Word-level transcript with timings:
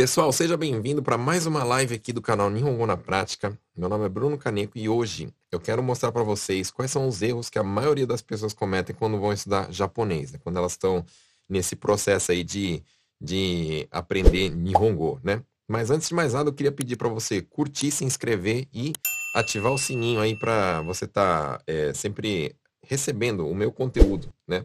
Pessoal, 0.00 0.32
seja 0.32 0.56
bem-vindo 0.56 1.02
para 1.02 1.18
mais 1.18 1.44
uma 1.44 1.62
live 1.62 1.94
aqui 1.94 2.10
do 2.10 2.22
canal 2.22 2.48
Nihongo 2.48 2.86
na 2.86 2.96
Prática. 2.96 3.52
Meu 3.76 3.86
nome 3.86 4.06
é 4.06 4.08
Bruno 4.08 4.38
Caneco 4.38 4.78
e 4.78 4.88
hoje 4.88 5.28
eu 5.52 5.60
quero 5.60 5.82
mostrar 5.82 6.10
para 6.10 6.22
vocês 6.22 6.70
quais 6.70 6.90
são 6.90 7.06
os 7.06 7.20
erros 7.20 7.50
que 7.50 7.58
a 7.58 7.62
maioria 7.62 8.06
das 8.06 8.22
pessoas 8.22 8.54
cometem 8.54 8.96
quando 8.96 9.20
vão 9.20 9.30
estudar 9.30 9.70
japonês, 9.70 10.32
né? 10.32 10.38
quando 10.42 10.56
elas 10.56 10.72
estão 10.72 11.04
nesse 11.46 11.76
processo 11.76 12.32
aí 12.32 12.42
de, 12.42 12.82
de 13.20 13.86
aprender 13.90 14.48
Nihongo, 14.48 15.20
né? 15.22 15.42
Mas 15.68 15.90
antes 15.90 16.08
de 16.08 16.14
mais 16.14 16.32
nada, 16.32 16.48
eu 16.48 16.54
queria 16.54 16.72
pedir 16.72 16.96
para 16.96 17.10
você 17.10 17.42
curtir, 17.42 17.90
se 17.90 18.02
inscrever 18.02 18.66
e 18.72 18.94
ativar 19.34 19.70
o 19.70 19.76
sininho 19.76 20.22
aí 20.22 20.34
para 20.34 20.80
você 20.80 21.04
estar 21.04 21.58
tá, 21.58 21.64
é, 21.66 21.92
sempre 21.92 22.56
recebendo 22.82 23.46
o 23.46 23.54
meu 23.54 23.70
conteúdo, 23.70 24.32
né? 24.48 24.64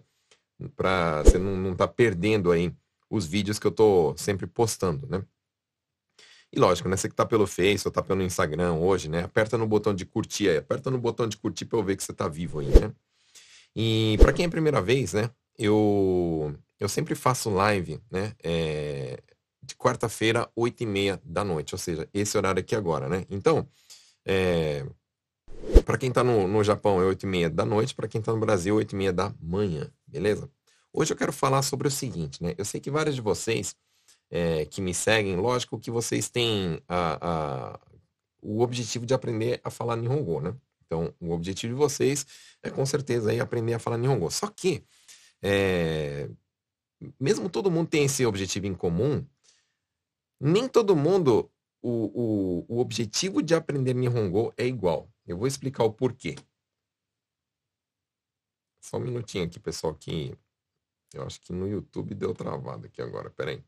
Para 0.78 1.24
você 1.24 1.38
não 1.38 1.74
estar 1.74 1.88
tá 1.88 1.94
perdendo 1.94 2.54
aí 2.54 2.74
os 3.10 3.26
vídeos 3.26 3.60
que 3.60 3.68
eu 3.68 3.72
tô 3.72 4.16
sempre 4.18 4.48
postando, 4.48 5.08
né? 5.08 5.24
E 6.52 6.60
lógico, 6.60 6.88
né? 6.88 6.96
Você 6.96 7.10
que 7.10 7.16
tá 7.16 7.26
pelo 7.26 7.46
Face 7.46 7.86
ou 7.86 7.92
tá 7.92 8.02
pelo 8.02 8.22
Instagram 8.22 8.74
hoje, 8.74 9.10
né? 9.10 9.24
Aperta 9.24 9.58
no 9.58 9.68
botão 9.68 9.94
de 9.94 10.06
curtir 10.06 10.50
aí, 10.50 10.58
aperta 10.58 10.90
no 10.90 10.98
botão 10.98 11.28
de 11.28 11.38
curtir 11.38 11.66
para 11.66 11.78
eu 11.78 11.84
ver 11.84 11.98
que 11.98 12.04
você 12.04 12.14
tá 12.14 12.28
vivo 12.28 12.60
aí, 12.60 12.68
né? 12.68 12.94
E 13.76 14.18
para 14.20 14.32
quem 14.32 14.46
é 14.46 14.48
a 14.48 14.52
primeira 14.52 14.82
vez, 14.82 15.14
né? 15.14 15.30
Eu, 15.58 16.56
eu 16.80 16.88
sempre 16.88 17.14
faço 17.16 17.50
live, 17.50 18.00
né? 18.10 18.34
É, 18.44 19.22
de 19.62 19.76
quarta-feira, 19.76 20.50
8 20.56 20.84
e 20.84 20.86
meia 20.86 21.22
da 21.24 21.44
noite, 21.44 21.74
ou 21.76 21.80
seja, 21.80 22.08
esse 22.14 22.38
horário 22.38 22.60
aqui 22.62 22.76
agora, 22.76 23.10
né? 23.10 23.26
Então, 23.30 23.68
é, 24.26 24.86
para 25.84 25.98
quem 25.98 26.12
tá 26.12 26.24
no, 26.24 26.48
no 26.48 26.64
Japão 26.64 27.02
é 27.02 27.06
8 27.06 27.24
e 27.24 27.28
meia 27.28 27.50
da 27.50 27.66
noite, 27.66 27.94
para 27.94 28.08
quem 28.08 28.22
tá 28.22 28.32
no 28.32 28.40
Brasil, 28.40 28.76
8 28.76 28.94
e 28.94 28.96
meia 28.96 29.14
da 29.14 29.34
manhã, 29.42 29.92
beleza? 30.08 30.50
Hoje 30.98 31.12
eu 31.12 31.18
quero 31.18 31.34
falar 31.34 31.62
sobre 31.62 31.90
o 31.90 31.92
seguinte, 31.92 32.42
né? 32.42 32.56
Eu 32.58 32.64
sei 32.64 32.80
que 32.80 32.90
vários 32.90 33.16
de 33.16 33.22
vocês 33.22 33.76
é, 34.32 34.66
que 34.66 34.80
me 34.80 34.94
seguem, 34.94 35.36
lógico 35.36 35.78
que 35.78 35.92
vocês 35.92 36.30
têm 36.30 36.82
a, 36.88 37.74
a, 37.74 37.80
o 38.42 38.62
objetivo 38.62 39.06
de 39.06 39.14
aprender 39.14 39.60
a 39.62 39.70
falar 39.70 39.98
Nihongo, 39.98 40.40
né? 40.40 40.56
Então, 40.86 41.14
o 41.20 41.32
objetivo 41.32 41.74
de 41.74 41.78
vocês 41.78 42.26
é 42.64 42.70
com 42.70 42.86
certeza 42.86 43.30
aí 43.30 43.42
aprender 43.42 43.74
a 43.74 43.80
falar 43.80 43.98
Nihongo. 43.98 44.32
Só 44.32 44.48
que, 44.48 44.86
é, 45.42 46.30
mesmo 47.20 47.50
todo 47.50 47.70
mundo 47.70 47.90
tem 47.90 48.06
esse 48.06 48.26
objetivo 48.26 48.66
em 48.66 48.74
comum, 48.74 49.26
nem 50.40 50.66
todo 50.70 50.96
mundo, 50.96 51.52
o, 51.82 52.66
o, 52.70 52.76
o 52.78 52.80
objetivo 52.80 53.44
de 53.44 53.54
aprender 53.54 53.94
Nihongo 53.94 54.54
é 54.56 54.66
igual. 54.66 55.10
Eu 55.28 55.38
vou 55.38 55.48
explicar 55.48 55.84
o 55.84 55.92
porquê. 55.92 56.36
Só 58.80 58.96
um 58.96 59.02
minutinho 59.02 59.44
aqui, 59.44 59.60
pessoal, 59.60 59.94
que 59.94 60.38
eu 61.16 61.24
acho 61.24 61.40
que 61.42 61.54
no 61.54 61.68
YouTube 61.68 62.14
deu 62.16 62.34
travado 62.34 62.86
aqui 62.88 63.02
agora. 63.02 63.30
Pera 63.30 63.52
aí. 63.52 63.64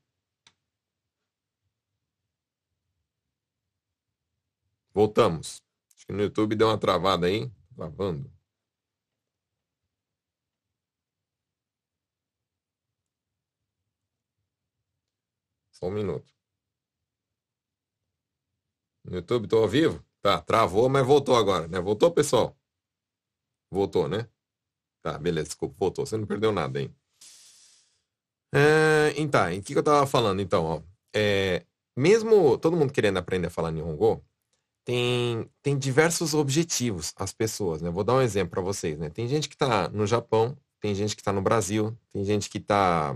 Voltamos. 4.94 5.62
Acho 5.96 6.06
que 6.08 6.14
no 6.14 6.22
YouTube 6.24 6.56
deu 6.56 6.68
uma 6.68 6.78
travada 6.78 7.28
aí. 7.28 7.52
Travando. 7.76 8.32
Só 15.72 15.88
um 15.88 15.92
minuto. 15.92 16.34
No 19.04 19.16
YouTube, 19.16 19.46
estou 19.46 19.62
ao 19.64 19.70
vivo? 19.70 20.04
Tá, 20.22 20.42
travou, 20.42 20.90
mas 20.90 21.06
voltou 21.06 21.36
agora, 21.36 21.68
né? 21.68 21.80
Voltou, 21.80 22.12
pessoal? 22.12 22.58
Voltou, 23.72 24.08
né? 24.10 24.30
Tá, 25.02 25.18
beleza, 25.18 25.48
desculpa, 25.48 25.76
voltou. 25.80 26.06
Você 26.06 26.18
não 26.18 26.28
perdeu 26.28 26.52
nada, 26.52 26.82
hein? 26.82 26.94
É, 28.54 29.14
então, 29.18 29.48
o 29.50 29.62
que, 29.62 29.74
que 29.74 29.78
eu 29.78 29.84
tava 29.84 30.06
falando 30.08 30.42
então, 30.42 30.64
ó. 30.64 30.82
É, 31.16 31.66
mesmo 31.96 32.58
todo 32.58 32.78
mundo 32.78 32.94
querendo 32.94 33.18
aprender 33.18 33.48
a 33.48 33.50
falar 33.52 33.72
Nihongo, 33.72 34.24
tem, 34.86 35.50
tem 35.62 35.78
diversos 35.78 36.34
objetivos 36.34 37.14
as 37.18 37.34
pessoas, 37.34 37.82
né? 37.82 37.90
Vou 37.90 38.04
dar 38.04 38.16
um 38.16 38.22
exemplo 38.22 38.52
para 38.52 38.62
vocês, 38.62 38.98
né? 38.98 39.10
Tem 39.10 39.28
gente 39.28 39.50
que 39.50 39.58
tá 39.58 39.90
no 39.90 40.08
Japão, 40.08 40.58
tem 40.80 40.96
gente 40.96 41.16
que 41.16 41.24
tá 41.24 41.34
no 41.34 41.42
Brasil, 41.42 41.98
tem 42.12 42.24
gente 42.24 42.50
que 42.50 42.60
tá... 42.60 43.16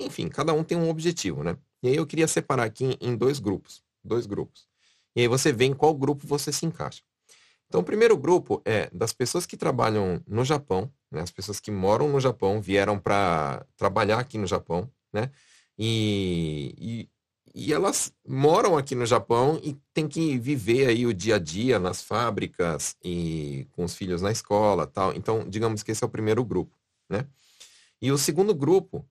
Enfim, 0.00 0.28
cada 0.28 0.52
um 0.52 0.62
tem 0.62 0.78
um 0.78 0.88
objetivo, 0.88 1.42
né? 1.42 1.56
E 1.82 1.88
aí 1.88 1.96
eu 1.96 2.06
queria 2.06 2.28
separar 2.28 2.64
aqui 2.64 2.96
em 3.00 3.16
dois 3.16 3.40
grupos, 3.40 3.82
dois 4.04 4.26
grupos. 4.26 4.68
E 5.16 5.22
aí 5.22 5.28
você 5.28 5.52
vê 5.52 5.64
em 5.64 5.74
qual 5.74 5.94
grupo 5.94 6.26
você 6.26 6.52
se 6.52 6.64
encaixa. 6.64 7.02
Então, 7.66 7.80
o 7.80 7.84
primeiro 7.84 8.16
grupo 8.16 8.62
é 8.64 8.88
das 8.90 9.12
pessoas 9.12 9.44
que 9.44 9.56
trabalham 9.56 10.22
no 10.26 10.44
Japão, 10.44 10.90
né? 11.10 11.20
as 11.20 11.30
pessoas 11.30 11.60
que 11.60 11.70
moram 11.70 12.08
no 12.08 12.20
Japão, 12.20 12.60
vieram 12.60 12.98
para 12.98 13.64
trabalhar 13.76 14.18
aqui 14.18 14.38
no 14.38 14.46
Japão, 14.46 14.90
né? 15.12 15.30
E, 15.78 16.74
e, 16.76 17.08
e, 17.54 17.72
elas 17.72 18.12
moram 18.26 18.76
aqui 18.76 18.94
no 18.94 19.06
Japão 19.06 19.60
e 19.62 19.76
tem 19.94 20.08
que 20.08 20.36
viver 20.38 20.88
aí 20.88 21.06
o 21.06 21.14
dia 21.14 21.36
a 21.36 21.38
dia 21.38 21.78
nas 21.78 22.02
fábricas 22.02 22.96
e 23.02 23.66
com 23.72 23.84
os 23.84 23.94
filhos 23.94 24.20
na 24.20 24.32
escola 24.32 24.86
tal. 24.86 25.14
Então, 25.14 25.48
digamos 25.48 25.82
que 25.82 25.92
esse 25.92 26.02
é 26.02 26.06
o 26.06 26.10
primeiro 26.10 26.44
grupo, 26.44 26.76
né? 27.08 27.26
E 28.02 28.12
o 28.12 28.18
segundo 28.18 28.54
grupo, 28.54 29.08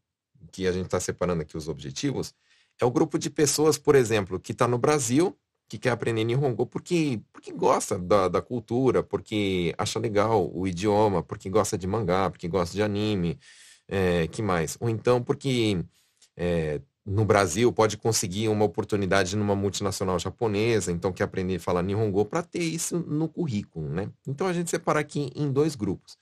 que 0.52 0.68
a 0.68 0.72
gente 0.72 0.86
está 0.86 1.00
separando 1.00 1.42
aqui 1.42 1.58
os 1.58 1.68
objetivos, 1.68 2.34
é 2.80 2.86
o 2.86 2.92
grupo 2.92 3.18
de 3.18 3.30
pessoas, 3.30 3.78
por 3.78 3.96
exemplo, 3.96 4.40
que 4.40 4.52
está 4.52 4.68
no 4.68 4.78
Brasil 4.78 5.38
que 5.68 5.78
quer 5.78 5.92
aprender 5.92 6.24
Nihongo 6.24 6.66
porque, 6.66 7.22
porque 7.34 7.52
gosta 7.52 7.98
da, 8.00 8.28
da 8.28 8.42
cultura, 8.42 9.04
porque 9.04 9.74
acha 9.78 10.00
legal 10.00 10.50
o 10.54 10.68
idioma, 10.68 11.22
porque 11.24 11.50
gosta 11.50 11.78
de 11.78 11.86
mangá, 11.88 12.30
porque 12.30 12.48
gosta 12.48 12.76
de 12.76 12.82
anime, 12.82 13.40
é, 13.88 14.28
que 14.28 14.42
mais? 14.42 14.78
Ou 14.80 14.90
então 14.90 15.22
porque 15.22 15.84
é, 16.36 16.82
no 17.06 17.26
Brasil 17.26 17.72
pode 17.72 17.98
conseguir 17.98 18.50
uma 18.50 18.66
oportunidade 18.66 19.36
numa 19.36 19.56
multinacional 19.56 20.20
japonesa, 20.20 20.92
então 20.92 21.14
quer 21.14 21.24
aprender 21.24 21.56
a 21.56 21.60
falar 21.60 21.82
Nihongo 21.82 22.26
para 22.26 22.44
ter 22.44 22.64
isso 22.64 23.00
no 23.00 23.28
currículo, 23.30 23.90
né? 23.90 24.10
Então 24.28 24.48
a 24.48 24.54
gente 24.54 24.70
separa 24.70 25.00
aqui 25.00 25.32
em 25.36 25.52
dois 25.52 25.76
grupos. 25.76 26.18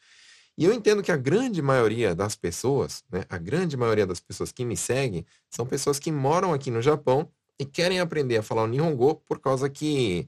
E 0.58 0.64
eu 0.64 0.74
entendo 0.74 1.04
que 1.04 1.12
a 1.12 1.18
grande 1.18 1.62
maioria 1.62 2.16
das 2.16 2.36
pessoas, 2.36 3.04
né, 3.12 3.26
a 3.30 3.38
grande 3.38 3.76
maioria 3.76 4.08
das 4.08 4.22
pessoas 4.22 4.52
que 4.52 4.64
me 4.64 4.78
seguem, 4.78 5.26
são 5.50 5.66
pessoas 5.66 6.00
que 6.00 6.12
moram 6.12 6.54
aqui 6.54 6.72
no 6.72 6.82
Japão 6.82 7.30
e 7.60 7.66
querem 7.66 8.00
aprender 8.00 8.38
a 8.38 8.44
falar 8.44 8.64
o 8.64 8.68
Nihongo 8.68 9.16
por 9.28 9.40
causa 9.40 9.70
que. 9.70 10.28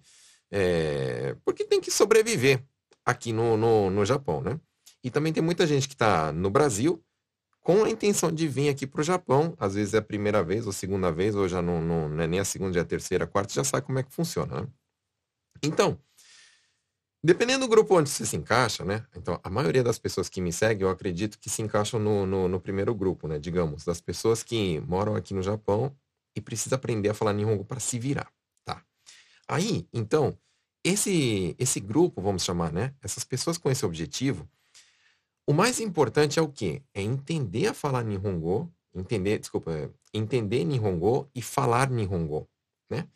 É, 0.49 1.35
porque 1.43 1.65
tem 1.65 1.81
que 1.81 1.91
sobreviver 1.91 2.63
aqui 3.05 3.33
no, 3.33 3.57
no, 3.57 3.89
no 3.89 4.05
Japão, 4.05 4.41
né? 4.41 4.59
E 5.03 5.09
também 5.09 5.33
tem 5.33 5.43
muita 5.43 5.67
gente 5.67 5.87
que 5.87 5.93
está 5.93 6.31
no 6.31 6.49
Brasil 6.49 7.03
com 7.61 7.83
a 7.83 7.89
intenção 7.89 8.31
de 8.31 8.47
vir 8.47 8.69
aqui 8.69 8.87
para 8.87 9.01
o 9.01 9.03
Japão, 9.03 9.53
às 9.59 9.75
vezes 9.75 9.93
é 9.93 9.97
a 9.97 10.01
primeira 10.01 10.41
vez 10.41 10.65
ou 10.65 10.71
segunda 10.71 11.11
vez, 11.11 11.35
ou 11.35 11.49
já 11.49 11.61
não, 11.61 11.81
não, 11.81 12.07
não 12.07 12.23
é 12.23 12.25
nem 12.25 12.39
a 12.39 12.45
segunda, 12.45 12.71
já 12.71 12.79
é 12.79 12.83
a 12.83 12.85
terceira, 12.85 13.25
a 13.25 13.27
quarta, 13.27 13.53
já 13.53 13.61
sabe 13.61 13.85
como 13.85 13.99
é 13.99 14.03
que 14.03 14.13
funciona, 14.13 14.61
né? 14.61 14.67
Então, 15.61 15.99
dependendo 17.21 17.65
do 17.65 17.69
grupo 17.69 17.97
onde 17.97 18.09
você 18.09 18.25
se 18.25 18.37
encaixa, 18.37 18.85
né? 18.85 19.05
Então, 19.17 19.37
a 19.43 19.49
maioria 19.49 19.83
das 19.83 19.99
pessoas 19.99 20.29
que 20.29 20.39
me 20.39 20.53
seguem, 20.53 20.83
eu 20.83 20.89
acredito 20.89 21.37
que 21.37 21.49
se 21.49 21.61
encaixam 21.61 21.99
no, 21.99 22.25
no, 22.25 22.47
no 22.47 22.57
primeiro 22.57 22.95
grupo, 22.95 23.27
né? 23.27 23.37
Digamos, 23.37 23.83
das 23.83 23.99
pessoas 23.99 24.43
que 24.43 24.79
moram 24.87 25.15
aqui 25.15 25.33
no 25.33 25.43
Japão 25.43 25.93
e 26.39 26.41
precisa 26.41 26.75
aprender 26.75 27.09
a 27.09 27.13
falar 27.13 27.33
Nihongo 27.33 27.65
para 27.65 27.79
se 27.79 27.99
virar, 27.99 28.31
tá? 28.65 28.83
Aí, 29.47 29.87
então, 29.93 30.37
esse 30.83 31.55
esse 31.57 31.79
grupo, 31.79 32.21
vamos 32.21 32.43
chamar, 32.43 32.71
né? 32.71 32.93
Essas 33.01 33.23
pessoas 33.23 33.57
com 33.57 33.69
esse 33.69 33.85
objetivo, 33.85 34.49
o 35.45 35.53
mais 35.53 35.79
importante 35.79 36.39
é 36.39 36.41
o 36.41 36.49
quê? 36.49 36.81
É 36.93 37.01
entender 37.01 37.67
a 37.67 37.73
falar 37.73 38.03
Nihongo, 38.03 38.71
entender, 38.93 39.39
desculpa, 39.39 39.71
é, 39.71 39.89
entender 40.13 40.63
Nihongo 40.63 41.29
e 41.33 41.41
falar 41.41 41.89
Nihongo, 41.89 42.49
né? 42.89 43.07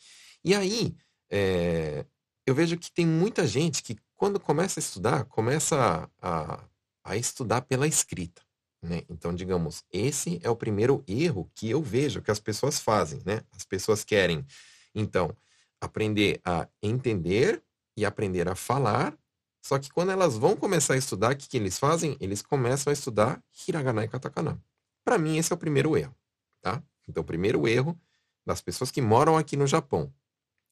E 0.44 0.56
aí, 0.56 0.96
é, 1.30 2.06
eu 2.46 2.56
vejo 2.56 2.78
que 2.78 2.92
tem 2.92 3.06
muita 3.06 3.46
gente 3.46 3.84
que 3.84 3.98
quando 4.16 4.40
começa 4.40 4.80
a 4.80 4.82
estudar, 4.82 5.26
começa 5.26 6.10
a, 6.22 6.54
a, 6.54 6.64
a 7.04 7.18
estudar 7.18 7.62
pela 7.62 7.88
escrita. 7.88 8.42
Né? 8.82 9.04
Então, 9.10 9.34
digamos, 9.34 9.84
esse 9.92 10.40
é 10.44 10.50
o 10.50 10.56
primeiro 10.56 11.04
erro 11.08 11.50
que 11.54 11.70
eu 11.70 11.82
vejo 11.82 12.22
que 12.22 12.32
as 12.32 12.40
pessoas 12.40 12.80
fazem. 12.80 13.22
Né? 13.26 13.42
As 13.52 13.64
pessoas 13.64 14.04
querem, 14.04 14.46
então, 14.94 15.36
aprender 15.80 16.42
a 16.44 16.68
entender 16.82 17.64
e 17.96 18.06
aprender 18.06 18.48
a 18.48 18.56
falar, 18.56 19.18
só 19.62 19.78
que 19.78 19.92
quando 19.92 20.12
elas 20.12 20.38
vão 20.38 20.56
começar 20.56 20.96
a 20.96 20.98
estudar, 20.98 21.34
o 21.34 21.38
que, 21.38 21.48
que 21.48 21.58
eles 21.58 21.78
fazem? 21.78 22.18
Eles 22.20 22.42
começam 22.42 22.90
a 22.90 22.94
estudar 22.94 23.44
hiragana 23.68 24.04
e 24.04 24.08
katakana. 24.08 24.60
Para 25.04 25.18
mim, 25.18 25.38
esse 25.38 25.52
é 25.52 25.56
o 25.56 25.60
primeiro 25.60 25.96
erro. 25.96 26.16
Tá? 26.62 26.82
Então, 27.08 27.22
o 27.22 27.26
primeiro 27.26 27.68
erro 27.68 28.00
das 28.46 28.62
pessoas 28.62 28.90
que 28.90 29.02
moram 29.02 29.38
aqui 29.38 29.56
no 29.56 29.68
Japão 29.68 30.12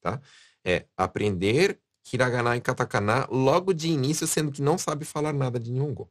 tá? 0.00 0.20
é 0.64 0.86
aprender 0.96 1.80
hiragana 2.12 2.56
e 2.56 2.60
katakana 2.60 3.26
logo 3.30 3.72
de 3.72 3.88
início, 3.88 4.26
sendo 4.26 4.50
que 4.50 4.62
não 4.62 4.76
sabe 4.76 5.04
falar 5.04 5.32
nada 5.32 5.60
de 5.60 5.70
Nihongo. 5.70 6.10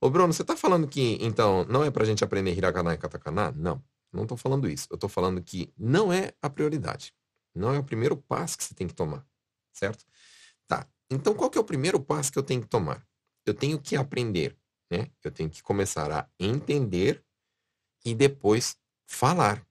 Ô, 0.00 0.10
Bruno, 0.10 0.32
você 0.32 0.42
está 0.42 0.56
falando 0.56 0.86
que, 0.86 1.18
então, 1.20 1.64
não 1.64 1.84
é 1.84 1.90
para 1.90 2.02
a 2.02 2.06
gente 2.06 2.22
aprender 2.22 2.54
hiragana 2.54 2.94
e 2.94 2.98
katakana? 2.98 3.52
Não, 3.52 3.82
não 4.12 4.22
estou 4.24 4.36
falando 4.36 4.68
isso. 4.68 4.86
Eu 4.90 4.96
estou 4.96 5.08
falando 5.08 5.42
que 5.42 5.72
não 5.78 6.12
é 6.12 6.32
a 6.42 6.50
prioridade. 6.50 7.12
Não 7.54 7.72
é 7.72 7.78
o 7.78 7.84
primeiro 7.84 8.16
passo 8.16 8.58
que 8.58 8.64
você 8.64 8.74
tem 8.74 8.86
que 8.86 8.94
tomar, 8.94 9.24
certo? 9.72 10.04
Tá, 10.66 10.86
então 11.10 11.34
qual 11.34 11.48
que 11.48 11.56
é 11.56 11.60
o 11.60 11.64
primeiro 11.64 12.00
passo 12.00 12.32
que 12.32 12.38
eu 12.38 12.42
tenho 12.42 12.60
que 12.60 12.68
tomar? 12.68 13.06
Eu 13.46 13.54
tenho 13.54 13.80
que 13.80 13.96
aprender, 13.96 14.56
né? 14.90 15.08
Eu 15.22 15.30
tenho 15.30 15.48
que 15.48 15.62
começar 15.62 16.10
a 16.10 16.28
entender 16.38 17.24
e 18.04 18.14
depois 18.14 18.76
falar. 19.06 19.64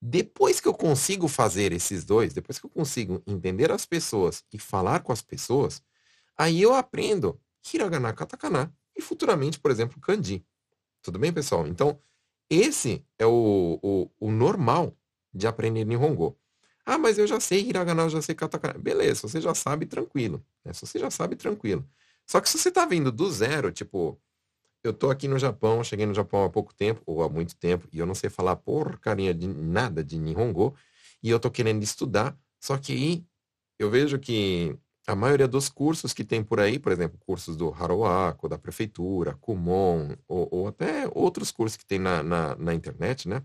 Depois 0.00 0.60
que 0.60 0.68
eu 0.68 0.74
consigo 0.74 1.28
fazer 1.28 1.72
esses 1.72 2.04
dois, 2.04 2.34
depois 2.34 2.58
que 2.58 2.66
eu 2.66 2.70
consigo 2.70 3.22
entender 3.26 3.70
as 3.72 3.86
pessoas 3.86 4.44
e 4.52 4.58
falar 4.58 5.00
com 5.02 5.12
as 5.12 5.22
pessoas, 5.22 5.82
aí 6.36 6.60
eu 6.60 6.74
aprendo 6.74 7.40
hiragana, 7.72 8.12
katakana 8.12 8.74
e 8.96 9.02
futuramente, 9.02 9.58
por 9.58 9.70
exemplo, 9.70 10.00
kanji. 10.00 10.44
Tudo 11.02 11.18
bem, 11.18 11.32
pessoal? 11.32 11.66
Então, 11.66 12.00
esse 12.48 13.04
é 13.18 13.26
o, 13.26 13.78
o, 13.82 14.10
o 14.18 14.30
normal 14.30 14.96
de 15.32 15.46
aprender 15.46 15.84
Nihongo. 15.84 16.38
Ah, 16.84 16.98
mas 16.98 17.18
eu 17.18 17.26
já 17.26 17.40
sei 17.40 17.68
hiragana, 17.68 18.02
eu 18.04 18.10
já 18.10 18.22
sei 18.22 18.34
katakana. 18.34 18.78
Beleza, 18.78 19.22
você 19.22 19.40
já 19.40 19.54
sabe, 19.54 19.86
tranquilo. 19.86 20.44
Né? 20.64 20.72
Se 20.72 20.86
você 20.86 20.98
já 20.98 21.10
sabe, 21.10 21.36
tranquilo. 21.36 21.84
Só 22.26 22.40
que 22.40 22.48
se 22.48 22.58
você 22.58 22.68
está 22.68 22.86
vindo 22.86 23.10
do 23.10 23.30
zero, 23.30 23.72
tipo, 23.72 24.20
eu 24.82 24.92
tô 24.92 25.10
aqui 25.10 25.28
no 25.28 25.38
Japão, 25.38 25.82
cheguei 25.82 26.06
no 26.06 26.14
Japão 26.14 26.44
há 26.44 26.50
pouco 26.50 26.72
tempo, 26.74 27.02
ou 27.06 27.22
há 27.22 27.28
muito 27.28 27.56
tempo, 27.56 27.88
e 27.92 27.98
eu 27.98 28.06
não 28.06 28.14
sei 28.14 28.30
falar 28.30 28.56
porcaria 28.56 29.34
de 29.34 29.46
nada 29.46 30.02
de 30.02 30.18
Nihongo, 30.18 30.74
e 31.22 31.30
eu 31.30 31.40
tô 31.40 31.50
querendo 31.50 31.82
estudar, 31.82 32.38
só 32.60 32.78
que 32.78 32.92
aí 32.92 33.26
eu 33.78 33.90
vejo 33.90 34.18
que 34.18 34.76
a 35.06 35.14
maioria 35.14 35.46
dos 35.46 35.68
cursos 35.68 36.12
que 36.12 36.24
tem 36.24 36.42
por 36.42 36.58
aí, 36.58 36.78
por 36.78 36.90
exemplo, 36.90 37.18
cursos 37.20 37.56
do 37.56 37.72
Haruako, 37.72 38.48
da 38.48 38.58
prefeitura, 38.58 39.34
Kumon, 39.40 40.16
ou, 40.26 40.48
ou 40.50 40.68
até 40.68 41.08
outros 41.14 41.52
cursos 41.52 41.76
que 41.76 41.86
tem 41.86 41.98
na, 41.98 42.22
na, 42.22 42.56
na, 42.56 42.74
internet, 42.74 43.28
né? 43.28 43.42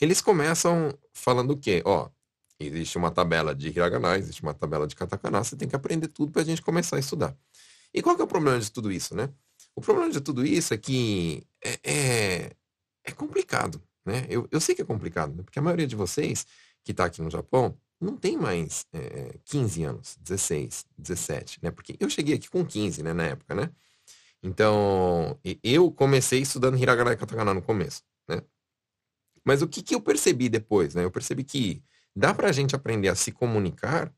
Eles 0.00 0.20
começam 0.20 0.92
falando 1.12 1.52
o 1.52 1.56
quê? 1.56 1.82
Ó, 1.84 2.10
existe 2.58 2.98
uma 2.98 3.12
tabela 3.12 3.54
de 3.54 3.68
hiragana, 3.68 4.18
existe 4.18 4.42
uma 4.42 4.54
tabela 4.54 4.86
de 4.86 4.96
katakana, 4.96 5.44
você 5.44 5.56
tem 5.56 5.68
que 5.68 5.76
aprender 5.76 6.08
tudo 6.08 6.32
para 6.32 6.42
a 6.42 6.44
gente 6.44 6.62
começar 6.62 6.96
a 6.96 7.00
estudar. 7.00 7.36
E 7.94 8.02
qual 8.02 8.16
que 8.16 8.22
é 8.22 8.24
o 8.24 8.28
problema 8.28 8.58
de 8.58 8.70
tudo 8.72 8.90
isso, 8.90 9.14
né? 9.14 9.32
O 9.74 9.80
problema 9.80 10.10
de 10.10 10.20
tudo 10.20 10.44
isso 10.44 10.74
é 10.74 10.76
que 10.76 11.46
é, 11.62 11.78
é, 11.84 12.56
é 13.04 13.12
complicado, 13.12 13.80
né? 14.04 14.26
Eu, 14.28 14.48
eu 14.50 14.60
sei 14.60 14.74
que 14.74 14.82
é 14.82 14.84
complicado, 14.84 15.34
né? 15.36 15.42
porque 15.44 15.58
a 15.58 15.62
maioria 15.62 15.86
de 15.86 15.94
vocês 15.94 16.44
que 16.82 16.90
está 16.90 17.04
aqui 17.04 17.22
no 17.22 17.30
Japão 17.30 17.78
não 18.00 18.16
tem 18.16 18.36
mais 18.36 18.86
é, 18.92 19.38
15 19.44 19.84
anos, 19.84 20.16
16, 20.20 20.86
17, 20.96 21.58
né? 21.62 21.70
Porque 21.70 21.96
eu 21.98 22.08
cheguei 22.08 22.36
aqui 22.36 22.48
com 22.48 22.64
15, 22.64 23.02
né, 23.02 23.12
na 23.12 23.24
época, 23.24 23.54
né? 23.54 23.70
Então, 24.42 25.38
eu 25.62 25.90
comecei 25.90 26.40
estudando 26.40 26.78
hiragana 26.78 27.12
e 27.12 27.16
katakana 27.16 27.52
no 27.52 27.62
começo, 27.62 28.02
né? 28.28 28.40
Mas 29.44 29.62
o 29.62 29.68
que, 29.68 29.82
que 29.82 29.94
eu 29.94 30.00
percebi 30.00 30.48
depois, 30.48 30.94
né? 30.94 31.04
Eu 31.04 31.10
percebi 31.10 31.42
que 31.42 31.82
dá 32.14 32.32
pra 32.32 32.52
gente 32.52 32.76
aprender 32.76 33.08
a 33.08 33.14
se 33.14 33.32
comunicar 33.32 34.14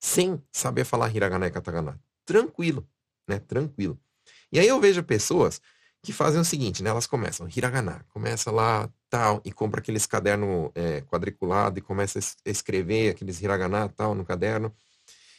sem 0.00 0.40
saber 0.52 0.84
falar 0.84 1.14
hiragana 1.14 1.46
e 1.46 1.50
katakana. 1.50 2.00
Tranquilo, 2.24 2.86
né? 3.28 3.40
Tranquilo. 3.40 3.98
E 4.52 4.58
aí 4.58 4.68
eu 4.68 4.80
vejo 4.80 5.02
pessoas 5.02 5.60
que 6.04 6.12
fazem 6.12 6.40
o 6.40 6.44
seguinte, 6.44 6.82
né? 6.82 6.90
Elas 6.90 7.06
começam 7.06 7.48
hiragana, 7.48 8.04
começa 8.10 8.50
lá 8.50 8.88
tal 9.08 9.40
e 9.44 9.50
compra 9.50 9.80
aqueles 9.80 10.06
caderno 10.06 10.70
é, 10.74 11.00
quadriculado 11.00 11.78
e 11.78 11.82
começa 11.82 12.18
a 12.18 12.50
escrever 12.50 13.10
aqueles 13.10 13.40
hiragana 13.40 13.88
tal 13.88 14.14
no 14.14 14.24
caderno 14.24 14.72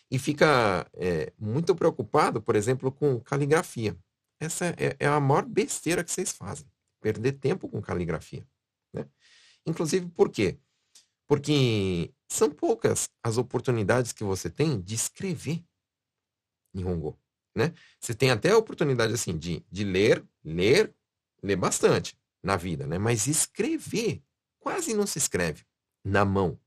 e 0.09 0.17
fica 0.17 0.89
é, 0.95 1.31
muito 1.39 1.75
preocupado, 1.75 2.41
por 2.41 2.55
exemplo, 2.55 2.91
com 2.91 3.19
caligrafia. 3.19 3.95
Essa 4.39 4.65
é, 4.77 4.95
é, 4.99 5.07
a 5.07 5.19
maior 5.19 5.45
besteira 5.45 6.03
que 6.03 6.11
vocês 6.11 6.31
fazem, 6.31 6.65
perder 6.99 7.33
tempo 7.33 7.69
com 7.69 7.81
caligrafia, 7.81 8.45
né? 8.91 9.05
Inclusive 9.65 10.07
por 10.09 10.29
quê? 10.29 10.57
Porque 11.27 12.11
são 12.27 12.49
poucas 12.49 13.07
as 13.23 13.37
oportunidades 13.37 14.11
que 14.11 14.23
você 14.23 14.49
tem 14.49 14.81
de 14.81 14.95
escrever 14.95 15.63
Nihongo 16.73 17.17
né? 17.55 17.73
Você 17.99 18.13
tem 18.13 18.31
até 18.31 18.51
a 18.51 18.57
oportunidade, 18.57 19.13
assim, 19.13 19.37
de, 19.37 19.63
de 19.71 19.83
ler, 19.83 20.23
ler, 20.43 20.93
ler 21.41 21.55
bastante 21.55 22.17
na 22.43 22.57
vida, 22.57 22.85
né? 22.85 22.97
Mas 22.97 23.27
escrever, 23.27 24.21
quase 24.59 24.93
não 24.93 25.07
se 25.07 25.17
escreve 25.17 25.63
na 26.03 26.25
mão, 26.25 26.59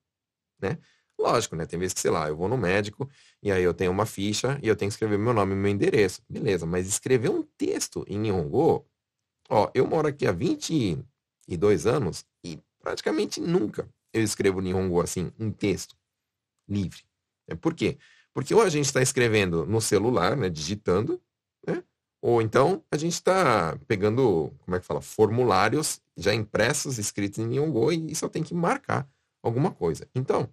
né? 0.60 0.78
Lógico, 1.18 1.56
né? 1.56 1.66
Tem 1.66 1.78
vezes 1.78 1.94
que, 1.94 2.00
sei 2.00 2.10
lá, 2.10 2.28
eu 2.28 2.36
vou 2.36 2.48
no 2.48 2.56
médico 2.56 3.10
e 3.42 3.50
aí 3.50 3.62
eu 3.62 3.74
tenho 3.74 3.90
uma 3.90 4.06
ficha 4.06 4.58
e 4.62 4.68
eu 4.68 4.76
tenho 4.76 4.88
que 4.88 4.94
escrever 4.94 5.18
meu 5.18 5.32
nome 5.32 5.52
e 5.52 5.56
meu 5.56 5.70
endereço. 5.70 6.22
Beleza, 6.28 6.64
mas 6.64 6.86
escrever 6.86 7.28
um 7.28 7.42
texto 7.42 8.04
em 8.08 8.18
Nihongo, 8.18 8.86
ó, 9.48 9.70
eu 9.74 9.86
moro 9.86 10.06
aqui 10.08 10.26
há 10.26 10.32
22 10.32 11.86
anos 11.86 12.24
e 12.44 12.60
praticamente 12.80 13.40
nunca 13.40 13.88
eu 14.12 14.22
escrevo 14.22 14.60
Nihongo 14.60 15.00
assim, 15.00 15.32
um 15.38 15.50
texto 15.50 15.96
livre. 16.68 17.02
É 17.46 17.54
por 17.54 17.74
quê? 17.74 17.98
Porque 18.38 18.54
ou 18.54 18.62
a 18.62 18.68
gente 18.68 18.84
está 18.84 19.02
escrevendo 19.02 19.66
no 19.66 19.80
celular, 19.80 20.36
né, 20.36 20.48
digitando, 20.48 21.20
né, 21.66 21.82
ou 22.22 22.40
então 22.40 22.84
a 22.88 22.96
gente 22.96 23.14
está 23.14 23.76
pegando, 23.88 24.52
como 24.60 24.76
é 24.76 24.78
que 24.78 24.86
fala, 24.86 25.00
formulários 25.00 26.00
já 26.16 26.32
impressos, 26.32 26.98
escritos 26.98 27.40
em 27.40 27.48
Nihongo 27.48 27.90
e 27.90 28.14
só 28.14 28.28
tem 28.28 28.44
que 28.44 28.54
marcar 28.54 29.10
alguma 29.42 29.72
coisa. 29.72 30.08
Então, 30.14 30.48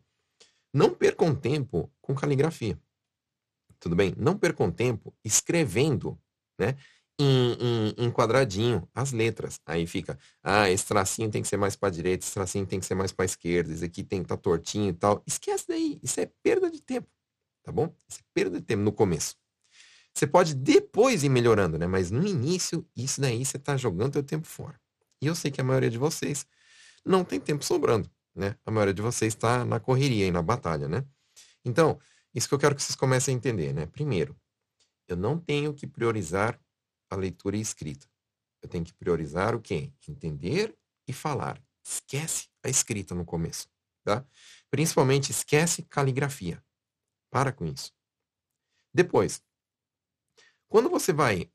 não 0.73 0.95
percam 0.95 1.35
tempo 1.35 1.87
com 2.01 2.15
caligrafia. 2.15 2.75
Tudo 3.79 3.95
bem? 3.95 4.15
Não 4.17 4.35
percam 4.35 4.71
tempo 4.71 5.13
escrevendo, 5.23 6.17
né? 6.57 6.75
Em, 7.19 7.53
em, 7.53 7.95
em, 7.99 8.11
quadradinho 8.11 8.89
as 8.95 9.11
letras. 9.11 9.59
Aí 9.63 9.85
fica, 9.85 10.17
ah, 10.41 10.71
esse 10.71 10.88
tracinho 10.88 11.29
tem 11.29 11.43
que 11.43 11.47
ser 11.47 11.57
mais 11.57 11.75
para 11.75 11.93
direita, 11.93 12.25
esse 12.25 12.33
tracinho 12.33 12.65
tem 12.65 12.79
que 12.79 12.85
ser 12.88 12.95
mais 12.95 13.11
para 13.11 13.25
esquerda, 13.25 13.71
esse 13.71 13.85
aqui 13.85 14.03
tem 14.03 14.21
que 14.21 14.25
estar 14.25 14.38
tá 14.38 14.41
tortinho 14.41 14.89
e 14.89 14.93
tal. 14.93 15.21
Esquece 15.27 15.65
daí, 15.67 15.99
isso 16.01 16.19
é 16.19 16.25
perda 16.41 16.71
de 16.71 16.81
tempo 16.81 17.07
tá 17.65 17.71
bom? 17.71 17.94
Você 18.07 18.21
perde 18.33 18.62
tempo 18.62 18.83
no 18.83 18.91
começo. 18.91 19.35
Você 20.13 20.27
pode 20.27 20.53
depois 20.53 21.23
ir 21.23 21.29
melhorando, 21.29 21.77
né? 21.77 21.88
Mas 21.88 22.12
no 22.12 22.25
início, 22.25 22.88
isso 22.95 23.19
daí 23.19 23.44
você 23.44 23.57
está 23.57 23.75
jogando 23.75 24.13
seu 24.13 24.23
tempo 24.23 24.47
fora. 24.47 24.79
E 25.21 25.25
eu 25.25 25.35
sei 25.35 25.50
que 25.50 25.59
a 25.59 25.63
maioria 25.63 25.89
de 25.89 25.97
vocês 25.97 26.45
não 27.03 27.25
tem 27.25 27.39
tempo 27.39 27.65
sobrando, 27.65 28.09
né? 28.33 28.56
A 28.65 28.71
maioria 28.71 28.94
de 28.94 29.01
vocês 29.01 29.33
está 29.33 29.65
na 29.65 29.79
correria 29.79 30.27
e 30.27 30.31
na 30.31 30.41
batalha, 30.41 30.88
né? 30.88 31.03
Então, 31.65 32.00
isso 32.33 32.47
que 32.47 32.53
eu 32.53 32.59
quero 32.59 32.75
que 32.75 32.83
vocês 32.83 32.95
comecem 32.95 33.33
a 33.33 33.38
entender, 33.38 33.73
né? 33.73 33.88
Primeiro, 33.88 34.39
eu 35.07 35.17
não 35.17 35.39
tenho 35.39 35.73
que 35.73 35.88
priorizar 35.88 36.59
a 37.09 37.15
leitura 37.15 37.57
e 37.57 37.62
escrita. 37.62 38.07
Eu 38.62 38.69
tenho 38.69 38.85
que 38.85 38.94
priorizar 38.94 39.56
o 39.56 39.62
quê? 39.62 39.91
Entender 40.07 40.75
e 41.07 41.13
falar. 41.13 41.62
Esquece 41.83 42.47
a 42.63 42.69
escrita 42.69 43.13
no 43.13 43.25
começo, 43.25 43.67
tá? 44.03 44.25
Principalmente 44.72 45.31
esquece 45.31 45.84
caligrafia. 45.84 46.63
Para 47.36 47.51
com 47.51 47.65
isso. 47.65 47.92
Depois, 48.94 49.44
quando 50.70 50.89
você 50.89 51.12
vai 51.12 51.51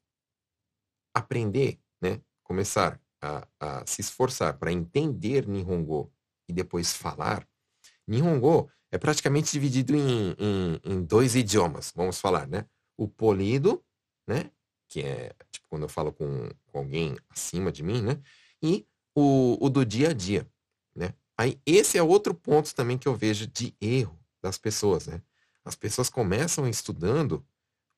aprender, 1.15 1.81
né, 2.03 2.21
começar 2.43 3.01
a, 3.19 3.49
a 3.59 3.87
se 3.87 4.03
esforçar 4.03 4.59
para 4.59 4.71
entender 4.71 5.49
Nihongo 5.49 6.13
e 6.47 6.53
depois 6.53 6.93
falar, 6.93 7.49
Nihongo 8.07 8.71
é 8.93 8.99
praticamente 8.99 9.53
dividido 9.53 9.97
em, 9.97 10.37
em, 10.39 10.81
em, 10.85 11.03
dois 11.03 11.35
idiomas, 11.35 11.95
vamos 11.97 12.21
falar, 12.21 12.47
né? 12.47 12.67
O 12.95 13.09
polido, 13.09 13.83
né? 14.29 14.51
Que 14.87 15.01
é, 15.01 15.35
tipo, 15.51 15.67
quando 15.71 15.85
eu 15.85 15.89
falo 15.89 16.13
com, 16.13 16.51
com 16.67 16.79
alguém 16.79 17.17
acima 17.31 17.73
de 17.73 17.83
mim, 17.83 18.03
né? 18.03 18.21
E 18.63 18.87
o, 19.15 19.57
o 19.59 19.71
do 19.71 19.87
dia 19.87 20.11
a 20.11 20.13
dia, 20.13 20.47
né? 20.95 21.15
Aí, 21.39 21.59
esse 21.65 21.97
é 21.97 22.03
outro 22.03 22.35
ponto 22.35 22.75
também 22.75 22.99
que 22.99 23.09
eu 23.09 23.17
vejo 23.17 23.47
de 23.47 23.75
erro 23.81 24.21
das 24.43 24.59
pessoas, 24.59 25.07
né? 25.07 25.23
As 25.64 25.75
pessoas 25.76 26.09
começam 26.09 26.69
estudando 26.69 27.45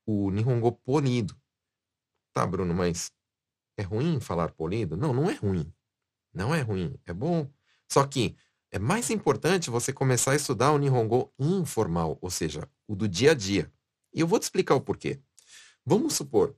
o 0.06 0.30
Nihongo 0.30 0.72
polido. 0.72 1.36
Tá, 2.32 2.46
Bruno, 2.46 2.74
mas 2.74 3.12
é 3.76 3.82
ruim 3.82 4.20
falar 4.20 4.52
polido? 4.52 4.96
Não, 4.96 5.12
não 5.12 5.30
é 5.30 5.34
ruim. 5.34 5.72
Não 6.32 6.54
é 6.54 6.60
ruim, 6.60 6.98
é 7.04 7.12
bom. 7.12 7.50
Só 7.88 8.06
que 8.06 8.36
é 8.70 8.78
mais 8.78 9.10
importante 9.10 9.70
você 9.70 9.92
começar 9.92 10.32
a 10.32 10.36
estudar 10.36 10.72
o 10.72 10.78
Nihongo 10.78 11.32
informal, 11.38 12.18
ou 12.20 12.30
seja, 12.30 12.68
o 12.88 12.96
do 12.96 13.06
dia 13.06 13.32
a 13.32 13.34
dia. 13.34 13.70
E 14.14 14.20
eu 14.20 14.26
vou 14.26 14.38
te 14.38 14.44
explicar 14.44 14.74
o 14.74 14.80
porquê. 14.80 15.20
Vamos 15.84 16.14
supor, 16.14 16.56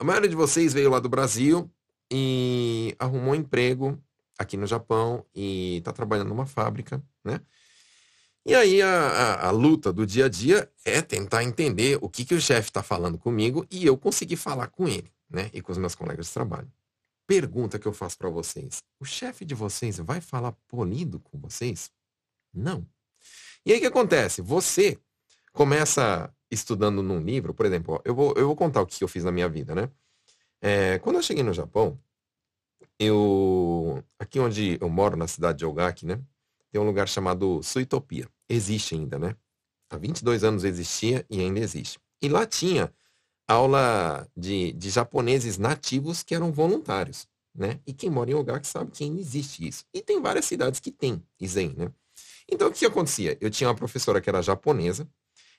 a 0.00 0.04
maioria 0.04 0.28
de 0.28 0.36
vocês 0.36 0.72
veio 0.72 0.90
lá 0.90 1.00
do 1.00 1.08
Brasil 1.08 1.68
e 2.08 2.94
arrumou 3.00 3.32
um 3.32 3.34
emprego 3.34 4.00
aqui 4.38 4.56
no 4.56 4.64
Japão 4.64 5.26
e 5.34 5.78
está 5.78 5.92
trabalhando 5.92 6.28
numa 6.28 6.46
fábrica, 6.46 7.02
né? 7.24 7.40
E 8.48 8.54
aí 8.54 8.80
a, 8.80 8.88
a, 8.88 9.48
a, 9.48 9.50
luta 9.50 9.92
do 9.92 10.06
dia 10.06 10.24
a 10.24 10.28
dia 10.30 10.72
é 10.82 11.02
tentar 11.02 11.44
entender 11.44 11.98
o 12.00 12.08
que, 12.08 12.24
que 12.24 12.34
o 12.34 12.40
chefe 12.40 12.70
está 12.70 12.82
falando 12.82 13.18
comigo 13.18 13.66
e 13.70 13.84
eu 13.84 13.94
conseguir 13.94 14.36
falar 14.36 14.68
com 14.68 14.88
ele, 14.88 15.12
né? 15.28 15.50
E 15.52 15.60
com 15.60 15.70
os 15.70 15.76
meus 15.76 15.94
colegas 15.94 16.28
de 16.28 16.32
trabalho. 16.32 16.72
Pergunta 17.26 17.78
que 17.78 17.86
eu 17.86 17.92
faço 17.92 18.16
para 18.16 18.30
vocês: 18.30 18.82
o 18.98 19.04
chefe 19.04 19.44
de 19.44 19.54
vocês 19.54 19.98
vai 19.98 20.22
falar 20.22 20.52
polido 20.66 21.20
com 21.20 21.38
vocês? 21.38 21.90
Não. 22.50 22.86
E 23.66 23.72
aí 23.72 23.76
o 23.76 23.80
que 23.82 23.86
acontece? 23.86 24.40
Você 24.40 24.98
começa 25.52 26.34
estudando 26.50 27.02
num 27.02 27.20
livro, 27.20 27.52
por 27.52 27.66
exemplo, 27.66 28.00
eu, 28.02 28.14
vou, 28.14 28.32
eu 28.34 28.46
vou 28.46 28.56
contar 28.56 28.80
o 28.80 28.86
que 28.86 29.04
eu 29.04 29.08
fiz 29.08 29.24
na 29.24 29.30
minha 29.30 29.50
vida, 29.50 29.74
né? 29.74 29.90
É, 30.58 30.98
quando 31.00 31.16
eu 31.16 31.22
cheguei 31.22 31.42
no 31.42 31.52
Japão, 31.52 32.00
eu. 32.98 34.02
Aqui 34.18 34.40
onde 34.40 34.78
eu 34.80 34.88
moro, 34.88 35.18
na 35.18 35.26
cidade 35.26 35.58
de 35.58 35.66
Ogaki, 35.66 36.06
né? 36.06 36.18
Tem 36.70 36.80
um 36.80 36.84
lugar 36.84 37.08
chamado 37.08 37.62
Suitopia 37.62 38.28
existe 38.48 38.94
ainda, 38.94 39.18
né? 39.18 39.36
Há 39.90 39.96
22 39.96 40.44
anos 40.44 40.64
existia 40.64 41.24
e 41.30 41.40
ainda 41.40 41.60
existe. 41.60 41.98
E 42.22 42.28
lá 42.28 42.46
tinha 42.46 42.92
aula 43.46 44.28
de, 44.36 44.72
de 44.72 44.90
japoneses 44.90 45.58
nativos 45.58 46.22
que 46.22 46.34
eram 46.34 46.52
voluntários. 46.52 47.26
né? 47.54 47.80
E 47.86 47.92
quem 47.92 48.10
mora 48.10 48.30
em 48.30 48.34
lugar 48.34 48.60
que 48.60 48.66
sabe 48.66 48.90
que 48.90 49.04
ainda 49.04 49.20
existe 49.20 49.66
isso. 49.66 49.84
E 49.92 50.02
tem 50.02 50.20
várias 50.20 50.44
cidades 50.44 50.80
que 50.80 50.90
tem 50.90 51.22
Zen, 51.44 51.74
né? 51.76 51.92
Então, 52.50 52.68
o 52.68 52.72
que 52.72 52.86
acontecia? 52.86 53.36
Eu 53.40 53.50
tinha 53.50 53.68
uma 53.68 53.74
professora 53.74 54.20
que 54.20 54.28
era 54.28 54.42
japonesa, 54.42 55.08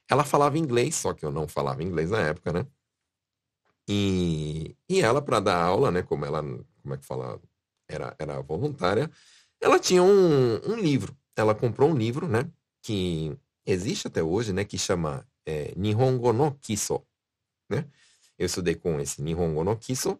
ela 0.09 0.23
falava 0.23 0.57
inglês, 0.57 0.95
só 0.95 1.13
que 1.13 1.25
eu 1.25 1.31
não 1.31 1.47
falava 1.47 1.83
inglês 1.83 2.09
na 2.09 2.19
época, 2.19 2.51
né? 2.53 2.67
E, 3.87 4.75
e 4.87 5.01
ela, 5.01 5.21
para 5.21 5.39
dar 5.39 5.61
aula, 5.61 5.91
né? 5.91 6.01
Como 6.03 6.25
ela, 6.25 6.41
como 6.41 6.93
é 6.93 6.97
que 6.97 7.05
fala? 7.05 7.39
Era, 7.87 8.15
era 8.19 8.41
voluntária, 8.41 9.09
ela 9.61 9.79
tinha 9.79 10.03
um, 10.03 10.55
um 10.65 10.75
livro. 10.75 11.15
Ela 11.35 11.55
comprou 11.55 11.89
um 11.89 11.95
livro, 11.97 12.27
né? 12.27 12.49
Que 12.81 13.37
existe 13.65 14.07
até 14.07 14.23
hoje, 14.23 14.53
né? 14.53 14.63
Que 14.63 14.77
chama 14.77 15.27
é, 15.45 15.73
Nihongo 15.75 16.33
no 16.33 16.53
Kiso, 16.55 17.05
né? 17.69 17.85
Eu 18.37 18.45
estudei 18.45 18.75
com 18.75 18.99
esse 18.99 19.21
Nihongo 19.21 19.63
no 19.63 19.77
Kiso 19.77 20.19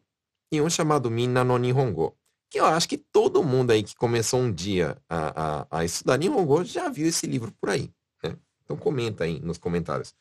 e 0.51 0.61
um 0.61 0.69
chamado 0.69 1.09
Minna 1.09 1.43
no 1.43 1.57
Nihongo, 1.57 2.17
que 2.49 2.59
eu 2.59 2.65
acho 2.65 2.89
que 2.89 2.97
todo 2.97 3.43
mundo 3.43 3.71
aí 3.71 3.83
que 3.83 3.95
começou 3.95 4.39
um 4.39 4.51
dia 4.51 4.97
a, 5.07 5.61
a, 5.61 5.79
a 5.79 5.85
estudar 5.85 6.17
Nihongo 6.17 6.63
já 6.65 6.89
viu 6.89 7.07
esse 7.07 7.27
livro 7.27 7.51
por 7.51 7.69
aí, 7.69 7.93
né? 8.23 8.35
Então 8.63 8.75
comenta 8.75 9.23
aí 9.23 9.39
nos 9.39 9.57
comentários 9.57 10.13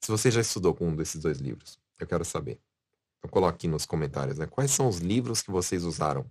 se 0.00 0.10
você 0.10 0.30
já 0.30 0.40
estudou 0.40 0.74
com 0.74 0.88
um 0.88 0.96
desses 0.96 1.20
dois 1.20 1.38
livros. 1.38 1.78
Eu 1.98 2.06
quero 2.06 2.24
saber. 2.24 2.60
Então 3.18 3.30
coloque 3.30 3.56
aqui 3.56 3.68
nos 3.68 3.84
comentários, 3.84 4.38
né? 4.38 4.46
Quais 4.46 4.70
são 4.70 4.88
os 4.88 4.98
livros 4.98 5.42
que 5.42 5.50
vocês 5.50 5.84
usaram 5.84 6.30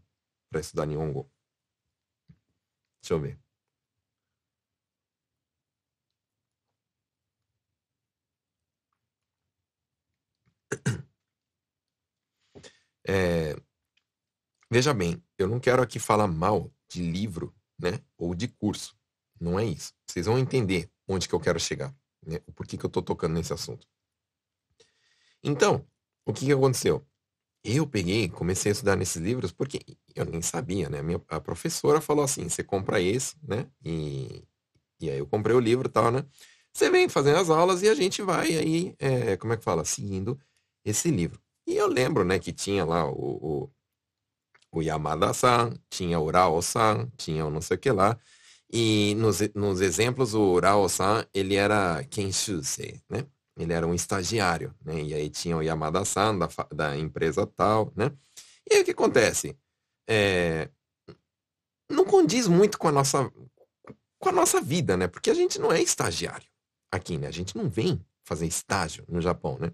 para 0.50 0.60
estudar 0.60 0.86
Nihongo? 0.86 1.30
Deixa 3.08 3.14
eu 3.14 3.22
ver. 3.22 3.40
É, 13.10 13.56
veja 14.70 14.94
bem, 14.94 15.24
eu 15.38 15.48
não 15.48 15.62
quero 15.62 15.82
aqui 15.82 15.98
falar 15.98 16.28
mal 16.28 16.70
de 16.90 17.02
livro, 17.10 17.56
né? 17.80 18.04
Ou 18.18 18.36
de 18.36 18.50
curso. 18.50 18.98
Não 19.40 19.58
é 19.58 19.64
isso. 19.64 19.94
Vocês 20.06 20.26
vão 20.26 20.38
entender 20.38 20.92
onde 21.08 21.26
que 21.30 21.34
eu 21.34 21.40
quero 21.40 21.58
chegar, 21.58 21.96
né? 22.22 22.40
Por 22.54 22.68
que, 22.68 22.78
que 22.78 22.86
eu 22.86 22.90
estou 22.90 23.02
tocando 23.02 23.36
nesse 23.36 23.54
assunto. 23.54 23.88
Então, 25.42 25.88
o 26.26 26.34
que, 26.34 26.46
que 26.46 26.52
aconteceu? 26.52 27.07
Eu 27.70 27.86
peguei, 27.86 28.30
comecei 28.30 28.72
a 28.72 28.74
estudar 28.74 28.96
nesses 28.96 29.22
livros 29.22 29.52
porque 29.52 29.82
eu 30.16 30.24
nem 30.24 30.42
sabia, 30.42 30.90
né? 30.90 31.00
A, 31.00 31.04
minha, 31.04 31.22
a 31.28 31.42
professora 31.42 32.00
falou 32.00 32.24
assim, 32.24 32.48
você 32.48 32.64
compra 32.64 33.02
esse, 33.02 33.36
né? 33.44 33.68
E, 33.84 34.42
e 35.02 35.10
aí 35.10 35.18
eu 35.20 35.28
comprei 35.28 35.54
o 35.54 35.60
livro 35.60 35.90
e 35.90 35.92
tal, 35.92 36.10
né? 36.10 36.26
Você 36.74 36.90
vem 36.90 37.10
fazendo 37.10 37.40
as 37.40 37.50
aulas 37.50 37.84
e 37.84 37.90
a 37.90 37.94
gente 37.94 38.22
vai 38.22 38.56
aí, 38.56 38.96
é, 39.00 39.36
como 39.36 39.52
é 39.52 39.58
que 39.58 39.66
fala? 39.66 39.84
Seguindo 39.84 40.40
esse 40.86 41.12
livro. 41.12 41.42
E 41.68 41.76
eu 41.76 41.88
lembro, 41.88 42.24
né, 42.24 42.40
que 42.40 42.54
tinha 42.54 42.86
lá 42.86 43.06
o, 43.06 43.66
o, 43.66 44.80
o 44.80 44.82
Yamada-san, 44.82 45.74
tinha 45.90 46.20
o 46.20 46.32
Rao-san, 46.32 47.12
tinha 47.18 47.46
o 47.46 47.50
não 47.52 47.60
sei 47.62 47.76
o 47.76 47.80
que 47.80 47.92
lá. 47.92 48.18
E 48.72 49.14
nos, 49.16 49.40
nos 49.54 49.82
exemplos, 49.82 50.34
o 50.34 50.58
Rao-san, 50.60 51.26
ele 51.34 51.56
era 51.56 52.02
Kenshusei, 52.06 53.02
né? 53.10 53.26
Ele 53.58 53.74
era 53.74 53.88
um 53.88 53.94
estagiário, 53.94 54.74
né? 54.86 55.02
E 55.02 55.14
aí 55.14 55.30
tinha 55.30 55.58
o 55.58 55.64
Yamada-san 55.64 56.38
da, 56.38 56.48
da 56.74 56.98
empresa 56.98 57.46
tal, 57.48 57.92
né? 57.96 58.12
E 58.70 58.76
aí 58.76 58.82
o 58.82 58.86
que 58.86 58.92
acontece? 58.92 59.58
É, 60.08 60.70
não 61.90 62.06
condiz 62.06 62.48
muito 62.48 62.78
com 62.78 62.88
a 62.88 62.92
nossa 62.92 63.32
com 64.20 64.30
a 64.30 64.32
nossa 64.32 64.60
vida, 64.60 64.98
né? 64.98 65.08
Porque 65.08 65.30
a 65.30 65.34
gente 65.34 65.60
não 65.60 65.72
é 65.72 65.82
estagiário 65.82 66.48
aqui, 66.92 67.18
né? 67.18 67.28
A 67.28 67.32
gente 67.32 67.56
não 67.56 67.70
vem 67.70 68.04
fazer 68.24 68.48
estágio 68.48 69.06
no 69.08 69.22
Japão, 69.22 69.58
né? 69.60 69.72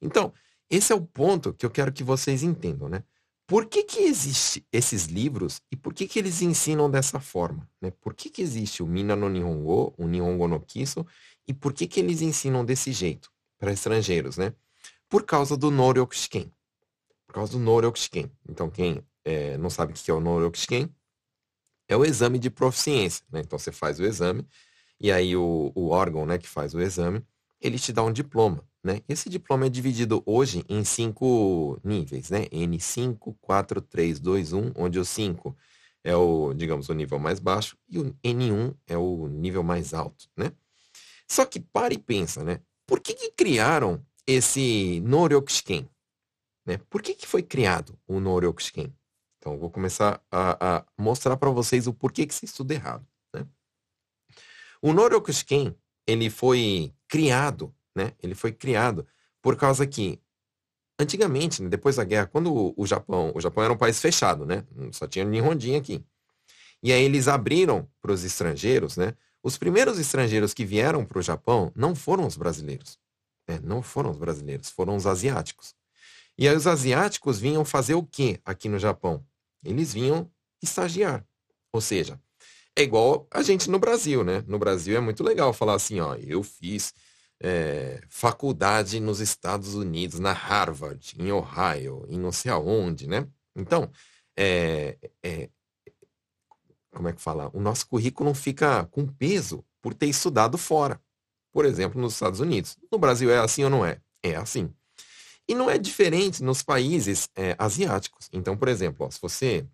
Então, 0.00 0.32
esse 0.70 0.92
é 0.92 0.96
o 0.96 1.02
ponto 1.02 1.52
que 1.52 1.64
eu 1.64 1.70
quero 1.70 1.92
que 1.92 2.02
vocês 2.02 2.42
entendam, 2.42 2.88
né? 2.88 3.04
Por 3.46 3.66
que 3.66 3.82
que 3.82 4.00
existe 4.00 4.66
esses 4.72 5.06
livros 5.06 5.60
e 5.70 5.76
por 5.76 5.92
que 5.92 6.08
que 6.08 6.18
eles 6.18 6.40
ensinam 6.40 6.90
dessa 6.90 7.20
forma, 7.20 7.68
né? 7.80 7.92
Por 8.00 8.14
que 8.14 8.30
que 8.30 8.40
existe 8.40 8.82
o 8.82 8.86
Mina 8.86 9.14
no 9.14 9.28
Nihongo, 9.28 9.94
o 9.98 10.08
Nihongo 10.08 10.48
no 10.48 10.60
Kiso 10.60 11.06
e 11.46 11.54
por 11.54 11.72
que 11.72 11.86
que 11.86 12.00
eles 12.00 12.22
ensinam 12.22 12.64
desse 12.64 12.92
jeito 12.92 13.30
para 13.58 13.72
estrangeiros, 13.72 14.36
né? 14.36 14.54
Por 15.08 15.24
causa 15.24 15.56
do 15.56 15.70
Noryokushiken. 15.70 16.52
Por 17.26 17.34
causa 17.34 17.52
do 17.52 17.58
Noryokushiken. 17.58 18.30
Então, 18.48 18.70
quem 18.70 19.02
é, 19.24 19.56
não 19.58 19.70
sabe 19.70 19.92
o 19.92 19.94
que 19.94 20.10
é 20.10 20.14
o 20.14 20.20
Noryokushiken, 20.20 20.94
é 21.88 21.96
o 21.96 22.04
exame 22.04 22.38
de 22.38 22.50
proficiência, 22.50 23.24
né? 23.30 23.40
Então, 23.40 23.58
você 23.58 23.70
faz 23.70 24.00
o 24.00 24.04
exame 24.04 24.46
e 24.98 25.10
aí 25.10 25.36
o, 25.36 25.72
o 25.74 25.88
órgão, 25.88 26.24
né, 26.24 26.38
que 26.38 26.48
faz 26.48 26.74
o 26.74 26.80
exame, 26.80 27.24
ele 27.60 27.78
te 27.78 27.92
dá 27.92 28.02
um 28.02 28.12
diploma. 28.12 28.64
Né? 28.82 29.00
Esse 29.08 29.28
diploma 29.28 29.66
é 29.66 29.68
dividido 29.68 30.22
hoje 30.26 30.64
em 30.68 30.82
cinco 30.84 31.78
níveis, 31.84 32.30
né? 32.30 32.46
N5, 32.46 33.36
4, 33.40 33.80
3, 33.80 34.18
2, 34.18 34.52
1, 34.52 34.72
onde 34.74 34.98
o 34.98 35.04
5 35.04 35.56
é 36.02 36.16
o, 36.16 36.52
digamos, 36.52 36.88
o 36.88 36.94
nível 36.94 37.18
mais 37.20 37.38
baixo 37.38 37.76
e 37.88 37.98
o 37.98 38.12
N1 38.24 38.74
é 38.88 38.98
o 38.98 39.28
nível 39.28 39.62
mais 39.62 39.94
alto, 39.94 40.28
né? 40.36 40.50
Só 41.32 41.44
que 41.46 41.60
para 41.60 41.94
e 41.94 41.98
pensa, 41.98 42.44
né? 42.44 42.60
Por 42.86 43.00
que, 43.00 43.14
que 43.14 43.30
criaram 43.30 44.04
esse 44.26 45.00
Noryokushiken? 45.00 45.88
Né? 46.66 46.78
Por 46.90 47.00
que, 47.00 47.14
que 47.14 47.26
foi 47.26 47.42
criado 47.42 47.98
o 48.06 48.20
Noryokushiken? 48.20 48.94
Então, 49.38 49.54
eu 49.54 49.58
vou 49.58 49.70
começar 49.70 50.22
a, 50.30 50.76
a 50.76 50.84
mostrar 50.98 51.36
para 51.36 51.50
vocês 51.50 51.86
o 51.86 51.94
porquê 51.94 52.26
que 52.26 52.34
se 52.34 52.44
estuda 52.44 52.74
errado. 52.74 53.06
Né? 53.34 53.46
O 54.80 54.92
Noryokushiken, 54.92 55.74
ele 56.06 56.28
foi 56.28 56.92
criado 57.08 57.74
né? 57.94 58.12
Ele 58.22 58.34
foi 58.34 58.52
criado 58.52 59.06
por 59.40 59.56
causa 59.56 59.86
que 59.86 60.20
antigamente, 60.98 61.62
né, 61.62 61.68
depois 61.68 61.96
da 61.96 62.04
guerra, 62.04 62.26
quando 62.26 62.52
o, 62.52 62.74
o, 62.76 62.86
Japão, 62.86 63.32
o 63.34 63.40
Japão 63.40 63.64
era 63.64 63.72
um 63.72 63.78
país 63.78 64.00
fechado, 64.00 64.46
né? 64.46 64.64
Só 64.92 65.06
tinha 65.06 65.24
Nihondin 65.24 65.76
aqui. 65.76 66.04
E 66.82 66.92
aí 66.92 67.02
eles 67.02 67.28
abriram 67.28 67.88
para 68.00 68.12
os 68.12 68.24
estrangeiros, 68.24 68.96
né? 68.96 69.14
Os 69.42 69.58
primeiros 69.58 69.98
estrangeiros 69.98 70.54
que 70.54 70.64
vieram 70.64 71.04
para 71.04 71.18
o 71.18 71.22
Japão 71.22 71.72
não 71.74 71.94
foram 71.94 72.26
os 72.26 72.36
brasileiros, 72.36 72.98
né? 73.48 73.58
Não 73.62 73.82
foram 73.82 74.10
os 74.10 74.16
brasileiros, 74.16 74.70
foram 74.70 74.96
os 74.96 75.06
asiáticos. 75.06 75.74
E 76.38 76.48
aí 76.48 76.56
os 76.56 76.66
asiáticos 76.66 77.38
vinham 77.38 77.64
fazer 77.64 77.94
o 77.94 78.04
quê 78.04 78.40
aqui 78.44 78.68
no 78.68 78.78
Japão? 78.78 79.24
Eles 79.64 79.92
vinham 79.92 80.30
estagiar. 80.62 81.26
Ou 81.72 81.80
seja, 81.80 82.20
é 82.76 82.82
igual 82.82 83.26
a 83.30 83.42
gente 83.42 83.68
no 83.70 83.78
Brasil, 83.78 84.24
né? 84.24 84.44
No 84.46 84.58
Brasil 84.58 84.96
é 84.96 85.00
muito 85.00 85.22
legal 85.22 85.52
falar 85.52 85.74
assim, 85.74 86.00
ó, 86.00 86.14
eu 86.14 86.42
fiz 86.42 86.94
é, 87.42 88.00
faculdade 88.08 89.00
nos 89.00 89.20
Estados 89.20 89.74
Unidos, 89.74 90.20
na 90.20 90.32
Harvard, 90.32 91.14
em 91.18 91.30
Ohio, 91.32 92.06
em 92.08 92.18
não 92.18 92.32
sei 92.32 92.50
aonde, 92.50 93.08
né? 93.08 93.26
Então, 93.54 93.90
é, 94.36 94.96
é, 95.22 95.50
como 96.92 97.08
é 97.08 97.12
que 97.12 97.20
fala? 97.20 97.50
O 97.52 97.60
nosso 97.60 97.86
currículo 97.86 98.34
fica 98.34 98.84
com 98.86 99.06
peso 99.06 99.64
por 99.80 99.94
ter 99.94 100.06
estudado 100.06 100.56
fora. 100.56 101.00
Por 101.52 101.64
exemplo, 101.64 102.00
nos 102.00 102.14
Estados 102.14 102.40
Unidos. 102.40 102.78
No 102.90 102.98
Brasil 102.98 103.30
é 103.30 103.38
assim 103.38 103.64
ou 103.64 103.70
não 103.70 103.84
é? 103.84 104.00
É 104.22 104.36
assim. 104.36 104.72
E 105.48 105.54
não 105.54 105.68
é 105.68 105.76
diferente 105.76 106.42
nos 106.42 106.62
países 106.62 107.28
é, 107.34 107.56
asiáticos. 107.58 108.28
Então, 108.32 108.56
por 108.56 108.68
exemplo, 108.68 109.06
ó, 109.06 109.10
se 109.10 109.20
você 109.20 109.66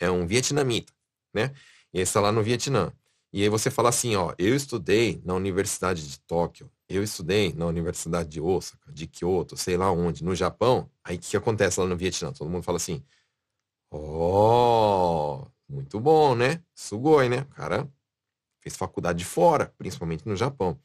é 0.00 0.10
um 0.10 0.26
vietnamita, 0.26 0.92
né? 1.32 1.52
E 1.92 2.00
está 2.00 2.20
lá 2.20 2.32
no 2.32 2.42
Vietnã. 2.42 2.92
E 3.32 3.42
aí 3.42 3.48
você 3.48 3.70
fala 3.70 3.88
assim, 3.88 4.16
ó, 4.16 4.34
eu 4.38 4.54
estudei 4.54 5.20
na 5.24 5.34
Universidade 5.34 6.08
de 6.08 6.20
Tóquio, 6.20 6.70
eu 6.88 7.02
estudei 7.02 7.52
na 7.52 7.66
Universidade 7.66 8.28
de 8.28 8.40
Osaka, 8.40 8.92
de 8.92 9.06
Kyoto, 9.06 9.56
sei 9.56 9.76
lá 9.76 9.90
onde, 9.90 10.24
no 10.24 10.34
Japão. 10.34 10.90
Aí 11.02 11.16
o 11.16 11.18
que, 11.18 11.30
que 11.30 11.36
acontece 11.36 11.80
lá 11.80 11.86
no 11.86 11.96
Vietnã? 11.96 12.32
Todo 12.32 12.48
mundo 12.50 12.62
fala 12.62 12.76
assim, 12.76 13.02
ó, 13.90 15.40
oh, 15.42 15.53
muito 15.74 16.00
bom, 16.00 16.34
né? 16.34 16.62
Sugoi, 16.74 17.28
né? 17.28 17.44
Cara 17.54 17.90
fez 18.64 18.76
faculdade 18.76 19.24
fora, 19.26 19.72
principalmente 19.76 20.26
no 20.26 20.34
Japão. 20.34 20.80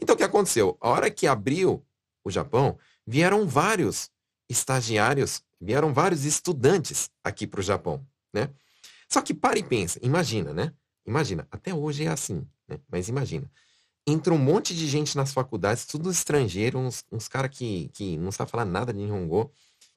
Então 0.00 0.14
o 0.14 0.18
que 0.18 0.24
aconteceu? 0.24 0.78
A 0.80 0.88
hora 0.88 1.10
que 1.10 1.26
abriu 1.26 1.84
o 2.24 2.30
Japão, 2.30 2.78
vieram 3.06 3.46
vários 3.46 4.10
estagiários, 4.48 5.42
vieram 5.60 5.92
vários 5.92 6.24
estudantes 6.24 7.10
aqui 7.22 7.46
para 7.46 7.60
o 7.60 7.62
Japão, 7.62 8.04
né? 8.32 8.50
Só 9.08 9.20
que 9.20 9.34
para 9.34 9.58
e 9.58 9.62
pensa, 9.62 9.98
imagina, 10.02 10.54
né? 10.54 10.72
Imagina, 11.06 11.46
até 11.50 11.74
hoje 11.74 12.04
é 12.04 12.08
assim, 12.08 12.46
né? 12.66 12.80
Mas 12.88 13.08
imagina. 13.08 13.50
Entra 14.06 14.32
um 14.32 14.38
monte 14.38 14.74
de 14.74 14.86
gente 14.86 15.14
nas 15.14 15.32
faculdades, 15.32 15.84
tudo 15.84 16.10
estrangeiro, 16.10 16.78
uns, 16.78 17.04
uns 17.12 17.28
caras 17.28 17.50
que, 17.50 17.90
que 17.92 18.16
não 18.16 18.32
sabem 18.32 18.50
falar 18.50 18.64
nada 18.64 18.92
de 18.92 18.98
Nihongo. 18.98 19.42
O 19.42 19.50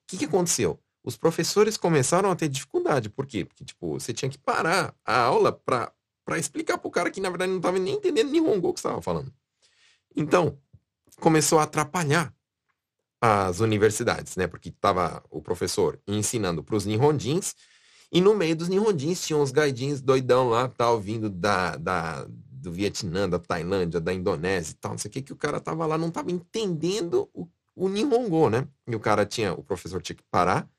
que, 0.05 0.17
que 0.17 0.25
aconteceu? 0.25 0.77
Os 1.03 1.17
professores 1.17 1.77
começaram 1.77 2.29
a 2.29 2.36
ter 2.36 2.48
dificuldade. 2.48 3.10
Por 3.10 3.25
quê? 3.25 3.46
Porque, 3.46 3.65
tipo, 3.65 4.00
você 4.00 4.13
tinha 4.13 4.29
que 4.29 4.38
parar 4.38 4.93
a 5.05 5.20
aula 5.20 5.51
para 5.51 5.91
explicar 6.38 6.77
pro 6.77 6.91
cara 6.91 7.10
que, 7.10 7.20
na 7.20 7.29
verdade, 7.29 7.51
não 7.51 7.58
estava 7.58 7.79
nem 7.79 7.96
entendendo 7.96 8.31
Nihongo 8.31 8.74
que 8.74 8.79
estava 8.79 9.01
falando. 9.01 9.34
Então, 10.15 10.58
começou 11.20 11.60
a 11.60 11.63
atrapalhar 11.63 12.34
as 13.20 13.60
universidades, 13.60 14.36
né? 14.36 14.48
Porque 14.48 14.70
estava 14.70 15.24
o 15.29 15.41
professor 15.41 16.00
ensinando 16.08 16.63
para 16.63 16.75
os 16.75 16.86
Nihondins 16.86 17.55
e 18.12 18.20
no 18.20 18.36
meio 18.36 18.55
dos 18.55 18.67
Nihondins 18.67 19.25
tinham 19.25 19.41
uns 19.41 19.51
gaidins 19.51 20.01
doidão 20.01 20.50
lá, 20.50 20.67
tal, 20.67 21.00
vindo 21.00 21.29
da, 21.29 21.77
da, 21.77 22.25
do 22.27 22.72
Vietnã, 22.72 23.29
da 23.29 23.39
Tailândia, 23.39 24.01
da 24.01 24.13
Indonésia 24.13 24.74
e 24.74 24.75
tal, 24.75 24.91
não 24.91 24.98
sei 24.98 25.08
o 25.08 25.12
que, 25.12 25.22
que 25.22 25.34
o 25.34 25.38
cara 25.38 25.62
tava 25.62 25.86
lá, 25.86 25.98
não 25.98 26.12
tava 26.12 26.29
entendendo 26.29 27.29
o, 27.34 27.48
o 27.74 27.88
Nihongo, 27.88 28.50
né? 28.50 28.67
E 28.86 28.96
o 28.96 29.00
cara 29.00 29.25
tinha, 29.25 29.53
o 29.53 29.63
professor 29.63 30.01
tinha 30.01 30.15
que 30.15 30.24
parar 30.29 30.70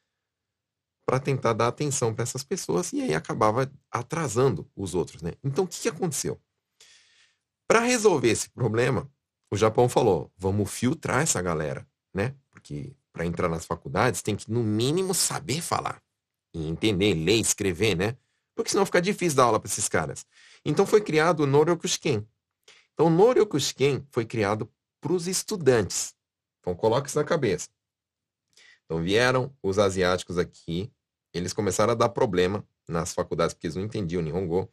para 1.12 1.20
tentar 1.20 1.52
dar 1.52 1.68
atenção 1.68 2.14
para 2.14 2.22
essas 2.22 2.42
pessoas 2.42 2.90
e 2.90 3.02
aí 3.02 3.12
acabava 3.12 3.70
atrasando 3.90 4.66
os 4.74 4.94
outros, 4.94 5.20
né? 5.20 5.32
Então 5.44 5.64
o 5.64 5.68
que, 5.68 5.78
que 5.82 5.88
aconteceu? 5.90 6.40
Para 7.68 7.80
resolver 7.80 8.30
esse 8.30 8.48
problema, 8.48 9.12
o 9.50 9.56
Japão 9.58 9.90
falou: 9.90 10.32
vamos 10.38 10.70
filtrar 10.70 11.20
essa 11.20 11.42
galera, 11.42 11.86
né? 12.14 12.34
Porque 12.50 12.96
para 13.12 13.26
entrar 13.26 13.50
nas 13.50 13.66
faculdades 13.66 14.22
tem 14.22 14.34
que 14.34 14.50
no 14.50 14.64
mínimo 14.64 15.12
saber 15.12 15.60
falar 15.60 16.02
e 16.54 16.66
entender, 16.66 17.12
ler, 17.12 17.36
escrever, 17.36 17.94
né? 17.94 18.16
Porque 18.54 18.70
senão 18.70 18.86
fica 18.86 19.02
difícil 19.02 19.36
dar 19.36 19.44
aula 19.44 19.60
para 19.60 19.68
esses 19.68 19.90
caras. 19.90 20.24
Então 20.64 20.86
foi 20.86 21.02
criado 21.02 21.40
o 21.40 21.46
Noryokushiken. 21.46 22.26
Então 22.94 23.08
o 23.08 23.10
Noryokushiken 23.10 24.02
foi 24.10 24.24
criado 24.24 24.66
para 24.98 25.12
os 25.12 25.28
estudantes. 25.28 26.14
Então 26.60 26.74
coloque 26.74 27.10
isso 27.10 27.18
na 27.18 27.24
cabeça. 27.24 27.68
Então 28.86 29.02
vieram 29.02 29.54
os 29.62 29.78
asiáticos 29.78 30.38
aqui, 30.38 30.90
eles 31.32 31.52
começaram 31.52 31.92
a 31.92 31.94
dar 31.94 32.08
problema 32.08 32.64
nas 32.88 33.12
faculdades 33.12 33.54
porque 33.54 33.66
eles 33.66 33.76
não 33.76 33.84
entendiam 33.84 34.22
Nihongo, 34.22 34.68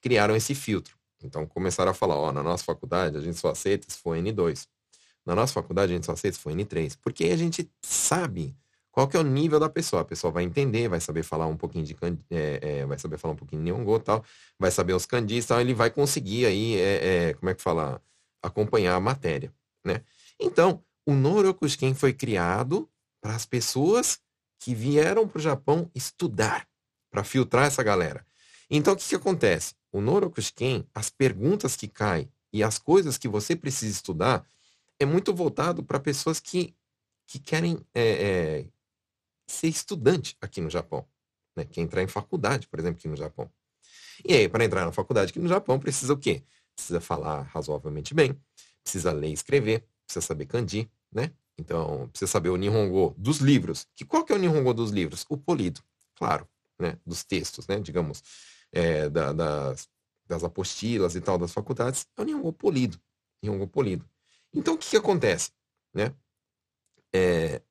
criaram 0.00 0.36
esse 0.36 0.54
filtro. 0.54 0.96
Então 1.22 1.46
começaram 1.46 1.90
a 1.90 1.94
falar, 1.94 2.16
ó, 2.16 2.32
na 2.32 2.42
nossa 2.42 2.64
faculdade 2.64 3.16
a 3.16 3.20
gente 3.20 3.38
só 3.38 3.50
aceita 3.50 3.86
se 3.88 3.98
for 3.98 4.16
N2. 4.16 4.66
Na 5.24 5.34
nossa 5.34 5.52
faculdade 5.52 5.92
a 5.92 5.94
gente 5.94 6.06
só 6.06 6.12
aceita 6.12 6.36
se 6.36 6.42
for 6.42 6.52
N3. 6.52 6.98
Porque 7.00 7.24
a 7.26 7.36
gente 7.36 7.70
sabe 7.80 8.56
qual 8.90 9.08
que 9.08 9.16
é 9.16 9.20
o 9.20 9.22
nível 9.22 9.58
da 9.58 9.68
pessoa. 9.68 10.02
A 10.02 10.04
pessoa 10.04 10.32
vai 10.32 10.42
entender, 10.44 10.88
vai 10.88 11.00
saber 11.00 11.22
falar 11.22 11.46
um 11.46 11.56
pouquinho 11.56 11.84
de 11.84 11.96
é, 12.30 12.80
é, 12.80 12.86
vai 12.86 12.98
saber 12.98 13.18
falar 13.18 13.34
um 13.34 13.36
pouquinho 13.36 13.62
de 13.62 13.70
Nihongo 13.70 13.98
tal, 14.00 14.24
vai 14.58 14.70
saber 14.70 14.92
os 14.94 15.06
kanjis 15.06 15.44
e 15.44 15.48
tal, 15.48 15.60
ele 15.60 15.74
vai 15.74 15.90
conseguir 15.90 16.46
aí, 16.46 16.76
é, 16.76 17.28
é, 17.28 17.34
como 17.34 17.50
é 17.50 17.54
que 17.54 17.62
fala, 17.62 18.02
acompanhar 18.42 18.94
a 18.96 19.00
matéria, 19.00 19.52
né? 19.84 20.02
Então, 20.38 20.82
o 21.06 21.14
Norokusken 21.14 21.94
foi 21.94 22.12
criado 22.12 22.88
para 23.20 23.34
as 23.34 23.46
pessoas 23.46 24.20
que 24.62 24.76
vieram 24.76 25.26
para 25.26 25.38
o 25.38 25.42
Japão 25.42 25.90
estudar, 25.92 26.68
para 27.10 27.24
filtrar 27.24 27.66
essa 27.66 27.82
galera. 27.82 28.24
Então, 28.70 28.94
o 28.94 28.96
que, 28.96 29.08
que 29.08 29.16
acontece? 29.16 29.74
O 29.90 30.00
Norokusken, 30.00 30.88
as 30.94 31.10
perguntas 31.10 31.74
que 31.74 31.88
caem 31.88 32.32
e 32.52 32.62
as 32.62 32.78
coisas 32.78 33.18
que 33.18 33.26
você 33.26 33.56
precisa 33.56 33.90
estudar, 33.90 34.46
é 35.00 35.04
muito 35.04 35.34
voltado 35.34 35.82
para 35.82 35.98
pessoas 35.98 36.38
que, 36.38 36.76
que 37.26 37.40
querem 37.40 37.84
é, 37.92 38.02
é, 38.02 38.66
ser 39.48 39.66
estudante 39.66 40.36
aqui 40.40 40.60
no 40.60 40.70
Japão. 40.70 41.04
Né? 41.56 41.64
Quer 41.64 41.80
entrar 41.80 42.02
em 42.04 42.06
faculdade, 42.06 42.68
por 42.68 42.78
exemplo, 42.78 42.98
aqui 42.98 43.08
no 43.08 43.16
Japão. 43.16 43.50
E 44.24 44.32
aí, 44.32 44.48
para 44.48 44.64
entrar 44.64 44.84
na 44.84 44.92
faculdade 44.92 45.30
aqui 45.30 45.40
no 45.40 45.48
Japão, 45.48 45.80
precisa 45.80 46.12
o 46.12 46.16
quê? 46.16 46.44
Precisa 46.72 47.00
falar 47.00 47.42
razoavelmente 47.42 48.14
bem, 48.14 48.40
precisa 48.84 49.10
ler 49.10 49.30
e 49.30 49.32
escrever, 49.32 49.84
precisa 50.06 50.24
saber 50.24 50.46
kanji, 50.46 50.88
né? 51.10 51.32
Então, 51.58 52.08
precisa 52.08 52.30
saber 52.30 52.48
o 52.48 52.56
Nihongo 52.56 53.14
dos 53.16 53.38
livros. 53.38 53.86
Que 53.94 54.04
qual 54.04 54.24
que 54.24 54.32
é 54.32 54.36
o 54.36 54.38
Nihongo 54.38 54.72
dos 54.72 54.90
livros? 54.90 55.24
O 55.28 55.36
polido, 55.36 55.80
claro, 56.16 56.48
né? 56.78 56.98
Dos 57.06 57.24
textos, 57.24 57.66
né? 57.66 57.78
Digamos, 57.78 58.22
é, 58.72 59.08
da, 59.08 59.32
das, 59.32 59.88
das 60.26 60.44
apostilas 60.44 61.14
e 61.14 61.20
tal 61.20 61.38
das 61.38 61.52
faculdades, 61.52 62.06
é 62.16 62.22
o 62.22 62.24
Nihongo 62.24 62.52
polido. 62.52 63.00
Nihongo 63.42 63.66
polido. 63.66 64.08
Então, 64.52 64.74
o 64.74 64.78
que, 64.78 64.90
que 64.90 64.96
acontece? 64.96 65.50
Né? 65.94 66.14
É, 67.12 67.62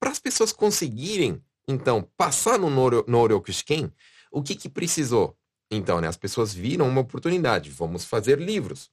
Para 0.00 0.10
as 0.10 0.18
pessoas 0.18 0.52
conseguirem, 0.52 1.42
então, 1.68 2.02
passar 2.16 2.58
no 2.58 2.70
Noryokushiken, 3.06 3.92
o 4.30 4.42
que, 4.42 4.54
que 4.54 4.68
precisou? 4.68 5.36
Então, 5.70 6.00
né, 6.00 6.08
as 6.08 6.16
pessoas 6.16 6.52
viram 6.52 6.88
uma 6.88 7.00
oportunidade. 7.00 7.70
Vamos 7.70 8.04
fazer 8.04 8.38
livros. 8.38 8.90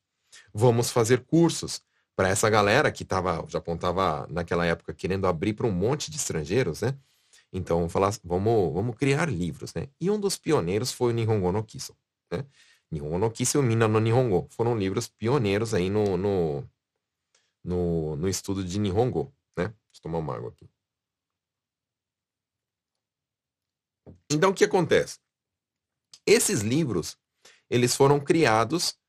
Vamos 0.54 0.92
fazer 0.92 1.26
cursos 1.26 1.82
para 2.20 2.28
essa 2.28 2.50
galera 2.50 2.92
que 2.92 3.04
estava, 3.04 3.46
o 3.46 3.48
Japão 3.48 3.80
naquela 4.28 4.66
época 4.66 4.94
querendo 4.94 5.26
abrir 5.26 5.54
para 5.54 5.66
um 5.66 5.72
monte 5.72 6.12
de 6.12 6.18
estrangeiros, 6.18 6.82
né? 6.82 6.94
Então, 7.50 7.88
falar, 7.88 8.14
vamos, 8.26 8.74
vamos 8.74 8.98
criar 8.98 9.30
livros, 9.30 9.74
né? 9.74 9.88
E 10.02 10.12
um 10.12 10.20
dos 10.20 10.38
pioneiros 10.38 10.92
foi 10.92 11.14
o 11.14 11.16
Nihongo 11.16 11.50
no 11.54 11.64
Kiso, 11.64 11.96
né? 12.30 12.46
Nihongo 12.92 13.18
no 13.18 13.32
Kiso 13.32 13.58
e 13.58 13.62
o 13.62 13.64
Mina 13.64 13.88
no 13.88 14.02
Nihongo 14.02 14.50
foram 14.50 14.78
livros 14.78 15.08
pioneiros 15.08 15.74
aí 15.74 15.90
no, 15.90 16.18
no, 16.18 16.70
no, 17.64 18.18
no 18.18 18.28
estudo 18.28 18.66
de 18.66 18.78
Nihongo, 18.80 19.34
né? 19.58 19.68
Deixa 19.68 20.00
eu 20.00 20.02
tomar 20.02 20.18
uma 20.18 20.36
água 20.36 20.50
aqui. 20.50 20.70
Então, 24.30 24.50
o 24.50 24.54
que 24.54 24.66
acontece? 24.66 25.20
Esses 26.26 26.60
livros, 26.60 27.18
eles 27.70 27.96
foram 27.96 28.20
criados 28.20 29.00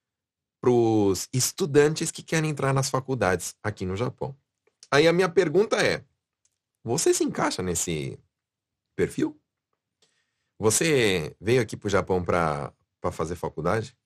para 0.61 0.71
os 0.71 1.29
estudantes 1.33 2.11
que 2.11 2.23
querem 2.23 2.51
entrar 2.51 2.73
nas 2.73 2.91
faculdades 2.91 3.55
aqui 3.63 3.87
no 3.87 3.97
Japão. 3.97 4.37
Aí 4.91 5.09
a 5.09 5.13
minha 5.13 5.29
pergunta 5.29 5.77
é: 5.77 6.05
você 6.85 7.15
se 7.15 7.25
encaixa 7.25 7.63
nesse 7.63 8.19
perfil? 8.95 9.41
Você 10.59 11.35
veio 11.41 11.63
aqui 11.63 11.77
para 11.77 11.87
o 11.87 11.91
Japão 11.91 12.23
para 12.23 12.73
fazer 13.13 13.35
faculdade? 13.35 13.97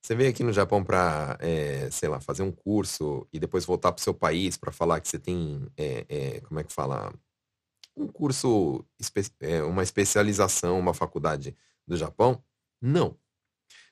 Você 0.00 0.14
veio 0.14 0.30
aqui 0.30 0.44
no 0.44 0.52
Japão 0.52 0.84
para, 0.84 1.36
é, 1.40 1.90
sei 1.90 2.08
lá, 2.08 2.20
fazer 2.20 2.42
um 2.42 2.52
curso 2.52 3.26
e 3.32 3.40
depois 3.40 3.64
voltar 3.64 3.92
para 3.92 4.00
o 4.00 4.02
seu 4.04 4.14
país 4.14 4.56
para 4.56 4.70
falar 4.70 5.00
que 5.00 5.08
você 5.08 5.18
tem, 5.18 5.66
é, 5.76 6.06
é, 6.08 6.40
como 6.42 6.60
é 6.60 6.64
que 6.64 6.72
fala? 6.72 7.12
Um 7.96 8.06
curso, 8.06 8.86
é, 9.40 9.62
uma 9.64 9.82
especialização, 9.82 10.78
uma 10.78 10.94
faculdade 10.94 11.56
do 11.86 11.96
Japão? 11.96 12.42
Não. 12.80 13.18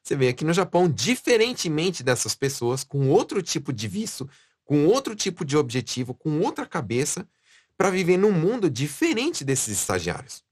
Você 0.05 0.15
vem 0.15 0.29
aqui 0.29 0.45
no 0.45 0.53
Japão, 0.53 0.87
diferentemente 0.87 2.03
dessas 2.03 2.35
pessoas, 2.35 2.85
com 2.85 3.09
outro 3.09 3.43
tipo 3.43 3.73
de 3.73 3.89
visto, 3.89 4.29
com 4.63 4.87
outro 4.87 5.17
tipo 5.17 5.47
de 5.47 5.57
objetivo, 5.57 6.13
com 6.13 6.41
outra 6.41 6.67
cabeça, 6.67 7.27
para 7.75 7.89
viver 7.89 8.19
num 8.19 8.31
mundo 8.31 8.69
diferente 8.69 9.43
desses 9.45 9.79
estagiários. 9.79 10.45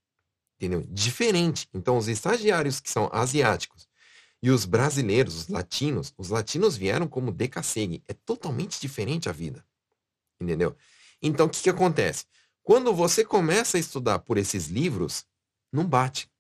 Entendeu? 0.57 0.87
Diferente. 0.89 1.69
Então, 1.75 1.99
os 1.99 2.09
estagiários 2.09 2.81
que 2.81 2.91
são 2.91 3.11
asiáticos 3.13 3.87
e 4.43 4.51
os 4.51 4.65
brasileiros, 4.65 5.37
os 5.37 5.49
latinos, 5.49 6.15
os 6.17 6.31
latinos 6.31 6.75
vieram 6.75 7.07
como 7.07 7.31
decassegue. 7.31 8.03
É 8.09 8.15
totalmente 8.15 8.81
diferente 8.81 9.29
a 9.29 9.33
vida. 9.33 9.63
Entendeu? 10.41 10.75
Então, 11.21 11.47
o 11.47 11.51
que, 11.51 11.63
que 11.63 11.71
acontece? 11.71 12.25
Quando 12.63 12.95
você 12.95 13.23
começa 13.23 13.77
a 13.77 13.81
estudar 13.81 14.21
por 14.21 14.39
esses 14.39 14.69
livros, 14.69 15.27
não 15.71 15.87
bate. 15.87 16.31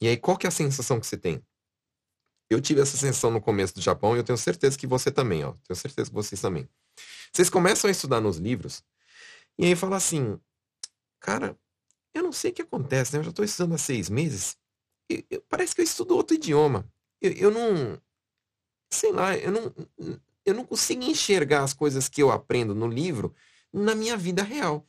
E 0.00 0.08
aí, 0.08 0.16
qual 0.16 0.38
que 0.38 0.46
é 0.46 0.48
a 0.48 0.52
sensação 0.52 0.98
que 0.98 1.06
você 1.06 1.18
tem? 1.18 1.42
Eu 2.54 2.60
tive 2.60 2.80
essa 2.80 2.96
sensação 2.96 3.30
no 3.30 3.40
começo 3.40 3.74
do 3.74 3.80
Japão 3.80 4.14
e 4.14 4.18
eu 4.18 4.24
tenho 4.24 4.38
certeza 4.38 4.78
que 4.78 4.86
você 4.86 5.10
também, 5.10 5.44
ó. 5.44 5.54
Tenho 5.66 5.76
certeza 5.76 6.08
que 6.08 6.14
vocês 6.14 6.40
também. 6.40 6.68
Vocês 7.32 7.50
começam 7.50 7.88
a 7.88 7.90
estudar 7.90 8.20
nos 8.20 8.36
livros 8.36 8.82
e 9.58 9.66
aí 9.66 9.76
fala 9.76 9.96
assim, 9.96 10.38
cara, 11.20 11.58
eu 12.12 12.22
não 12.22 12.32
sei 12.32 12.50
o 12.50 12.54
que 12.54 12.62
acontece, 12.62 13.12
né? 13.12 13.20
Eu 13.20 13.24
já 13.24 13.30
estou 13.30 13.44
estudando 13.44 13.74
há 13.74 13.78
seis 13.78 14.08
meses. 14.08 14.56
E, 15.10 15.24
parece 15.48 15.74
que 15.74 15.80
eu 15.80 15.84
estudo 15.84 16.16
outro 16.16 16.36
idioma. 16.36 16.88
Eu, 17.20 17.32
eu 17.32 17.50
não, 17.50 18.00
sei 18.90 19.12
lá, 19.12 19.36
eu 19.36 19.52
não, 19.52 19.74
eu 20.44 20.54
não 20.54 20.64
consigo 20.64 21.02
enxergar 21.02 21.62
as 21.62 21.72
coisas 21.72 22.08
que 22.08 22.22
eu 22.22 22.30
aprendo 22.30 22.74
no 22.74 22.86
livro 22.86 23.34
na 23.72 23.94
minha 23.94 24.16
vida 24.16 24.42
real. 24.42 24.86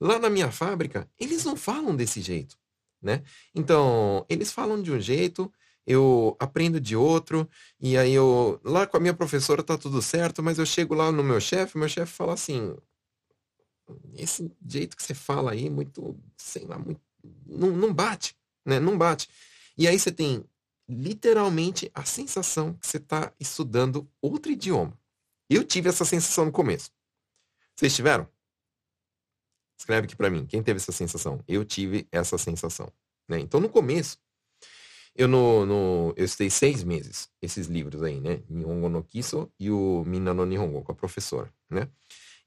Lá 0.00 0.18
na 0.18 0.28
minha 0.28 0.50
fábrica, 0.50 1.10
eles 1.18 1.44
não 1.44 1.56
falam 1.56 1.96
desse 1.96 2.20
jeito, 2.20 2.58
né? 3.00 3.22
Então, 3.54 4.26
eles 4.28 4.52
falam 4.52 4.82
de 4.82 4.92
um 4.92 5.00
jeito, 5.00 5.50
eu 5.86 6.36
aprendo 6.40 6.80
de 6.80 6.96
outro, 6.96 7.48
e 7.80 7.96
aí 7.96 8.12
eu, 8.12 8.60
lá 8.64 8.86
com 8.86 8.96
a 8.96 9.00
minha 9.00 9.14
professora 9.14 9.62
tá 9.62 9.78
tudo 9.78 10.02
certo, 10.02 10.42
mas 10.42 10.58
eu 10.58 10.66
chego 10.66 10.94
lá 10.94 11.12
no 11.12 11.22
meu 11.22 11.40
chefe, 11.40 11.78
meu 11.78 11.88
chefe 11.88 12.12
fala 12.12 12.34
assim, 12.34 12.76
esse 14.14 14.50
jeito 14.66 14.96
que 14.96 15.02
você 15.02 15.14
fala 15.14 15.52
aí, 15.52 15.70
muito, 15.70 16.18
sei 16.36 16.64
lá, 16.64 16.78
muito, 16.78 17.00
não, 17.46 17.70
não 17.70 17.94
bate, 17.94 18.36
né? 18.64 18.80
Não 18.80 18.98
bate. 18.98 19.28
E 19.78 19.86
aí 19.86 19.98
você 19.98 20.10
tem 20.10 20.44
literalmente 20.88 21.90
a 21.94 22.04
sensação 22.04 22.74
que 22.74 22.86
você 22.86 22.96
está 22.96 23.32
estudando 23.38 24.08
outro 24.20 24.50
idioma. 24.50 24.98
Eu 25.48 25.64
tive 25.64 25.88
essa 25.88 26.04
sensação 26.04 26.46
no 26.46 26.52
começo. 26.52 26.90
Vocês 27.74 27.94
tiveram? 27.94 28.28
Escreve 29.78 30.06
aqui 30.06 30.16
para 30.16 30.30
mim. 30.30 30.46
Quem 30.46 30.62
teve 30.62 30.78
essa 30.78 30.92
sensação? 30.92 31.42
Eu 31.46 31.64
tive 31.64 32.08
essa 32.10 32.38
sensação. 32.38 32.90
Né? 33.28 33.40
Então, 33.40 33.60
no 33.60 33.68
começo, 33.68 34.18
eu, 35.16 35.28
no, 35.28 35.64
no, 35.66 36.14
eu 36.16 36.24
estudei 36.24 36.50
seis 36.50 36.84
meses 36.84 37.28
esses 37.40 37.66
livros 37.66 38.02
aí, 38.02 38.20
né? 38.20 38.42
Nihongo 38.48 38.88
no 38.88 39.02
Kiso 39.02 39.50
e 39.58 39.70
o 39.70 40.04
Mina 40.06 40.34
no 40.34 40.44
Nihongo, 40.44 40.82
com 40.82 40.92
a 40.92 40.94
professora, 40.94 41.52
né? 41.70 41.88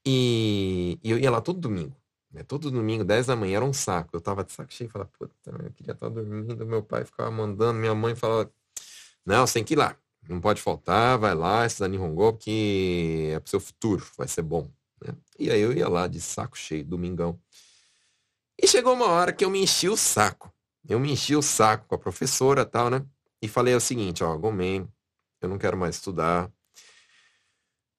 E, 0.05 0.99
e 1.03 1.12
eu 1.12 1.17
ia 1.19 1.32
lá 1.32 1.41
todo 1.41 1.60
domingo. 1.60 1.95
Né? 2.32 2.43
Todo 2.43 2.71
domingo, 2.71 3.03
10 3.03 3.27
da 3.27 3.36
manhã, 3.36 3.58
era 3.58 3.65
um 3.65 3.73
saco. 3.73 4.15
Eu 4.15 4.21
tava 4.21 4.43
de 4.43 4.51
saco 4.51 4.73
cheio 4.73 4.88
e 4.88 4.91
falava, 4.91 5.10
puta, 5.17 5.34
eu 5.45 5.71
queria 5.71 5.93
estar 5.93 6.10
dormindo. 6.10 6.65
Meu 6.65 6.84
pai 6.84 7.03
ficava 7.05 7.29
mandando, 7.32 7.79
minha 7.79 7.95
mãe 7.95 8.15
falava, 8.15 8.51
não, 9.25 9.45
você 9.45 9.55
tem 9.55 9.63
que 9.63 9.73
ir 9.73 9.77
lá. 9.77 9.95
Não 10.27 10.39
pode 10.39 10.62
faltar, 10.62 11.17
vai 11.17 11.34
lá, 11.34 11.65
estudar 11.65 11.88
Nihongo, 11.88 12.34
porque 12.34 13.32
é 13.34 13.39
pro 13.39 13.49
seu 13.49 13.60
futuro, 13.60 14.05
vai 14.17 14.27
ser 14.27 14.43
bom. 14.43 14.69
Né? 15.03 15.13
E 15.39 15.49
aí 15.49 15.60
eu 15.60 15.73
ia 15.73 15.88
lá 15.88 16.08
de 16.08 16.21
saco 16.21 16.58
cheio, 16.58 16.86
domingão. 16.86 17.39
E 18.62 18.67
chegou 18.67 18.93
uma 18.93 19.08
hora 19.08 19.34
que 19.34 19.43
eu 19.43 19.49
me 19.49 19.62
enchi 19.63 19.89
o 19.89 19.97
saco. 19.97 20.53
Eu 20.87 20.99
me 20.99 21.11
enchi 21.11 21.35
o 21.35 21.41
saco 21.41 21.87
com 21.87 21.95
a 21.95 21.99
professora 21.99 22.65
tal, 22.65 22.89
né? 22.89 23.05
E 23.41 23.47
falei 23.47 23.73
o 23.75 23.79
seguinte, 23.79 24.23
ó, 24.23 24.35
Gomen, 24.37 24.87
eu 25.41 25.49
não 25.49 25.57
quero 25.57 25.77
mais 25.77 25.95
estudar, 25.95 26.51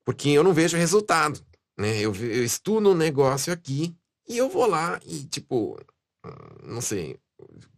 porque 0.04 0.30
eu 0.30 0.42
não 0.42 0.52
vejo 0.52 0.76
resultado, 0.76 1.40
né? 1.78 1.98
Eu, 1.98 2.14
eu 2.14 2.44
estudo 2.44 2.90
um 2.90 2.94
negócio 2.94 3.52
aqui 3.52 3.96
e 4.28 4.36
eu 4.36 4.48
vou 4.48 4.66
lá 4.66 5.00
e, 5.04 5.24
tipo, 5.24 5.78
não 6.62 6.80
sei, 6.80 7.18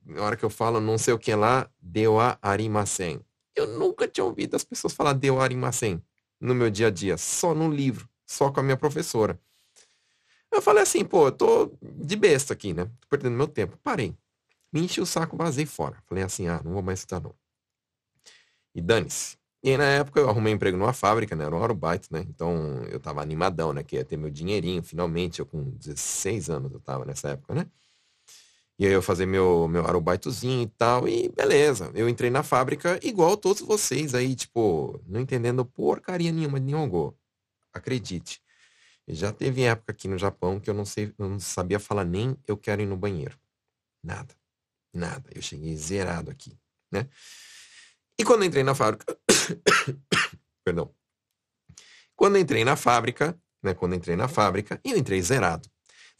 na 0.04 0.22
hora 0.22 0.36
que 0.36 0.44
eu 0.44 0.50
falo 0.50 0.80
não 0.80 0.98
sei 0.98 1.14
o 1.14 1.18
que 1.18 1.34
lá, 1.34 1.70
deu 1.80 2.18
a 2.18 2.38
arimasen. 2.42 3.20
Eu 3.54 3.66
nunca 3.78 4.08
tinha 4.08 4.24
ouvido 4.24 4.56
as 4.56 4.64
pessoas 4.64 4.92
falar 4.92 5.12
deu 5.12 5.40
a 5.40 5.48
no 6.40 6.54
meu 6.54 6.70
dia 6.70 6.88
a 6.88 6.90
dia, 6.90 7.16
só 7.16 7.54
no 7.54 7.70
livro, 7.70 8.08
só 8.26 8.50
com 8.50 8.60
a 8.60 8.62
minha 8.62 8.76
professora. 8.76 9.38
Eu 10.50 10.60
falei 10.60 10.82
assim, 10.82 11.04
pô, 11.04 11.28
eu 11.28 11.32
tô 11.32 11.72
de 11.80 12.16
besta 12.16 12.52
aqui, 12.52 12.74
né? 12.74 12.84
Tô 12.84 13.08
perdendo 13.08 13.36
meu 13.36 13.48
tempo. 13.48 13.78
Parei. 13.82 14.14
Me 14.72 14.80
enchi 14.80 15.00
o 15.00 15.06
saco, 15.06 15.36
vazei 15.36 15.66
fora. 15.66 16.02
Falei 16.06 16.24
assim, 16.24 16.48
ah, 16.48 16.60
não 16.64 16.72
vou 16.72 16.82
mais 16.82 17.00
estudar 17.00 17.20
não. 17.20 17.34
E 18.74 18.80
dane-se. 18.80 19.36
E 19.62 19.70
aí, 19.70 19.76
na 19.76 19.84
época 19.84 20.18
eu 20.20 20.28
arrumei 20.28 20.52
emprego 20.52 20.76
numa 20.76 20.92
fábrica, 20.92 21.36
né? 21.36 21.44
Era 21.44 21.54
um 21.54 21.60
aerobaito, 21.60 22.08
né? 22.10 22.24
Então 22.28 22.82
eu 22.90 22.98
tava 22.98 23.22
animadão, 23.22 23.72
né? 23.72 23.84
Que 23.84 23.96
ia 23.96 24.04
ter 24.04 24.16
meu 24.16 24.30
dinheirinho, 24.30 24.82
finalmente. 24.82 25.38
Eu 25.40 25.46
com 25.46 25.70
16 25.76 26.50
anos 26.50 26.72
eu 26.72 26.80
tava 26.80 27.04
nessa 27.04 27.30
época, 27.30 27.54
né? 27.54 27.66
E 28.78 28.86
aí 28.86 28.92
eu 28.92 29.02
fazer 29.02 29.26
meu, 29.26 29.68
meu 29.68 29.84
aerobaitozinho 29.86 30.62
e 30.62 30.66
tal, 30.66 31.06
e 31.08 31.28
beleza. 31.28 31.92
Eu 31.94 32.08
entrei 32.08 32.30
na 32.30 32.42
fábrica 32.42 32.98
igual 33.06 33.36
todos 33.36 33.62
vocês 33.62 34.14
aí, 34.14 34.34
tipo, 34.34 35.00
não 35.06 35.20
entendendo 35.20 35.64
porcaria 35.64 36.32
nenhuma 36.32 36.58
de 36.58 36.66
Nihongo. 36.66 37.16
Acredite. 37.72 38.42
Já 39.08 39.32
teve 39.32 39.62
época 39.64 39.92
aqui 39.92 40.08
no 40.08 40.18
Japão 40.18 40.60
que 40.60 40.70
eu 40.70 40.74
não, 40.74 40.84
sei, 40.84 41.14
eu 41.18 41.28
não 41.28 41.40
sabia 41.40 41.78
falar 41.80 42.04
nem 42.04 42.36
eu 42.46 42.56
quero 42.56 42.82
ir 42.82 42.86
no 42.86 42.96
banheiro. 42.96 43.38
Nada. 44.02 44.34
Nada. 44.92 45.30
Eu 45.34 45.42
cheguei 45.42 45.76
zerado 45.76 46.30
aqui, 46.30 46.58
né? 46.90 47.08
E 48.18 48.24
quando 48.24 48.44
entrei 48.44 48.62
na 48.62 48.74
fábrica. 48.74 49.16
Perdão. 50.64 50.94
Quando 52.14 52.38
entrei 52.38 52.64
na 52.64 52.76
fábrica, 52.76 53.38
né? 53.62 53.74
Quando 53.74 53.94
entrei 53.94 54.16
na 54.16 54.28
fábrica, 54.28 54.80
eu 54.84 54.96
entrei 54.96 55.20
zerado. 55.22 55.68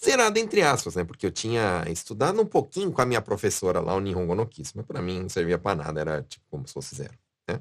Zerado 0.02 0.38
entre 0.38 0.62
aspas, 0.62 0.96
né? 0.96 1.04
Porque 1.04 1.26
eu 1.26 1.30
tinha 1.30 1.85
estudado 1.88 2.40
um 2.40 2.46
pouquinho 2.46 2.90
com 2.90 3.00
a 3.00 3.06
minha 3.06 3.22
professora 3.22 3.80
lá, 3.80 3.94
o 3.94 4.00
Nihongo 4.00 4.35
no 4.35 4.46
Kiss, 4.46 4.72
mas 4.74 4.85
para 4.85 5.00
mim 5.00 5.20
não 5.20 5.28
servia 5.28 5.58
para 5.58 5.76
nada, 5.76 6.00
era 6.00 6.22
tipo 6.22 6.44
como 6.50 6.66
se 6.66 6.74
fosse 6.74 6.96
zero, 6.96 7.16
né? 7.48 7.61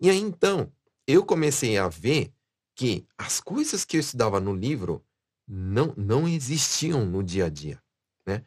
E 0.00 0.10
aí 0.10 0.18
então, 0.18 0.72
eu 1.06 1.24
comecei 1.24 1.78
a 1.78 1.88
ver 1.88 2.32
que 2.74 3.06
as 3.16 3.40
coisas 3.40 3.84
que 3.84 3.96
eu 3.96 4.00
estudava 4.00 4.40
no 4.40 4.52
livro 4.52 5.04
não, 5.46 5.94
não 5.96 6.26
existiam 6.26 7.04
no 7.04 7.22
dia 7.22 7.46
a 7.46 7.48
dia, 7.48 7.80
né? 8.26 8.42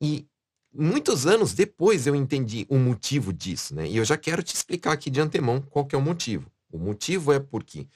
E 0.00 0.26
muitos 0.72 1.26
anos 1.26 1.52
depois 1.52 2.06
eu 2.06 2.14
entendi 2.14 2.66
o 2.68 2.76
motivo 2.76 3.32
disso, 3.32 3.74
né? 3.74 3.86
E 3.86 3.96
eu 3.96 4.04
já 4.04 4.16
quero 4.16 4.42
te 4.42 4.54
explicar 4.54 4.92
aqui 4.92 5.10
de 5.10 5.20
antemão 5.20 5.60
qual 5.60 5.86
que 5.86 5.94
é 5.94 5.98
o 5.98 6.02
motivo. 6.02 6.50
O 6.70 6.78
motivo 6.78 7.32
é 7.32 7.40
porque 7.40 7.86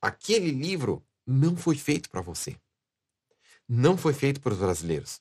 aquele 0.00 0.50
livro 0.50 1.02
não 1.26 1.56
foi 1.56 1.76
feito 1.76 2.10
para 2.10 2.20
você. 2.20 2.56
Não 3.68 3.96
foi 3.96 4.12
feito 4.12 4.40
para 4.40 4.52
os 4.52 4.58
brasileiros. 4.58 5.20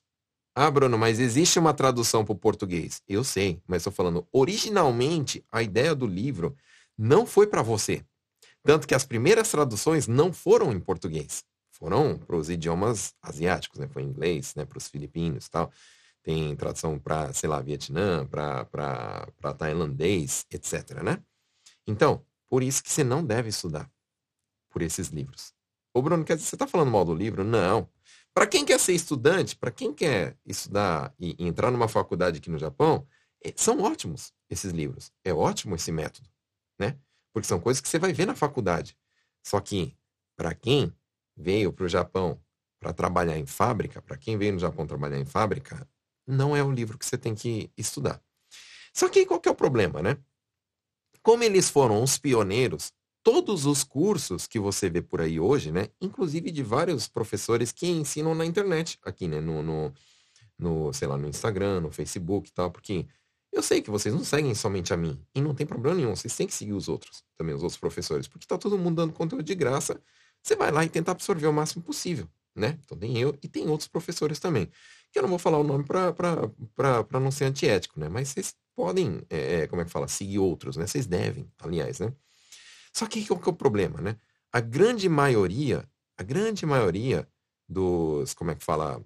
Ah, 0.56 0.70
Bruno, 0.70 0.98
mas 0.98 1.20
existe 1.20 1.60
uma 1.60 1.74
tradução 1.74 2.26
para 2.26 2.34
o 2.34 2.38
português. 2.38 3.02
Eu 3.08 3.24
sei, 3.24 3.62
mas 3.68 3.82
estou 3.82 3.94
falando, 3.94 4.28
originalmente, 4.32 5.46
a 5.52 5.62
ideia 5.62 5.96
do 5.96 6.06
livro 6.06 6.56
não 6.98 7.26
foi 7.26 7.48
para 7.48 7.62
você. 7.62 8.04
Tanto 8.64 8.88
que 8.88 8.96
as 8.96 9.06
primeiras 9.06 9.50
traduções 9.50 10.08
não 10.08 10.34
foram 10.34 10.72
em 10.74 10.80
português. 10.80 11.44
Foram 11.72 12.18
para 12.18 12.36
os 12.36 12.50
idiomas 12.50 13.14
asiáticos, 13.22 13.80
né? 13.80 13.88
Foi 13.88 14.04
em 14.04 14.08
inglês, 14.08 14.54
né? 14.56 14.66
Para 14.66 14.78
os 14.78 14.90
filipinos 14.90 15.46
e 15.46 15.52
tal. 15.52 15.72
Tem 16.30 16.56
tradução 16.56 17.00
para, 17.00 17.34
sei 17.34 17.50
lá, 17.50 17.60
Vietnã, 17.60 18.24
para 18.28 19.54
tailandês, 19.58 20.46
etc, 20.52 21.02
né? 21.02 21.24
Então, 21.88 22.24
por 22.48 22.62
isso 22.62 22.84
que 22.84 22.92
você 22.92 23.04
não 23.04 23.26
deve 23.26 23.50
estudar 23.50 23.92
por 24.70 24.84
esses 24.84 25.08
livros. 25.08 25.56
Ô, 25.92 26.04
Bruno, 26.04 26.24
quer 26.24 26.36
dizer, 26.36 26.48
você 26.48 26.56
está 26.56 26.68
falando 26.68 26.92
mal 26.92 27.04
do 27.04 27.16
livro? 27.16 27.44
Não. 27.44 27.90
Para 28.32 28.46
quem 28.46 28.64
quer 28.64 28.80
ser 28.80 28.94
estudante, 28.94 29.56
para 29.56 29.72
quem 29.72 29.92
quer 29.92 30.38
estudar 30.46 31.16
e, 31.20 31.36
entrar 31.44 31.72
numa 31.72 31.88
faculdade 31.88 32.38
aqui 32.38 32.52
no 32.52 32.60
Japão, 32.60 33.08
é, 33.44 33.52
são 33.56 33.82
ótimos 33.82 34.32
esses 34.52 34.72
livros. 34.72 35.12
É 35.24 35.34
ótimo 35.34 35.74
esse 35.74 35.92
método, 35.92 36.30
né? 36.78 36.96
Porque 37.34 37.48
são 37.48 37.60
coisas 37.60 37.82
que 37.82 37.90
você 37.90 37.98
vai 37.98 38.14
ver 38.14 38.28
na 38.28 38.36
faculdade. 38.36 38.96
Só 39.42 39.60
que, 39.60 39.98
para 40.38 40.54
quem 40.54 40.94
veio 41.36 41.74
para 41.74 41.86
o 41.86 41.90
Japão 41.90 42.40
para 42.80 42.94
trabalhar 42.94 43.36
em 43.36 43.48
fábrica, 43.48 44.00
para 44.00 44.16
quem 44.16 44.38
veio 44.38 44.54
no 44.54 44.60
Japão 44.60 44.86
trabalhar 44.86 45.18
em 45.18 45.26
fábrica, 45.26 45.90
não 46.30 46.56
é 46.56 46.64
o 46.64 46.72
livro 46.72 46.98
que 46.98 47.06
você 47.06 47.18
tem 47.18 47.34
que 47.34 47.72
estudar. 47.78 48.22
Só 48.94 49.10
que 49.10 49.26
qual 49.26 49.40
que 49.40 49.50
é 49.50 49.52
o 49.52 49.56
problema, 49.56 50.02
né? 50.02 50.18
Como 51.22 51.44
eles 51.44 51.70
foram 51.70 52.02
os 52.02 52.18
pioneiros, 52.18 52.94
todos 53.24 53.66
os 53.66 53.84
cursos 53.84 54.48
que 54.48 54.60
você 54.60 54.90
vê 54.90 55.02
por 55.02 55.22
aí 55.22 55.40
hoje, 55.40 55.72
né? 55.72 55.90
Inclusive 56.00 56.52
de 56.52 56.64
vários 56.64 57.08
professores 57.08 57.72
que 57.72 57.88
ensinam 57.88 58.34
na 58.34 58.46
internet, 58.46 59.00
aqui, 59.04 59.28
né? 59.28 59.42
No, 59.42 59.62
no, 59.62 59.94
no 60.58 60.94
sei 60.94 61.08
lá, 61.08 61.18
no 61.18 61.28
Instagram, 61.28 61.82
no 61.82 61.92
Facebook 61.92 62.50
e 62.50 62.54
tal, 62.54 62.72
porque 62.72 63.08
eu 63.52 63.64
sei 63.64 63.82
que 63.82 63.90
vocês 63.90 64.14
não 64.14 64.24
seguem 64.24 64.54
somente 64.54 64.94
a 64.94 64.98
mim. 64.98 65.20
E 65.34 65.42
não 65.42 65.56
tem 65.56 65.66
problema 65.66 65.98
nenhum. 65.98 66.16
Vocês 66.16 66.36
têm 66.36 66.48
que 66.48 66.54
seguir 66.54 66.74
os 66.74 66.88
outros, 66.88 67.24
também 67.36 67.56
os 67.56 67.64
outros 67.64 67.80
professores. 67.80 68.28
Porque 68.28 68.46
tá 68.46 68.58
todo 68.58 68.78
mundo 68.78 68.98
dando 68.98 69.14
conteúdo 69.14 69.44
de 69.44 69.56
graça. 69.56 70.00
Você 70.42 70.56
vai 70.56 70.72
lá 70.72 70.86
e 70.86 70.90
tenta 70.90 71.12
absorver 71.12 71.48
o 71.48 71.54
máximo 71.54 71.84
possível, 71.84 72.30
né? 72.56 72.80
Então 72.84 72.98
tem 72.98 73.18
eu 73.18 73.38
e 73.42 73.48
tem 73.48 73.68
outros 73.70 73.88
professores 73.88 74.40
também. 74.40 74.70
Que 75.12 75.20
eu 75.20 75.24
não 75.24 75.30
vou 75.30 75.40
falar 75.40 75.58
o 75.58 75.64
nome 75.64 75.84
para 75.86 77.20
não 77.20 77.32
ser 77.32 77.46
antiético, 77.46 78.00
né? 78.00 78.10
Mas 78.10 78.30
vocês 78.30 78.56
podem, 78.76 79.22
é, 79.30 79.68
como 79.68 79.82
é 79.82 79.86
que 79.86 79.92
fala? 79.92 80.08
Seguir 80.08 80.40
outros, 80.40 80.78
né? 80.78 80.88
Vocês 80.88 81.06
devem, 81.06 81.52
aliás, 81.60 82.00
né? 82.00 82.14
Só 82.94 83.06
que 83.06 83.26
qual 83.26 83.40
que 83.40 83.50
é 83.50 83.52
o 83.52 83.56
problema, 83.56 84.02
né? 84.02 84.18
A 84.52 84.60
grande 84.60 85.08
maioria, 85.10 85.88
a 86.18 86.24
grande 86.24 86.66
maioria 86.66 87.28
dos, 87.68 88.34
como 88.34 88.52
é 88.52 88.56
que 88.56 88.64
fala? 88.64 89.04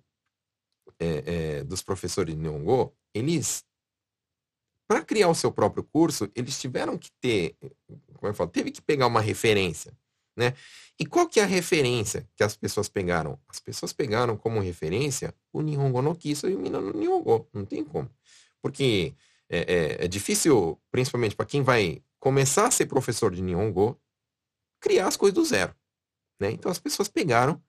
É, 0.99 1.23
é, 1.59 1.63
dos 1.63 1.81
professores 1.81 2.35
de 2.35 2.39
Nihongo, 2.39 2.95
eles 3.13 3.65
para 4.87 5.03
criar 5.03 5.29
o 5.29 5.35
seu 5.35 5.51
próprio 5.51 5.83
curso, 5.83 6.29
eles 6.35 6.59
tiveram 6.59 6.97
que 6.97 7.09
ter, 7.19 7.57
como 8.13 8.27
eu 8.27 8.33
falo, 8.33 8.49
teve 8.49 8.69
que 8.69 8.81
pegar 8.81 9.07
uma 9.07 9.21
referência, 9.21 9.91
né? 10.35 10.53
E 10.99 11.05
qual 11.05 11.27
que 11.27 11.39
é 11.39 11.43
a 11.43 11.47
referência 11.47 12.27
que 12.35 12.43
as 12.43 12.55
pessoas 12.55 12.89
pegaram? 12.89 13.39
As 13.47 13.59
pessoas 13.59 13.93
pegaram 13.93 14.37
como 14.37 14.59
referência 14.59 15.33
o 15.51 15.61
Nihongo 15.61 16.01
no 16.01 16.15
Kiso 16.15 16.47
e 16.47 16.55
o 16.55 16.59
Mina 16.59 16.79
no 16.79 16.93
Nihongo. 16.93 17.47
Não 17.53 17.65
tem 17.65 17.83
como. 17.83 18.09
Porque 18.61 19.13
é, 19.49 19.59
é, 19.59 20.05
é 20.05 20.07
difícil, 20.07 20.79
principalmente 20.91 21.35
para 21.35 21.45
quem 21.45 21.61
vai 21.61 22.01
começar 22.19 22.67
a 22.67 22.71
ser 22.71 22.85
professor 22.85 23.33
de 23.33 23.41
Nihongo, 23.41 23.99
criar 24.79 25.07
as 25.07 25.17
coisas 25.17 25.35
do 25.35 25.45
zero. 25.45 25.75
Né? 26.39 26.51
Então 26.51 26.71
as 26.71 26.79
pessoas 26.79 27.07
pegaram 27.07 27.61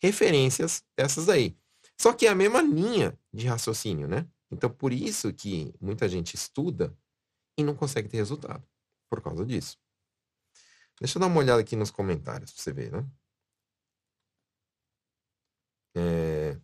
referências 0.00 0.84
dessas 0.96 1.28
aí. 1.28 1.56
Só 2.00 2.12
que 2.12 2.26
é 2.26 2.30
a 2.30 2.34
mesma 2.34 2.62
linha 2.62 3.18
de 3.32 3.46
raciocínio, 3.46 4.06
né? 4.06 4.26
Então, 4.50 4.70
por 4.70 4.92
isso 4.92 5.32
que 5.32 5.74
muita 5.80 6.08
gente 6.08 6.34
estuda 6.34 6.96
e 7.58 7.64
não 7.64 7.74
consegue 7.74 8.08
ter 8.08 8.16
resultado. 8.18 8.64
Por 9.10 9.20
causa 9.20 9.44
disso. 9.44 9.76
Deixa 11.00 11.18
eu 11.18 11.20
dar 11.20 11.26
uma 11.28 11.38
olhada 11.40 11.60
aqui 11.60 11.76
nos 11.76 11.90
comentários 11.90 12.52
pra 12.52 12.62
você 12.62 12.72
ver, 12.72 12.92
né? 12.92 13.06
É... 15.96 16.60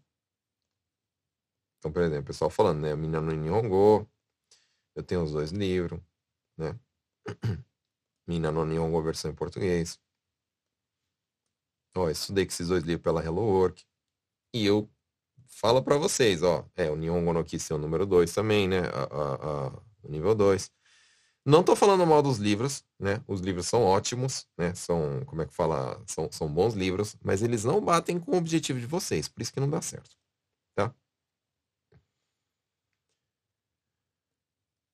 Então, 1.79 1.93
por 1.93 2.03
exemplo, 2.03 2.23
o 2.23 2.27
pessoal 2.27 2.51
falando, 2.51 2.81
né? 2.81 2.95
Mina 2.97 3.21
no 3.21 3.33
Nihongo. 3.33 4.09
Eu 4.95 5.03
tenho 5.03 5.23
os 5.23 5.33
dois 5.33 5.51
livros, 5.51 6.01
né? 6.57 6.79
Mina 8.27 8.51
no 8.53 8.65
Nihongo 8.65 9.03
versão 9.03 9.31
em 9.31 9.35
português. 9.35 10.01
Ó, 11.97 12.09
estudei 12.11 12.45
com 12.47 12.53
esses 12.53 12.69
dois 12.69 12.83
livros 12.85 13.03
pela 13.03 13.25
Hello 13.25 13.43
Work. 13.43 13.85
E 14.55 14.67
eu 14.67 14.91
fala 15.47 15.83
para 15.83 15.97
vocês, 15.97 16.43
ó, 16.43 16.69
é, 16.77 16.91
o 16.91 16.97
Nihongo 16.97 17.33
no 17.33 17.45
Kisi 17.45 17.73
é 17.73 17.77
o 17.77 17.79
número 17.79 18.07
2 18.07 18.33
também, 18.33 18.69
né, 18.69 18.81
a, 18.81 19.05
a, 19.05 19.67
a, 19.69 19.83
o 20.03 20.09
nível 20.09 20.35
2. 20.35 20.71
Não 21.47 21.63
tô 21.63 21.77
falando 21.77 22.07
mal 22.07 22.23
dos 22.23 22.39
livros, 22.39 22.85
né, 22.99 23.23
os 23.29 23.41
livros 23.41 23.67
são 23.67 23.83
ótimos, 23.83 24.47
né, 24.57 24.75
são, 24.75 25.23
como 25.27 25.43
é 25.43 25.47
que 25.47 25.53
fala, 25.55 26.03
são, 26.07 26.31
são 26.33 26.49
bons 26.53 26.73
livros, 26.75 27.17
mas 27.23 27.43
eles 27.43 27.65
não 27.65 27.83
batem 27.85 28.19
com 28.19 28.33
o 28.33 28.37
objetivo 28.39 28.81
de 28.81 28.87
vocês, 28.87 29.29
por 29.29 29.43
isso 29.43 29.53
que 29.53 29.61
não 29.61 29.69
dá 29.69 29.83
certo, 29.83 30.17
tá? 30.77 30.95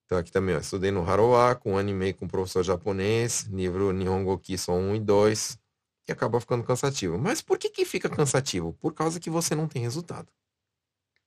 Então 0.07 0.19
aqui 0.19 0.33
também, 0.33 0.57
ó, 0.57 0.59
estudei 0.59 0.91
no 0.91 1.09
Haroa, 1.09 1.55
com 1.55 1.79
anime 1.79 2.13
com 2.13 2.27
professor 2.27 2.65
japonês, 2.65 3.43
livro 3.45 3.93
Nihongo 3.93 4.37
Kiso 4.41 4.73
1 4.73 4.97
e 4.97 5.01
2, 5.01 5.59
e 6.09 6.13
acaba 6.13 6.41
ficando 6.41 6.65
cansativo. 6.65 7.17
Mas 7.17 7.41
por 7.41 7.57
que 7.59 7.71
que 7.71 7.85
fica 7.85 8.09
cansativo? 8.11 8.73
Por 8.81 8.93
causa 8.93 9.21
que 9.21 9.31
você 9.31 9.55
não 9.55 9.69
tem 9.69 9.83
resultado. 9.83 10.33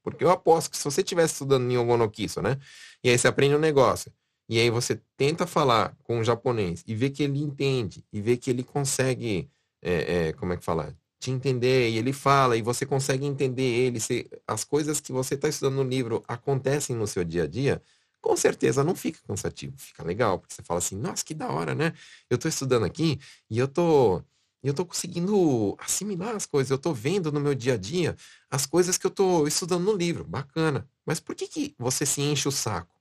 Porque 0.03 0.23
eu 0.23 0.29
aposto 0.29 0.69
que 0.69 0.77
se 0.77 0.83
você 0.83 1.01
estivesse 1.01 1.33
estudando 1.33 1.63
Nihongo 1.63 1.95
no 1.95 2.11
Kiso, 2.11 2.41
né? 2.41 2.59
E 3.01 3.09
aí 3.09 3.17
você 3.17 3.27
aprende 3.27 3.55
um 3.55 3.59
negócio. 3.59 4.11
E 4.49 4.59
aí 4.59 4.69
você 4.69 4.99
tenta 5.17 5.47
falar 5.47 5.95
com 6.03 6.19
o 6.19 6.23
japonês 6.23 6.83
e 6.87 6.95
vê 6.95 7.09
que 7.09 7.23
ele 7.23 7.39
entende. 7.39 8.03
E 8.11 8.21
vê 8.21 8.37
que 8.37 8.49
ele 8.49 8.63
consegue, 8.63 9.49
é, 9.81 10.27
é, 10.29 10.33
como 10.33 10.53
é 10.53 10.57
que 10.57 10.63
fala? 10.65 10.95
Te 11.19 11.31
entender. 11.31 11.89
E 11.89 11.97
ele 11.97 12.13
fala. 12.13 12.57
E 12.57 12.61
você 12.61 12.85
consegue 12.85 13.25
entender 13.25 13.63
ele. 13.63 13.99
Se, 13.99 14.29
as 14.47 14.63
coisas 14.63 14.99
que 14.99 15.11
você 15.11 15.35
está 15.35 15.47
estudando 15.47 15.75
no 15.75 15.83
livro 15.83 16.23
acontecem 16.27 16.95
no 16.95 17.07
seu 17.07 17.23
dia 17.23 17.43
a 17.43 17.47
dia. 17.47 17.81
Com 18.21 18.37
certeza 18.37 18.83
não 18.83 18.95
fica 18.95 19.19
cansativo. 19.27 19.73
Fica 19.77 20.03
legal. 20.03 20.39
Porque 20.39 20.53
você 20.53 20.63
fala 20.63 20.79
assim, 20.79 20.95
nossa, 20.97 21.23
que 21.25 21.33
da 21.33 21.49
hora, 21.49 21.73
né? 21.75 21.93
Eu 22.29 22.35
estou 22.35 22.49
estudando 22.49 22.85
aqui 22.85 23.19
e 23.49 23.57
eu 23.57 23.67
tô 23.67 24.21
eu 24.63 24.73
tô 24.73 24.85
conseguindo 24.85 25.75
assimilar 25.77 26.35
as 26.35 26.45
coisas. 26.45 26.71
Eu 26.71 26.77
tô 26.77 26.93
vendo 26.93 27.31
no 27.31 27.39
meu 27.39 27.53
dia 27.53 27.73
a 27.73 27.77
dia 27.77 28.15
as 28.49 28.65
coisas 28.65 28.97
que 28.97 29.05
eu 29.05 29.11
tô 29.11 29.45
estudando 29.45 29.83
no 29.83 29.93
livro. 29.93 30.23
Bacana. 30.23 30.87
Mas 31.05 31.19
por 31.19 31.35
que, 31.35 31.47
que 31.47 31.75
você 31.77 32.05
se 32.05 32.21
enche 32.21 32.47
o 32.47 32.51
saco? 32.51 32.92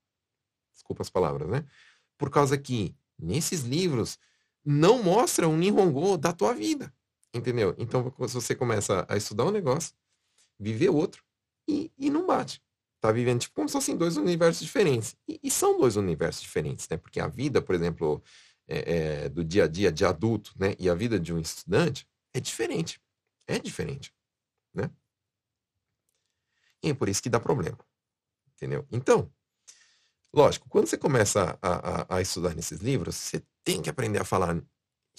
Desculpa 0.92 1.02
as 1.02 1.10
palavras, 1.10 1.48
né? 1.48 1.64
Por 2.18 2.30
causa 2.30 2.56
que 2.58 2.94
nesses 3.18 3.62
livros 3.62 4.18
não 4.64 5.02
mostra 5.02 5.48
um 5.48 5.56
Nihongo 5.56 6.16
da 6.16 6.32
tua 6.32 6.52
vida. 6.54 6.92
Entendeu? 7.34 7.74
Então 7.78 8.12
você 8.18 8.54
começa 8.54 9.06
a 9.08 9.16
estudar 9.16 9.46
um 9.46 9.50
negócio, 9.50 9.94
viver 10.58 10.90
outro 10.90 11.24
e, 11.66 11.90
e 11.96 12.10
não 12.10 12.26
bate. 12.26 12.62
Tá 13.00 13.10
vivendo 13.10 13.40
tipo 13.40 13.54
como 13.54 13.68
se 13.68 13.72
fossem 13.72 13.96
dois 13.96 14.16
universos 14.16 14.62
diferentes. 14.62 15.16
E, 15.26 15.40
e, 15.42 15.50
são 15.50 15.78
dois 15.78 15.96
universos 15.96 16.42
diferentes, 16.42 16.86
né? 16.88 16.96
Porque 16.96 17.18
a 17.18 17.26
vida, 17.26 17.60
por 17.62 17.74
exemplo, 17.74 18.22
é, 18.68 19.24
é, 19.24 19.28
do 19.28 19.42
dia 19.42 19.64
a 19.64 19.68
dia 19.68 19.90
de 19.90 20.04
adulto, 20.04 20.52
né? 20.56 20.76
E 20.78 20.88
a 20.88 20.94
vida 20.94 21.18
de 21.18 21.32
um 21.32 21.38
estudante 21.38 22.06
é 22.34 22.38
diferente. 22.38 23.00
É 23.46 23.58
diferente, 23.58 24.14
né? 24.72 24.90
E 26.82 26.90
é 26.90 26.94
por 26.94 27.08
isso 27.08 27.22
que 27.22 27.30
dá 27.30 27.40
problema. 27.40 27.78
Entendeu? 28.54 28.86
Então, 28.92 29.32
lógico, 30.32 30.68
quando 30.68 30.86
você 30.86 30.98
começa 30.98 31.58
a, 31.60 32.02
a, 32.02 32.16
a 32.16 32.20
estudar 32.20 32.54
nesses 32.54 32.80
livros, 32.80 33.16
você 33.16 33.42
tem 33.64 33.80
que 33.82 33.90
aprender 33.90 34.20
a 34.20 34.24
falar 34.24 34.62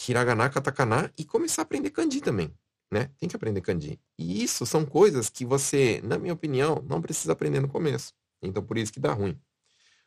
hiragana, 0.08 0.50
katakana 0.50 1.14
e 1.18 1.24
começar 1.24 1.62
a 1.62 1.64
aprender 1.64 1.92
kanji 1.92 2.22
também, 2.22 2.54
né? 2.92 3.10
Tem 3.20 3.30
que 3.30 3.36
aprender 3.36 3.62
kanji. 3.62 4.00
E 4.18 4.44
isso 4.44 4.66
são 4.66 4.86
coisas 4.86 5.30
que 5.30 5.46
você, 5.46 6.02
na 6.04 6.18
minha 6.18 6.34
opinião, 6.34 6.84
não 6.88 7.02
precisa 7.02 7.34
aprender 7.34 7.60
no 7.60 7.68
começo. 7.70 8.14
Então 8.42 8.64
por 8.64 8.78
isso 8.78 8.92
que 8.92 9.00
dá 9.00 9.14
ruim 9.14 9.40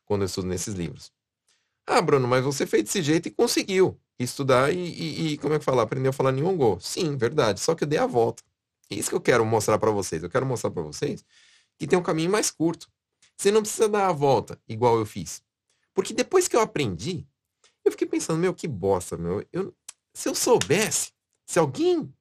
quando 0.04 0.22
eu 0.22 0.26
estudo 0.26 0.48
nesses 0.48 0.74
livros. 0.74 1.12
Ah, 1.86 2.02
Bruno, 2.02 2.26
mas 2.26 2.44
você 2.44 2.66
fez 2.66 2.84
desse 2.84 3.02
jeito 3.02 3.28
e 3.28 3.30
conseguiu 3.30 4.00
estudar 4.18 4.72
e, 4.72 4.78
e, 4.78 5.32
e 5.32 5.38
como 5.38 5.54
é 5.54 5.58
que 5.58 5.64
fala? 5.64 5.82
Aprendeu 5.82 6.10
a 6.10 6.12
falar 6.12 6.32
Nihongo. 6.32 6.78
Sim, 6.80 7.16
verdade. 7.16 7.60
Só 7.60 7.74
que 7.74 7.84
eu 7.84 7.88
dei 7.88 7.98
a 7.98 8.06
volta. 8.06 8.42
É 8.90 8.94
isso 8.96 9.10
que 9.10 9.16
eu 9.16 9.20
quero 9.20 9.44
mostrar 9.44 9.78
para 9.78 9.90
vocês. 9.90 10.22
Eu 10.22 10.30
quero 10.30 10.46
mostrar 10.46 10.70
para 10.70 10.82
vocês 10.82 11.24
que 11.78 11.86
tem 11.86 11.98
um 11.98 12.02
caminho 12.02 12.30
mais 12.30 12.50
curto. 12.50 12.88
Você 13.36 13.50
não 13.50 13.62
precisa 13.62 13.88
dar 13.88 14.08
a 14.08 14.12
volta 14.12 14.60
igual 14.68 14.98
eu 14.98 15.06
fiz. 15.06 15.42
Porque 15.94 16.14
depois 16.14 16.48
que 16.48 16.56
eu 16.56 16.60
aprendi, 16.60 17.26
eu 17.84 17.92
fiquei 17.92 18.06
pensando, 18.06 18.38
meu, 18.38 18.54
que 18.54 18.66
bosta, 18.66 19.16
meu. 19.16 19.46
Eu, 19.52 19.74
se 20.12 20.28
eu 20.28 20.34
soubesse, 20.34 21.12
se 21.46 21.58
alguém, 21.58 22.12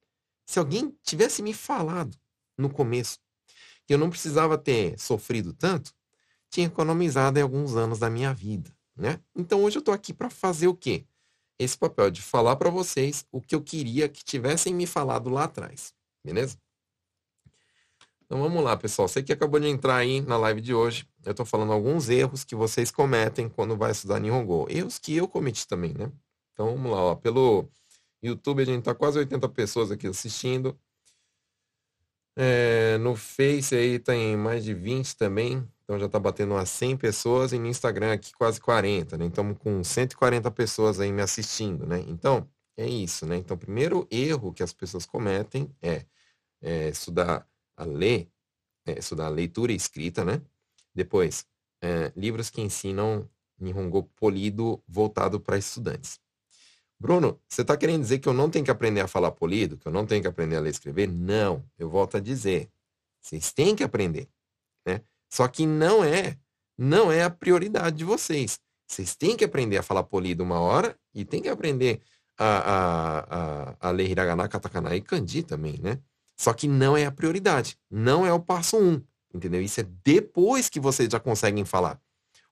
se 0.46 0.58
alguém 0.58 0.96
tivesse 1.02 1.42
me 1.42 1.52
falado 1.52 2.16
no 2.56 2.70
começo 2.70 3.18
que 3.86 3.94
eu 3.94 3.98
não 3.98 4.10
precisava 4.10 4.58
ter 4.58 4.98
sofrido 4.98 5.52
tanto, 5.52 5.94
tinha 6.50 6.66
economizado 6.66 7.38
em 7.38 7.42
alguns 7.42 7.76
anos 7.76 7.98
da 7.98 8.10
minha 8.10 8.34
vida, 8.34 8.74
né? 8.96 9.20
Então 9.34 9.62
hoje 9.64 9.78
eu 9.78 9.82
tô 9.82 9.92
aqui 9.92 10.12
para 10.12 10.28
fazer 10.28 10.68
o 10.68 10.74
quê? 10.74 11.06
Esse 11.58 11.78
papel 11.78 12.10
de 12.10 12.20
falar 12.20 12.56
para 12.56 12.68
vocês 12.68 13.24
o 13.30 13.40
que 13.40 13.54
eu 13.54 13.62
queria 13.62 14.08
que 14.08 14.24
tivessem 14.24 14.74
me 14.74 14.86
falado 14.86 15.30
lá 15.30 15.44
atrás, 15.44 15.94
beleza? 16.24 16.58
Então 18.26 18.40
vamos 18.40 18.62
lá, 18.62 18.76
pessoal. 18.76 19.06
Você 19.06 19.22
que 19.22 19.32
acabou 19.32 19.60
de 19.60 19.68
entrar 19.68 19.96
aí 19.96 20.20
na 20.20 20.36
live 20.36 20.60
de 20.60 20.74
hoje, 20.74 21.08
eu 21.24 21.30
estou 21.30 21.46
falando 21.46 21.72
alguns 21.72 22.08
erros 22.08 22.42
que 22.44 22.56
vocês 22.56 22.90
cometem 22.90 23.48
quando 23.48 23.76
vai 23.76 23.92
estudar 23.92 24.18
Nihongo. 24.18 24.66
Erros 24.68 24.98
que 24.98 25.16
eu 25.16 25.28
cometi 25.28 25.66
também, 25.66 25.94
né? 25.94 26.10
Então 26.52 26.74
vamos 26.74 26.90
lá, 26.90 26.98
ó. 26.98 27.14
Pelo 27.14 27.68
YouTube 28.22 28.62
a 28.62 28.64
gente 28.66 28.82
tá 28.82 28.94
quase 28.94 29.18
80 29.18 29.48
pessoas 29.50 29.92
aqui 29.92 30.08
assistindo. 30.08 30.76
É, 32.36 32.98
no 32.98 33.14
Face 33.16 33.74
aí 33.74 33.98
tem 33.98 34.36
mais 34.36 34.64
de 34.64 34.74
20 34.74 35.16
também. 35.16 35.66
Então 35.84 35.98
já 35.98 36.08
tá 36.08 36.18
batendo 36.18 36.54
umas 36.54 36.68
100 36.70 36.96
pessoas 36.96 37.52
e 37.52 37.58
no 37.60 37.68
Instagram 37.68 38.12
aqui 38.12 38.32
quase 38.34 38.60
40, 38.60 39.16
né? 39.18 39.24
Então 39.24 39.54
com 39.54 39.84
140 39.84 40.50
pessoas 40.50 40.98
aí 40.98 41.12
me 41.12 41.22
assistindo, 41.22 41.86
né? 41.86 42.04
Então 42.08 42.48
é 42.76 42.88
isso, 42.88 43.24
né? 43.24 43.36
Então 43.36 43.56
o 43.56 43.60
primeiro 43.60 44.06
erro 44.10 44.52
que 44.52 44.64
as 44.64 44.72
pessoas 44.72 45.06
cometem 45.06 45.70
é, 45.80 46.04
é 46.60 46.88
estudar 46.88 47.46
a 47.76 47.84
ler, 47.84 48.28
é, 48.86 48.98
estudar 48.98 49.28
leitura 49.28 49.72
e 49.72 49.76
escrita, 49.76 50.24
né? 50.24 50.40
Depois, 50.94 51.46
é, 51.82 52.12
livros 52.16 52.50
que 52.50 52.60
ensinam 52.60 53.28
Nihongo 53.58 54.04
polido 54.16 54.82
voltado 54.86 55.40
para 55.40 55.58
estudantes. 55.58 56.18
Bruno, 56.98 57.38
você 57.46 57.62
está 57.62 57.76
querendo 57.76 58.00
dizer 58.00 58.18
que 58.18 58.28
eu 58.28 58.32
não 58.32 58.48
tenho 58.48 58.64
que 58.64 58.70
aprender 58.70 59.00
a 59.00 59.08
falar 59.08 59.30
polido, 59.32 59.76
que 59.76 59.86
eu 59.86 59.92
não 59.92 60.06
tenho 60.06 60.22
que 60.22 60.28
aprender 60.28 60.56
a 60.56 60.60
ler 60.60 60.68
e 60.68 60.70
escrever? 60.70 61.06
Não, 61.08 61.62
eu 61.78 61.90
volto 61.90 62.16
a 62.16 62.20
dizer. 62.20 62.70
Vocês 63.20 63.52
têm 63.52 63.76
que 63.76 63.84
aprender, 63.84 64.28
né? 64.86 65.02
Só 65.28 65.46
que 65.48 65.66
não 65.66 66.02
é, 66.02 66.38
não 66.78 67.12
é 67.12 67.22
a 67.24 67.30
prioridade 67.30 67.96
de 67.98 68.04
vocês. 68.04 68.58
Vocês 68.86 69.14
têm 69.14 69.36
que 69.36 69.44
aprender 69.44 69.76
a 69.76 69.82
falar 69.82 70.04
polido 70.04 70.42
uma 70.42 70.60
hora 70.60 70.98
e 71.12 71.24
têm 71.24 71.42
que 71.42 71.48
aprender 71.48 72.00
a, 72.38 72.46
a, 72.46 73.18
a, 73.18 73.76
a 73.88 73.90
ler 73.90 74.08
hiragana, 74.08 74.48
katakana 74.48 74.94
e 74.94 75.00
kanji 75.00 75.42
também, 75.42 75.78
né? 75.78 76.00
Só 76.36 76.52
que 76.52 76.68
não 76.68 76.96
é 76.96 77.06
a 77.06 77.10
prioridade. 77.10 77.78
Não 77.90 78.26
é 78.26 78.32
o 78.32 78.40
passo 78.40 78.78
um. 78.78 79.02
Entendeu? 79.32 79.62
Isso 79.62 79.80
é 79.80 79.84
depois 80.04 80.68
que 80.68 80.78
vocês 80.78 81.08
já 81.10 81.18
conseguem 81.18 81.64
falar 81.64 82.00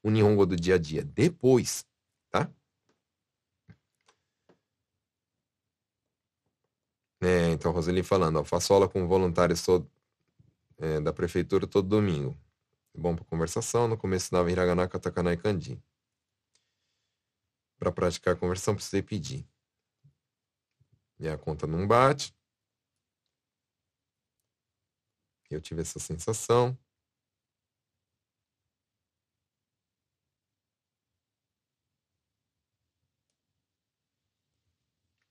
o 0.02 0.10
Nihongo 0.10 0.46
do 0.46 0.56
dia 0.56 0.76
a 0.76 0.78
dia. 0.78 1.04
Depois. 1.04 1.86
Tá? 2.30 2.50
É, 7.20 7.50
então, 7.50 7.72
Roseli 7.72 8.02
falando, 8.02 8.38
ó, 8.38 8.44
faço 8.44 8.72
aula 8.72 8.88
com 8.88 9.06
voluntários 9.06 9.62
todo, 9.62 9.90
é, 10.78 11.00
da 11.00 11.12
prefeitura 11.12 11.66
todo 11.66 11.88
domingo. 11.88 12.36
É 12.94 13.00
bom 13.00 13.14
para 13.14 13.24
conversação. 13.24 13.88
No 13.88 13.96
começo 13.96 14.26
ensinava 14.26 14.50
hiragana, 14.50 14.88
katakana 14.88 15.32
e 15.32 15.36
kanji. 15.36 15.82
Para 17.78 17.90
praticar 17.92 18.34
a 18.34 18.36
conversão, 18.36 18.74
precisei 18.74 19.02
pedir. 19.02 19.46
E 21.18 21.28
a 21.28 21.36
conta 21.38 21.66
não 21.66 21.86
bate. 21.86 22.34
Eu 25.50 25.60
tive 25.60 25.82
essa 25.82 25.98
sensação. 25.98 26.76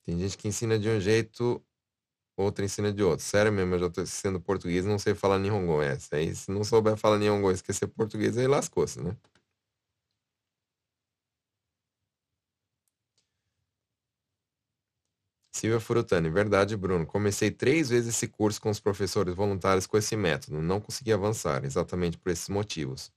Tem 0.04 0.18
gente 0.18 0.36
que 0.36 0.46
ensina 0.48 0.78
de 0.78 0.88
um 0.88 1.00
jeito, 1.00 1.64
outra 2.36 2.64
ensina 2.64 2.92
de 2.92 3.02
outro. 3.02 3.24
Sério 3.24 3.52
mesmo, 3.52 3.74
eu 3.74 3.78
já 3.80 3.86
estou 3.88 4.04
ensinando 4.04 4.40
português 4.40 4.84
não 4.84 4.98
sei 4.98 5.14
falar 5.14 5.38
Nihongo. 5.38 5.82
É, 5.82 5.98
se 5.98 6.50
não 6.50 6.64
souber 6.64 6.96
falar 6.96 7.18
Nihongo 7.18 7.50
e 7.50 7.54
esquecer 7.54 7.88
português, 7.88 8.36
aí 8.38 8.46
lascou-se, 8.46 9.00
né? 9.02 9.16
Silvia 15.64 15.80
Furutani, 15.80 16.28
verdade, 16.28 16.76
Bruno. 16.76 17.06
Comecei 17.06 17.50
três 17.50 17.88
vezes 17.88 18.14
esse 18.14 18.28
curso 18.28 18.60
com 18.60 18.68
os 18.68 18.78
professores 18.78 19.34
voluntários 19.34 19.86
com 19.86 19.96
esse 19.96 20.14
método. 20.14 20.60
Não 20.60 20.78
consegui 20.78 21.10
avançar, 21.10 21.64
exatamente 21.64 22.18
por 22.18 22.30
esses 22.30 22.50
motivos. 22.50 23.10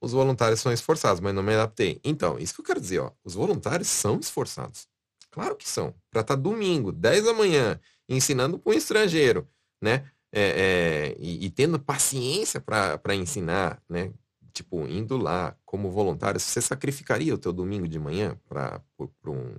Os 0.00 0.12
voluntários 0.12 0.60
são 0.60 0.72
esforçados, 0.72 1.18
mas 1.18 1.34
não 1.34 1.42
me 1.42 1.52
adaptei. 1.54 2.00
Então, 2.04 2.38
isso 2.38 2.54
que 2.54 2.60
eu 2.60 2.64
quero 2.64 2.80
dizer, 2.80 3.00
ó. 3.00 3.10
Os 3.24 3.34
voluntários 3.34 3.88
são 3.88 4.20
esforçados. 4.20 4.86
Claro 5.28 5.56
que 5.56 5.68
são. 5.68 5.92
Para 6.08 6.20
estar 6.20 6.36
tá 6.36 6.40
domingo, 6.40 6.92
10 6.92 7.24
da 7.24 7.32
manhã, 7.32 7.80
ensinando 8.08 8.60
para 8.60 8.72
um 8.72 8.76
estrangeiro, 8.76 9.48
né? 9.82 10.08
É, 10.30 10.42
é, 10.42 11.16
e, 11.18 11.46
e, 11.46 11.50
tendo 11.50 11.80
paciência 11.80 12.60
para 12.60 13.14
ensinar, 13.16 13.82
né? 13.88 14.12
Tipo, 14.52 14.86
indo 14.86 15.16
lá 15.16 15.56
como 15.64 15.90
voluntário, 15.90 16.38
você 16.38 16.60
sacrificaria 16.60 17.34
o 17.34 17.38
teu 17.38 17.52
domingo 17.52 17.88
de 17.88 17.98
manhã 17.98 18.38
para 18.48 18.80
um, 19.26 19.56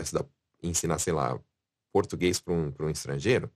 estudar 0.00 0.24
ensinar, 0.62 0.98
sei 0.98 1.12
lá, 1.12 1.38
português 1.96 2.38
para 2.38 2.52
um, 2.52 2.74
um 2.78 2.90
estrangeiro, 2.90 3.50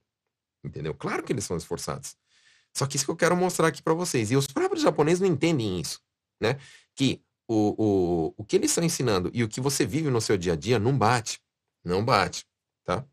entendeu? 0.64 0.94
Claro 0.94 1.22
que 1.22 1.31
eles 1.31 1.44
são 1.44 1.59
esforçados. 1.59 2.16
Só 2.74 2.87
que 2.87 2.96
isso 2.96 3.05
que 3.05 3.11
eu 3.11 3.16
quero 3.16 3.37
mostrar 3.37 3.68
aqui 3.68 3.83
para 3.83 3.92
vocês. 3.92 4.31
E 4.31 4.37
os 4.37 4.46
próprios 4.46 4.83
japoneses 4.83 5.20
não 5.20 5.29
entendem 5.29 5.79
isso, 5.79 6.00
né? 6.40 6.59
Que 6.94 7.22
o, 7.46 7.74
o, 7.76 8.35
o 8.38 8.44
que 8.44 8.57
eles 8.57 8.70
estão 8.70 8.83
ensinando 8.83 9.31
e 9.35 9.44
o 9.44 9.48
que 9.48 9.61
você 9.61 9.85
vive 9.85 10.09
no 10.09 10.22
seu 10.22 10.38
dia 10.38 10.55
a 10.55 10.57
dia 10.57 10.79
não 10.79 10.96
bate. 10.96 11.38
Não 11.85 12.03
bate, 12.03 12.46
tá? 12.83 13.05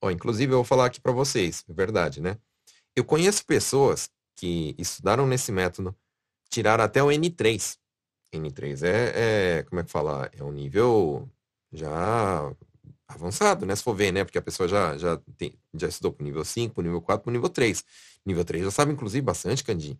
Ó, 0.00 0.10
inclusive, 0.10 0.50
eu 0.50 0.58
vou 0.58 0.64
falar 0.64 0.86
aqui 0.86 1.00
para 1.00 1.12
vocês, 1.12 1.62
é 1.68 1.72
verdade, 1.74 2.22
né? 2.22 2.38
Eu 2.96 3.04
conheço 3.04 3.44
pessoas 3.44 4.08
que 4.34 4.74
estudaram 4.78 5.26
nesse 5.26 5.52
método, 5.52 5.94
tiraram 6.48 6.84
até 6.84 7.02
o 7.02 7.08
N3. 7.08 7.76
N3 8.32 8.82
é, 8.82 9.58
é, 9.58 9.62
como 9.64 9.80
é 9.80 9.84
que 9.84 9.90
fala? 9.90 10.30
É 10.32 10.42
um 10.42 10.52
nível 10.52 11.28
já 11.72 12.52
avançado, 13.06 13.64
né? 13.64 13.74
Se 13.74 13.82
for 13.82 13.94
ver, 13.94 14.12
né? 14.12 14.24
Porque 14.24 14.38
a 14.38 14.42
pessoa 14.42 14.68
já, 14.68 14.96
já, 14.96 15.16
tem, 15.36 15.58
já 15.74 15.88
estudou 15.88 16.12
pro 16.12 16.24
nível 16.24 16.44
5, 16.44 16.74
pro 16.74 16.82
nível 16.82 17.00
4, 17.00 17.22
pro 17.22 17.32
nível 17.32 17.48
3. 17.48 17.84
Nível 18.24 18.44
3 18.44 18.64
já 18.64 18.70
sabe, 18.70 18.92
inclusive, 18.92 19.22
bastante, 19.22 19.64
Candinho. 19.64 19.98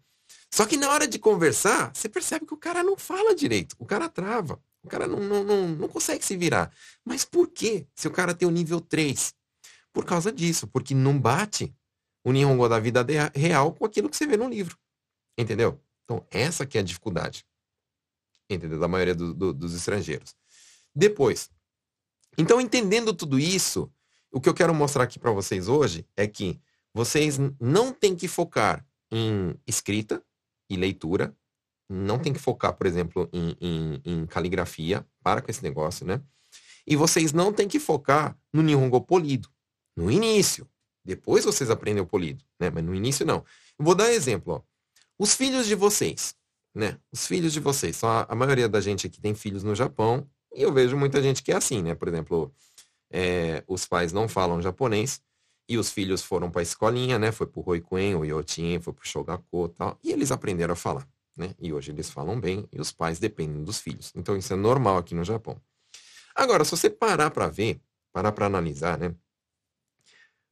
Só 0.53 0.67
que 0.67 0.77
na 0.77 0.91
hora 0.91 1.07
de 1.07 1.19
conversar, 1.19 1.95
você 1.95 2.09
percebe 2.09 2.47
que 2.47 2.55
o 2.55 2.57
cara 2.57 2.83
não 2.83 2.97
fala 2.97 3.35
direito. 3.35 3.77
O 3.79 3.87
cara 3.87 4.09
trava. 4.09 4.61
O 4.83 4.89
cara 4.89 5.07
não, 5.07 5.21
não, 5.21 5.45
não, 5.45 5.69
não 5.69 5.89
consegue 5.89 6.25
se 6.25 6.37
virar. 6.37 6.73
Mas 7.05 7.25
por 7.25 7.49
quê? 7.49 7.87
Se 7.95 8.09
o 8.09 8.11
cara 8.11 8.35
tem 8.35 8.47
o 8.47 8.51
nível 8.51 8.81
3? 8.81 9.35
Por 9.93 10.05
causa 10.05 10.33
disso. 10.33 10.67
Porque 10.67 10.95
não 10.95 11.19
bate 11.19 11.75
o 12.25 12.33
Nihongo 12.33 12.69
da 12.69 12.79
vida 12.79 13.05
real 13.35 13.73
com 13.73 13.85
aquilo 13.85 14.09
que 14.09 14.17
você 14.17 14.27
vê 14.27 14.37
no 14.37 14.49
livro. 14.49 14.79
Entendeu? 15.37 15.81
Então, 16.05 16.27
essa 16.31 16.67
que 16.67 16.79
é 16.79 16.81
a 16.81 16.85
dificuldade 16.85 17.45
entendeu? 18.55 18.79
Da 18.79 18.89
maioria 18.89 19.15
do, 19.15 19.35
do, 19.35 19.53
dos 19.53 19.75
estrangeiros. 19.75 20.35
Depois, 20.95 21.51
Então, 22.39 22.61
entendendo 22.61 23.13
tudo 23.13 23.37
isso, 23.37 23.91
o 24.31 24.41
que 24.41 24.49
eu 24.49 24.55
quero 24.55 24.73
mostrar 24.73 25.03
aqui 25.03 25.19
para 25.19 25.33
vocês 25.33 25.67
hoje 25.67 26.07
é 26.17 26.27
que 26.29 26.61
vocês 26.95 27.37
não 27.61 27.93
têm 27.93 28.15
que 28.15 28.29
focar 28.29 28.87
em 29.11 29.55
escrita 29.67 30.23
e 30.71 30.77
leitura, 30.77 31.37
não 31.89 32.19
tem 32.19 32.33
que 32.33 32.39
focar, 32.39 32.75
por 32.75 32.87
exemplo, 32.87 33.29
em, 33.33 33.57
em, 33.61 34.03
em, 34.05 34.27
caligrafia, 34.27 35.05
para 35.23 35.43
com 35.43 35.51
esse 35.51 35.63
negócio, 35.63 36.07
né? 36.07 36.23
E 36.87 36.95
vocês 36.95 37.33
não 37.33 37.53
têm 37.53 37.67
que 37.67 37.81
focar 37.81 38.39
no 38.53 38.63
Nihongo 38.63 39.01
polido, 39.01 39.49
no 39.97 40.11
início. 40.11 40.69
Depois 41.05 41.45
vocês 41.45 41.71
aprendem 41.71 42.03
o 42.03 42.07
polido, 42.07 42.45
né? 42.61 42.71
Mas 42.71 42.85
no 42.85 42.95
início 42.95 43.27
não. 43.27 43.45
vou 43.79 43.95
dar 43.95 44.13
exemplo, 44.13 44.55
ó. 44.55 44.63
Os 45.19 45.35
filhos 45.35 45.67
de 45.67 45.75
vocês, 45.75 46.37
né? 46.75 46.99
Os 47.11 47.27
filhos 47.27 47.53
de 47.53 47.61
vocês. 47.61 47.97
Só 47.97 48.27
a 48.29 48.35
maioria 48.35 48.69
da 48.69 48.81
gente 48.81 49.07
aqui 49.07 49.21
tem 49.21 49.35
filhos 49.35 49.65
no 49.65 49.75
Japão, 49.75 50.29
e 50.55 50.63
eu 50.63 50.73
vejo 50.73 50.97
muita 50.97 51.23
gente 51.23 51.43
que 51.43 51.53
é 51.53 51.57
assim, 51.57 51.83
né? 51.83 51.95
Por 51.95 52.09
exemplo, 52.09 52.53
é, 53.11 53.63
os 53.67 53.87
pais 53.87 54.13
não 54.13 54.29
falam 54.29 54.61
japonês, 54.63 55.23
e 55.69 55.77
os 55.77 55.91
filhos 55.91 56.23
foram 56.23 56.51
para 56.51 56.63
a 56.63 56.63
escolinha, 56.63 57.19
né? 57.19 57.31
Foi 57.31 57.47
pro 57.47 57.61
Roikuen, 57.61 58.15
o 58.15 58.25
Yotin, 58.25 58.81
foi 58.81 58.93
pro 58.93 59.07
Shogaku 59.07 59.67
e 59.67 59.69
tal. 59.77 59.99
E 60.03 60.11
eles 60.11 60.33
aprenderam 60.33 60.73
a 60.73 60.77
falar, 60.77 61.07
né? 61.37 61.55
E 61.61 61.73
hoje 61.73 61.93
eles 61.93 62.09
falam 62.09 62.41
bem 62.41 62.67
e 62.73 62.81
os 62.81 62.91
pais 62.91 63.19
dependem 63.19 63.63
dos 63.63 63.79
filhos. 63.79 64.11
Então 64.17 64.37
isso 64.37 64.53
é 64.53 64.57
normal 64.57 64.97
aqui 64.97 65.15
no 65.15 65.25
Japão. 65.25 65.61
Agora, 66.35 66.65
se 66.65 66.71
você 66.71 66.89
parar 66.89 67.31
para 67.31 67.49
ver, 67.49 67.81
parar 68.13 68.33
para 68.33 68.47
analisar, 68.47 68.99
né? 68.99 69.15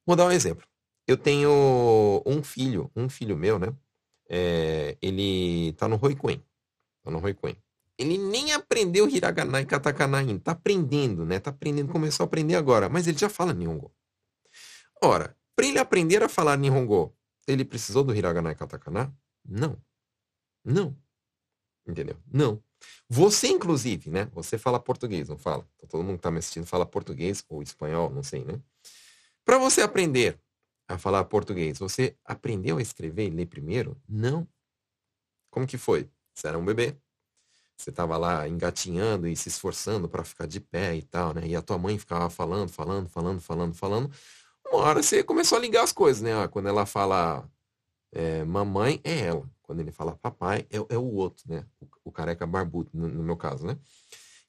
Vou 0.05 0.15
dar 0.15 0.27
um 0.27 0.31
exemplo. 0.31 0.67
Eu 1.07 1.17
tenho 1.17 2.23
um 2.27 2.43
filho, 2.43 2.91
um 2.95 3.09
filho 3.09 3.37
meu, 3.37 3.59
né? 3.59 3.75
É, 4.29 4.99
ele 5.01 5.73
tá 5.75 5.89
no 5.89 5.97
Roikuen. 5.97 6.45
Tá 7.03 7.11
no 7.11 7.19
Roikuen. 7.19 7.57
Ele 7.99 8.19
nem 8.19 8.53
aprendeu 8.53 9.09
hiragana 9.09 9.61
e 9.61 9.67
katakana 9.67 10.19
ainda. 10.19 10.41
Tá 10.41 10.53
aprendendo, 10.53 11.25
né? 11.25 11.41
Tá 11.41 11.51
aprendendo, 11.51 11.91
começou 11.91 12.25
a 12.25 12.27
aprender 12.27 12.55
agora. 12.55 12.89
Mas 12.89 13.07
ele 13.07 13.19
já 13.19 13.29
fala 13.29 13.55
Nihongo. 13.55 13.93
Ora, 15.03 15.37
para 15.55 15.67
ele 15.67 15.79
aprender 15.79 16.23
a 16.23 16.29
falar 16.29 16.57
Nihongo, 16.59 17.17
ele 17.47 17.65
precisou 17.65 18.05
do 18.05 18.15
hiragana 18.15 18.53
e 18.53 18.55
katakana? 18.55 19.17
Não. 19.45 19.81
Não. 20.65 20.97
Entendeu? 21.87 22.17
Não. 22.31 22.63
Você, 23.09 23.49
inclusive, 23.49 24.11
né? 24.11 24.27
Você 24.33 24.59
fala 24.59 24.81
português, 24.81 25.29
não 25.29 25.39
fala? 25.39 25.67
Então, 25.77 25.89
todo 25.89 26.05
mundo 26.05 26.17
que 26.17 26.23
tá 26.23 26.31
me 26.31 26.39
assistindo 26.39 26.67
fala 26.67 26.85
português 26.85 27.45
ou 27.49 27.63
espanhol, 27.63 28.11
não 28.11 28.23
sei, 28.23 28.45
né? 28.45 28.61
Para 29.45 29.59
você 29.59 29.81
aprender 29.81 30.39
a 30.89 30.99
falar 30.99 31.25
português, 31.25 31.79
você 31.79 32.17
aprendeu 32.25 32.79
a 32.79 32.83
escrever 32.83 33.27
e 33.29 33.31
ler 33.31 33.47
primeiro? 33.47 34.01
Não. 34.09 34.47
Como 35.51 35.67
que 35.67 35.79
foi? 35.79 36.11
Você 36.35 36.49
era 36.49 36.59
um 36.59 36.65
bebê. 36.65 36.97
Você 37.77 37.91
estava 37.91 38.17
lá 38.17 38.49
engatinhando 38.49 39.29
e 39.29 39.37
se 39.37 39.49
esforçando 39.49 40.09
para 40.09 40.25
ficar 40.25 40.47
de 40.47 40.61
pé 40.61 40.97
e 40.97 41.03
tal, 41.03 41.35
né? 41.35 41.47
E 41.47 41.55
a 41.55 41.62
tua 41.62 41.79
mãe 41.79 41.99
ficava 41.99 42.31
falando, 42.31 42.71
falando, 42.71 43.09
falando, 43.09 43.41
falando, 43.41 43.75
falando 43.75 44.11
uma 44.73 44.81
hora 44.83 45.03
você 45.03 45.23
começou 45.23 45.59
a 45.59 45.61
ligar 45.61 45.85
as 45.85 45.93
coisas, 45.93 46.23
né? 46.23 46.43
Ah, 46.43 46.49
quando 46.49 46.69
ela 46.69 46.85
fala 46.87 47.49
é, 48.12 48.45
mamãe, 48.45 49.01
é 49.05 49.21
ela. 49.21 49.49
Quando 49.62 49.81
ele 49.81 49.91
fala 49.91 50.17
papai, 50.17 50.67
é, 50.71 50.77
é 50.77 50.99
o 50.99 51.15
outro, 51.15 51.45
né? 51.49 51.67
O, 51.81 51.87
o 52.05 52.12
careca 52.12 52.47
barbudo, 52.47 52.91
no, 52.93 53.09
no, 53.09 53.23
meu 53.23 53.37
caso, 53.37 53.67
né? 53.67 53.79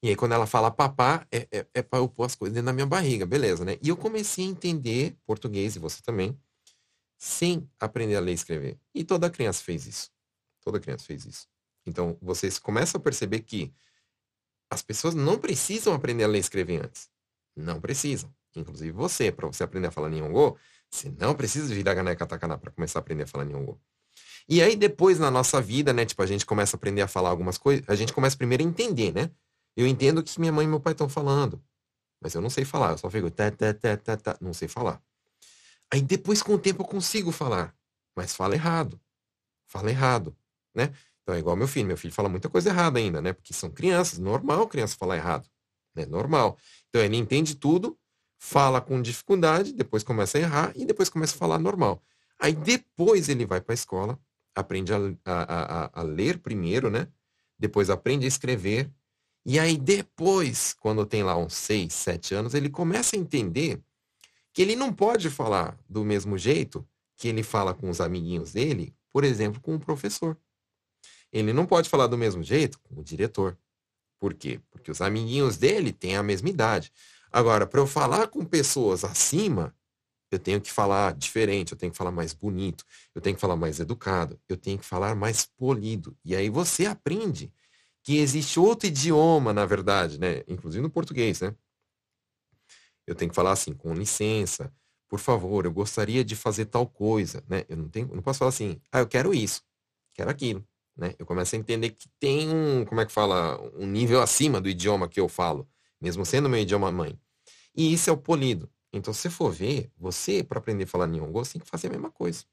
E 0.02 0.10
aí, 0.10 0.16
quando 0.16 0.34
ela 0.34 0.46
fala 0.46 0.70
papá, 0.70 1.26
é, 1.32 1.48
é, 1.52 1.68
é 1.74 1.82
para 1.82 2.00
eu 2.00 2.08
pôr 2.08 2.24
as 2.26 2.36
coisas 2.36 2.54
dentro 2.54 2.68
da 2.68 2.74
minha 2.74 2.86
barriga, 2.86 3.26
beleza, 3.26 3.66
né? 3.66 3.78
E 3.82 3.90
eu 3.90 3.98
comecei 3.98 4.46
a 4.46 4.50
entender 4.50 5.18
português, 5.26 5.76
e 5.76 5.80
você 5.80 6.02
também, 6.04 6.38
sem 7.18 7.68
aprender 7.80 8.16
a 8.16 8.20
ler 8.20 8.32
e 8.32 8.36
escrever. 8.36 8.80
E 8.94 9.04
toda 9.04 9.30
criança 9.30 9.63
fez 9.63 9.88
isso. 9.88 10.12
Toda 10.62 10.80
criança 10.80 11.06
fez 11.06 11.26
isso. 11.26 11.48
Então, 11.88 12.17
vocês 12.21 12.60
começam 12.60 13.00
a 13.00 13.04
perceber 13.04 13.39
que 13.41 13.73
as 14.69 14.82
pessoas 14.82 15.15
não 15.15 15.38
precisam 15.39 15.93
aprender 15.93 16.26
a 16.26 16.28
ler 16.28 16.39
e 16.39 16.41
escrever 16.41 16.84
antes. 16.84 17.10
Não 17.56 17.80
precisam 17.80 18.32
inclusive 18.60 18.91
você, 18.91 19.32
para 19.32 19.47
você 19.47 19.63
aprender 19.63 19.88
a 19.88 19.91
falar 19.91 20.10
Nihongo, 20.10 20.58
você 20.89 21.13
não 21.17 21.36
precisa 21.36 21.73
de 21.73 21.80
hiragana 21.80 22.12
e 22.12 22.15
katakana 22.15 22.58
para 22.58 22.71
começar 22.71 23.00
a 23.00 23.02
aprender 23.02 23.23
a 23.23 23.28
falar 23.28 23.45
Nihongo. 23.45 23.80
E 24.47 24.62
aí 24.62 24.76
depois 24.76 25.19
na 25.19 25.30
nossa 25.30 25.62
vida, 25.62 25.91
né, 25.93 26.06
tipo, 26.06 26.21
a 26.21 26.26
gente 26.26 26.45
começa 26.45 26.76
a 26.76 26.78
aprender 26.78 27.02
a 27.02 27.08
falar 27.08 27.30
algumas 27.30 27.58
coisas, 27.58 27.84
a 27.88 27.95
gente 27.95 28.13
começa 28.13 28.38
primeiro 28.38 28.63
a 28.63 28.67
entender, 28.67 29.13
né? 29.13 29.30
Eu 29.76 29.86
entendo 29.86 30.19
o 30.19 30.23
que 30.23 30.39
minha 30.39 30.52
mãe 30.52 30.65
e 30.65 30.67
meu 30.67 30.80
pai 30.80 30.93
estão 30.93 31.10
falando, 31.10 31.62
mas 32.21 32.34
eu 32.34 32.41
não 32.41 32.50
sei 32.50 32.65
falar, 32.65 32.91
eu 32.91 32.97
só 32.97 33.10
fico 33.10 33.30
tá, 33.30 33.52
tá, 33.52 33.73
tá, 33.73 33.97
tá, 33.97 34.17
tá, 34.17 34.38
não 34.41 34.54
sei 34.54 34.67
falar. 34.67 35.02
Aí 35.91 36.02
depois 36.02 36.41
com 36.41 36.54
o 36.54 36.60
tempo 36.60 36.82
eu 36.82 36.88
consigo 36.88 37.32
falar, 37.32 37.76
mas 38.15 38.36
fala 38.36 38.56
errado. 38.56 39.00
Fala 39.69 39.89
errado, 39.89 40.36
né? 40.73 40.93
Então 41.28 41.36
é 41.36 41.40
igual 41.40 41.58
meu 41.58 41.68
filho, 41.68 41.86
meu 41.86 41.98
filho 41.98 42.13
fala 42.13 42.30
muita 42.30 42.48
coisa 42.48 42.70
errada 42.70 43.00
ainda, 43.00 43.22
né? 43.22 43.34
Porque 43.34 43.54
são 43.54 43.70
crianças, 43.70 44.18
normal 44.18 44.66
criança 44.66 44.96
falar 44.98 45.18
errado, 45.18 45.46
né? 45.94 46.06
Normal. 46.06 46.58
Então 46.88 47.02
ele 47.02 47.18
entende 47.18 47.54
tudo, 47.54 48.00
fala 48.40 48.80
com 48.80 49.02
dificuldade, 49.02 49.74
depois 49.74 50.04
começa 50.04 50.38
a 50.38 50.42
errar 50.42 50.72
e 50.74 50.86
depois 50.86 51.10
começa 51.10 51.36
a 51.36 51.38
falar 51.38 51.60
normal. 51.60 52.02
Aí 52.40 52.54
depois 52.54 53.28
ele 53.28 53.46
vai 53.46 53.60
para 53.60 53.74
a 53.74 53.76
escola, 53.76 54.18
aprende 54.56 54.94
a, 54.94 55.00
a, 55.26 55.84
a, 55.84 56.00
a, 56.00 56.02
ler 56.02 56.38
primeiro, 56.38 56.90
né? 56.90 57.10
Depois 57.60 57.90
aprende 57.90 58.24
a 58.24 58.30
escrever. 58.30 58.90
E 59.46 59.60
aí 59.60 59.78
depois, 59.78 60.74
quando 60.80 61.06
tem 61.06 61.24
lá 61.24 61.36
uns 61.36 61.56
6, 61.56 61.94
7 61.94 62.36
anos, 62.36 62.54
ele 62.54 62.70
começa 62.70 63.18
a 63.18 63.20
entender 63.20 63.82
que 64.54 64.62
ele 64.62 64.78
não 64.78 64.94
pode 64.94 65.30
falar 65.30 65.78
do 65.90 66.06
mesmo 66.06 66.38
jeito 66.38 66.88
que 67.18 67.28
ele 67.28 67.44
fala 67.44 67.74
com 67.74 67.90
os 67.90 68.00
amiguinhos 68.00 68.54
dele, 68.54 68.96
por 69.12 69.26
exemplo, 69.26 69.60
com 69.60 69.76
o 69.76 69.80
professor. 69.80 70.38
Ele 71.32 71.54
não 71.54 71.66
pode 71.66 71.90
falar 71.90 72.08
do 72.08 72.18
mesmo 72.18 72.44
jeito 72.44 72.80
com 72.80 73.00
o 73.00 73.04
diretor. 73.04 73.58
Por 74.20 74.34
quê? 74.34 74.60
Porque 74.72 74.90
os 74.90 75.02
amiguinhos 75.02 75.58
dele 75.58 75.92
têm 75.92 76.16
a 76.16 76.24
mesma 76.24 76.50
idade. 76.50 76.92
Agora, 77.32 77.68
para 77.68 77.80
eu 77.80 77.88
falar 77.88 78.28
com 78.28 78.44
pessoas 78.46 79.04
acima, 79.04 79.76
eu 80.32 80.40
tenho 80.40 80.60
que 80.60 80.72
falar 80.72 81.13
diferente, 81.13 81.72
eu 81.72 81.78
tenho 81.78 81.92
que 81.92 81.98
falar 81.98 82.12
mais 82.12 82.34
bonito, 82.34 82.86
eu 83.13 83.22
tenho 83.22 83.36
que 83.36 83.42
falar 83.42 83.56
mais 83.56 83.80
educado, 83.80 84.40
eu 84.48 84.58
tenho 84.58 84.78
que 84.78 84.86
falar 84.86 85.16
mais 85.16 85.46
polido. 85.46 86.18
E 86.24 86.36
aí 86.36 86.50
você 86.50 86.86
aprende 86.86 87.52
que 88.04 88.18
existe 88.18 88.60
outro 88.60 88.88
idioma, 88.88 89.54
na 89.54 89.66
verdade, 89.66 90.20
né? 90.20 90.44
Inclusive 90.48 90.82
no 90.82 90.90
português, 90.90 91.42
né? 91.42 91.56
Eu 93.06 93.16
tenho 93.16 93.30
que 93.30 93.36
falar 93.36 93.52
assim, 93.52 93.74
com 93.74 93.94
licença, 93.94 94.74
por 95.08 95.20
favor, 95.20 95.66
eu 95.66 95.72
gostaria 95.72 96.24
de 96.24 96.36
fazer 96.36 96.66
tal 96.66 96.88
coisa, 96.88 97.44
né? 97.48 97.63
Eu 97.70 97.78
não 97.78 97.90
tenho, 97.90 98.08
não 98.13 98.22
posso 98.22 98.40
falar 98.40 98.50
assim, 98.50 98.82
ah, 98.92 99.00
eu 99.00 99.08
quero 99.08 99.34
isso, 99.34 99.62
quero 100.13 100.30
aquilo, 100.30 100.66
né? 100.98 101.14
Eu 101.20 101.26
começo 101.26 101.56
a 101.56 101.60
entender 101.60 101.92
que 101.92 102.10
tem 102.20 102.50
um, 102.50 102.86
como 102.86 103.02
é 103.02 103.06
que 103.06 103.12
fala, 103.12 103.60
um 103.76 103.86
nível 103.86 104.22
acima 104.22 104.60
do 104.60 104.68
idioma 104.68 105.08
que 105.08 105.20
eu 105.20 105.30
falo 105.30 105.68
mesmo 106.00 106.26
sendo 106.26 106.50
meu 106.50 106.60
idioma 106.60 106.92
mãe. 106.92 107.20
E 107.76 107.94
isso 107.94 108.10
é 108.10 108.14
o 108.14 108.18
polido. 108.18 108.70
Então, 108.94 109.14
se 109.14 109.30
for 109.30 109.52
ver, 109.52 109.92
você, 109.98 110.44
para 110.44 110.60
aprender 110.60 110.86
a 110.86 110.88
falar 110.88 111.08
Nihongo, 111.08 111.44
você 111.44 111.54
tem 111.54 111.62
que 111.62 111.70
fazer 111.70 111.88
a 111.88 111.92
mesma 111.92 112.12
coisa. 112.12 112.46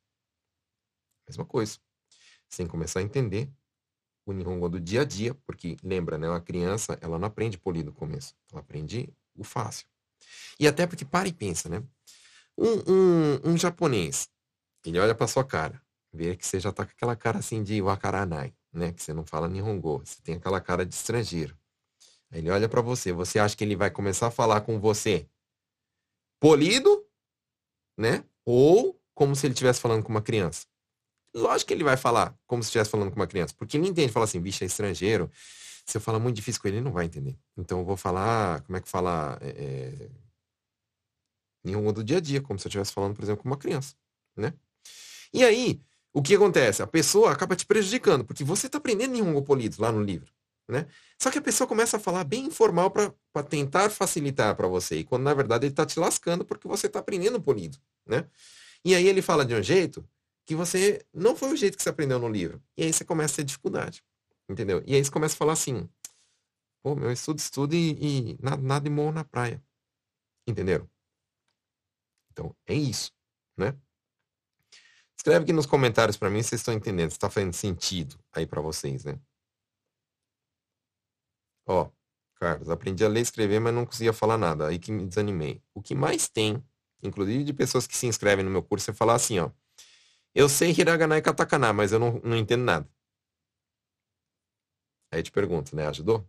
Mesma 1.29 1.45
coisa. 1.45 1.79
Que 2.51 2.67
começar 2.67 3.01
a 3.01 3.03
entender 3.03 3.51
o 4.27 4.33
Nihongo 4.33 4.69
do 4.69 4.81
dia 4.81 5.03
a 5.03 5.05
dia, 5.05 5.35
porque 5.47 5.77
lembra, 5.83 6.19
né? 6.19 6.29
Uma 6.29 6.41
criança, 6.41 6.99
ela 7.01 7.19
não 7.19 7.27
aprende 7.27 7.59
polido 7.59 7.91
no 7.91 7.97
começo. 7.97 8.35
Ela 8.51 8.61
aprende 8.61 9.13
o 9.35 9.45
fácil. 9.45 9.87
E 10.59 10.69
até 10.69 10.87
porque, 10.87 11.05
para 11.05 11.29
e 11.29 11.33
pensa, 11.33 11.69
né? 11.69 11.83
Um, 12.57 12.93
um, 12.93 13.53
um 13.53 13.59
japonês, 13.59 14.31
ele 14.85 14.99
olha 14.99 15.15
para 15.15 15.27
sua 15.27 15.45
cara, 15.45 15.83
vê 16.15 16.37
que 16.37 16.47
você 16.47 16.61
já 16.61 16.71
tá 16.73 16.85
com 16.85 16.93
aquela 16.93 17.17
cara 17.17 17.39
assim 17.39 17.63
de 17.63 17.83
wakaranai, 17.83 18.55
né? 18.73 18.93
Que 18.93 19.03
você 19.03 19.13
não 19.13 19.27
fala 19.27 19.49
Nihongo, 19.49 19.99
você 19.99 20.23
tem 20.23 20.37
aquela 20.37 20.61
cara 20.61 20.87
de 20.87 20.95
estrangeiro. 20.95 21.59
Ele 22.33 22.51
olha 22.51 22.69
para 22.69 22.81
você. 22.81 23.13
Você 23.13 23.39
acha 23.39 23.57
que 23.57 23.65
ele 23.65 23.77
vai 23.77 23.91
começar 23.91 24.29
a 24.29 24.31
falar 24.31 24.61
com 24.63 24.79
você 24.79 25.29
polido, 26.41 27.05
né? 27.99 28.25
Ou 28.45 29.01
como 29.15 29.35
se 29.35 29.47
ele 29.47 29.55
estivesse 29.55 29.81
falando 29.81 30.03
com 30.03 30.11
uma 30.11 30.23
criança? 30.23 30.67
Lógico 31.35 31.69
que 31.69 31.75
ele 31.75 31.85
vai 31.85 31.97
falar 31.97 32.37
como 32.47 32.63
se 32.63 32.69
estivesse 32.69 32.91
falando 32.91 33.11
com 33.11 33.17
uma 33.17 33.27
criança, 33.27 33.55
porque 33.57 33.77
ele 33.77 33.89
entende, 33.89 34.13
fala 34.13 34.25
assim, 34.25 34.41
bicho 34.41 34.63
é 34.63 34.67
estrangeiro. 34.67 35.31
Se 35.85 35.97
eu 35.97 36.01
falar 36.01 36.19
muito 36.19 36.37
difícil 36.37 36.63
com 36.63 36.69
ele, 36.69 36.79
ele 36.79 36.85
não 36.85 36.93
vai 36.93 37.07
entender. 37.07 37.37
Então 37.57 37.81
eu 37.81 37.85
vou 37.85 37.97
falar, 37.97 38.63
como 38.63 38.77
é 38.77 38.81
que 38.81 38.89
fala? 38.89 39.39
É, 39.43 40.09
nenhum 41.63 41.93
do 41.93 42.05
dia 42.05 42.19
a 42.19 42.21
dia, 42.21 42.41
como 42.41 42.59
se 42.59 42.67
eu 42.67 42.69
estivesse 42.69 42.93
falando, 42.93 43.15
por 43.15 43.23
exemplo, 43.23 43.43
com 43.43 43.49
uma 43.49 43.57
criança, 43.57 43.95
né? 44.37 44.55
E 45.33 45.43
aí, 45.43 45.81
o 46.15 46.23
que 46.23 46.37
acontece? 46.37 46.81
A 46.81 46.87
pessoa 46.87 47.33
acaba 47.33 47.57
te 47.57 47.67
prejudicando, 47.67 48.25
porque 48.25 48.45
você 48.45 48.67
está 48.67 48.79
aprendendo 48.79 49.13
nenhum 49.13 49.43
polido 49.43 49.83
lá 49.83 49.91
no 49.91 50.01
livro. 50.01 50.33
Né? 50.69 50.87
Só 51.21 51.29
que 51.29 51.39
a 51.39 51.43
pessoa 51.43 51.67
começa 51.67 51.97
a 51.97 52.01
falar 52.01 52.23
bem 52.23 52.47
informal 52.47 52.89
para 52.89 53.43
tentar 53.43 53.91
facilitar 53.91 54.55
para 54.55 54.69
você. 54.69 54.99
E 54.99 55.05
quando 55.05 55.25
na 55.25 55.35
verdade 55.35 55.67
ele 55.67 55.73
está 55.73 55.85
te 55.85 55.99
lascando 55.99 56.45
porque 56.45 56.69
você 56.69 56.87
está 56.87 57.01
aprendendo 57.01 57.43
polido. 57.43 57.77
Né? 58.07 58.27
E 58.85 58.95
aí 58.95 59.09
ele 59.09 59.21
fala 59.21 59.45
de 59.45 59.55
um 59.55 59.63
jeito 59.63 60.09
que 60.47 60.55
você 60.55 61.05
não 61.13 61.35
foi 61.35 61.53
o 61.53 61.57
jeito 61.57 61.77
que 61.77 61.83
você 61.83 61.89
aprendeu 61.89 62.21
no 62.21 62.29
livro. 62.29 62.63
E 62.77 62.85
aí 62.85 62.93
você 62.93 63.05
começa 63.05 63.35
a 63.35 63.37
ter 63.39 63.45
dificuldade. 63.45 64.05
Entendeu? 64.49 64.85
E 64.87 64.95
aí 64.95 65.05
você 65.05 65.11
começa 65.11 65.35
a 65.35 65.39
falar 65.39 65.55
assim: 65.55 65.89
pô, 66.81 66.95
meu 66.95 67.11
estudo, 67.11 67.39
estudo 67.39 67.75
e, 67.75 68.31
e 68.31 68.39
nada, 68.41 68.63
nada 68.63 68.85
de 68.85 68.91
morro 68.91 69.13
na 69.13 69.25
praia. 69.25 69.61
Entenderam? 70.47 70.89
Então 72.31 72.55
é 72.67 72.75
isso. 72.75 73.13
Né? 73.57 73.75
Escreve 75.25 75.45
aqui 75.45 75.55
nos 75.55 75.65
comentários 75.65 76.19
para 76.19 76.29
mim 76.29 76.43
se 76.43 76.51
vocês 76.51 76.61
estão 76.61 76.75
entendendo, 76.75 77.09
se 77.09 77.17
está 77.17 77.31
fazendo 77.31 77.55
sentido 77.55 78.15
aí 78.31 78.47
para 78.47 78.61
vocês, 78.61 79.07
né? 79.07 79.19
Ó, 81.67 81.91
Carlos, 82.35 82.69
aprendi 82.69 83.03
a 83.03 83.09
ler 83.09 83.21
e 83.21 83.23
escrever, 83.23 83.59
mas 83.59 83.73
não 83.73 83.87
conseguia 83.87 84.13
falar 84.13 84.37
nada. 84.37 84.69
Aí 84.69 84.79
que 84.79 84.93
me 84.93 85.07
desanimei. 85.07 85.63
O 85.73 85.81
que 85.81 85.95
mais 85.95 86.29
tem, 86.29 86.63
inclusive 87.03 87.43
de 87.43 87.55
pessoas 87.55 87.87
que 87.87 87.97
se 87.97 88.07
inscrevem 88.07 88.45
no 88.45 88.51
meu 88.51 88.63
curso, 88.63 88.91
é 88.91 88.93
falar 88.93 89.15
assim, 89.15 89.39
ó. 89.39 89.51
Eu 90.35 90.47
sei 90.47 90.73
hiragana 90.73 91.17
e 91.17 91.23
katakana, 91.23 91.73
mas 91.73 91.91
eu 91.93 91.99
não, 91.99 92.21
não 92.23 92.37
entendo 92.37 92.65
nada. 92.65 92.87
Aí 95.11 95.23
te 95.23 95.33
pergunto, 95.33 95.75
né? 95.75 95.87
Ajudou? 95.87 96.29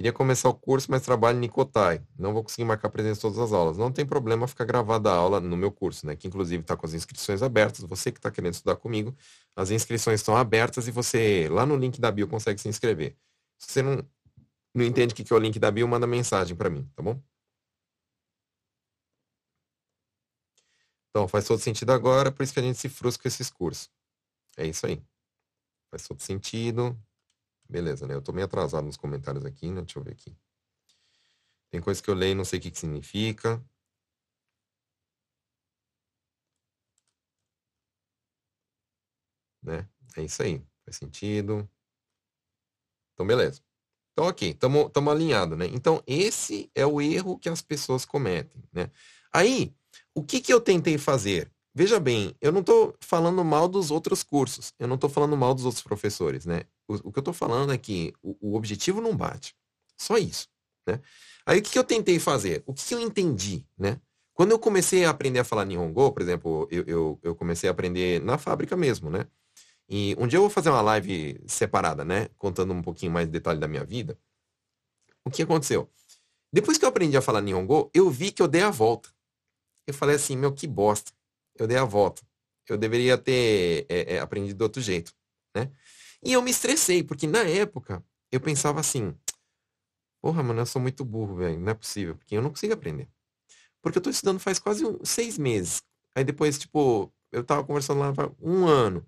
Queria 0.00 0.14
começar 0.14 0.48
o 0.48 0.54
curso, 0.54 0.90
mas 0.90 1.02
trabalho 1.02 1.36
em 1.36 1.40
Nicotai. 1.42 2.02
Não 2.18 2.32
vou 2.32 2.42
conseguir 2.42 2.64
marcar 2.64 2.88
presença 2.88 3.18
em 3.18 3.20
todas 3.20 3.38
as 3.38 3.52
aulas. 3.52 3.76
Não 3.76 3.92
tem 3.92 4.06
problema 4.06 4.48
ficar 4.48 4.64
gravada 4.64 5.10
a 5.10 5.14
aula 5.14 5.40
no 5.40 5.58
meu 5.58 5.70
curso, 5.70 6.06
né? 6.06 6.16
Que 6.16 6.26
inclusive 6.26 6.62
está 6.62 6.74
com 6.74 6.86
as 6.86 6.94
inscrições 6.94 7.42
abertas. 7.42 7.84
Você 7.84 8.10
que 8.10 8.18
está 8.18 8.30
querendo 8.30 8.54
estudar 8.54 8.76
comigo, 8.76 9.14
as 9.54 9.70
inscrições 9.70 10.20
estão 10.20 10.34
abertas 10.34 10.88
e 10.88 10.90
você, 10.90 11.50
lá 11.50 11.66
no 11.66 11.76
link 11.76 12.00
da 12.00 12.10
bio, 12.10 12.26
consegue 12.26 12.58
se 12.58 12.66
inscrever. 12.66 13.14
Se 13.58 13.72
você 13.72 13.82
não, 13.82 14.02
não 14.74 14.86
entende 14.86 15.12
o 15.12 15.14
que 15.14 15.30
é 15.30 15.36
o 15.36 15.38
link 15.38 15.58
da 15.58 15.70
bio, 15.70 15.86
manda 15.86 16.06
mensagem 16.06 16.56
para 16.56 16.70
mim, 16.70 16.90
tá 16.96 17.02
bom? 17.02 17.22
Então, 21.10 21.28
faz 21.28 21.46
todo 21.46 21.60
sentido 21.60 21.92
agora, 21.92 22.32
por 22.32 22.42
isso 22.42 22.54
que 22.54 22.60
a 22.60 22.62
gente 22.62 22.78
se 22.78 22.88
frustra 22.88 23.22
com 23.22 23.28
esses 23.28 23.50
cursos. 23.50 23.90
É 24.56 24.66
isso 24.66 24.86
aí. 24.86 25.02
Faz 25.90 26.08
todo 26.08 26.20
sentido. 26.22 26.98
Beleza, 27.70 28.04
né? 28.04 28.14
Eu 28.14 28.20
tô 28.22 28.32
meio 28.32 28.46
atrasado 28.46 28.84
nos 28.84 28.96
comentários 28.96 29.44
aqui, 29.44 29.70
né? 29.70 29.80
Deixa 29.82 30.00
eu 30.00 30.02
ver 30.02 30.10
aqui. 30.10 30.36
Tem 31.70 31.80
coisa 31.80 32.02
que 32.02 32.10
eu 32.10 32.14
leio 32.14 32.32
e 32.32 32.34
não 32.34 32.44
sei 32.44 32.58
o 32.58 32.62
que, 32.62 32.70
que 32.72 32.78
significa. 32.78 33.64
Né? 39.62 39.88
É 40.16 40.22
isso 40.24 40.42
aí. 40.42 40.60
Faz 40.84 40.96
sentido. 40.96 41.70
Então, 43.14 43.24
beleza. 43.24 43.62
Então, 44.12 44.24
ok. 44.26 44.50
Estamos 44.50 45.08
alinhados, 45.08 45.56
né? 45.56 45.66
Então, 45.66 46.02
esse 46.08 46.68
é 46.74 46.84
o 46.84 47.00
erro 47.00 47.38
que 47.38 47.48
as 47.48 47.62
pessoas 47.62 48.04
cometem, 48.04 48.64
né? 48.72 48.90
Aí, 49.32 49.72
o 50.12 50.24
que, 50.24 50.40
que 50.40 50.52
eu 50.52 50.60
tentei 50.60 50.98
fazer? 50.98 51.52
Veja 51.72 52.00
bem, 52.00 52.34
eu 52.40 52.50
não 52.50 52.60
estou 52.60 52.96
falando 53.00 53.44
mal 53.44 53.68
dos 53.68 53.92
outros 53.92 54.24
cursos, 54.24 54.74
eu 54.78 54.88
não 54.88 54.96
estou 54.96 55.08
falando 55.08 55.36
mal 55.36 55.54
dos 55.54 55.64
outros 55.64 55.82
professores, 55.82 56.44
né? 56.44 56.62
O, 56.88 56.94
o 56.94 57.12
que 57.12 57.18
eu 57.18 57.22
estou 57.22 57.34
falando 57.34 57.72
é 57.72 57.78
que 57.78 58.12
o, 58.20 58.36
o, 58.40 58.56
objetivo 58.56 59.00
não 59.00 59.16
bate. 59.16 59.54
Só 59.96 60.18
isso, 60.18 60.48
né? 60.86 61.00
Aí 61.46 61.60
o 61.60 61.62
que, 61.62 61.70
que 61.70 61.78
eu 61.78 61.84
tentei 61.84 62.18
fazer? 62.18 62.62
O 62.66 62.74
que, 62.74 62.84
que, 62.84 62.94
eu 62.94 63.00
entendi, 63.00 63.64
né? 63.78 64.00
Quando 64.34 64.50
eu 64.50 64.58
comecei 64.58 65.04
a 65.04 65.10
aprender 65.10 65.38
a 65.38 65.44
falar 65.44 65.64
Nihongo, 65.64 66.10
por 66.10 66.22
exemplo, 66.22 66.66
eu, 66.70 66.84
eu, 66.86 67.20
eu 67.22 67.34
comecei 67.36 67.68
a 67.68 67.72
aprender 67.72 68.20
na 68.20 68.36
fábrica 68.36 68.76
mesmo, 68.76 69.08
né? 69.08 69.26
E 69.88 70.16
um 70.18 70.26
dia 70.26 70.38
eu 70.38 70.42
vou 70.42 70.50
fazer 70.50 70.70
uma 70.70 70.80
live 70.80 71.40
separada, 71.46 72.04
né? 72.04 72.28
Contando 72.36 72.72
um 72.72 72.82
pouquinho 72.82 73.12
mais 73.12 73.26
de 73.26 73.32
detalhe 73.32 73.60
da 73.60 73.68
minha 73.68 73.84
vida. 73.84 74.18
O 75.24 75.30
que 75.30 75.42
aconteceu? 75.42 75.88
Depois 76.52 76.78
que 76.78 76.84
eu 76.84 76.88
aprendi 76.88 77.16
a 77.16 77.22
falar 77.22 77.40
Nihongo, 77.40 77.90
eu 77.94 78.10
vi 78.10 78.32
que 78.32 78.42
eu 78.42 78.48
dei 78.48 78.62
a 78.62 78.70
volta. 78.70 79.08
Eu 79.86 79.94
falei 79.94 80.16
assim, 80.16 80.36
meu, 80.36 80.52
que 80.52 80.66
bosta 80.66 81.12
eu 81.62 81.66
dei 81.66 81.76
a 81.76 81.84
volta. 81.84 82.22
Eu 82.68 82.78
deveria 82.78 83.18
ter 83.18 83.86
é, 83.88 84.14
é, 84.14 84.20
aprendido 84.20 84.56
de 84.56 84.62
outro 84.62 84.80
jeito, 84.80 85.12
né? 85.54 85.70
E 86.22 86.32
eu 86.32 86.42
me 86.42 86.50
estressei, 86.50 87.02
porque 87.02 87.26
na 87.26 87.40
época 87.40 88.04
eu 88.30 88.40
pensava 88.40 88.78
assim, 88.78 89.14
porra, 90.22 90.42
mano, 90.42 90.60
eu 90.60 90.66
sou 90.66 90.80
muito 90.80 91.04
burro, 91.04 91.36
velho, 91.36 91.58
não 91.58 91.72
é 91.72 91.74
possível, 91.74 92.16
porque 92.16 92.36
eu 92.36 92.42
não 92.42 92.50
consigo 92.50 92.74
aprender. 92.74 93.08
Porque 93.82 93.98
eu 93.98 94.02
tô 94.02 94.10
estudando 94.10 94.38
faz 94.38 94.58
quase 94.58 94.84
um, 94.84 95.04
seis 95.04 95.38
meses. 95.38 95.82
Aí 96.14 96.22
depois, 96.22 96.58
tipo, 96.58 97.12
eu 97.32 97.42
tava 97.42 97.64
conversando 97.64 98.00
lá 98.00 98.12
um 98.40 98.66
ano. 98.66 99.06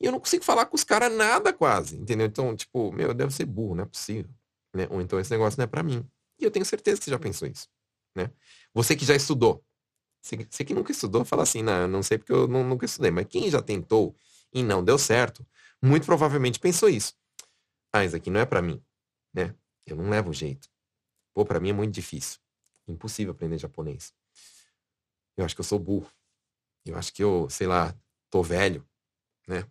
E 0.00 0.06
eu 0.06 0.12
não 0.12 0.20
consigo 0.20 0.44
falar 0.44 0.66
com 0.66 0.76
os 0.76 0.84
caras 0.84 1.12
nada 1.12 1.52
quase, 1.52 1.96
entendeu? 1.96 2.26
Então, 2.26 2.56
tipo, 2.56 2.92
meu, 2.92 3.08
eu 3.08 3.14
devo 3.14 3.30
ser 3.30 3.44
burro, 3.44 3.74
não 3.74 3.84
é 3.84 3.86
possível. 3.86 4.30
Né? 4.74 4.86
Ou 4.90 5.00
então 5.00 5.20
esse 5.20 5.30
negócio 5.30 5.58
não 5.58 5.64
é 5.64 5.66
para 5.66 5.82
mim. 5.82 6.08
E 6.38 6.44
eu 6.44 6.50
tenho 6.50 6.64
certeza 6.64 6.98
que 6.98 7.04
você 7.04 7.10
já 7.10 7.18
pensou 7.18 7.46
isso. 7.46 7.68
Né? 8.16 8.30
Você 8.74 8.96
que 8.96 9.04
já 9.04 9.14
estudou, 9.14 9.64
você, 10.22 10.64
que 10.64 10.72
nunca 10.72 10.92
estudou, 10.92 11.24
fala 11.24 11.42
assim, 11.42 11.62
não, 11.62 11.88
não 11.88 12.02
sei 12.02 12.16
porque 12.16 12.32
eu 12.32 12.46
não, 12.46 12.62
nunca 12.62 12.86
estudei. 12.86 13.10
Mas 13.10 13.26
quem 13.26 13.50
já 13.50 13.60
tentou 13.60 14.14
e 14.52 14.62
não 14.62 14.84
deu 14.84 14.96
certo, 14.96 15.44
muito 15.82 16.06
provavelmente 16.06 16.60
pensou 16.60 16.88
isso. 16.88 17.14
Ah, 17.92 18.04
isso 18.04 18.16
aqui 18.16 18.30
não 18.30 18.40
é 18.40 18.46
para 18.46 18.62
mim, 18.62 18.82
né? 19.34 19.54
Eu 19.84 19.96
não 19.96 20.08
levo 20.08 20.32
jeito. 20.32 20.68
Pô, 21.34 21.44
para 21.44 21.58
mim 21.58 21.70
é 21.70 21.72
muito 21.72 21.92
difícil. 21.92 22.38
Impossível 22.86 23.32
aprender 23.32 23.58
japonês. 23.58 24.14
Eu 25.36 25.44
acho 25.44 25.54
que 25.54 25.60
eu 25.60 25.64
sou 25.64 25.78
burro. 25.78 26.10
Eu 26.84 26.96
acho 26.96 27.12
que 27.12 27.22
eu, 27.22 27.48
sei 27.50 27.66
lá, 27.66 27.94
tô 28.30 28.42
velho, 28.42 28.86
né? 29.48 29.66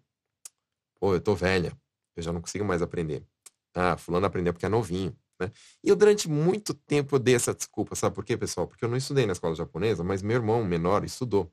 Pô, 0.99 1.13
eu 1.13 1.21
tô 1.21 1.33
velha. 1.33 1.77
Eu 2.15 2.23
já 2.23 2.33
não 2.33 2.41
consigo 2.41 2.65
mais 2.65 2.81
aprender. 2.81 3.25
Ah, 3.73 3.95
fulano 3.97 4.25
aprendeu 4.25 4.53
porque 4.53 4.65
é 4.65 4.69
novinho. 4.69 5.17
Né? 5.41 5.51
E 5.83 5.89
eu, 5.89 5.95
durante 5.95 6.29
muito 6.29 6.71
tempo, 6.73 7.15
eu 7.15 7.19
dei 7.19 7.33
essa 7.33 7.51
desculpa. 7.51 7.95
Sabe 7.95 8.13
por 8.13 8.23
quê, 8.23 8.37
pessoal? 8.37 8.67
Porque 8.67 8.85
eu 8.85 8.89
não 8.89 8.95
estudei 8.95 9.25
na 9.25 9.33
escola 9.33 9.55
japonesa, 9.55 10.03
mas 10.03 10.21
meu 10.21 10.35
irmão 10.35 10.63
menor 10.63 11.03
estudou. 11.03 11.51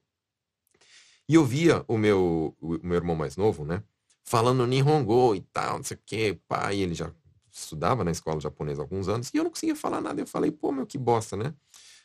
E 1.26 1.34
eu 1.34 1.44
via 1.44 1.82
o 1.88 1.96
meu, 1.96 2.54
o 2.60 2.78
meu 2.82 2.96
irmão 2.96 3.16
mais 3.16 3.36
novo, 3.36 3.64
né? 3.64 3.82
Falando 4.24 4.66
Nihongo 4.66 5.34
e 5.34 5.40
tal, 5.40 5.78
não 5.78 5.84
sei 5.84 5.96
o 5.96 6.00
quê. 6.04 6.38
Pai, 6.46 6.78
ele 6.78 6.94
já 6.94 7.10
estudava 7.50 8.04
na 8.04 8.10
escola 8.10 8.38
japonesa 8.40 8.82
há 8.82 8.84
alguns 8.84 9.08
anos. 9.08 9.30
E 9.32 9.38
eu 9.38 9.44
não 9.44 9.50
conseguia 9.50 9.74
falar 9.74 10.02
nada. 10.02 10.20
Eu 10.20 10.26
falei, 10.26 10.50
pô, 10.50 10.70
meu, 10.70 10.86
que 10.86 10.98
bosta, 10.98 11.34
né? 11.34 11.54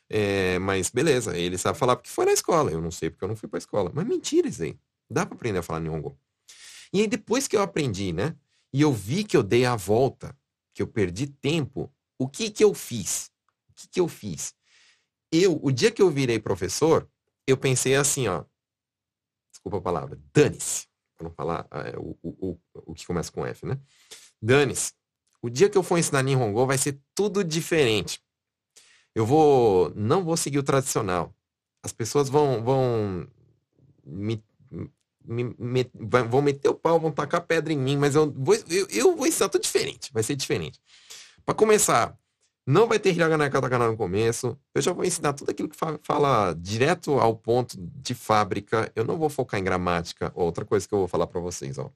É, 0.10 0.58
mas 0.60 0.90
beleza, 0.90 1.38
ele 1.38 1.58
sabe 1.58 1.78
falar 1.78 1.98
porque 1.98 2.10
foi 2.10 2.26
na 2.26 2.32
escola. 2.32 2.72
Eu 2.72 2.82
não 2.82 2.92
sei 2.92 3.10
porque 3.10 3.26
eu 3.26 3.28
não 3.28 3.36
fui 3.36 3.50
pra 3.50 3.58
escola. 3.58 3.92
Mas 3.94 4.06
mentira 4.08 4.48
isso 4.48 4.64
aí. 4.64 4.78
Dá 5.10 5.26
pra 5.26 5.36
aprender 5.36 5.60
a 5.60 5.64
falar 5.64 5.82
Nihongo. 5.82 6.18
E 6.94 7.02
aí 7.02 7.08
depois 7.08 7.46
que 7.46 7.58
eu 7.58 7.62
aprendi, 7.62 8.14
né? 8.14 8.36
E 8.72 8.82
eu 8.82 8.94
vi 8.94 9.24
que 9.24 9.36
eu 9.36 9.44
dei 9.44 9.66
a 9.66 9.76
volta 9.76 10.36
que 10.74 10.82
eu 10.82 10.88
perdi 10.88 11.28
tempo, 11.28 11.94
o 12.18 12.28
que 12.28 12.50
que 12.50 12.64
eu 12.64 12.74
fiz? 12.74 13.32
O 13.70 13.74
que 13.74 13.88
que 13.88 14.00
eu 14.00 14.08
fiz? 14.08 14.54
Eu, 15.32 15.60
o 15.64 15.72
dia 15.72 15.92
que 15.92 16.02
eu 16.02 16.10
virei 16.10 16.40
professor, 16.40 17.10
eu 17.48 17.58
pensei 17.58 17.96
assim, 17.96 18.28
ó, 18.28 18.46
desculpa 19.52 19.78
a 19.78 19.82
palavra, 19.82 20.20
dane-se, 20.34 20.88
para 21.16 21.28
não 21.28 21.34
falar 21.34 21.68
é, 21.72 21.98
o, 21.98 22.18
o, 22.22 22.52
o, 22.52 22.60
o 22.74 22.94
que 22.94 23.06
começa 23.06 23.32
com 23.32 23.46
F, 23.46 23.66
né? 23.66 23.80
Dane-se. 24.42 24.94
O 25.42 25.50
dia 25.50 25.70
que 25.70 25.78
eu 25.78 25.84
for 25.84 25.98
ensinar 25.98 26.24
Nihongo 26.24 26.66
vai 26.66 26.78
ser 26.78 27.02
tudo 27.14 27.44
diferente. 27.44 28.22
Eu 29.14 29.26
vou, 29.26 29.94
não 29.96 30.24
vou 30.24 30.38
seguir 30.38 30.60
o 30.60 30.64
tradicional. 30.64 31.36
As 31.84 31.92
pessoas 31.92 32.30
vão, 32.30 32.64
vão 32.64 33.28
me 34.04 34.44
me, 35.26 35.56
me, 35.58 35.90
vão 36.30 36.42
meter 36.42 36.70
o 36.70 36.76
pau, 36.76 37.00
vão 37.00 37.12
tacar 37.12 37.42
pedra 37.42 37.74
em 37.74 37.78
mim, 37.78 37.98
mas 37.98 38.16
eu 38.16 38.32
vou, 38.32 38.56
eu, 38.56 38.88
eu 38.90 39.16
vou 39.16 39.28
ensinar 39.28 39.50
tudo 39.50 39.62
diferente. 39.62 40.12
Vai 40.14 40.24
ser 40.24 40.36
diferente. 40.36 40.80
Para 41.46 41.56
começar, 41.56 42.18
não 42.66 42.88
vai 42.88 43.00
ter 43.00 43.14
hiragana 43.14 43.50
katakana 43.50 43.88
no 43.88 43.98
começo. 43.98 44.58
Eu 44.74 44.82
já 44.82 44.94
vou 44.94 45.04
ensinar 45.04 45.34
tudo 45.34 45.52
aquilo 45.52 45.70
que 45.70 45.76
fala, 45.76 46.00
fala 46.04 46.54
direto 46.54 47.20
ao 47.20 47.36
ponto 47.36 47.76
de 47.78 48.14
fábrica. 48.14 48.92
Eu 48.96 49.04
não 49.04 49.18
vou 49.18 49.30
focar 49.30 49.60
em 49.60 49.64
gramática. 49.64 50.32
Outra 50.36 50.64
coisa 50.66 50.88
que 50.88 50.94
eu 50.94 51.00
vou 51.00 51.08
falar 51.08 51.28
para 51.28 51.42
vocês, 51.42 51.78
ó. 51.78 51.92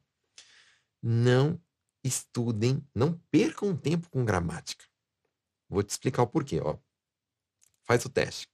Não 1.02 1.60
estudem, 2.04 2.84
não 2.94 3.14
percam 3.32 3.76
tempo 3.76 4.10
com 4.10 4.26
gramática. 4.26 4.86
Vou 5.70 5.84
te 5.84 5.90
explicar 5.90 6.24
o 6.24 6.28
porquê, 6.28 6.60
ó. 6.62 6.78
Faz 7.84 8.04
o 8.04 8.10
teste. 8.10 8.50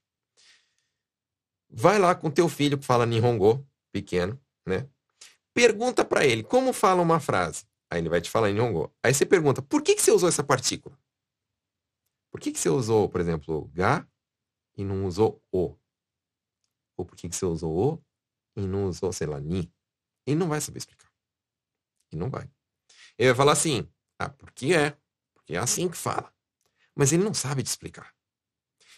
Vai 1.68 1.98
lá 1.98 2.14
com 2.14 2.30
teu 2.30 2.48
filho 2.48 2.78
que 2.78 2.86
fala 2.86 3.06
Nihongo, 3.06 3.66
pequeno 3.90 4.40
né? 4.66 4.88
Pergunta 5.52 6.04
para 6.04 6.24
ele 6.24 6.42
como 6.42 6.72
fala 6.72 7.02
uma 7.02 7.20
frase. 7.20 7.64
Aí 7.90 8.00
ele 8.00 8.08
vai 8.08 8.20
te 8.20 8.30
falar 8.30 8.50
em 8.50 8.54
Nihongo. 8.54 8.92
Aí 9.02 9.14
você 9.14 9.24
pergunta, 9.24 9.62
por 9.62 9.82
que, 9.82 9.94
que 9.94 10.02
você 10.02 10.10
usou 10.10 10.28
essa 10.28 10.42
partícula? 10.42 10.98
Por 12.30 12.40
que, 12.40 12.50
que 12.50 12.58
você 12.58 12.68
usou, 12.68 13.08
por 13.08 13.20
exemplo, 13.20 13.70
ga 13.72 14.06
e 14.76 14.84
não 14.84 15.06
usou 15.06 15.40
o? 15.52 15.76
Ou 16.96 17.04
por 17.04 17.14
que, 17.14 17.28
que 17.28 17.36
você 17.36 17.44
usou 17.44 17.94
o 17.94 18.04
e 18.56 18.66
não 18.66 18.86
usou, 18.86 19.12
sei 19.12 19.26
lá, 19.26 19.38
ni? 19.38 19.72
Ele 20.26 20.36
não 20.36 20.48
vai 20.48 20.60
saber 20.60 20.78
explicar. 20.78 21.12
Ele 22.10 22.20
não 22.20 22.30
vai. 22.30 22.50
Ele 23.16 23.28
vai 23.28 23.36
falar 23.36 23.52
assim, 23.52 23.88
ah, 24.18 24.28
porque 24.28 24.74
é. 24.74 24.96
Porque 25.32 25.54
é 25.54 25.58
assim 25.58 25.88
que 25.88 25.96
fala. 25.96 26.32
Mas 26.94 27.12
ele 27.12 27.22
não 27.22 27.34
sabe 27.34 27.62
te 27.62 27.66
explicar. 27.66 28.12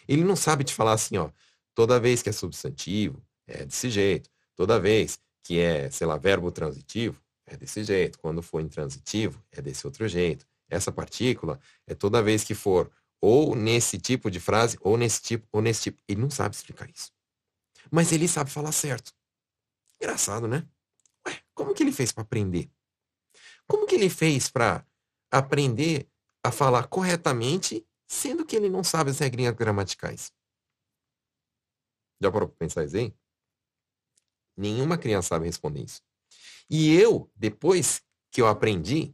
Ele 0.07 0.23
não 0.23 0.35
sabe 0.35 0.63
te 0.63 0.73
falar 0.73 0.93
assim, 0.93 1.17
ó, 1.17 1.31
toda 1.73 1.99
vez 1.99 2.23
que 2.23 2.29
é 2.29 2.31
substantivo, 2.31 3.23
é 3.45 3.65
desse 3.65 3.89
jeito. 3.89 4.29
Toda 4.55 4.79
vez 4.79 5.19
que 5.47 5.59
é, 5.61 5.89
sei 5.89 6.05
lá, 6.05 6.17
verbo 6.17 6.51
transitivo, 6.51 7.23
é 7.45 7.55
desse 7.55 7.81
jeito. 7.81 8.19
Quando 8.19 8.43
for 8.43 8.59
intransitivo, 8.59 9.41
é 9.49 9.61
desse 9.61 9.87
outro 9.87 10.05
jeito. 10.05 10.45
Essa 10.69 10.91
partícula 10.91 11.57
é 11.87 11.95
toda 11.95 12.21
vez 12.21 12.43
que 12.43 12.53
for 12.53 12.91
ou 13.21 13.55
nesse 13.55 13.97
tipo 13.97 14.29
de 14.29 14.41
frase, 14.41 14.77
ou 14.81 14.97
nesse 14.97 15.21
tipo, 15.21 15.47
ou 15.49 15.61
nesse 15.61 15.83
tipo. 15.83 16.01
Ele 16.05 16.19
não 16.19 16.29
sabe 16.29 16.53
explicar 16.53 16.89
isso. 16.89 17.13
Mas 17.89 18.11
ele 18.11 18.27
sabe 18.27 18.51
falar 18.51 18.73
certo. 18.73 19.13
Engraçado, 20.01 20.49
né? 20.49 20.67
Ué, 21.25 21.39
como 21.53 21.73
que 21.73 21.81
ele 21.81 21.93
fez 21.93 22.11
para 22.11 22.23
aprender? 22.23 22.69
Como 23.65 23.87
que 23.87 23.95
ele 23.95 24.09
fez 24.09 24.49
para 24.49 24.85
aprender 25.31 26.09
a 26.43 26.51
falar 26.51 26.87
corretamente, 26.87 27.87
sendo 28.05 28.45
que 28.45 28.55
ele 28.57 28.69
não 28.69 28.83
sabe 28.83 29.11
as 29.11 29.19
regrinhas 29.19 29.55
gramaticais? 29.55 30.33
Já 32.21 32.29
parou 32.29 32.49
para 32.49 32.57
pensar 32.57 32.83
isso? 32.83 33.13
Nenhuma 34.57 34.97
criança 34.97 35.29
sabe 35.29 35.45
responder 35.45 35.83
isso. 35.83 36.01
E 36.69 36.93
eu, 36.95 37.29
depois 37.35 38.01
que 38.31 38.41
eu 38.41 38.47
aprendi, 38.47 39.13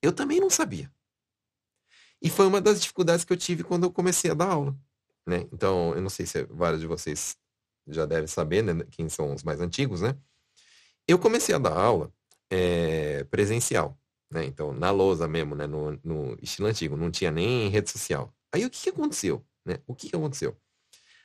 Eu 0.00 0.12
também 0.12 0.38
não 0.38 0.48
sabia. 0.48 0.88
E 2.22 2.30
foi 2.30 2.46
uma 2.46 2.60
das 2.60 2.80
dificuldades 2.80 3.24
que 3.24 3.32
eu 3.32 3.36
tive 3.36 3.64
quando 3.64 3.82
eu 3.84 3.90
comecei 3.90 4.30
a 4.30 4.34
dar 4.34 4.50
aula. 4.50 4.76
Né? 5.26 5.46
Então, 5.52 5.92
eu 5.94 6.00
não 6.00 6.08
sei 6.08 6.24
se 6.24 6.44
vários 6.44 6.80
de 6.80 6.86
vocês 6.86 7.36
já 7.86 8.06
devem 8.06 8.26
saber, 8.26 8.62
né? 8.62 8.84
quem 8.90 9.08
são 9.08 9.34
os 9.34 9.42
mais 9.42 9.60
antigos, 9.60 10.02
né? 10.02 10.16
Eu 11.06 11.18
comecei 11.18 11.54
a 11.54 11.58
dar 11.58 11.76
aula 11.76 12.12
é, 12.50 13.24
presencial, 13.24 13.98
né? 14.30 14.44
Então, 14.44 14.72
na 14.72 14.90
lousa 14.90 15.26
mesmo, 15.26 15.54
né? 15.54 15.66
No, 15.66 15.98
no, 16.04 16.38
estilo 16.42 16.68
antigo, 16.68 16.96
não 16.96 17.10
tinha 17.10 17.30
nem 17.30 17.68
rede 17.68 17.90
social. 17.90 18.32
Aí 18.52 18.64
o 18.64 18.70
que, 18.70 18.82
que 18.82 18.90
aconteceu? 18.90 19.44
Né? 19.64 19.78
O 19.86 19.94
que, 19.94 20.10
que 20.10 20.16
aconteceu? 20.16 20.56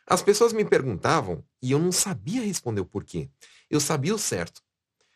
As 0.05 0.21
pessoas 0.21 0.53
me 0.53 0.65
perguntavam 0.65 1.43
e 1.61 1.71
eu 1.71 1.79
não 1.79 1.91
sabia 1.91 2.41
responder 2.41 2.81
o 2.81 2.85
porquê. 2.85 3.29
Eu 3.69 3.79
sabia 3.79 4.13
o 4.13 4.19
certo. 4.19 4.61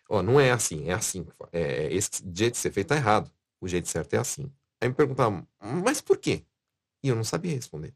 Ó, 0.10 0.22
não 0.22 0.40
é 0.40 0.52
assim, 0.52 0.90
é 0.90 0.94
assim. 0.94 1.28
É, 1.52 1.94
esse 1.94 2.24
jeito 2.34 2.54
de 2.54 2.58
ser 2.58 2.72
feito 2.72 2.88
tá 2.88 2.96
errado. 2.96 3.32
O 3.60 3.68
jeito 3.68 3.88
certo 3.88 4.14
é 4.14 4.18
assim. 4.18 4.52
Aí 4.80 4.88
me 4.88 4.96
perguntavam, 4.96 5.48
mas 5.84 6.00
por 6.02 6.18
quê? 6.18 6.46
E 7.04 7.10
eu 7.10 7.16
não 7.16 7.24
sabia 7.24 7.54
responder. 7.54 7.94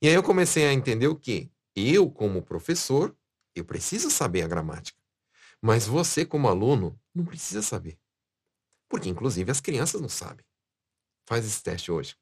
E 0.00 0.08
aí 0.08 0.14
eu 0.14 0.22
comecei 0.22 0.66
a 0.66 0.72
entender 0.72 1.08
o 1.08 1.16
quê? 1.16 1.50
Eu, 1.74 2.10
como 2.10 2.42
professor, 2.42 3.16
eu 3.54 3.64
preciso 3.64 4.10
saber 4.10 4.42
a 4.42 4.48
gramática. 4.48 4.98
Mas 5.60 5.86
você, 5.86 6.24
como 6.24 6.48
aluno, 6.48 6.98
não 7.14 7.24
precisa 7.24 7.62
saber. 7.62 7.98
Porque, 8.88 9.08
inclusive, 9.08 9.50
as 9.50 9.60
crianças 9.60 10.00
não 10.00 10.08
sabem. 10.08 10.44
Faz 11.26 11.44
esse 11.44 11.62
teste 11.62 11.92
hoje. 11.92 12.16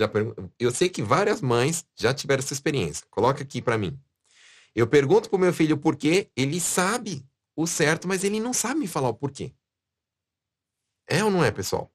Já 0.00 0.08
pergun... 0.08 0.32
Eu 0.58 0.70
sei 0.70 0.88
que 0.88 1.02
várias 1.02 1.42
mães 1.42 1.86
já 1.94 2.14
tiveram 2.14 2.42
essa 2.42 2.54
experiência. 2.54 3.06
Coloca 3.10 3.42
aqui 3.42 3.60
para 3.60 3.76
mim. 3.76 4.00
Eu 4.74 4.86
pergunto 4.86 5.28
pro 5.28 5.38
meu 5.38 5.52
filho 5.52 5.76
por 5.76 5.94
quê, 5.94 6.30
ele 6.34 6.58
sabe 6.58 7.22
o 7.54 7.66
certo, 7.66 8.08
mas 8.08 8.24
ele 8.24 8.40
não 8.40 8.54
sabe 8.54 8.80
me 8.80 8.86
falar 8.88 9.10
o 9.10 9.14
porquê. 9.14 9.54
É 11.06 11.22
ou 11.22 11.30
não 11.30 11.44
é, 11.44 11.50
pessoal? 11.50 11.92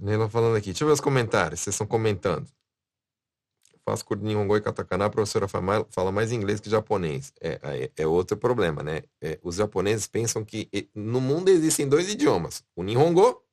Neila 0.00 0.28
falando 0.28 0.56
aqui. 0.56 0.66
Deixa 0.66 0.82
eu 0.84 0.88
ver 0.88 0.94
os 0.94 1.00
comentários. 1.00 1.60
Vocês 1.60 1.74
estão 1.74 1.86
comentando. 1.86 2.48
Faço 3.86 4.04
curso 4.04 4.22
de 4.22 4.28
Nihongo 4.28 4.56
e 4.56 4.62
Katakana, 4.62 5.04
a 5.04 5.10
professora 5.10 5.46
fala 5.46 6.10
mais 6.10 6.32
inglês 6.32 6.58
que 6.58 6.70
japonês. 6.70 7.34
É, 7.38 7.60
é, 7.62 7.92
é 8.02 8.06
outro 8.06 8.34
problema, 8.36 8.82
né? 8.82 9.02
É, 9.20 9.38
os 9.42 9.56
japoneses 9.56 10.06
pensam 10.06 10.42
que 10.42 10.70
no 10.94 11.20
mundo 11.20 11.50
existem 11.50 11.86
dois 11.86 12.08
idiomas. 12.08 12.64
O 12.74 12.82
Nihongo 12.82 13.44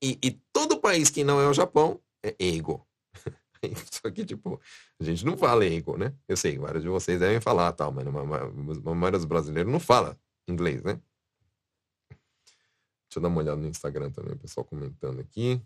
e, 0.00 0.18
e 0.22 0.30
todo 0.52 0.80
país 0.80 1.10
que 1.10 1.24
não 1.24 1.40
é 1.40 1.48
o 1.48 1.54
Japão 1.54 2.00
é 2.22 2.36
Eigo. 2.38 2.86
Só 3.90 4.10
que, 4.10 4.24
tipo, 4.24 4.60
a 5.00 5.04
gente 5.04 5.24
não 5.24 5.36
fala 5.36 5.64
Eigo, 5.64 5.96
né? 5.96 6.14
Eu 6.28 6.36
sei, 6.36 6.56
vários 6.56 6.82
de 6.84 6.88
vocês 6.88 7.18
devem 7.18 7.40
falar 7.40 7.72
tal, 7.72 7.92
mas 7.92 8.06
a 8.06 8.94
maioria 8.94 9.18
dos 9.18 9.24
brasileiros 9.24 9.72
não 9.72 9.80
fala 9.80 10.16
inglês, 10.48 10.82
né? 10.82 11.00
Deixa 12.10 13.18
eu 13.18 13.22
dar 13.22 13.28
uma 13.28 13.40
olhada 13.40 13.60
no 13.60 13.68
Instagram 13.68 14.10
também, 14.10 14.34
o 14.34 14.38
pessoal 14.38 14.64
comentando 14.64 15.20
aqui. 15.20 15.60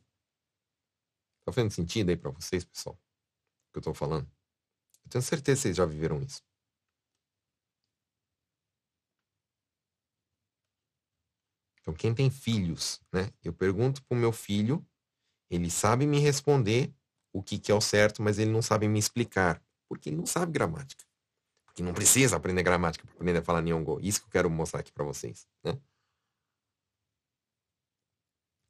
Tá 1.45 1.53
fazendo 1.53 1.70
sentido 1.70 2.09
aí 2.09 2.16
para 2.16 2.31
vocês, 2.31 2.64
pessoal? 2.64 2.99
Que 3.77 3.79
eu 3.81 3.83
tô 3.83 3.93
falando? 3.93 4.27
Eu 5.05 5.11
tenho 5.11 5.20
certeza 5.20 5.59
que 5.59 5.62
vocês 5.64 5.77
já 5.77 5.85
viveram 5.85 6.22
isso. 6.22 6.43
Então, 11.83 11.93
quem 11.93 12.14
tem 12.14 12.31
filhos, 12.31 13.03
né? 13.12 13.31
Eu 13.45 13.53
pergunto 13.53 14.03
pro 14.07 14.16
meu 14.16 14.33
filho, 14.33 14.83
ele 15.51 15.70
sabe 15.70 16.07
me 16.07 16.18
responder 16.18 16.91
o 17.35 17.43
que, 17.43 17.59
que 17.59 17.70
é 17.70 17.74
o 17.74 17.81
certo, 17.83 18.22
mas 18.22 18.39
ele 18.39 18.51
não 18.51 18.62
sabe 18.62 18.89
me 18.89 18.99
explicar, 18.99 19.62
porque 19.87 20.09
ele 20.09 20.16
não 20.16 20.24
sabe 20.24 20.53
gramática. 20.53 21.05
Porque 21.66 21.83
não 21.83 21.93
precisa 21.93 22.37
aprender 22.37 22.62
gramática 22.62 23.05
para 23.05 23.14
aprender 23.14 23.41
a 23.41 23.45
falar 23.45 23.61
Nihongo. 23.61 24.01
Isso 24.01 24.22
que 24.22 24.27
eu 24.27 24.31
quero 24.31 24.49
mostrar 24.49 24.81
aqui 24.81 24.91
para 24.91 25.05
vocês, 25.05 25.47
né? 25.62 25.79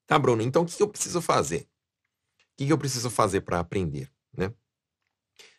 Tá, 0.04 0.18
Bruno, 0.18 0.42
então 0.42 0.62
o 0.62 0.66
que 0.66 0.82
eu 0.82 0.88
preciso 0.88 1.22
fazer? 1.22 1.68
O 2.40 2.56
que 2.56 2.68
eu 2.68 2.76
preciso 2.78 3.08
fazer 3.08 3.42
para 3.42 3.60
aprender, 3.60 4.12
né? 4.36 4.52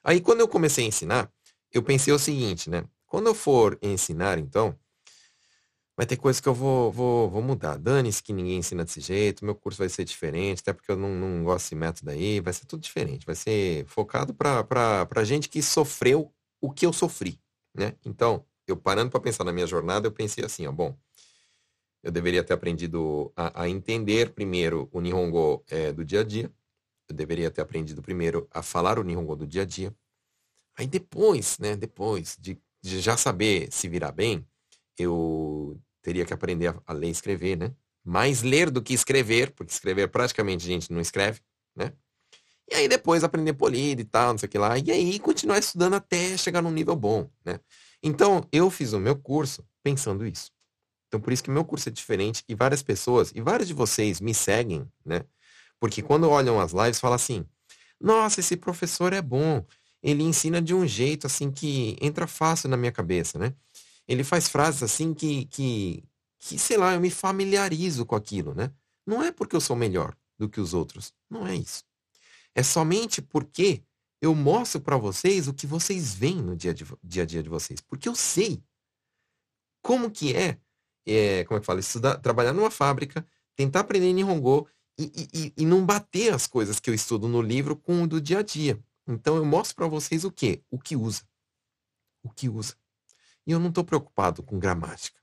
Aí, 0.08 0.22
quando 0.22 0.40
eu 0.40 0.48
comecei 0.48 0.86
a 0.86 0.88
ensinar, 0.88 1.30
eu 1.70 1.84
pensei 1.84 2.14
o 2.14 2.18
seguinte, 2.18 2.70
né? 2.70 2.86
Quando 3.06 3.28
eu 3.28 3.36
for 3.36 3.78
ensinar, 3.82 4.40
então, 4.40 4.74
vai 5.98 6.06
ter 6.06 6.16
coisas 6.16 6.40
que 6.40 6.48
eu 6.48 6.54
vou, 6.54 6.90
vou, 6.94 7.30
vou 7.30 7.42
mudar. 7.42 7.78
Dane-se 7.78 8.24
que 8.24 8.32
ninguém 8.32 8.60
ensina 8.60 8.86
desse 8.86 9.02
jeito, 9.02 9.44
meu 9.44 9.54
curso 9.54 9.80
vai 9.80 9.90
ser 9.90 10.06
diferente, 10.06 10.62
até 10.62 10.72
porque 10.72 10.90
eu 10.90 10.96
não, 10.96 11.14
não 11.14 11.44
gosto 11.44 11.66
desse 11.66 11.76
método 11.76 12.12
aí, 12.12 12.40
vai 12.40 12.54
ser 12.54 12.66
tudo 12.66 12.80
diferente. 12.82 13.26
Vai 13.26 13.36
ser 13.36 13.86
focado 13.86 14.34
para 14.34 15.24
gente 15.26 15.50
que 15.50 15.62
sofreu 15.62 16.34
o 16.62 16.72
que 16.72 16.86
eu 16.86 16.94
sofri, 16.94 17.38
né? 17.76 17.94
Então, 18.06 18.46
eu 18.66 18.78
parando 18.78 19.12
para 19.12 19.20
pensar 19.20 19.44
na 19.44 19.52
minha 19.52 19.68
jornada, 19.68 20.08
eu 20.08 20.12
pensei 20.14 20.42
assim, 20.42 20.66
ó, 20.68 20.72
bom, 20.72 20.98
eu 22.02 22.14
deveria 22.14 22.46
ter 22.46 22.54
aprendido 22.54 23.30
a, 23.36 23.64
a 23.64 23.70
entender 23.70 24.32
primeiro 24.32 24.88
o 24.94 25.02
Nihongo 25.02 25.66
é, 25.70 25.92
do 25.92 26.06
dia 26.06 26.22
a 26.22 26.24
dia. 26.24 26.50
Eu 27.10 27.16
deveria 27.16 27.50
ter 27.50 27.62
aprendido 27.62 28.02
primeiro 28.02 28.48
a 28.52 28.62
falar 28.62 29.00
o 29.00 29.04
Nihongo 29.04 29.36
do 29.36 29.48
dia 29.48 29.62
a 29.62 29.66
dia. 29.66 29.96
Aí 30.78 30.86
depois, 30.86 31.58
né, 31.58 31.76
depois 31.76 32.38
de, 32.40 32.60
de 32.82 33.00
já 33.00 33.18
saber 33.18 33.70
se 33.72 33.88
virar 33.88 34.12
bem, 34.12 34.46
eu 34.98 35.80
teria 36.02 36.26
que 36.26 36.34
aprender 36.34 36.68
a, 36.68 36.82
a 36.86 36.94
ler 36.94 37.08
e 37.08 37.12
escrever, 37.12 37.58
né? 37.58 37.74
Mais 38.04 38.42
ler 38.42 38.70
do 38.70 38.82
que 38.82 38.94
escrever, 38.94 39.52
porque 39.52 39.72
escrever 39.72 40.08
praticamente 40.10 40.66
a 40.66 40.70
gente 40.70 40.92
não 40.92 41.02
escreve, 41.02 41.42
né? 41.76 41.94
E 42.70 42.76
aí 42.76 42.88
depois 42.88 43.24
aprender 43.24 43.54
polido 43.54 44.02
e 44.02 44.06
tal, 44.06 44.34
não 44.34 44.38
sei 44.38 44.48
o 44.48 44.50
que 44.50 44.58
lá. 44.58 44.78
E 44.78 44.92
aí 44.92 45.20
continuar 45.20 45.58
estudando 45.58 45.96
até 45.96 46.38
chegar 46.38 46.62
num 46.62 46.72
nível 46.72 46.96
bom, 46.96 47.30
né? 47.44 47.60
Então, 48.04 48.48
eu 48.52 48.70
fiz 48.70 48.94
o 48.94 49.00
meu 49.00 49.16
curso 49.16 49.66
pensando 49.84 50.26
isso. 50.26 50.52
Então, 51.08 51.20
por 51.20 51.32
isso 51.32 51.44
que 51.44 51.50
meu 51.50 51.64
curso 51.64 51.88
é 51.88 51.92
diferente 51.92 52.44
e 52.48 52.54
várias 52.54 52.84
pessoas, 52.84 53.32
e 53.34 53.42
vários 53.42 53.68
de 53.68 53.74
vocês 53.74 54.20
me 54.20 54.34
seguem, 54.34 54.86
né? 55.06 55.24
Porque 55.80 56.02
quando 56.02 56.30
olham 56.30 56.60
as 56.60 56.72
lives, 56.72 57.00
falam 57.00 57.16
assim: 57.16 57.46
nossa, 58.00 58.40
esse 58.40 58.58
professor 58.58 59.14
é 59.14 59.22
bom. 59.22 59.66
Ele 60.02 60.24
ensina 60.24 60.62
de 60.62 60.74
um 60.74 60.88
jeito 60.88 61.28
assim 61.28 61.52
que 61.52 61.98
entra 62.00 62.28
fácil 62.28 62.70
na 62.70 62.78
minha 62.78 62.92
cabeça, 62.92 63.38
né? 63.40 63.54
Ele 64.08 64.24
faz 64.24 64.48
frases 64.48 64.84
assim 64.84 65.14
que, 65.14 65.46
que, 65.46 66.04
que, 66.40 66.58
sei 66.58 66.78
lá, 66.78 66.94
eu 66.94 67.02
me 67.02 67.10
familiarizo 67.10 68.06
com 68.06 68.16
aquilo, 68.16 68.54
né? 68.54 68.72
Não 69.06 69.22
é 69.22 69.32
porque 69.32 69.56
eu 69.56 69.62
sou 69.62 69.76
melhor 69.76 70.16
do 70.38 70.48
que 70.48 70.62
os 70.62 70.74
outros. 70.74 71.14
Não 71.30 71.46
é 71.48 71.56
isso. 71.56 71.84
É 72.56 72.64
somente 72.64 73.22
porque 73.22 73.84
eu 74.22 74.34
mostro 74.34 74.80
para 74.80 74.98
vocês 74.98 75.48
o 75.48 75.54
que 75.54 75.68
vocês 75.68 76.14
veem 76.14 76.42
no 76.42 76.56
dia, 76.56 76.74
de, 76.74 76.86
dia 77.04 77.24
a 77.24 77.26
dia 77.26 77.44
de 77.44 77.50
vocês. 77.50 77.82
Porque 77.82 78.08
eu 78.08 78.16
sei 78.16 78.64
como 79.82 80.10
que 80.10 80.36
é 80.36 80.58
é, 81.08 81.46
como 81.46 81.58
é 81.58 81.62
que 81.62 81.66
fala, 81.66 81.80
estudar, 81.80 82.18
trabalhar 82.18 82.52
numa 82.52 82.70
fábrica, 82.70 83.26
tentar 83.56 83.80
aprender 83.80 84.12
Nihongo 84.12 84.68
e, 84.98 85.30
e, 85.34 85.54
e 85.58 85.66
não 85.66 85.86
bater 85.86 86.34
as 86.34 86.48
coisas 86.48 86.80
que 86.80 86.90
eu 86.90 86.94
estudo 86.94 87.28
no 87.28 87.42
livro 87.42 87.76
com 87.76 88.04
o 88.04 88.08
do 88.08 88.20
dia 88.20 88.40
a 88.40 88.42
dia. 88.42 88.80
Então 89.08 89.36
eu 89.38 89.46
mostro 89.46 89.76
para 89.76 89.88
vocês 89.88 90.24
o 90.24 90.32
que? 90.32 90.64
O 90.70 90.80
que 90.80 90.96
usa. 90.96 91.24
O 92.24 92.30
que 92.30 92.50
usa. 92.50 92.76
E 93.46 93.52
eu 93.52 93.60
não 93.60 93.70
estou 93.70 93.84
preocupado 93.84 94.44
com 94.44 94.60
gramática. 94.60 95.20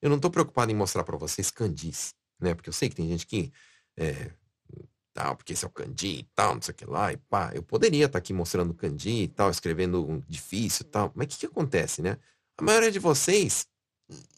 Eu 0.00 0.08
não 0.08 0.16
estou 0.16 0.30
preocupado 0.30 0.70
em 0.72 0.74
mostrar 0.74 1.04
para 1.04 1.18
vocês 1.18 1.50
candis, 1.50 2.14
né? 2.38 2.54
Porque 2.54 2.70
eu 2.70 2.72
sei 2.72 2.88
que 2.88 2.96
tem 2.96 3.08
gente 3.08 3.26
que 3.26 3.52
é, 3.96 4.32
tal, 5.12 5.36
porque 5.36 5.52
esse 5.52 5.64
é 5.64 5.68
o 5.68 5.70
kanji 5.70 6.20
e 6.20 6.22
tal, 6.34 6.54
não 6.54 6.62
sei 6.62 6.72
o 6.72 6.76
que 6.76 6.84
lá, 6.86 7.12
e 7.12 7.16
pá. 7.16 7.52
Eu 7.54 7.62
poderia 7.62 8.06
estar 8.06 8.12
tá 8.12 8.18
aqui 8.18 8.32
mostrando 8.32 8.72
kanji 8.72 9.24
e 9.24 9.28
tal, 9.28 9.50
escrevendo 9.50 10.08
um 10.08 10.20
difícil 10.20 10.86
e 10.86 10.90
tal. 10.90 11.12
Mas 11.14 11.26
o 11.26 11.28
que, 11.28 11.38
que 11.38 11.46
acontece, 11.46 12.00
né? 12.00 12.16
A 12.56 12.62
maioria 12.62 12.90
de 12.90 12.98
vocês 12.98 13.66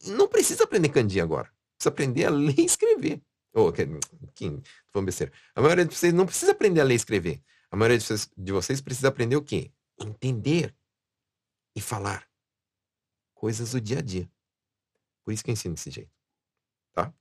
não 0.07 0.29
precisa 0.29 0.65
aprender 0.65 0.89
kanji 0.89 1.21
agora. 1.21 1.49
Precisa 1.77 1.91
aprender 1.91 2.25
a 2.25 2.31
ler 2.35 2.59
e 2.59 2.65
escrever. 2.65 3.23
Oh, 3.53 3.73
que, 3.73 3.87
que, 4.35 4.63
vamos. 4.93 5.21
A 5.55 5.61
maioria 5.61 5.85
de 5.85 5.95
vocês 5.95 6.13
não 6.13 6.27
precisa 6.27 6.53
aprender 6.53 6.81
a 6.81 6.85
ler 6.85 6.95
e 6.95 6.97
escrever. 6.97 7.43
A 7.71 7.77
maioria 7.77 7.99
de 7.99 8.05
vocês, 8.05 8.31
de 8.37 8.53
vocês 8.53 8.81
precisa 8.81 9.09
aprender 9.09 9.37
o 9.37 9.43
quê? 9.43 9.73
Entender 9.99 10.75
e 11.75 11.81
falar 11.81 12.29
coisas 13.35 13.73
do 13.73 13.81
dia 13.81 13.99
a 13.99 14.03
dia. 14.03 14.31
Por 15.25 15.33
isso 15.33 15.45
que 15.45 15.51
eu 15.51 15.53
ensino 15.53 15.75
desse 15.75 15.91
jeito. 15.91 16.11
Tá? 16.93 17.13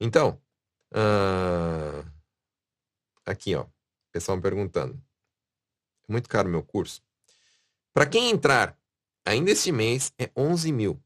Então, 0.00 0.40
uh, 0.94 2.10
aqui, 3.24 3.54
ó. 3.54 3.66
Pessoal 4.10 4.36
me 4.36 4.42
perguntando. 4.42 5.02
É 6.08 6.12
muito 6.12 6.28
caro 6.28 6.48
o 6.48 6.50
meu 6.50 6.62
curso. 6.62 7.02
Para 7.94 8.06
quem 8.06 8.30
entrar 8.30 8.78
Ainda 9.24 9.52
este 9.52 9.70
mês 9.70 10.12
é 10.18 10.30
11 10.36 10.72
mil 10.72 11.02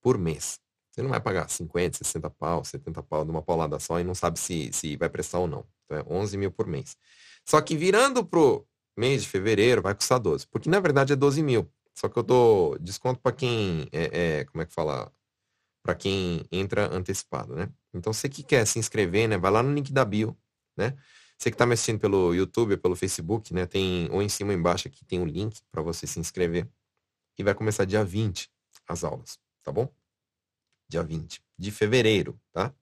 por 0.00 0.18
mês. 0.18 0.60
Você 0.90 1.02
não 1.02 1.10
vai 1.10 1.20
pagar 1.20 1.48
50, 1.48 1.98
60 1.98 2.30
pau, 2.30 2.64
70 2.64 3.02
pau 3.04 3.24
de 3.24 3.30
uma 3.30 3.42
paulada 3.42 3.78
só 3.78 4.00
e 4.00 4.04
não 4.04 4.14
sabe 4.14 4.38
se, 4.38 4.70
se 4.72 4.96
vai 4.96 5.08
prestar 5.08 5.38
ou 5.38 5.46
não. 5.46 5.64
Então 5.84 5.98
é 5.98 6.04
11 6.08 6.36
mil 6.36 6.50
por 6.50 6.66
mês. 6.66 6.96
Só 7.46 7.60
que 7.60 7.76
virando 7.76 8.24
pro 8.24 8.66
mês 8.96 9.22
de 9.22 9.28
fevereiro 9.28 9.82
vai 9.82 9.94
custar 9.94 10.18
12. 10.18 10.46
Porque 10.48 10.68
na 10.68 10.80
verdade 10.80 11.12
é 11.12 11.16
12 11.16 11.42
mil. 11.42 11.70
Só 11.94 12.08
que 12.08 12.18
eu 12.18 12.22
dou 12.22 12.78
desconto 12.78 13.20
para 13.20 13.32
quem 13.32 13.88
é, 13.92 14.38
é, 14.40 14.44
como 14.46 14.62
é 14.62 14.66
que 14.66 14.72
fala? 14.72 15.12
Para 15.82 15.94
quem 15.94 16.44
entra 16.50 16.92
antecipado, 16.94 17.54
né? 17.54 17.68
Então 17.94 18.12
você 18.12 18.28
que 18.28 18.42
quer 18.42 18.66
se 18.66 18.78
inscrever, 18.78 19.28
né? 19.28 19.38
Vai 19.38 19.50
lá 19.50 19.62
no 19.62 19.72
link 19.72 19.92
da 19.92 20.04
bio, 20.04 20.36
né? 20.76 20.96
Você 21.38 21.50
que 21.50 21.54
está 21.54 21.64
me 21.64 21.72
assistindo 21.72 21.98
pelo 21.98 22.34
YouTube, 22.34 22.76
pelo 22.76 22.94
Facebook, 22.94 23.54
né? 23.54 23.64
Tem, 23.66 24.08
ou 24.10 24.20
em 24.22 24.28
cima 24.28 24.52
ou 24.52 24.58
embaixo 24.58 24.88
aqui 24.88 25.04
tem 25.04 25.20
um 25.20 25.24
link 25.24 25.60
para 25.70 25.82
você 25.82 26.06
se 26.06 26.20
inscrever. 26.20 26.68
E 27.38 27.42
vai 27.42 27.54
começar 27.54 27.84
dia 27.86 28.04
20 28.04 28.50
as 28.86 29.04
aulas, 29.04 29.38
tá 29.62 29.72
bom? 29.72 29.90
Dia 30.90 31.04
20 31.04 31.40
de 31.56 31.70
fevereiro, 31.70 32.38
tá? 32.52 32.74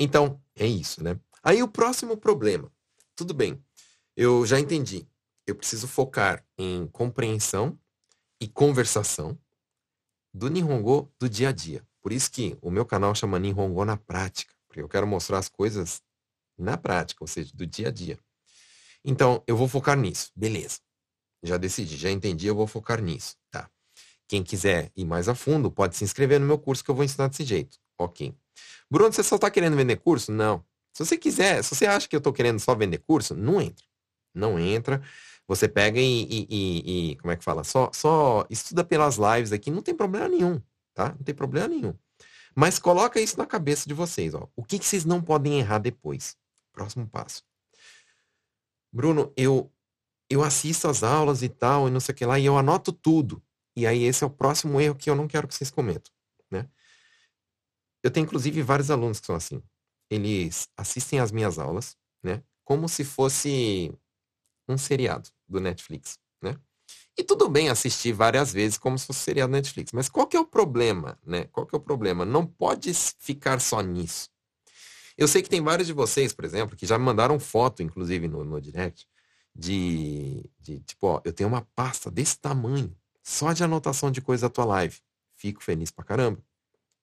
Então, 0.00 0.42
é 0.56 0.66
isso, 0.66 1.02
né? 1.02 1.18
Aí 1.44 1.62
o 1.62 1.68
próximo 1.68 2.16
problema. 2.16 2.72
Tudo 3.14 3.32
bem, 3.32 3.64
eu 4.16 4.44
já 4.44 4.58
entendi. 4.58 5.06
Eu 5.46 5.54
preciso 5.54 5.86
focar 5.86 6.44
em 6.58 6.88
compreensão 6.88 7.78
e 8.40 8.48
conversação 8.48 9.38
do 10.34 10.48
Nihongo 10.48 11.12
do 11.20 11.28
dia 11.28 11.50
a 11.50 11.52
dia. 11.52 11.86
Por 12.00 12.12
isso 12.12 12.32
que 12.32 12.58
o 12.60 12.68
meu 12.68 12.84
canal 12.84 13.14
chama 13.14 13.38
Nihongo 13.38 13.84
na 13.84 13.96
prática, 13.96 14.52
porque 14.66 14.80
eu 14.80 14.88
quero 14.88 15.06
mostrar 15.06 15.38
as 15.38 15.48
coisas 15.48 16.02
na 16.58 16.76
prática, 16.76 17.22
ou 17.22 17.28
seja, 17.28 17.52
do 17.54 17.64
dia 17.64 17.88
a 17.88 17.92
dia. 17.92 18.18
Então, 19.04 19.42
eu 19.46 19.56
vou 19.56 19.68
focar 19.68 19.96
nisso. 19.96 20.32
Beleza. 20.34 20.80
Já 21.44 21.56
decidi, 21.56 21.96
já 21.96 22.10
entendi, 22.10 22.48
eu 22.48 22.56
vou 22.56 22.66
focar 22.66 23.00
nisso. 23.00 23.36
Tá. 23.52 23.70
Quem 24.32 24.42
quiser 24.42 24.90
ir 24.96 25.04
mais 25.04 25.28
a 25.28 25.34
fundo, 25.34 25.70
pode 25.70 25.94
se 25.94 26.04
inscrever 26.04 26.40
no 26.40 26.46
meu 26.46 26.58
curso 26.58 26.82
que 26.82 26.90
eu 26.90 26.94
vou 26.94 27.04
ensinar 27.04 27.28
desse 27.28 27.44
jeito. 27.44 27.76
Ok. 27.98 28.34
Bruno, 28.90 29.12
você 29.12 29.22
só 29.22 29.34
está 29.34 29.50
querendo 29.50 29.76
vender 29.76 29.96
curso? 29.96 30.32
Não. 30.32 30.64
Se 30.90 31.04
você 31.04 31.18
quiser, 31.18 31.62
se 31.62 31.74
você 31.74 31.84
acha 31.84 32.08
que 32.08 32.16
eu 32.16 32.18
estou 32.18 32.32
querendo 32.32 32.58
só 32.58 32.74
vender 32.74 32.96
curso, 32.96 33.34
não 33.34 33.60
entra. 33.60 33.84
Não 34.34 34.58
entra. 34.58 35.02
Você 35.46 35.68
pega 35.68 36.00
e, 36.00 36.22
e, 36.22 36.46
e, 36.48 37.10
e, 37.10 37.16
como 37.16 37.30
é 37.30 37.36
que 37.36 37.44
fala? 37.44 37.62
Só, 37.62 37.90
só 37.92 38.46
estuda 38.48 38.82
pelas 38.82 39.18
lives 39.18 39.52
aqui, 39.52 39.70
não 39.70 39.82
tem 39.82 39.94
problema 39.94 40.26
nenhum, 40.26 40.62
tá? 40.94 41.10
Não 41.10 41.22
tem 41.22 41.34
problema 41.34 41.68
nenhum. 41.68 41.94
Mas 42.54 42.78
coloca 42.78 43.20
isso 43.20 43.36
na 43.36 43.44
cabeça 43.44 43.86
de 43.86 43.92
vocês, 43.92 44.32
ó. 44.32 44.48
O 44.56 44.64
que, 44.64 44.78
que 44.78 44.86
vocês 44.86 45.04
não 45.04 45.20
podem 45.20 45.58
errar 45.58 45.76
depois? 45.76 46.38
Próximo 46.72 47.06
passo. 47.06 47.44
Bruno, 48.90 49.30
eu 49.36 49.70
eu 50.30 50.42
assisto 50.42 50.88
as 50.88 51.02
aulas 51.02 51.42
e 51.42 51.50
tal, 51.50 51.86
e 51.86 51.90
não 51.90 52.00
sei 52.00 52.14
o 52.14 52.16
que 52.16 52.24
lá, 52.24 52.38
e 52.38 52.46
eu 52.46 52.56
anoto 52.56 52.94
tudo. 52.94 53.42
E 53.76 53.86
aí 53.86 54.04
esse 54.04 54.22
é 54.22 54.26
o 54.26 54.30
próximo 54.30 54.80
erro 54.80 54.94
que 54.94 55.08
eu 55.08 55.14
não 55.14 55.26
quero 55.26 55.48
que 55.48 55.54
vocês 55.54 55.70
cometam, 55.70 56.12
né? 56.50 56.68
Eu 58.02 58.10
tenho 58.10 58.24
inclusive 58.24 58.62
vários 58.62 58.90
alunos 58.90 59.20
que 59.20 59.26
são 59.26 59.36
assim. 59.36 59.62
Eles 60.10 60.68
assistem 60.76 61.20
às 61.20 61.32
minhas 61.32 61.58
aulas, 61.58 61.96
né? 62.22 62.42
Como 62.64 62.88
se 62.88 63.04
fosse 63.04 63.92
um 64.68 64.76
seriado 64.76 65.30
do 65.48 65.60
Netflix, 65.60 66.18
né? 66.42 66.58
E 67.16 67.22
tudo 67.22 67.48
bem 67.48 67.68
assistir 67.68 68.12
várias 68.12 68.52
vezes 68.52 68.78
como 68.78 68.98
se 68.98 69.06
fosse 69.06 69.20
seriado 69.20 69.52
Netflix, 69.52 69.92
mas 69.92 70.08
qual 70.08 70.26
que 70.26 70.36
é 70.36 70.40
o 70.40 70.46
problema, 70.46 71.18
né? 71.24 71.44
Qual 71.44 71.66
que 71.66 71.74
é 71.74 71.78
o 71.78 71.80
problema? 71.80 72.24
Não 72.24 72.46
pode 72.46 72.92
ficar 73.18 73.60
só 73.60 73.80
nisso. 73.80 74.30
Eu 75.16 75.28
sei 75.28 75.42
que 75.42 75.48
tem 75.48 75.60
vários 75.62 75.86
de 75.86 75.92
vocês, 75.92 76.32
por 76.32 76.44
exemplo, 76.44 76.76
que 76.76 76.86
já 76.86 76.98
me 76.98 77.04
mandaram 77.04 77.38
foto, 77.38 77.82
inclusive, 77.82 78.28
no, 78.28 78.44
no 78.44 78.60
direct, 78.60 79.06
de, 79.54 80.50
de 80.58 80.80
tipo, 80.80 81.06
ó, 81.06 81.20
eu 81.24 81.32
tenho 81.32 81.48
uma 81.48 81.62
pasta 81.74 82.10
desse 82.10 82.38
tamanho, 82.38 82.96
só 83.22 83.52
de 83.52 83.62
anotação 83.62 84.10
de 84.10 84.20
coisa 84.20 84.48
da 84.48 84.52
tua 84.52 84.64
live. 84.64 84.98
Fico 85.36 85.62
feliz 85.62 85.90
pra 85.90 86.04
caramba. 86.04 86.42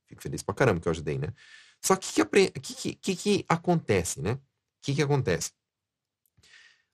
Fico 0.07 0.21
feliz 0.21 0.41
pra 0.41 0.55
caramba 0.55 0.79
que 0.79 0.87
eu 0.87 0.91
ajudei, 0.91 1.17
né? 1.17 1.33
Só 1.81 1.95
que 1.95 2.11
que, 2.11 2.49
que, 2.51 2.95
que, 2.95 3.15
que, 3.15 3.45
acontece, 3.47 4.21
né? 4.21 4.33
O 4.33 4.39
que, 4.81 4.95
que 4.95 5.01
acontece? 5.01 5.51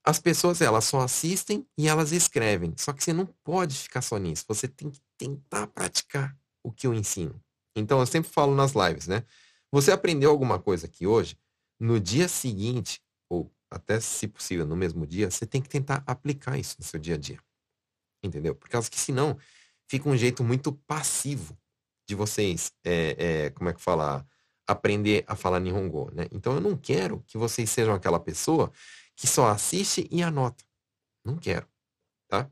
As 0.04 0.20
pessoas, 0.20 0.62
elas 0.62 0.86
só 0.86 1.02
assistem 1.02 1.68
e 1.78 1.88
elas 1.88 2.12
escrevem. 2.12 2.74
Só 2.78 2.94
que 2.94 3.04
você 3.04 3.12
não 3.12 3.26
pode 3.26 3.76
ficar 3.76 4.02
só 4.02 4.18
nisso. 4.18 4.46
Você 4.48 4.68
tem 4.68 4.92
que 4.92 5.02
tentar 5.18 5.68
praticar 5.68 6.38
o 6.62 6.72
que 6.72 6.86
eu 6.86 6.94
ensino. 6.94 7.42
Então, 7.76 8.00
eu 8.00 8.06
sempre 8.06 8.30
falo 8.30 8.54
nas 8.54 8.74
lives, 8.74 9.08
né? 9.08 9.24
Você 9.72 9.92
aprendeu 9.92 10.30
alguma 10.30 10.60
coisa 10.60 10.86
aqui 10.86 11.08
hoje, 11.08 11.38
no 11.80 12.00
dia 12.00 12.28
seguinte, 12.28 13.02
ou 13.28 13.52
até 13.70 14.00
se 14.00 14.28
possível 14.28 14.66
no 14.66 14.76
mesmo 14.76 15.06
dia, 15.06 15.30
você 15.30 15.46
tem 15.46 15.62
que 15.62 15.68
tentar 15.68 16.04
aplicar 16.06 16.58
isso 16.58 16.76
no 16.80 16.86
seu 16.86 17.00
dia 17.00 17.16
a 17.16 17.18
dia. 17.18 17.40
Entendeu? 18.26 18.56
Por 18.56 18.70
causa 18.70 18.90
que 18.90 19.00
senão 19.00 19.38
fica 19.88 20.10
um 20.10 20.18
jeito 20.18 20.44
muito 20.44 20.74
passivo 20.74 21.58
de 22.08 22.16
vocês, 22.16 22.72
é, 22.84 23.46
é, 23.46 23.50
como 23.52 23.70
é 23.70 23.74
que 23.74 23.82
falar, 23.82 24.26
aprender 24.68 25.24
a 25.28 25.36
falar 25.36 25.60
Nihongo, 25.60 26.12
né? 26.14 26.28
Então 26.32 26.54
eu 26.54 26.62
não 26.62 26.78
quero 26.78 27.24
que 27.28 27.38
vocês 27.38 27.70
sejam 27.70 27.94
aquela 27.94 28.20
pessoa 28.20 28.72
que 29.16 29.28
só 29.28 29.48
assiste 29.48 30.08
e 30.12 30.22
anota. 30.22 30.64
Não 31.24 31.38
quero, 31.38 31.68
tá? 32.28 32.50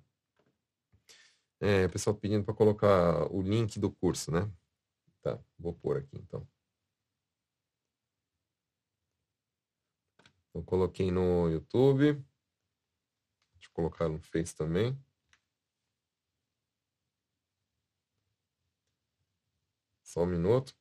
É, 1.60 1.88
pessoal 1.88 2.16
pedindo 2.16 2.44
para 2.44 2.54
colocar 2.54 3.32
o 3.32 3.42
link 3.42 3.80
do 3.80 3.92
curso, 3.92 4.32
né? 4.32 4.50
Tá, 5.22 5.40
vou 5.58 5.74
pôr 5.74 5.98
aqui 5.98 6.18
então. 6.18 6.46
Eu 10.54 10.64
coloquei 10.64 11.12
no 11.12 11.50
YouTube. 11.50 12.14
Deixa 13.54 13.70
eu 13.70 13.74
colocar 13.74 14.08
no 14.08 14.20
Face 14.20 14.56
também. 14.56 14.98
Só 20.14 20.22
um 20.22 20.28
minuto. 20.28 20.76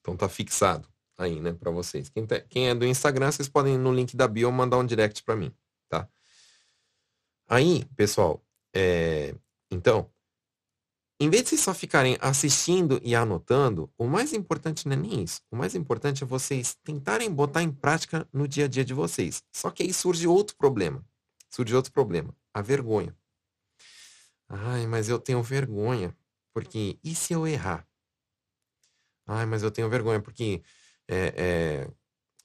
Então 0.00 0.16
tá 0.16 0.28
fixado 0.28 0.88
aí, 1.16 1.38
né, 1.38 1.52
para 1.52 1.70
vocês. 1.70 2.08
Quem, 2.08 2.26
tá, 2.26 2.40
quem, 2.40 2.68
é 2.68 2.74
do 2.74 2.84
Instagram, 2.84 3.30
vocês 3.30 3.48
podem 3.48 3.78
no 3.78 3.92
link 3.92 4.16
da 4.16 4.26
bio 4.26 4.50
mandar 4.50 4.78
um 4.78 4.84
direct 4.84 5.22
para 5.22 5.36
mim, 5.36 5.54
tá? 5.88 6.08
Aí, 7.46 7.84
pessoal, 7.96 8.44
é, 8.74 9.34
então, 9.70 10.10
em 11.20 11.30
vez 11.30 11.44
de 11.44 11.50
vocês 11.50 11.60
só 11.60 11.72
ficarem 11.72 12.16
assistindo 12.20 13.00
e 13.04 13.14
anotando, 13.14 13.92
o 13.96 14.08
mais 14.08 14.32
importante 14.32 14.88
não 14.88 14.94
é 14.94 14.96
nem 14.96 15.22
isso. 15.22 15.40
O 15.50 15.56
mais 15.56 15.76
importante 15.76 16.24
é 16.24 16.26
vocês 16.26 16.74
tentarem 16.82 17.32
botar 17.32 17.62
em 17.62 17.70
prática 17.70 18.26
no 18.32 18.48
dia 18.48 18.64
a 18.64 18.68
dia 18.68 18.84
de 18.84 18.94
vocês. 18.94 19.44
Só 19.52 19.70
que 19.70 19.84
aí 19.84 19.92
surge 19.92 20.26
outro 20.26 20.56
problema. 20.56 21.04
Surge 21.48 21.76
outro 21.76 21.92
problema. 21.92 22.34
A 22.52 22.60
vergonha. 22.60 23.14
Ai, 24.48 24.86
mas 24.86 25.08
eu 25.08 25.18
tenho 25.18 25.42
vergonha. 25.42 26.16
Porque 26.52 26.98
e 27.04 27.14
se 27.14 27.32
eu 27.32 27.46
errar? 27.46 27.86
Ai, 29.32 29.46
mas 29.46 29.62
eu 29.62 29.70
tenho 29.70 29.88
vergonha 29.88 30.20
porque, 30.20 30.60
é, 31.06 31.34
é, 31.36 31.90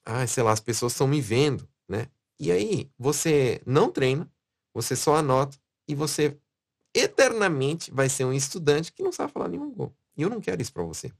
ai, 0.04 0.28
sei 0.28 0.44
lá, 0.44 0.52
as 0.52 0.60
pessoas 0.60 0.92
estão 0.92 1.08
me 1.08 1.20
vendo, 1.20 1.68
né? 1.88 2.08
E 2.38 2.52
aí, 2.52 2.88
você 2.96 3.60
não 3.66 3.90
treina, 3.90 4.30
você 4.72 4.94
só 4.94 5.16
anota 5.16 5.58
e 5.88 5.96
você 5.96 6.38
eternamente 6.94 7.90
vai 7.90 8.08
ser 8.08 8.24
um 8.24 8.32
estudante 8.32 8.92
que 8.92 9.02
não 9.02 9.10
sabe 9.10 9.32
falar 9.32 9.48
Nihongo. 9.48 9.96
E 10.16 10.22
eu 10.22 10.30
não 10.30 10.40
quero 10.40 10.62
isso 10.62 10.72
para 10.72 10.84
você. 10.84 11.12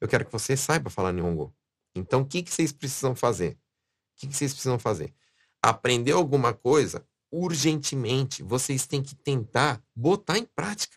Eu 0.00 0.06
quero 0.06 0.24
que 0.24 0.30
você 0.30 0.56
saiba 0.56 0.88
falar 0.88 1.12
Nihongo. 1.12 1.52
Então, 1.96 2.20
o 2.20 2.24
que, 2.24 2.40
que 2.40 2.52
vocês 2.52 2.70
precisam 2.70 3.16
fazer? 3.16 3.54
O 3.54 4.20
que, 4.20 4.28
que 4.28 4.36
vocês 4.36 4.52
precisam 4.52 4.78
fazer? 4.78 5.12
Aprender 5.60 6.12
alguma 6.12 6.54
coisa 6.54 7.04
urgentemente. 7.28 8.40
Vocês 8.40 8.86
têm 8.86 9.02
que 9.02 9.16
tentar 9.16 9.82
botar 9.96 10.38
em 10.38 10.44
prática. 10.44 10.96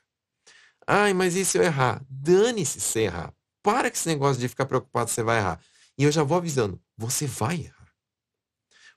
Ai, 0.85 1.11
mas 1.11 1.35
e 1.35 1.43
se 1.43 1.57
eu 1.57 1.63
errar? 1.63 2.05
Dane-se 2.07 2.79
se 2.79 2.99
errar. 2.99 3.33
Para 3.65 3.89
com 3.89 3.97
esse 3.97 4.07
negócio 4.07 4.39
de 4.39 4.47
ficar 4.47 4.67
preocupado 4.67 5.09
se 5.09 5.15
você 5.15 5.23
vai 5.23 5.39
errar. 5.39 5.59
E 5.97 6.03
eu 6.03 6.11
já 6.11 6.21
vou 6.21 6.37
avisando, 6.37 6.79
você 6.95 7.25
vai 7.25 7.61
errar. 7.61 7.91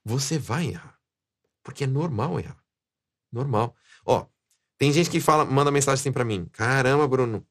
Você 0.05 0.39
vai 0.39 0.66
errar. 0.66 0.99
Porque 1.62 1.85
é 1.85 1.87
normal 1.87 2.39
errar. 2.39 2.62
Normal. 3.33 3.75
Ó, 4.05 4.27
tem 4.77 4.93
gente 4.93 5.09
que 5.09 5.21
fala, 5.21 5.47
manda 5.47 5.71
mensagem 5.71 6.03
assim 6.03 6.12
para 6.12 6.23
mim. 6.23 6.45
Caramba, 6.53 7.09
Bruno, 7.09 7.47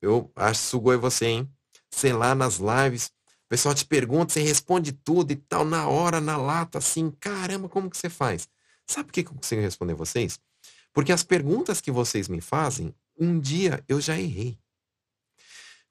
eu 0.00 0.30
acho 0.36 0.60
sugoi 0.62 0.96
você, 0.96 1.26
hein? 1.26 1.52
Sei 1.90 2.12
lá, 2.12 2.36
nas 2.36 2.58
lives, 2.58 3.06
o 3.06 3.48
pessoal 3.48 3.74
te 3.74 3.84
pergunta, 3.84 4.32
você 4.32 4.40
responde 4.40 4.92
tudo 4.92 5.32
e 5.32 5.36
tal, 5.36 5.64
na 5.64 5.88
hora, 5.88 6.20
na 6.20 6.36
lata, 6.36 6.78
assim. 6.78 7.10
Caramba, 7.18 7.68
como 7.68 7.90
que 7.90 7.98
você 7.98 8.08
faz? 8.08 8.48
Sabe 8.86 9.06
por 9.06 9.12
que 9.12 9.20
eu 9.22 9.34
consigo 9.34 9.60
responder 9.60 9.94
vocês? 9.94 10.38
Porque 10.92 11.10
as 11.10 11.24
perguntas 11.24 11.80
que 11.80 11.90
vocês 11.90 12.28
me 12.28 12.40
fazem, 12.40 12.94
um 13.18 13.40
dia 13.40 13.84
eu 13.88 14.00
já 14.00 14.16
errei. 14.16 14.56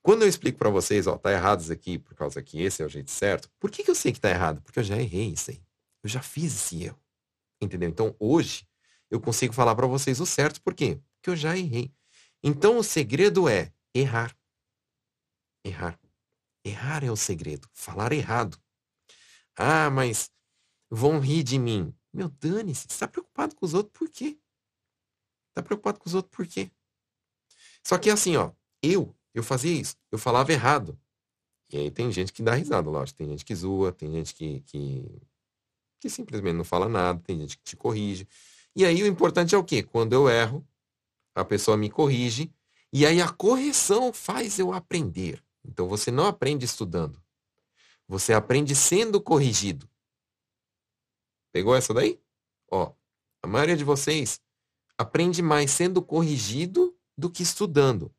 Quando 0.07 0.21
eu 0.21 0.29
explico 0.29 0.57
para 0.57 0.69
vocês, 0.69 1.05
ó, 1.05 1.17
tá 1.17 1.33
errado 1.33 1.59
isso 1.59 1.73
aqui 1.73 1.99
por 1.99 2.15
causa 2.15 2.41
que 2.41 2.61
esse 2.61 2.81
é 2.81 2.85
o 2.85 2.87
jeito 2.87 3.11
certo, 3.11 3.51
por 3.59 3.69
que, 3.69 3.83
que 3.83 3.91
eu 3.91 3.93
sei 3.93 4.13
que 4.13 4.21
tá 4.21 4.29
errado? 4.29 4.61
Porque 4.61 4.79
eu 4.79 4.83
já 4.83 4.95
errei 4.95 5.33
isso 5.33 5.51
aí. 5.51 5.61
Eu 6.01 6.09
já 6.09 6.21
fiz 6.21 6.55
esse 6.55 6.81
erro. 6.81 6.97
Entendeu? 7.61 7.89
Então, 7.89 8.15
hoje, 8.17 8.65
eu 9.11 9.19
consigo 9.19 9.53
falar 9.53 9.75
para 9.75 9.85
vocês 9.85 10.21
o 10.21 10.25
certo. 10.25 10.61
Por 10.61 10.73
quê? 10.73 11.01
Porque 11.15 11.29
eu 11.29 11.35
já 11.35 11.57
errei. 11.57 11.93
Então 12.41 12.77
o 12.77 12.83
segredo 12.85 13.49
é 13.49 13.73
errar. 13.93 14.33
Errar. 15.61 15.99
Errar 16.63 17.03
é 17.03 17.11
o 17.11 17.17
segredo. 17.17 17.67
Falar 17.73 18.13
errado. 18.13 18.57
Ah, 19.57 19.89
mas 19.89 20.31
vão 20.89 21.19
rir 21.19 21.43
de 21.43 21.59
mim. 21.59 21.93
Meu, 22.13 22.29
dane-se. 22.29 22.83
Você 22.83 22.93
está 22.93 23.09
preocupado 23.09 23.57
com 23.57 23.65
os 23.65 23.73
outros 23.73 23.91
por 23.91 24.09
quê? 24.09 24.39
Está 25.49 25.61
preocupado 25.61 25.99
com 25.99 26.07
os 26.07 26.15
outros 26.15 26.33
por 26.33 26.47
quê? 26.47 26.71
Só 27.83 27.97
que 27.97 28.09
assim, 28.09 28.37
ó, 28.37 28.53
eu, 28.81 29.16
eu 29.39 29.43
fazia 29.43 29.71
isso. 29.71 29.95
Eu 30.11 30.17
falava 30.17 30.51
errado. 30.51 30.97
E 31.69 31.77
aí 31.77 31.91
tem 31.91 32.11
gente 32.11 32.31
que 32.31 32.41
dá 32.41 32.53
risada, 32.53 32.89
lógico. 32.89 33.17
Tem 33.17 33.27
gente 33.27 33.43
que 33.43 33.53
zoa, 33.53 33.91
tem 33.91 34.11
gente 34.11 34.33
que, 34.33 34.61
que, 34.61 35.21
que 35.99 36.09
simplesmente 36.09 36.55
não 36.55 36.63
fala 36.63 36.87
nada, 36.87 37.19
tem 37.23 37.39
gente 37.39 37.57
que 37.57 37.63
te 37.63 37.75
corrige. 37.75 38.27
E 38.75 38.85
aí 38.85 39.01
o 39.03 39.07
importante 39.07 39.53
é 39.53 39.57
o 39.57 39.63
quê? 39.63 39.83
Quando 39.83 40.13
eu 40.13 40.29
erro, 40.29 40.65
a 41.35 41.43
pessoa 41.43 41.75
me 41.77 41.89
corrige, 41.89 42.51
e 42.91 43.05
aí 43.05 43.21
a 43.21 43.29
correção 43.29 44.13
faz 44.13 44.57
eu 44.59 44.71
aprender. 44.71 45.43
Então 45.63 45.87
você 45.87 46.09
não 46.09 46.25
aprende 46.25 46.65
estudando. 46.65 47.21
Você 48.07 48.33
aprende 48.33 48.73
sendo 48.73 49.19
corrigido. 49.19 49.89
Pegou 51.51 51.75
essa 51.75 51.93
daí? 51.93 52.19
Ó, 52.71 52.93
a 53.43 53.47
maioria 53.47 53.75
de 53.75 53.83
vocês 53.83 54.39
aprende 54.97 55.41
mais 55.41 55.71
sendo 55.71 56.01
corrigido 56.01 56.95
do 57.17 57.29
que 57.29 57.43
estudando, 57.43 58.13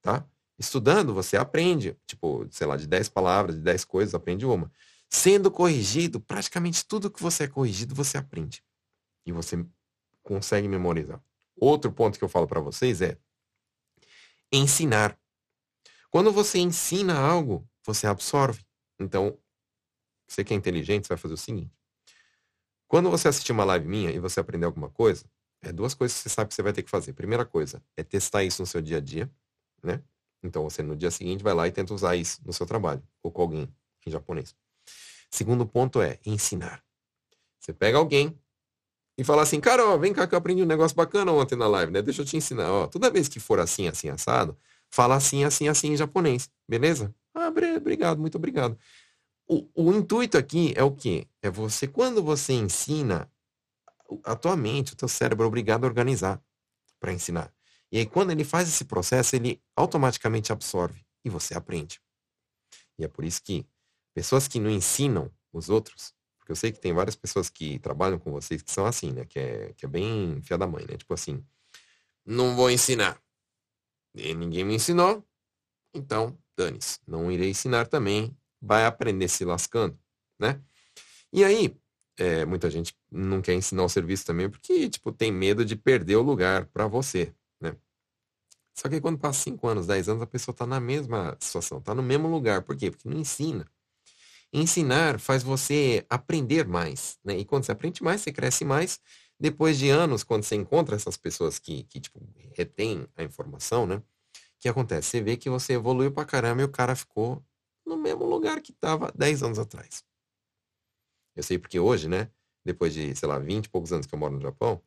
tá? 0.00 0.26
Estudando, 0.58 1.12
você 1.12 1.36
aprende, 1.36 1.96
tipo, 2.06 2.46
sei 2.50 2.66
lá, 2.66 2.76
de 2.76 2.86
10 2.86 3.08
palavras, 3.08 3.56
de 3.56 3.62
10 3.62 3.84
coisas, 3.84 4.14
aprende 4.14 4.46
uma. 4.46 4.70
Sendo 5.08 5.50
corrigido, 5.50 6.20
praticamente 6.20 6.84
tudo 6.84 7.10
que 7.10 7.22
você 7.22 7.44
é 7.44 7.48
corrigido, 7.48 7.94
você 7.94 8.16
aprende. 8.16 8.62
E 9.26 9.32
você 9.32 9.64
consegue 10.22 10.68
memorizar. 10.68 11.22
Outro 11.56 11.92
ponto 11.92 12.18
que 12.18 12.24
eu 12.24 12.28
falo 12.28 12.46
para 12.46 12.60
vocês 12.60 13.00
é 13.00 13.18
ensinar. 14.52 15.18
Quando 16.10 16.32
você 16.32 16.58
ensina 16.58 17.18
algo, 17.18 17.68
você 17.84 18.06
absorve. 18.06 18.64
Então, 18.98 19.36
você 20.26 20.44
que 20.44 20.54
é 20.54 20.56
inteligente, 20.56 21.06
você 21.06 21.14
vai 21.14 21.18
fazer 21.18 21.34
o 21.34 21.38
seguinte. 21.38 21.72
Quando 22.86 23.10
você 23.10 23.28
assistir 23.28 23.52
uma 23.52 23.64
live 23.64 23.86
minha 23.86 24.10
e 24.10 24.18
você 24.18 24.38
aprender 24.38 24.66
alguma 24.66 24.88
coisa, 24.88 25.24
é 25.62 25.72
duas 25.72 25.94
coisas 25.94 26.16
que 26.16 26.22
você 26.22 26.28
sabe 26.28 26.48
que 26.48 26.54
você 26.54 26.62
vai 26.62 26.72
ter 26.72 26.82
que 26.82 26.90
fazer. 26.90 27.12
Primeira 27.12 27.44
coisa 27.44 27.82
é 27.96 28.04
testar 28.04 28.44
isso 28.44 28.62
no 28.62 28.66
seu 28.66 28.80
dia 28.80 28.98
a 28.98 29.00
dia, 29.00 29.30
né? 29.82 30.02
Então 30.44 30.62
você 30.62 30.82
no 30.82 30.94
dia 30.94 31.10
seguinte 31.10 31.42
vai 31.42 31.54
lá 31.54 31.66
e 31.66 31.72
tenta 31.72 31.94
usar 31.94 32.14
isso 32.14 32.40
no 32.44 32.52
seu 32.52 32.66
trabalho 32.66 33.02
ou 33.22 33.32
com 33.32 33.42
alguém 33.42 33.68
em 34.06 34.10
japonês. 34.10 34.54
Segundo 35.30 35.66
ponto 35.66 36.00
é 36.00 36.18
ensinar. 36.24 36.84
Você 37.58 37.72
pega 37.72 37.96
alguém 37.98 38.38
e 39.16 39.24
fala 39.24 39.42
assim, 39.42 39.60
cara, 39.60 39.86
ó, 39.86 39.96
vem 39.96 40.12
cá 40.12 40.26
que 40.26 40.34
eu 40.34 40.38
aprendi 40.38 40.62
um 40.62 40.66
negócio 40.66 40.96
bacana 40.96 41.32
ontem 41.32 41.56
na 41.56 41.66
live, 41.66 41.90
né? 41.90 42.02
Deixa 42.02 42.22
eu 42.22 42.26
te 42.26 42.36
ensinar. 42.36 42.70
Ó, 42.70 42.86
toda 42.86 43.10
vez 43.10 43.28
que 43.28 43.40
for 43.40 43.58
assim, 43.58 43.88
assim, 43.88 44.08
assado, 44.08 44.56
fala 44.90 45.16
assim, 45.16 45.44
assim, 45.44 45.68
assim 45.68 45.92
em 45.92 45.96
japonês, 45.96 46.50
beleza? 46.68 47.14
Ah, 47.32 47.48
obrigado, 47.48 48.20
muito 48.20 48.36
obrigado. 48.36 48.78
O, 49.46 49.68
o 49.74 49.92
intuito 49.92 50.36
aqui 50.36 50.72
é 50.76 50.82
o 50.82 50.92
quê? 50.92 51.26
É 51.40 51.50
você, 51.50 51.86
quando 51.86 52.22
você 52.22 52.52
ensina, 52.52 53.30
a 54.24 54.34
tua 54.34 54.56
mente, 54.56 54.92
o 54.92 54.96
teu 54.96 55.08
cérebro 55.08 55.44
é 55.44 55.48
obrigado 55.48 55.84
a 55.84 55.86
organizar 55.86 56.42
para 56.98 57.12
ensinar. 57.12 57.53
E 57.94 57.98
aí, 57.98 58.06
quando 58.06 58.32
ele 58.32 58.42
faz 58.42 58.68
esse 58.68 58.84
processo, 58.84 59.36
ele 59.36 59.62
automaticamente 59.76 60.50
absorve 60.50 61.00
e 61.24 61.30
você 61.30 61.54
aprende. 61.54 62.00
E 62.98 63.04
é 63.04 63.08
por 63.08 63.24
isso 63.24 63.40
que 63.40 63.64
pessoas 64.12 64.48
que 64.48 64.58
não 64.58 64.68
ensinam 64.68 65.30
os 65.52 65.70
outros, 65.70 66.12
porque 66.36 66.50
eu 66.50 66.56
sei 66.56 66.72
que 66.72 66.80
tem 66.80 66.92
várias 66.92 67.14
pessoas 67.14 67.48
que 67.48 67.78
trabalham 67.78 68.18
com 68.18 68.32
vocês 68.32 68.62
que 68.62 68.72
são 68.72 68.84
assim, 68.84 69.12
né? 69.12 69.24
Que 69.24 69.38
é, 69.38 69.72
que 69.74 69.86
é 69.86 69.88
bem 69.88 70.42
fia 70.42 70.58
da 70.58 70.66
mãe, 70.66 70.84
né? 70.90 70.96
Tipo 70.96 71.14
assim, 71.14 71.40
não 72.26 72.56
vou 72.56 72.68
ensinar. 72.68 73.16
E 74.12 74.34
ninguém 74.34 74.64
me 74.64 74.74
ensinou, 74.74 75.24
então 75.94 76.36
dane-se. 76.56 76.98
Não 77.06 77.30
irei 77.30 77.50
ensinar 77.50 77.86
também, 77.86 78.36
vai 78.60 78.86
aprender 78.86 79.28
se 79.28 79.44
lascando, 79.44 79.96
né? 80.36 80.60
E 81.32 81.44
aí, 81.44 81.72
é, 82.18 82.44
muita 82.44 82.68
gente 82.68 82.92
não 83.08 83.40
quer 83.40 83.54
ensinar 83.54 83.84
o 83.84 83.88
serviço 83.88 84.26
também 84.26 84.50
porque, 84.50 84.90
tipo, 84.90 85.12
tem 85.12 85.30
medo 85.30 85.64
de 85.64 85.76
perder 85.76 86.16
o 86.16 86.22
lugar 86.22 86.66
para 86.66 86.88
você? 86.88 87.32
Só 88.74 88.88
que 88.88 89.00
quando 89.00 89.18
passa 89.18 89.40
5 89.42 89.68
anos, 89.68 89.86
10 89.86 90.08
anos, 90.08 90.22
a 90.22 90.26
pessoa 90.26 90.52
está 90.52 90.66
na 90.66 90.80
mesma 90.80 91.36
situação, 91.40 91.78
está 91.78 91.94
no 91.94 92.02
mesmo 92.02 92.28
lugar. 92.28 92.62
Por 92.62 92.76
quê? 92.76 92.90
Porque 92.90 93.08
não 93.08 93.18
ensina. 93.18 93.66
Ensinar 94.52 95.18
faz 95.20 95.42
você 95.42 96.04
aprender 96.10 96.66
mais, 96.66 97.18
né? 97.24 97.38
E 97.38 97.44
quando 97.44 97.64
você 97.64 97.72
aprende 97.72 98.02
mais, 98.02 98.20
você 98.20 98.32
cresce 98.32 98.64
mais. 98.64 99.00
Depois 99.38 99.78
de 99.78 99.90
anos, 99.90 100.24
quando 100.24 100.44
você 100.44 100.54
encontra 100.56 100.96
essas 100.96 101.16
pessoas 101.16 101.58
que, 101.58 101.84
que 101.84 102.00
tipo, 102.00 102.20
retêm 102.56 103.06
a 103.16 103.22
informação, 103.22 103.86
né? 103.86 103.96
O 103.96 104.02
que 104.60 104.68
acontece? 104.68 105.08
Você 105.10 105.20
vê 105.20 105.36
que 105.36 105.50
você 105.50 105.74
evoluiu 105.74 106.12
pra 106.12 106.24
caramba 106.24 106.62
e 106.62 106.64
o 106.64 106.70
cara 106.70 106.96
ficou 106.96 107.44
no 107.86 107.96
mesmo 107.96 108.24
lugar 108.24 108.60
que 108.60 108.72
estava 108.72 109.12
10 109.14 109.42
anos 109.42 109.58
atrás. 109.58 110.04
Eu 111.36 111.42
sei 111.42 111.58
porque 111.58 111.78
hoje, 111.78 112.08
né, 112.08 112.30
depois 112.64 112.94
de, 112.94 113.14
sei 113.14 113.28
lá, 113.28 113.38
20 113.38 113.66
e 113.66 113.68
poucos 113.68 113.92
anos 113.92 114.06
que 114.06 114.14
eu 114.14 114.18
moro 114.18 114.34
no 114.34 114.40
Japão, 114.40 114.80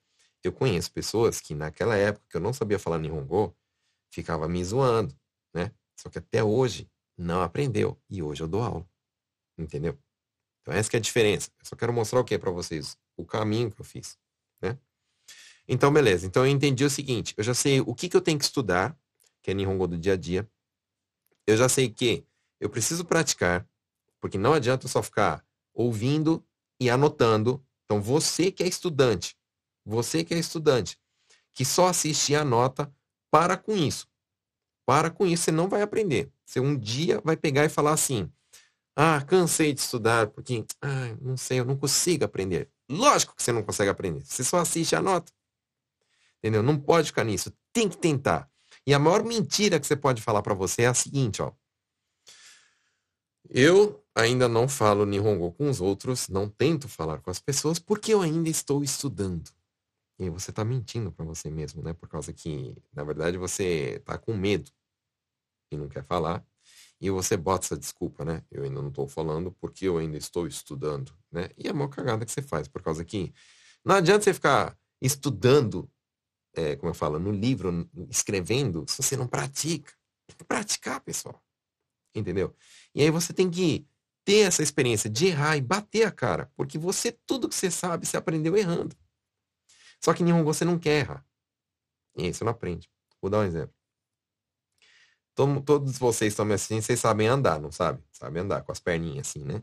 eu 0.44 0.52
conheço 0.52 0.92
pessoas 0.92 1.42
que 1.42 1.54
naquela 1.54 1.96
época 1.96 2.26
que 2.30 2.38
eu 2.38 2.42
não 2.42 2.54
sabia 2.54 2.80
falar 2.80 2.98
Nihongo, 3.00 3.56
ficava 4.12 4.48
me 4.48 4.64
zoando, 4.64 5.16
né? 5.54 5.72
Só 5.96 6.10
que 6.10 6.20
até 6.20 6.44
hoje 6.44 6.90
não 7.18 7.42
aprendeu 7.42 8.00
e 8.10 8.22
hoje 8.22 8.44
eu 8.44 8.48
dou 8.48 8.62
aula. 8.62 8.88
Entendeu? 9.58 9.98
Então 10.62 10.74
essa 10.74 10.96
é 10.96 10.98
a 10.98 11.02
diferença. 11.02 11.50
Eu 11.60 11.66
só 11.66 11.76
quero 11.76 11.94
mostrar 11.94 12.20
o 12.20 12.24
que 12.24 12.38
para 12.38 12.52
vocês, 12.52 12.98
o 13.16 13.26
caminho 13.26 13.72
que 13.72 13.82
eu 13.82 13.86
fiz, 13.86 14.18
né? 14.62 14.78
Então 15.68 15.92
beleza. 15.92 16.26
Então 16.26 16.46
eu 16.46 16.52
entendi 16.52 16.84
o 16.84 16.90
seguinte, 16.90 17.34
eu 17.38 17.44
já 17.44 17.54
sei 17.54 17.82
o 17.82 17.96
que 17.96 18.10
que 18.10 18.16
eu 18.16 18.22
tenho 18.22 18.38
que 18.38 18.46
estudar, 18.46 18.98
que 19.42 19.52
é 19.52 19.54
Nihongo 19.54 19.88
do 19.88 19.98
dia 19.98 20.14
a 20.14 20.18
dia. 20.18 20.50
Eu 21.46 21.56
já 21.56 21.70
sei 21.70 21.90
que 21.90 22.26
eu 22.60 22.70
preciso 22.70 23.06
praticar, 23.06 23.68
porque 24.20 24.38
não 24.38 24.54
adianta 24.54 24.88
só 24.88 25.02
ficar 25.02 25.46
ouvindo 25.74 26.46
e 26.80 26.90
anotando. 26.90 27.64
Então, 27.86 28.02
você 28.02 28.52
que 28.52 28.64
é 28.64 28.68
estudante, 28.68 29.38
você 29.86 30.24
que 30.24 30.34
é 30.34 30.40
estudante, 30.40 31.00
que 31.54 31.64
só 31.64 31.88
assiste 31.88 32.34
e 32.34 32.36
anota, 32.36 32.94
para 33.32 33.58
com 33.58 33.76
isso. 33.76 34.08
Para 34.86 35.10
com 35.10 35.26
isso, 35.26 35.44
você 35.44 35.52
não 35.52 35.68
vai 35.68 35.82
aprender. 35.82 36.32
Você 36.46 36.60
um 36.60 36.78
dia 36.78 37.22
vai 37.24 37.36
pegar 37.36 37.66
e 37.66 37.70
falar 37.70 37.92
assim: 37.92 38.32
Ah, 38.96 39.22
cansei 39.22 39.74
de 39.74 39.82
estudar, 39.82 40.28
porque, 40.28 40.66
ah, 40.82 41.16
não 41.22 41.36
sei, 41.36 41.60
eu 41.60 41.66
não 41.66 41.76
consigo 41.76 42.24
aprender. 42.24 42.70
Lógico 42.90 43.36
que 43.36 43.44
você 43.44 43.52
não 43.52 43.64
consegue 43.64 43.90
aprender. 43.90 44.24
Você 44.26 44.44
só 44.44 44.60
assiste 44.60 44.94
e 44.94 44.96
anota. 44.96 45.32
Entendeu? 46.38 46.64
Não 46.64 46.80
pode 46.80 47.08
ficar 47.08 47.24
nisso. 47.24 47.52
Tem 47.74 47.90
que 47.90 47.98
tentar. 47.98 48.50
E 48.86 48.94
a 48.94 49.00
maior 49.00 49.24
mentira 49.24 49.80
que 49.80 49.86
você 49.86 49.96
pode 49.96 50.22
falar 50.22 50.42
para 50.42 50.54
você 50.54 50.84
é 50.84 50.88
a 50.88 50.94
seguinte, 50.94 51.42
ó. 51.42 51.52
Eu 53.50 54.04
ainda 54.16 54.48
não 54.48 54.68
falo 54.68 55.06
Nihongo 55.06 55.52
com 55.54 55.70
os 55.70 55.80
outros, 55.82 56.28
não 56.28 56.50
tento 56.50 56.88
falar 56.88 57.20
com 57.20 57.30
as 57.30 57.40
pessoas, 57.40 57.80
porque 57.80 58.14
eu 58.14 58.22
ainda 58.22 58.50
estou 58.50 58.84
estudando. 58.84 59.52
E 60.20 60.30
você 60.30 60.50
está 60.50 60.66
mentindo 60.66 61.12
para 61.12 61.24
você 61.26 61.50
mesmo, 61.50 61.84
né? 61.84 61.94
Por 61.94 62.10
causa 62.10 62.34
que, 62.34 62.76
na 62.94 63.04
verdade, 63.04 63.38
você 63.38 63.98
está 63.98 64.18
com 64.18 64.36
medo 64.36 64.72
e 65.72 65.78
não 65.78 65.88
quer 65.88 66.04
falar. 66.04 66.44
E 67.00 67.10
você 67.12 67.38
bota 67.38 67.66
essa 67.66 67.78
desculpa, 67.78 68.26
né? 68.26 68.44
Eu 68.50 68.64
ainda 68.64 68.82
não 68.82 68.90
estou 68.90 69.08
falando 69.08 69.52
porque 69.52 69.86
eu 69.88 69.98
ainda 69.98 70.18
estou 70.18 70.48
estudando, 70.48 71.14
né? 71.32 71.50
E 71.56 71.68
é 71.68 71.72
uma 71.72 71.88
cagada 71.88 72.26
que 72.26 72.32
você 72.32 72.42
faz, 72.42 72.68
por 72.68 72.82
causa 72.82 73.06
que 73.06 73.32
não 73.86 73.96
adianta 73.96 74.24
você 74.24 74.34
ficar 74.34 74.78
estudando, 75.00 75.90
é, 76.56 76.76
como 76.76 76.90
eu 76.90 76.96
falo, 76.96 77.20
no 77.20 77.32
livro, 77.32 77.88
escrevendo, 78.10 78.84
se 78.88 79.02
você 79.02 79.16
não 79.16 79.28
pratica. 79.28 79.94
Tem 80.26 80.36
que 80.36 80.44
praticar, 80.44 81.00
pessoal. 81.02 81.42
Entendeu? 82.16 82.56
E 82.96 83.02
aí 83.02 83.12
você 83.12 83.32
tem 83.32 83.50
que 83.50 83.88
ter 84.26 84.40
essa 84.40 84.64
experiência 84.64 85.10
de 85.10 85.28
errar 85.28 85.56
e 85.56 85.62
bater 85.62 86.06
a 86.06 86.12
cara, 86.12 86.52
porque 86.56 86.78
você, 86.78 87.14
tudo 87.26 87.48
que 87.48 87.56
você 87.56 87.72
sabe, 87.72 88.06
você 88.06 88.18
aprendeu 88.18 88.58
errando. 88.58 88.94
Só 90.04 90.14
que 90.14 90.24
nenhum 90.24 90.44
você 90.44 90.64
não 90.64 90.80
quer 90.80 91.00
errar. 91.00 91.26
E 92.16 92.24
aí 92.24 92.34
você 92.34 92.44
não 92.44 92.52
aprende. 92.52 92.90
Vou 93.22 93.30
dar 93.30 93.40
um 93.40 93.44
exemplo. 93.44 93.74
Todo, 95.36 95.62
todos 95.62 95.98
vocês 95.98 96.34
estão 96.34 96.46
me 96.46 96.54
assistindo, 96.54 96.82
vocês 96.82 97.00
sabem 97.00 97.28
andar, 97.28 97.60
não 97.60 97.72
sabe? 97.72 98.04
Sabem 98.12 98.42
andar 98.42 98.64
com 98.64 98.72
as 98.72 98.80
perninhas 98.80 99.28
assim, 99.28 99.44
né? 99.44 99.62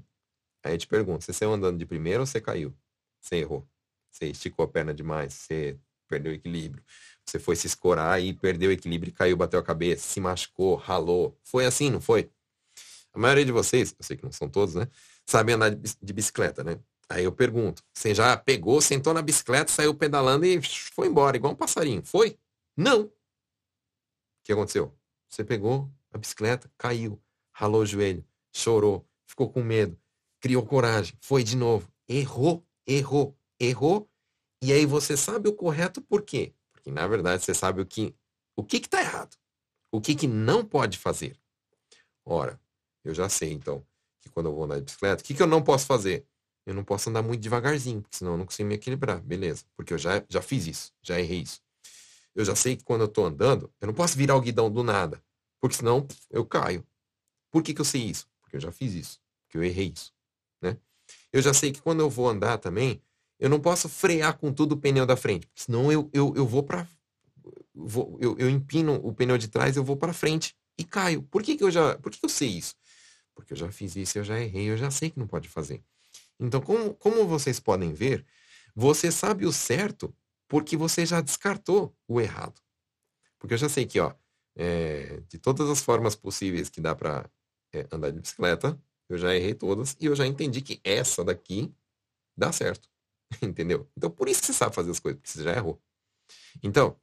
Aí 0.62 0.74
eu 0.74 0.78
te 0.78 0.86
pergunto, 0.86 1.24
você 1.24 1.32
saiu 1.32 1.52
andando 1.52 1.78
de 1.78 1.84
primeiro 1.84 2.20
ou 2.20 2.26
você 2.26 2.40
caiu? 2.40 2.72
Você 3.20 3.36
errou? 3.36 3.68
Você 4.10 4.26
esticou 4.26 4.64
a 4.64 4.68
perna 4.68 4.94
demais? 4.94 5.34
Você 5.34 5.78
perdeu 6.08 6.32
o 6.32 6.34
equilíbrio? 6.34 6.84
Você 7.26 7.38
foi 7.38 7.56
se 7.56 7.66
escorar 7.66 8.22
e 8.22 8.32
perdeu 8.32 8.70
o 8.70 8.72
equilíbrio, 8.72 9.12
caiu, 9.12 9.36
bateu 9.36 9.58
a 9.58 9.62
cabeça, 9.62 10.06
se 10.06 10.20
machucou, 10.20 10.76
ralou. 10.76 11.36
Foi 11.42 11.66
assim, 11.66 11.90
não 11.90 12.00
foi? 12.00 12.30
A 13.12 13.18
maioria 13.18 13.44
de 13.44 13.52
vocês, 13.52 13.94
eu 13.98 14.04
sei 14.04 14.16
que 14.16 14.24
não 14.24 14.32
são 14.32 14.48
todos, 14.48 14.74
né? 14.74 14.88
Sabem 15.26 15.54
andar 15.54 15.70
de 15.70 16.12
bicicleta, 16.12 16.62
né? 16.62 16.78
Aí 17.08 17.24
eu 17.24 17.32
pergunto, 17.32 17.82
você 17.92 18.14
já 18.14 18.36
pegou, 18.36 18.80
sentou 18.80 19.12
na 19.12 19.22
bicicleta, 19.22 19.70
saiu 19.70 19.94
pedalando 19.94 20.44
e 20.46 20.60
foi 20.62 21.08
embora, 21.08 21.36
igual 21.36 21.52
um 21.52 21.56
passarinho. 21.56 22.02
Foi? 22.04 22.38
Não. 22.76 23.02
O 23.02 23.12
que 24.44 24.52
aconteceu? 24.52 24.92
Você 25.28 25.44
pegou 25.44 25.90
a 26.12 26.18
bicicleta, 26.18 26.70
caiu, 26.78 27.20
ralou 27.52 27.82
o 27.82 27.86
joelho, 27.86 28.24
chorou, 28.52 29.06
ficou 29.26 29.50
com 29.50 29.62
medo, 29.62 29.98
criou 30.40 30.64
coragem, 30.64 31.16
foi 31.20 31.42
de 31.42 31.56
novo, 31.56 31.92
errou, 32.08 32.64
errou, 32.86 33.36
errou. 33.58 34.08
E 34.62 34.72
aí 34.72 34.86
você 34.86 35.16
sabe 35.16 35.48
o 35.48 35.54
correto 35.54 36.00
por 36.00 36.22
quê? 36.22 36.54
Porque 36.72 36.90
na 36.90 37.06
verdade 37.06 37.44
você 37.44 37.54
sabe 37.54 37.80
o 37.80 37.86
que 37.86 38.14
o 38.56 38.62
que 38.62 38.76
está 38.76 39.00
errado, 39.00 39.36
o 39.90 40.00
que, 40.00 40.14
que 40.14 40.28
não 40.28 40.64
pode 40.64 40.98
fazer. 40.98 41.36
Ora, 42.24 42.60
eu 43.04 43.12
já 43.12 43.28
sei, 43.28 43.52
então, 43.52 43.84
que 44.20 44.28
quando 44.28 44.46
eu 44.46 44.54
vou 44.54 44.66
de 44.66 44.80
bicicleta, 44.82 45.22
o 45.22 45.24
que, 45.24 45.34
que 45.34 45.42
eu 45.42 45.46
não 45.46 45.62
posso 45.62 45.86
fazer? 45.86 46.26
Eu 46.66 46.74
não 46.74 46.84
posso 46.84 47.10
andar 47.10 47.22
muito 47.22 47.40
devagarzinho, 47.40 48.00
porque 48.00 48.16
senão 48.16 48.32
eu 48.32 48.38
não 48.38 48.46
consigo 48.46 48.68
me 48.68 48.74
equilibrar. 48.74 49.20
Beleza, 49.20 49.64
porque 49.76 49.92
eu 49.92 49.98
já, 49.98 50.24
já 50.28 50.40
fiz 50.40 50.66
isso, 50.66 50.92
já 51.02 51.20
errei 51.20 51.40
isso. 51.40 51.60
Eu 52.34 52.44
já 52.44 52.56
sei 52.56 52.76
que 52.76 52.82
quando 52.82 53.02
eu 53.02 53.06
estou 53.06 53.26
andando, 53.26 53.72
eu 53.80 53.86
não 53.86 53.94
posso 53.94 54.16
virar 54.16 54.34
o 54.34 54.40
guidão 54.40 54.70
do 54.70 54.82
nada, 54.82 55.22
porque 55.60 55.76
senão 55.76 56.06
eu 56.30 56.44
caio. 56.44 56.84
Por 57.50 57.62
que, 57.62 57.72
que 57.72 57.80
eu 57.80 57.84
sei 57.84 58.02
isso? 58.02 58.26
Porque 58.40 58.56
eu 58.56 58.60
já 58.60 58.72
fiz 58.72 58.94
isso, 58.94 59.20
porque 59.42 59.58
eu 59.58 59.62
errei 59.62 59.92
isso. 59.94 60.12
Né? 60.60 60.76
Eu 61.32 61.40
já 61.42 61.54
sei 61.54 61.70
que 61.70 61.80
quando 61.80 62.00
eu 62.00 62.10
vou 62.10 62.28
andar 62.28 62.58
também, 62.58 63.00
eu 63.38 63.48
não 63.48 63.60
posso 63.60 63.88
frear 63.88 64.36
com 64.38 64.52
tudo 64.52 64.72
o 64.72 64.76
pneu 64.76 65.06
da 65.06 65.16
frente, 65.16 65.46
porque 65.46 65.62
senão 65.62 65.92
eu, 65.92 66.08
eu, 66.12 66.32
eu 66.34 66.46
vou 66.46 66.62
para. 66.62 66.88
eu, 68.20 68.36
eu 68.38 68.48
empino 68.48 68.94
o 69.04 69.12
pneu 69.12 69.36
de 69.36 69.48
trás, 69.48 69.76
eu 69.76 69.84
vou 69.84 69.96
para 69.96 70.12
frente 70.12 70.56
e 70.78 70.84
caio. 70.84 71.22
Por 71.24 71.42
que, 71.42 71.56
que 71.56 71.64
eu 71.64 71.70
já. 71.70 71.96
Por 71.98 72.10
que, 72.10 72.18
que 72.18 72.24
eu 72.24 72.30
sei 72.30 72.48
isso? 72.48 72.74
Porque 73.34 73.52
eu 73.52 73.56
já 73.56 73.70
fiz 73.70 73.96
isso, 73.96 74.18
eu 74.18 74.24
já 74.24 74.40
errei, 74.40 74.70
eu 74.70 74.76
já 74.76 74.90
sei 74.90 75.10
que 75.10 75.18
não 75.18 75.26
pode 75.26 75.48
fazer. 75.48 75.82
Então, 76.38 76.60
como, 76.60 76.94
como 76.94 77.26
vocês 77.26 77.60
podem 77.60 77.92
ver, 77.92 78.24
você 78.74 79.10
sabe 79.10 79.46
o 79.46 79.52
certo 79.52 80.14
porque 80.48 80.76
você 80.76 81.06
já 81.06 81.20
descartou 81.20 81.96
o 82.06 82.20
errado. 82.20 82.60
Porque 83.38 83.54
eu 83.54 83.58
já 83.58 83.68
sei 83.68 83.86
que, 83.86 84.00
ó, 84.00 84.14
é, 84.56 85.20
de 85.28 85.38
todas 85.38 85.68
as 85.68 85.80
formas 85.80 86.14
possíveis 86.14 86.68
que 86.68 86.80
dá 86.80 86.94
para 86.94 87.28
é, 87.72 87.86
andar 87.90 88.10
de 88.10 88.20
bicicleta, 88.20 88.80
eu 89.08 89.18
já 89.18 89.34
errei 89.34 89.54
todas 89.54 89.96
e 90.00 90.06
eu 90.06 90.14
já 90.14 90.26
entendi 90.26 90.60
que 90.60 90.80
essa 90.84 91.24
daqui 91.24 91.74
dá 92.36 92.52
certo. 92.52 92.88
Entendeu? 93.42 93.90
Então, 93.96 94.10
por 94.10 94.28
isso 94.28 94.44
você 94.44 94.52
sabe 94.52 94.74
fazer 94.74 94.90
as 94.90 95.00
coisas, 95.00 95.20
porque 95.20 95.30
você 95.30 95.42
já 95.42 95.52
errou. 95.52 95.80
Então, 96.62 96.98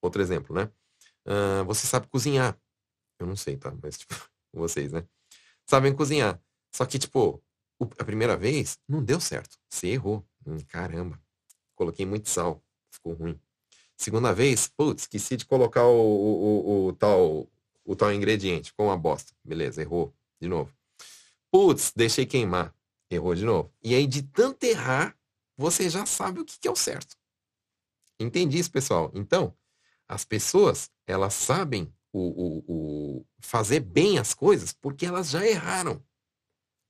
outro 0.00 0.22
exemplo, 0.22 0.54
né? 0.54 0.70
Uh, 1.26 1.64
você 1.64 1.86
sabe 1.86 2.06
cozinhar. 2.08 2.58
Eu 3.18 3.26
não 3.26 3.36
sei, 3.36 3.56
tá? 3.56 3.74
Mas, 3.82 3.98
tipo, 3.98 4.14
vocês, 4.52 4.92
né? 4.92 5.06
Sabem 5.66 5.94
cozinhar. 5.94 6.40
Só 6.74 6.84
que, 6.84 6.98
tipo, 6.98 7.42
a 7.80 8.04
primeira 8.04 8.36
vez 8.36 8.78
não 8.88 9.02
deu 9.02 9.20
certo. 9.20 9.58
Você 9.68 9.88
errou. 9.88 10.24
Hum, 10.46 10.58
caramba. 10.68 11.20
Coloquei 11.74 12.06
muito 12.06 12.28
sal. 12.28 12.62
Ficou 12.90 13.14
ruim. 13.14 13.38
Segunda 13.96 14.32
vez, 14.32 14.66
putz, 14.68 15.02
esqueci 15.02 15.36
de 15.36 15.44
colocar 15.44 15.84
o, 15.84 15.96
o, 15.96 16.42
o, 16.42 16.86
o, 16.86 16.92
tal, 16.92 17.48
o 17.84 17.96
tal 17.96 18.12
ingrediente. 18.12 18.72
com 18.74 18.86
uma 18.86 18.96
bosta. 18.96 19.32
Beleza, 19.44 19.82
errou. 19.82 20.14
De 20.40 20.48
novo. 20.48 20.72
Putz, 21.50 21.92
deixei 21.94 22.26
queimar. 22.26 22.74
Errou 23.10 23.34
de 23.34 23.44
novo. 23.44 23.72
E 23.82 23.94
aí, 23.94 24.06
de 24.06 24.22
tanto 24.22 24.64
errar, 24.64 25.16
você 25.56 25.88
já 25.88 26.04
sabe 26.04 26.40
o 26.40 26.44
que, 26.44 26.58
que 26.58 26.68
é 26.68 26.70
o 26.70 26.76
certo. 26.76 27.16
Entendi 28.18 28.58
isso, 28.58 28.70
pessoal. 28.70 29.10
Então, 29.14 29.54
as 30.08 30.24
pessoas, 30.24 30.90
elas 31.06 31.34
sabem 31.34 31.92
o, 32.12 32.20
o, 32.20 32.64
o, 32.68 33.26
fazer 33.40 33.80
bem 33.80 34.18
as 34.18 34.34
coisas 34.34 34.72
porque 34.72 35.06
elas 35.06 35.30
já 35.30 35.46
erraram. 35.46 36.02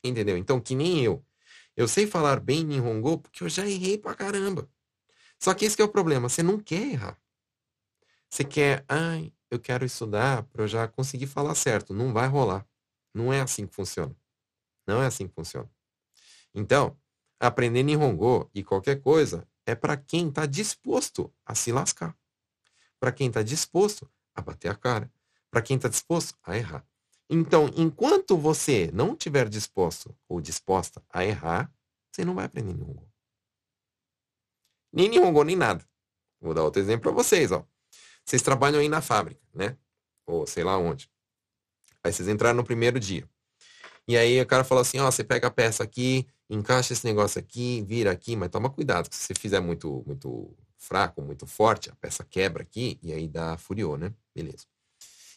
Entendeu? 0.04 0.36
Então, 0.36 0.60
que 0.60 0.74
nem 0.74 1.02
eu. 1.02 1.24
Eu 1.76 1.88
sei 1.88 2.06
falar 2.06 2.38
bem 2.38 2.60
em 2.60 2.64
Nihongo 2.64 3.18
porque 3.18 3.42
eu 3.42 3.48
já 3.48 3.66
errei 3.66 3.98
pra 3.98 4.14
caramba. 4.14 4.68
Só 5.40 5.52
que 5.54 5.64
esse 5.64 5.74
que 5.74 5.82
é 5.82 5.84
o 5.84 5.88
problema, 5.88 6.28
você 6.28 6.42
não 6.42 6.58
quer 6.60 6.86
errar. 6.92 7.18
Você 8.28 8.44
quer, 8.44 8.84
ai, 8.88 9.32
eu 9.50 9.58
quero 9.58 9.84
estudar 9.84 10.42
para 10.44 10.62
eu 10.62 10.68
já 10.68 10.86
conseguir 10.86 11.26
falar 11.26 11.54
certo. 11.54 11.94
Não 11.94 12.12
vai 12.12 12.28
rolar. 12.28 12.66
Não 13.12 13.32
é 13.32 13.40
assim 13.40 13.66
que 13.66 13.74
funciona. 13.74 14.14
Não 14.86 15.02
é 15.02 15.06
assim 15.06 15.26
que 15.26 15.34
funciona. 15.34 15.70
Então, 16.54 16.96
aprender 17.40 17.82
Nihongo 17.82 18.50
e 18.54 18.62
qualquer 18.62 19.00
coisa 19.00 19.46
é 19.66 19.74
para 19.74 19.96
quem 19.96 20.28
está 20.28 20.46
disposto 20.46 21.32
a 21.44 21.54
se 21.54 21.72
lascar. 21.72 22.16
Para 23.00 23.12
quem 23.12 23.28
está 23.28 23.42
disposto 23.42 24.10
a 24.34 24.40
bater 24.40 24.68
a 24.68 24.74
cara. 24.74 25.12
Para 25.50 25.62
quem 25.62 25.76
está 25.76 25.88
disposto 25.88 26.36
a 26.42 26.56
errar. 26.56 26.86
Então, 27.28 27.70
enquanto 27.76 28.36
você 28.36 28.90
não 28.92 29.14
estiver 29.14 29.48
disposto 29.48 30.14
ou 30.28 30.40
disposta 30.40 31.02
a 31.10 31.24
errar, 31.24 31.72
você 32.12 32.24
não 32.24 32.34
vai 32.34 32.44
aprender 32.44 32.74
Nihongo. 32.74 33.08
Nem 34.92 35.08
Nihongo, 35.08 35.42
nem 35.42 35.56
nada. 35.56 35.84
Vou 36.40 36.54
dar 36.54 36.62
outro 36.62 36.80
exemplo 36.80 37.02
para 37.02 37.22
vocês. 37.22 37.50
Ó. 37.50 37.64
Vocês 38.24 38.42
trabalham 38.42 38.80
aí 38.80 38.88
na 38.88 39.00
fábrica, 39.00 39.40
né? 39.52 39.76
Ou 40.26 40.46
sei 40.46 40.62
lá 40.62 40.76
onde. 40.76 41.10
Aí 42.02 42.12
vocês 42.12 42.28
entraram 42.28 42.56
no 42.56 42.64
primeiro 42.64 43.00
dia. 43.00 43.28
E 44.06 44.16
aí 44.16 44.40
o 44.40 44.46
cara 44.46 44.62
falou 44.62 44.82
assim, 44.82 44.98
ó, 44.98 45.10
você 45.10 45.24
pega 45.24 45.48
a 45.48 45.50
peça 45.50 45.82
aqui, 45.82 46.26
encaixa 46.48 46.92
esse 46.92 47.06
negócio 47.06 47.40
aqui, 47.40 47.82
vira 47.82 48.10
aqui, 48.10 48.36
mas 48.36 48.50
toma 48.50 48.68
cuidado, 48.68 49.08
se 49.10 49.18
você 49.18 49.34
fizer 49.34 49.60
muito, 49.60 50.04
muito 50.06 50.54
fraco, 50.76 51.22
muito 51.22 51.46
forte, 51.46 51.90
a 51.90 51.96
peça 51.96 52.22
quebra 52.22 52.62
aqui 52.62 52.98
e 53.02 53.12
aí 53.12 53.26
dá 53.26 53.56
furiô, 53.56 53.96
né? 53.96 54.12
Beleza. 54.34 54.66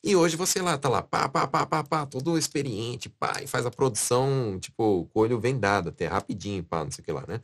E 0.04 0.16
hoje 0.16 0.36
você 0.36 0.62
lá, 0.62 0.78
tá 0.78 0.90
lá, 0.90 1.02
pá, 1.02 1.28
pá, 1.28 1.48
pá, 1.48 1.66
pá, 1.66 1.84
pá, 1.84 2.06
todo 2.06 2.38
experiente, 2.38 3.10
pá, 3.10 3.42
e 3.42 3.48
faz 3.48 3.66
a 3.66 3.72
produção, 3.72 4.60
tipo, 4.60 5.06
com 5.08 5.20
o 5.20 5.22
olho 5.24 5.40
vendado, 5.40 5.90
até 5.90 6.08
rapidinho, 6.08 6.64
pá, 6.64 6.84
não 6.84 6.92
sei 6.92 7.02
o 7.02 7.06
que 7.06 7.12
lá, 7.12 7.26
né? 7.28 7.42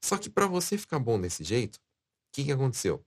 Só 0.00 0.16
que 0.16 0.30
para 0.30 0.46
você 0.46 0.78
ficar 0.78 0.98
bom 0.98 1.20
desse 1.20 1.42
jeito, 1.44 1.76
o 1.76 1.80
que, 2.32 2.44
que 2.44 2.52
aconteceu? 2.52 3.04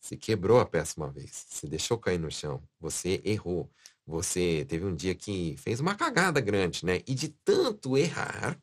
Você 0.00 0.16
quebrou 0.16 0.60
a 0.60 0.66
peça 0.66 0.94
uma 0.96 1.10
vez, 1.10 1.46
você 1.48 1.66
deixou 1.66 1.98
cair 1.98 2.18
no 2.18 2.30
chão, 2.30 2.62
você 2.80 3.20
errou, 3.24 3.70
você 4.06 4.64
teve 4.68 4.84
um 4.84 4.94
dia 4.94 5.14
que 5.14 5.56
fez 5.58 5.78
uma 5.78 5.94
cagada 5.94 6.40
grande, 6.40 6.84
né? 6.84 7.00
E 7.06 7.14
de 7.14 7.28
tanto 7.44 7.96
errar, 7.96 8.60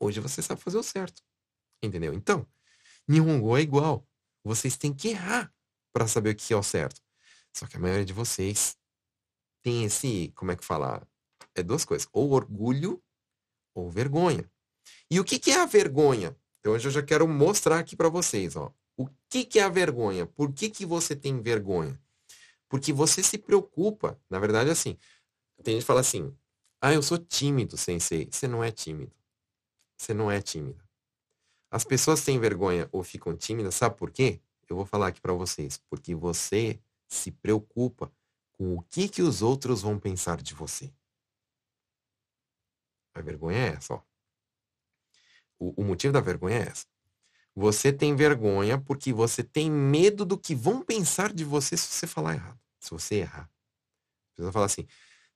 hoje 0.00 0.18
você 0.20 0.42
sabe 0.42 0.60
fazer 0.60 0.78
o 0.78 0.82
certo. 0.82 1.22
Entendeu? 1.82 2.14
Então, 2.14 2.46
Nihongo 3.06 3.56
é 3.56 3.60
igual. 3.60 4.06
Vocês 4.42 4.76
têm 4.76 4.92
que 4.92 5.08
errar 5.08 5.52
para 5.92 6.06
saber 6.08 6.30
o 6.30 6.34
que 6.34 6.52
é 6.52 6.56
o 6.56 6.62
certo. 6.62 7.00
Só 7.56 7.66
que 7.66 7.76
a 7.76 7.80
maioria 7.80 8.04
de 8.04 8.12
vocês 8.12 8.76
tem 9.62 9.84
esse, 9.84 10.30
como 10.36 10.52
é 10.52 10.56
que 10.56 10.64
fala? 10.64 11.08
É 11.54 11.62
duas 11.62 11.86
coisas, 11.86 12.06
ou 12.12 12.32
orgulho 12.32 13.02
ou 13.74 13.90
vergonha. 13.90 14.50
E 15.10 15.18
o 15.18 15.24
que, 15.24 15.38
que 15.38 15.50
é 15.50 15.60
a 15.60 15.66
vergonha? 15.66 16.36
Então 16.60 16.74
hoje 16.74 16.86
eu 16.86 16.92
já 16.92 17.02
quero 17.02 17.26
mostrar 17.26 17.78
aqui 17.78 17.96
para 17.96 18.10
vocês, 18.10 18.56
ó. 18.56 18.72
O 18.96 19.08
que, 19.28 19.44
que 19.44 19.58
é 19.58 19.62
a 19.62 19.70
vergonha? 19.70 20.26
Por 20.26 20.52
que, 20.52 20.68
que 20.68 20.84
você 20.84 21.16
tem 21.16 21.40
vergonha? 21.40 21.98
Porque 22.68 22.92
você 22.92 23.22
se 23.22 23.38
preocupa. 23.38 24.20
Na 24.28 24.38
verdade, 24.38 24.70
assim, 24.70 24.98
tem 25.62 25.74
gente 25.74 25.82
que 25.82 25.86
fala 25.86 26.00
assim, 26.00 26.36
ah, 26.80 26.92
eu 26.92 27.02
sou 27.02 27.18
tímido, 27.18 27.76
sensei. 27.76 28.28
Você 28.30 28.46
não 28.46 28.62
é 28.62 28.70
tímido. 28.70 29.12
Você 29.96 30.12
não 30.12 30.30
é 30.30 30.42
tímida. 30.42 30.84
As 31.70 31.84
pessoas 31.84 32.22
têm 32.22 32.38
vergonha 32.38 32.88
ou 32.92 33.02
ficam 33.02 33.34
tímidas, 33.34 33.74
sabe 33.74 33.96
por 33.96 34.10
quê? 34.10 34.40
Eu 34.68 34.76
vou 34.76 34.84
falar 34.84 35.08
aqui 35.08 35.20
para 35.20 35.32
vocês. 35.32 35.80
Porque 35.88 36.14
você 36.14 36.78
se 37.08 37.30
preocupa 37.30 38.12
com 38.52 38.76
o 38.76 38.82
que, 38.82 39.08
que 39.08 39.22
os 39.22 39.42
outros 39.42 39.82
vão 39.82 39.98
pensar 39.98 40.40
de 40.40 40.54
você. 40.54 40.92
A 43.14 43.20
vergonha 43.20 43.58
é 43.58 43.68
essa, 43.74 43.94
ó. 43.94 44.02
O, 45.58 45.82
o 45.82 45.84
motivo 45.84 46.12
da 46.12 46.20
vergonha 46.20 46.56
é 46.58 46.68
essa. 46.68 46.86
Você 47.54 47.90
tem 47.90 48.14
vergonha 48.14 48.78
porque 48.78 49.12
você 49.12 49.42
tem 49.42 49.70
medo 49.70 50.24
do 50.24 50.36
que 50.36 50.54
vão 50.54 50.84
pensar 50.84 51.32
de 51.32 51.44
você 51.44 51.76
se 51.76 51.86
você 51.86 52.06
falar 52.06 52.34
errado. 52.34 52.60
Se 52.78 52.90
você 52.90 53.16
errar. 53.16 53.50
Você 54.34 54.42
vai 54.42 54.52
falar 54.52 54.66
assim, 54.66 54.86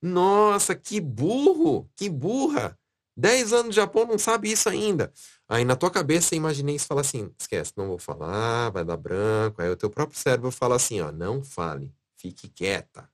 nossa, 0.01 0.75
que 0.75 1.01
burro, 1.01 1.89
que 1.95 2.09
burra. 2.09 2.77
Dez 3.15 3.51
anos 3.51 3.71
de 3.71 3.75
Japão 3.75 4.05
não 4.05 4.17
sabe 4.17 4.51
isso 4.51 4.69
ainda. 4.69 5.11
Aí 5.47 5.65
na 5.65 5.75
tua 5.75 5.91
cabeça 5.91 6.35
imaginei 6.35 6.75
isso 6.75 6.87
fala 6.87 7.01
assim, 7.01 7.33
esquece, 7.37 7.73
não 7.75 7.87
vou 7.87 7.97
falar, 7.97 8.69
vai 8.69 8.85
dar 8.85 8.97
branco. 8.97 9.61
Aí 9.61 9.69
o 9.69 9.75
teu 9.75 9.89
próprio 9.89 10.17
cérebro 10.17 10.51
fala 10.51 10.75
assim, 10.75 11.01
ó, 11.01 11.11
não 11.11 11.43
fale, 11.43 11.93
fique 12.15 12.47
quieta, 12.47 13.09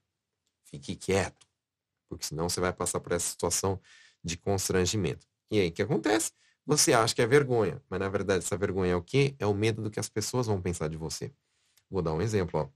fique 0.64 0.94
quieto. 0.94 1.46
Porque 2.08 2.24
senão 2.24 2.48
você 2.48 2.60
vai 2.60 2.72
passar 2.72 3.00
por 3.00 3.12
essa 3.12 3.28
situação 3.28 3.80
de 4.22 4.36
constrangimento. 4.36 5.26
E 5.50 5.60
aí 5.60 5.68
o 5.68 5.72
que 5.72 5.82
acontece? 5.82 6.32
Você 6.64 6.92
acha 6.92 7.14
que 7.14 7.22
é 7.22 7.26
vergonha, 7.26 7.82
mas 7.88 7.98
na 7.98 8.08
verdade 8.08 8.44
essa 8.44 8.56
vergonha 8.56 8.92
é 8.92 8.96
o 8.96 9.02
quê? 9.02 9.34
É 9.38 9.46
o 9.46 9.54
medo 9.54 9.82
do 9.82 9.90
que 9.90 9.98
as 9.98 10.08
pessoas 10.08 10.46
vão 10.46 10.60
pensar 10.60 10.88
de 10.88 10.96
você. 10.96 11.32
Vou 11.90 12.02
dar 12.02 12.12
um 12.12 12.20
exemplo. 12.20 12.60
Ó. 12.60 12.68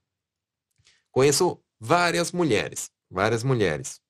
Conheço 1.11 1.63
várias 1.79 2.33
mulheres, 2.33 2.91
várias 3.11 3.43
mulheres. 3.43 4.01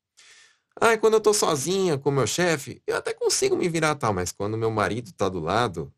Ah, 0.80 0.96
quando 0.98 1.14
eu 1.14 1.20
tô 1.20 1.34
sozinha 1.34 1.98
com 1.98 2.10
meu 2.10 2.26
chefe, 2.26 2.82
eu 2.86 2.96
até 2.96 3.12
consigo 3.14 3.56
me 3.56 3.68
virar 3.68 3.94
tal, 3.96 4.12
mas 4.12 4.32
quando 4.32 4.56
meu 4.56 4.70
marido 4.70 5.12
tá 5.12 5.28
do 5.28 5.38
lado, 5.38 5.92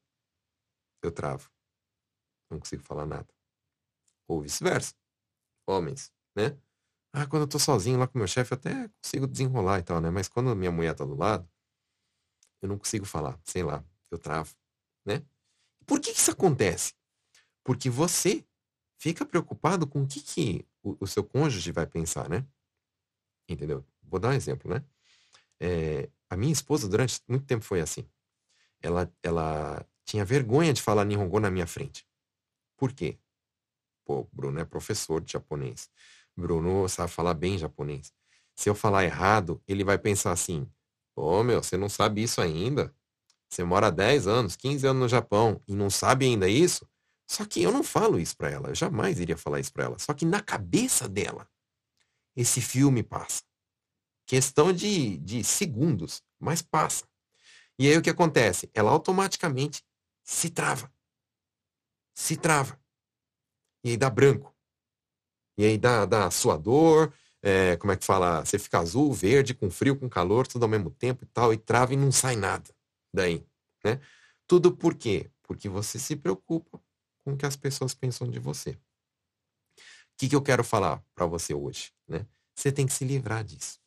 eu 1.03 1.13
travo. 1.13 1.51
Não 2.51 2.59
consigo 2.59 2.83
falar 2.83 3.07
nada. 3.07 3.29
Ou 4.29 4.43
vice-versa. 4.43 4.95
Homens, 5.67 6.13
né? 6.37 6.59
Ah, 7.13 7.27
quando 7.27 7.43
eu 7.43 7.49
tô 7.49 7.59
sozinho 7.59 7.99
lá 7.99 8.09
com 8.09 8.19
meu 8.19 8.27
chefe, 8.27 8.53
eu 8.53 8.57
até 8.59 8.89
consigo 9.03 9.27
desenrolar 9.27 9.79
e 9.79 9.83
tal, 9.83 10.01
né? 10.01 10.11
Mas 10.11 10.29
quando 10.29 10.55
minha 10.57 10.73
mulher 10.73 10.95
tá 10.95 11.05
do 11.05 11.15
lado, 11.15 11.49
eu 12.61 12.69
não 12.69 12.79
consigo 12.79 13.05
falar, 13.05 13.39
sei 13.45 13.63
lá, 13.63 13.85
eu 14.11 14.19
travo, 14.19 14.55
né? 15.05 15.25
Por 15.87 16.01
que 16.01 16.11
isso 16.11 16.31
acontece? 16.31 16.95
Porque 17.63 17.89
você 17.91 18.45
fica 18.99 19.25
preocupado 19.25 19.87
com 19.87 20.03
o 20.03 20.07
que, 20.09 20.21
que 20.21 20.67
o, 20.83 20.97
o 21.01 21.07
seu 21.07 21.23
cônjuge 21.23 21.73
vai 21.73 21.87
pensar, 21.87 22.29
né? 22.29 22.47
Entendeu? 23.49 23.85
Vou 24.09 24.21
dar 24.21 24.31
um 24.31 24.33
exemplo, 24.33 24.73
né? 24.73 24.85
É, 25.61 26.09
a 26.29 26.37
minha 26.37 26.53
esposa, 26.53 26.89
durante 26.89 27.21
muito 27.29 27.47
tempo, 27.47 27.65
foi 27.65 27.81
assim. 27.81 28.07
Ela, 28.81 29.11
ela 29.23 29.87
tinha 30.05 30.25
vergonha 30.25 30.73
de 30.73 30.83
falar 30.83 31.05
Nihongo 31.05 31.41
na 31.41 31.51
minha 31.51 31.67
frente. 31.67 32.07
Por 32.77 32.93
quê? 32.93 33.19
Pô, 34.05 34.29
Bruno 34.33 34.61
é 34.61 34.65
professor 34.65 35.21
de 35.21 35.33
japonês. 35.33 35.89
Bruno 36.37 36.89
sabe 36.89 37.11
falar 37.11 37.35
bem 37.35 37.57
japonês. 37.57 38.13
Se 38.55 38.69
eu 38.69 38.75
falar 38.75 39.05
errado, 39.05 39.63
ele 39.67 39.85
vai 39.85 39.99
pensar 39.99 40.33
assim: 40.33 40.69
Ô, 41.17 41.43
meu, 41.43 41.63
você 41.63 41.77
não 41.77 41.89
sabe 41.89 42.23
isso 42.23 42.41
ainda? 42.41 42.95
Você 43.49 43.65
mora 43.65 43.91
10 43.91 44.27
anos, 44.27 44.57
15 44.57 44.87
anos 44.87 45.03
no 45.03 45.09
Japão 45.09 45.61
e 45.67 45.75
não 45.75 45.89
sabe 45.89 46.27
ainda 46.27 46.49
isso? 46.49 46.89
Só 47.27 47.45
que 47.45 47.63
eu 47.63 47.73
não 47.73 47.83
falo 47.83 48.19
isso 48.19 48.37
para 48.37 48.51
ela, 48.51 48.69
eu 48.69 48.75
jamais 48.75 49.19
iria 49.19 49.37
falar 49.37 49.61
isso 49.61 49.73
para 49.73 49.85
ela. 49.85 49.99
Só 49.99 50.13
que 50.13 50.27
na 50.27 50.41
cabeça 50.41 51.09
dela, 51.09 51.49
esse 52.37 52.61
filme 52.61 53.03
passa. 53.03 53.43
Questão 54.27 54.73
de, 54.73 55.19
de 55.19 55.45
segundos, 55.45 56.23
mas 56.39 56.63
passa. 56.63 57.07
E 57.79 57.89
aí 57.89 57.97
o 57.97 58.03
que 58.03 58.11
acontece? 58.11 58.71
Ela 58.73 58.91
automaticamente 58.91 59.85
se 60.23 60.51
trava. 60.51 60.93
Se 62.15 62.37
trava. 62.37 62.81
E 63.83 63.91
aí 63.91 63.97
dá 63.97 64.09
branco. 64.09 64.55
E 65.59 65.65
aí 65.65 65.79
dá, 65.79 66.05
dá 66.07 66.31
suador, 66.31 67.13
é, 67.43 67.77
como 67.77 67.93
é 67.93 67.97
que 67.97 68.05
fala? 68.05 68.45
Você 68.45 68.59
fica 68.59 68.79
azul, 68.79 69.13
verde, 69.13 69.55
com 69.55 69.71
frio, 69.71 69.99
com 69.99 70.09
calor, 70.09 70.47
tudo 70.47 70.63
ao 70.63 70.69
mesmo 70.69 70.91
tempo 70.91 71.25
e 71.25 71.27
tal, 71.27 71.53
e 71.53 71.59
trava 71.59 71.93
e 71.93 71.97
não 71.97 72.11
sai 72.11 72.37
nada 72.37 72.75
daí, 73.13 73.47
né? 73.85 74.01
Tudo 74.47 74.75
por 74.75 74.95
quê? 74.95 75.31
Porque 75.43 75.69
você 75.69 75.99
se 75.99 76.17
preocupa 76.17 76.83
com 77.23 77.35
o 77.35 77.37
que 77.37 77.45
as 77.45 77.55
pessoas 77.55 77.95
pensam 77.95 78.31
de 78.31 78.39
você. 78.39 78.71
O 78.71 80.17
que, 80.17 80.29
que 80.29 80.35
eu 80.35 80.43
quero 80.43 80.65
falar 80.65 81.05
para 81.15 81.27
você 81.27 81.53
hoje, 81.53 81.93
né? 82.09 82.27
Você 82.55 82.73
tem 82.73 82.87
que 82.87 82.93
se 82.93 83.05
livrar 83.05 83.45
disso. 83.45 83.79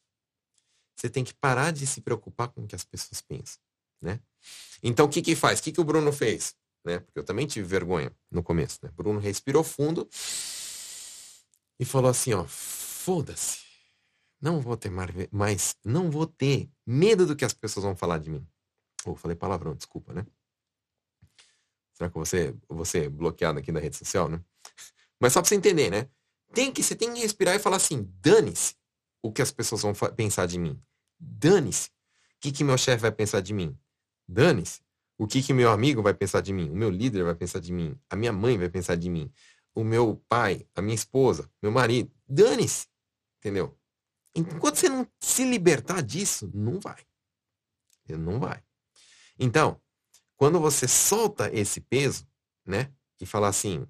Você 0.98 1.10
tem 1.12 1.24
que 1.24 1.34
parar 1.34 1.72
de 1.72 1.86
se 1.86 2.02
preocupar 2.02 2.48
com 2.48 2.64
o 2.64 2.68
que 2.68 2.76
as 2.76 2.84
pessoas 2.84 3.22
pensam, 3.22 3.60
né? 4.02 4.20
Então, 4.82 5.06
o 5.06 5.10
que 5.10 5.22
que 5.22 5.36
faz? 5.36 5.60
O 5.60 5.64
que 5.64 5.72
que 5.72 5.80
o 5.80 5.84
Bruno 5.84 6.12
fez? 6.12 6.56
Né? 6.84 7.00
Porque 7.00 7.20
eu 7.20 7.24
também 7.24 7.46
tive 7.46 7.68
vergonha 7.68 8.12
no 8.32 8.42
começo, 8.42 8.80
né? 8.82 8.90
Bruno 8.96 9.20
respirou 9.20 9.64
fundo 9.64 10.10
e 11.80 11.86
falou 11.86 12.10
assim, 12.10 12.34
ó, 12.34 12.46
foda-se. 12.48 13.60
Não 14.42 14.60
vou 14.60 14.76
ter 14.76 14.90
mais, 15.32 15.76
não 15.86 16.10
vou 16.10 16.26
ter 16.26 16.70
medo 16.86 17.26
do 17.26 17.36
que 17.36 17.46
as 17.46 17.54
pessoas 17.54 17.84
vão 17.84 17.96
falar 17.96 18.18
de 18.18 18.30
mim. 18.30 18.48
Ou 19.06 19.14
oh, 19.14 19.16
falei 19.16 19.36
palavrão, 19.36 19.76
desculpa, 19.76 20.14
né? 20.14 20.26
Será 21.94 22.10
que 22.10 22.18
você 22.18 22.56
você 22.68 23.10
bloqueado 23.10 23.60
aqui 23.60 23.72
da 23.72 23.80
rede 23.80 23.98
social, 23.98 24.30
né? 24.30 24.44
Mas 25.20 25.34
só 25.34 25.42
pra 25.42 25.50
você 25.50 25.56
entender, 25.56 25.90
né? 25.90 26.10
Tem 26.54 26.72
que, 26.72 26.82
você 26.82 26.96
tem 26.96 27.14
que 27.14 27.20
respirar 27.20 27.56
e 27.56 27.60
falar 27.60 27.78
assim, 27.78 28.04
dane-se 28.20 28.76
o 29.22 29.32
que 29.32 29.42
as 29.42 29.52
pessoas 29.52 29.82
vão 29.82 29.94
pensar 30.16 30.46
de 30.46 30.58
mim. 30.60 30.82
Dane-se. 31.20 31.90
O 31.90 32.40
que, 32.42 32.52
que 32.52 32.64
meu 32.64 32.78
chefe 32.78 33.02
vai 33.02 33.12
pensar 33.12 33.42
de 33.42 33.54
mim? 33.54 33.78
Dane-se. 34.28 34.82
O 35.18 35.26
que, 35.26 35.42
que 35.42 35.54
meu 35.54 35.72
amigo 35.72 36.02
vai 36.02 36.14
pensar 36.14 36.42
de 36.42 36.54
mim? 36.54 36.70
O 36.70 36.76
meu 36.76 36.90
líder 36.90 37.24
vai 37.24 37.34
pensar 37.34 37.60
de 37.60 37.74
mim? 37.74 38.00
A 38.10 38.16
minha 38.16 38.32
mãe 38.32 38.58
vai 38.58 38.70
pensar 38.70 38.96
de 38.96 39.10
mim? 39.10 39.32
O 39.74 39.84
meu 39.84 40.24
pai, 40.30 40.68
a 40.76 40.82
minha 40.82 40.96
esposa, 40.96 41.50
meu 41.62 41.72
marido? 41.72 42.12
Dane-se. 42.28 42.88
Entendeu? 43.40 43.78
Enquanto 44.36 44.76
você 44.76 44.90
não 44.90 45.08
se 45.20 45.44
libertar 45.44 46.02
disso, 46.04 46.50
não 46.54 46.80
vai. 46.80 47.04
Não 48.08 48.40
vai. 48.40 48.64
Então, 49.40 49.82
quando 50.36 50.60
você 50.60 50.88
solta 50.88 51.54
esse 51.54 51.82
peso, 51.82 52.28
né? 52.66 52.94
E 53.20 53.26
fala 53.26 53.48
assim, 53.48 53.88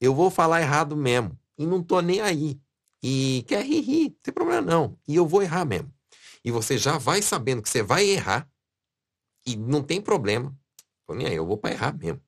eu 0.00 0.14
vou 0.14 0.30
falar 0.30 0.60
errado 0.60 0.94
mesmo. 0.94 1.38
E 1.56 1.66
não 1.66 1.82
tô 1.82 2.00
nem 2.00 2.20
aí. 2.20 2.60
E 3.02 3.44
quer 3.46 3.64
rir, 3.64 3.80
rir, 3.80 4.08
não 4.10 4.18
tem 4.22 4.34
problema 4.34 4.60
não. 4.60 4.98
E 5.06 5.16
eu 5.16 5.26
vou 5.26 5.42
errar 5.42 5.64
mesmo. 5.64 5.92
E 6.44 6.50
você 6.50 6.78
já 6.78 6.98
vai 6.98 7.22
sabendo 7.22 7.62
que 7.62 7.68
você 7.68 7.82
vai 7.82 8.04
errar. 8.04 8.50
E 9.46 9.56
não 9.56 9.82
tem 9.82 10.00
problema. 10.00 10.56
Nem 11.10 11.26
aí, 11.26 11.36
eu 11.36 11.46
vou 11.46 11.56
para 11.56 11.72
errar 11.72 11.96
mesmo. 11.96 12.22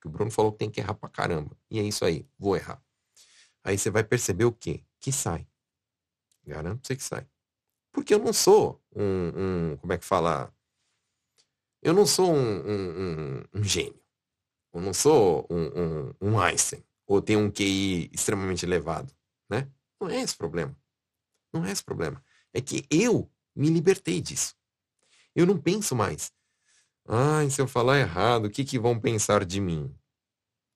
Que 0.00 0.08
o 0.08 0.10
Bruno 0.10 0.30
falou 0.30 0.52
que 0.52 0.58
tem 0.58 0.70
que 0.70 0.80
errar 0.80 0.94
pra 0.94 1.08
caramba. 1.08 1.56
E 1.70 1.78
é 1.78 1.82
isso 1.82 2.04
aí, 2.04 2.26
vou 2.38 2.56
errar. 2.56 2.82
Aí 3.62 3.78
você 3.78 3.90
vai 3.90 4.02
perceber 4.02 4.44
o 4.44 4.52
quê? 4.52 4.84
Que 5.00 5.12
sai. 5.12 5.46
Garanto 6.44 6.80
pra 6.80 6.88
você 6.88 6.96
que 6.96 7.02
sai. 7.02 7.26
Porque 7.92 8.12
eu 8.12 8.18
não 8.18 8.32
sou 8.32 8.82
um, 8.94 9.72
um 9.72 9.76
como 9.76 9.92
é 9.92 9.98
que 9.98 10.04
fala? 10.04 10.52
Eu 11.80 11.92
não 11.92 12.06
sou 12.06 12.34
um, 12.34 12.58
um, 12.66 13.44
um 13.54 13.62
gênio. 13.62 14.02
Eu 14.72 14.80
não 14.80 14.92
sou 14.92 15.46
um, 16.20 16.38
Einstein. 16.38 16.82
Ou 17.06 17.22
tenho 17.22 17.40
um 17.40 17.50
QI 17.50 18.10
extremamente 18.12 18.66
elevado. 18.66 19.14
Né? 19.48 19.70
Não 20.04 20.10
é 20.10 20.20
esse 20.20 20.36
problema. 20.36 20.76
Não 21.52 21.64
é 21.64 21.72
esse 21.72 21.82
problema. 21.82 22.22
É 22.52 22.60
que 22.60 22.86
eu 22.90 23.30
me 23.54 23.68
libertei 23.68 24.20
disso. 24.20 24.54
Eu 25.34 25.46
não 25.46 25.58
penso 25.58 25.94
mais. 25.94 26.32
Ai, 27.06 27.50
se 27.50 27.60
eu 27.60 27.66
falar 27.66 27.98
errado, 27.98 28.46
o 28.46 28.50
que, 28.50 28.64
que 28.64 28.78
vão 28.78 28.98
pensar 28.98 29.44
de 29.44 29.60
mim? 29.60 29.94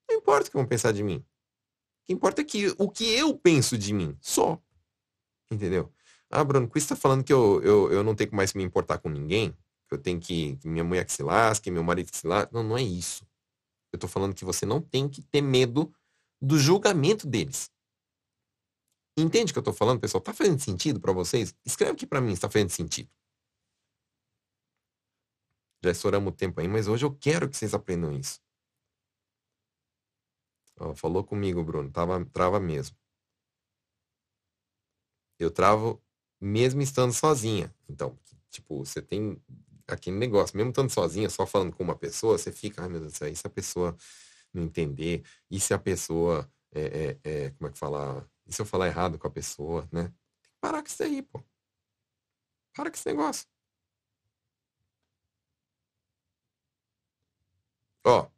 Não 0.09 0.17
importa 0.17 0.49
o 0.49 0.51
que 0.51 0.57
vão 0.57 0.67
pensar 0.67 0.93
de 0.93 1.03
mim. 1.03 1.17
O 1.17 2.07
que 2.07 2.13
importa 2.13 2.41
é 2.41 2.45
que 2.45 2.75
o 2.79 2.89
que 2.89 3.05
eu 3.15 3.37
penso 3.37 3.77
de 3.77 3.93
mim, 3.93 4.17
só. 4.21 4.61
Entendeu? 5.51 5.93
Ah, 6.31 6.45
Bruno, 6.45 6.67
isso 6.75 6.79
está 6.79 6.97
falando 6.97 7.25
que 7.25 7.33
eu, 7.33 7.63
eu, 7.63 7.93
eu 7.93 8.03
não 8.05 8.15
tenho 8.15 8.35
mais 8.35 8.55
me 8.55 8.63
importar 8.63 8.99
com 8.99 9.09
ninguém? 9.09 9.57
que 9.89 9.95
eu 9.95 9.99
tenho 9.99 10.21
que, 10.21 10.57
que 10.57 10.69
minha 10.69 10.85
mulher 10.85 11.05
que 11.05 11.13
se 11.13 11.23
lasque, 11.23 11.71
meu 11.71 11.83
marido 11.83 12.11
que 12.11 12.19
se 12.19 12.27
lasque. 12.27 12.53
Não, 12.53 12.63
não 12.63 12.77
é 12.77 12.83
isso. 12.83 13.27
Eu 13.91 13.97
estou 13.97 14.09
falando 14.09 14.35
que 14.35 14.45
você 14.45 14.67
não 14.67 14.81
tem 14.81 15.09
que 15.09 15.23
ter 15.23 15.41
medo 15.41 15.93
do 16.41 16.59
julgamento 16.59 17.27
deles. 17.27 17.71
Entende 19.21 19.51
o 19.51 19.55
que 19.55 19.59
eu 19.59 19.63
estou 19.63 19.75
falando, 19.75 20.01
pessoal? 20.01 20.21
Tá 20.21 20.33
fazendo 20.33 20.61
sentido 20.61 21.01
para 21.01 21.13
vocês? 21.13 21.55
Escreve 21.65 21.93
aqui 21.93 22.07
para 22.07 22.21
mim 22.21 22.29
se 22.29 22.35
está 22.35 22.49
fazendo 22.49 22.71
sentido. 22.71 23.11
Já 25.83 25.91
estouramos 25.91 26.33
o 26.33 26.37
tempo 26.37 26.61
aí, 26.61 26.69
mas 26.69 26.87
hoje 26.87 27.05
eu 27.05 27.13
quero 27.15 27.49
que 27.49 27.57
vocês 27.57 27.75
aprendam 27.75 28.13
isso. 28.13 28.41
Ó, 30.79 30.95
falou 30.95 31.25
comigo, 31.25 31.63
Bruno. 31.65 31.91
Tava, 31.91 32.25
trava 32.27 32.61
mesmo. 32.61 32.97
Eu 35.39 35.51
travo 35.51 36.01
mesmo 36.41 36.81
estando 36.81 37.13
sozinha. 37.13 37.75
Então, 37.89 38.17
tipo, 38.51 38.85
você 38.85 39.03
tem 39.03 39.41
aquele 39.87 40.17
negócio, 40.17 40.57
mesmo 40.57 40.71
estando 40.71 40.91
sozinha, 40.91 41.31
só 41.31 41.47
falando 41.47 41.75
com 41.75 41.83
uma 41.83 41.97
pessoa, 41.97 42.37
você 42.39 42.53
fica, 42.53 42.83
ai 42.83 42.89
meu 42.89 43.01
Deus 43.01 43.13
do 43.13 43.17
céu, 43.17 43.29
e 43.29 43.35
se 43.35 43.47
a 43.47 43.51
pessoa 43.51 43.97
não 44.53 44.65
entender? 44.65 45.25
E 45.51 45.59
se 45.59 45.73
a 45.73 45.79
pessoa, 45.79 46.51
é, 46.73 47.17
é, 47.25 47.45
é, 47.47 47.51
como 47.51 47.69
é 47.69 47.73
que 47.73 47.79
fala? 47.79 48.29
E 48.49 48.53
se 48.53 48.63
eu 48.63 48.67
falar 48.67 48.89
errado 48.89 49.19
com 49.19 49.27
a 49.29 49.31
pessoa, 49.31 49.87
né? 49.93 50.05
Tem 50.43 50.51
que 50.53 50.59
parar 50.61 50.83
com 50.83 50.89
isso 50.89 51.03
aí, 51.03 51.23
pô. 51.23 51.43
Para 52.75 52.91
com 52.91 52.97
esse 52.97 53.07
negócio. 53.07 53.47
Ó, 58.05 58.29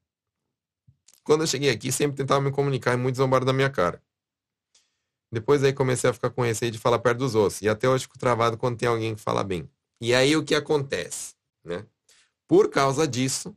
quando 1.22 1.42
eu 1.42 1.46
cheguei 1.46 1.70
aqui, 1.70 1.92
sempre 1.92 2.16
tentava 2.16 2.40
me 2.40 2.50
comunicar 2.50 2.94
e 2.94 2.96
muito 2.96 3.16
zombaram 3.16 3.46
da 3.46 3.52
minha 3.52 3.70
cara. 3.70 4.02
Depois 5.30 5.62
aí 5.62 5.72
comecei 5.72 6.10
a 6.10 6.12
ficar 6.12 6.30
com 6.30 6.42
receio 6.42 6.72
de 6.72 6.78
falar 6.78 6.98
perto 6.98 7.18
dos 7.18 7.36
outros. 7.36 7.62
E 7.62 7.68
até 7.68 7.88
hoje 7.88 8.04
fico 8.04 8.18
travado 8.18 8.58
quando 8.58 8.76
tem 8.76 8.88
alguém 8.88 9.14
que 9.14 9.20
fala 9.20 9.44
bem. 9.44 9.70
E 10.00 10.12
aí 10.12 10.36
o 10.36 10.44
que 10.44 10.56
acontece? 10.56 11.36
Né? 11.62 11.86
Por 12.48 12.68
causa 12.68 13.06
disso, 13.06 13.56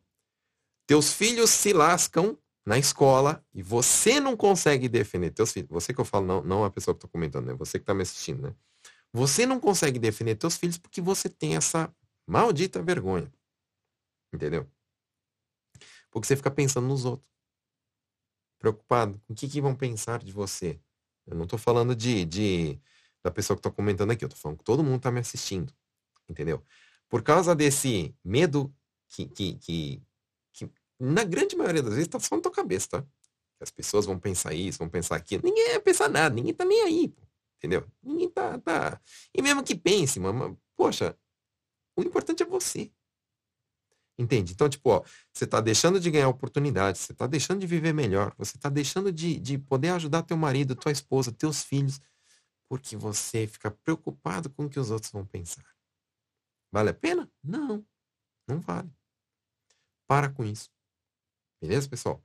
teus 0.86 1.12
filhos 1.12 1.50
se 1.50 1.74
lascam 1.74 2.38
na 2.66 2.78
escola 2.78 3.44
e 3.54 3.62
você 3.62 4.20
não 4.20 4.38
consegue 4.38 4.88
defender 4.88 5.32
teus 5.32 5.52
filhos. 5.52 5.70
Você 5.70 5.94
que 5.94 6.00
eu 6.00 6.06
falo, 6.06 6.26
não, 6.26 6.44
não 6.44 6.64
a 6.64 6.72
pessoa 6.72 6.96
que 6.96 6.98
estou 6.98 7.10
comentando, 7.10 7.48
né? 7.48 7.54
Você 7.56 7.78
que 7.78 7.84
está 7.84 7.94
me 7.94 8.04
assistindo, 8.04 8.42
né? 8.42 8.56
Você 9.12 9.46
não 9.46 9.60
consegue 9.60 10.00
defender 10.00 10.36
teus 10.36 10.58
filhos 10.58 10.78
porque 10.78 11.02
você 11.02 11.30
tem 11.30 11.56
essa 11.56 11.94
maldita 12.26 12.82
vergonha. 12.82 13.32
Entendeu? 14.34 14.68
Porque 16.10 16.28
você 16.28 16.36
fica 16.36 16.50
pensando 16.50 16.88
nos 16.88 17.06
outros. 17.06 17.28
Preocupado. 18.60 19.22
O 19.28 19.36
que, 19.36 19.48
que 19.48 19.62
vão 19.62 19.76
pensar 19.76 20.20
de 20.20 20.32
você? 20.32 20.80
Eu 21.28 21.36
não 21.36 21.44
estou 21.44 21.60
falando 21.60 21.96
de, 21.96 22.26
de 22.26 22.82
da 23.22 23.30
pessoa 23.30 23.56
que 23.56 23.60
estou 23.60 23.72
comentando 23.72 24.12
aqui. 24.12 24.24
Eu 24.24 24.28
estou 24.28 24.40
falando 24.40 24.58
que 24.58 24.64
todo 24.64 24.84
mundo 24.84 24.98
está 24.98 25.12
me 25.12 25.20
assistindo. 25.20 25.74
Entendeu? 26.28 26.64
Por 27.10 27.22
causa 27.22 27.54
desse 27.54 28.16
medo 28.24 28.74
que, 29.10 29.28
que, 29.28 29.56
que 29.56 30.02
na 31.00 31.24
grande 31.24 31.56
maioria 31.56 31.82
das 31.82 31.94
vezes, 31.94 32.08
tá 32.08 32.20
só 32.20 32.36
na 32.36 32.42
tua 32.42 32.52
cabeça, 32.52 32.88
tá? 32.90 33.06
As 33.60 33.72
pessoas 33.72 34.06
vão 34.06 34.20
pensar 34.20 34.54
isso, 34.54 34.80
vão 34.80 34.90
pensar 34.90 35.16
aquilo. 35.16 35.44
Ninguém 35.44 35.70
vai 35.70 35.80
pensar 35.80 36.10
nada, 36.10 36.36
ninguém 36.36 36.54
tá 36.54 36.66
nem 36.66 36.82
aí, 36.82 37.14
entendeu? 37.58 37.88
Ninguém 38.02 38.30
tá, 38.30 38.60
tá. 38.60 39.02
E 39.34 39.42
mesmo 39.42 39.64
que 39.64 39.76
pense, 39.76 40.20
mano, 40.20 40.60
poxa, 40.76 41.18
o 41.96 42.02
importante 42.02 42.44
é 42.44 42.46
você. 42.46 42.92
Entende? 44.18 44.54
Então, 44.54 44.70
tipo, 44.70 44.90
ó, 44.90 45.04
você 45.34 45.48
tá 45.48 45.60
deixando 45.60 46.00
de 46.00 46.12
ganhar 46.12 46.30
oportunidades, 46.30 47.02
você 47.02 47.14
tá 47.14 47.26
deixando 47.26 47.62
de 47.62 47.68
viver 47.68 47.94
melhor, 47.94 48.34
você 48.38 48.58
tá 48.58 48.70
deixando 48.70 49.12
de, 49.12 49.40
de 49.40 49.58
poder 49.58 49.90
ajudar 49.90 50.22
teu 50.24 50.38
marido, 50.38 50.76
tua 50.76 50.92
esposa, 50.92 51.32
teus 51.32 51.64
filhos, 51.64 52.00
porque 52.70 52.96
você 52.96 53.48
fica 53.48 53.72
preocupado 53.72 54.50
com 54.50 54.66
o 54.66 54.70
que 54.70 54.80
os 54.80 54.92
outros 54.92 55.12
vão 55.12 55.26
pensar. 55.26 55.66
Vale 56.72 56.90
a 56.90 56.94
pena? 56.94 57.32
Não, 57.44 57.86
não 58.48 58.60
vale. 58.60 58.92
Para 60.08 60.30
com 60.30 60.44
isso. 60.44 60.73
Beleza, 61.64 61.88
pessoal? 61.88 62.22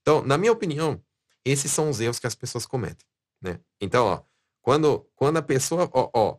Então, 0.00 0.24
na 0.24 0.38
minha 0.38 0.50
opinião, 0.50 1.04
esses 1.44 1.70
são 1.70 1.90
os 1.90 2.00
erros 2.00 2.18
que 2.18 2.26
as 2.26 2.34
pessoas 2.34 2.64
cometem, 2.64 3.06
né? 3.42 3.60
Então, 3.78 4.06
ó, 4.06 4.22
quando, 4.62 5.06
quando 5.14 5.36
a 5.36 5.42
pessoa, 5.42 5.86
ó, 5.92 6.10
ó 6.14 6.38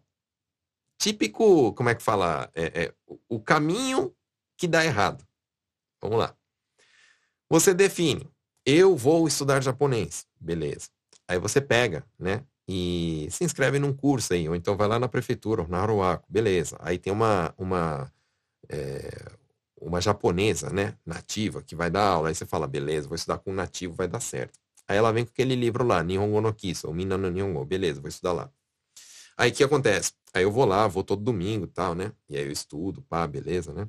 típico, 0.97 1.71
como 1.73 1.89
é 1.89 1.93
que 1.93 2.01
fala? 2.01 2.51
É, 2.55 2.85
é, 2.85 2.93
o 3.29 3.39
caminho 3.39 4.11
que 4.57 4.67
dá 4.67 4.83
errado. 4.83 5.23
Vamos 6.01 6.17
lá. 6.17 6.35
Você 7.47 7.75
define, 7.75 8.27
eu 8.65 8.95
vou 8.95 9.27
estudar 9.27 9.61
japonês. 9.61 10.25
Beleza. 10.39 10.89
Aí 11.27 11.37
você 11.37 11.61
pega, 11.61 12.03
né? 12.17 12.43
e 12.67 13.27
se 13.29 13.43
inscreve 13.43 13.77
num 13.77 13.93
curso 13.93 14.33
aí, 14.33 14.47
ou 14.47 14.55
então 14.55 14.77
vai 14.77 14.87
lá 14.87 14.97
na 14.97 15.09
prefeitura, 15.09 15.67
na 15.67 15.81
Aruaco, 15.81 16.25
beleza. 16.27 16.77
Aí 16.79 16.97
tem 16.97 17.11
uma, 17.11 17.53
uma, 17.57 18.11
é, 18.69 19.09
uma 19.81 19.99
japonesa, 20.01 20.69
né, 20.69 20.95
nativa, 21.05 21.61
que 21.63 21.75
vai 21.75 21.89
dar 21.89 22.03
aula, 22.05 22.29
aí 22.29 22.35
você 22.35 22.45
fala, 22.45 22.67
beleza, 22.67 23.07
vou 23.07 23.15
estudar 23.15 23.39
com 23.39 23.51
um 23.51 23.55
nativo, 23.55 23.93
vai 23.95 24.07
dar 24.07 24.19
certo. 24.19 24.59
Aí 24.87 24.97
ela 24.97 25.11
vem 25.11 25.25
com 25.25 25.31
aquele 25.31 25.55
livro 25.55 25.83
lá, 25.85 26.03
Nihongo 26.03 26.41
no 26.41 26.53
Kiso, 26.53 26.87
ou 26.87 26.93
Minano 26.93 27.29
Nihongo, 27.31 27.65
beleza, 27.65 27.99
vou 28.01 28.09
estudar 28.09 28.33
lá. 28.33 28.51
Aí 29.37 29.51
o 29.51 29.53
que 29.53 29.63
acontece? 29.63 30.13
Aí 30.33 30.43
eu 30.43 30.51
vou 30.51 30.65
lá, 30.65 30.87
vou 30.87 31.03
todo 31.03 31.23
domingo 31.23 31.65
e 31.65 31.67
tal, 31.67 31.95
né, 31.95 32.11
e 32.29 32.37
aí 32.37 32.45
eu 32.45 32.51
estudo, 32.51 33.01
pá, 33.03 33.27
beleza, 33.27 33.73
né. 33.73 33.87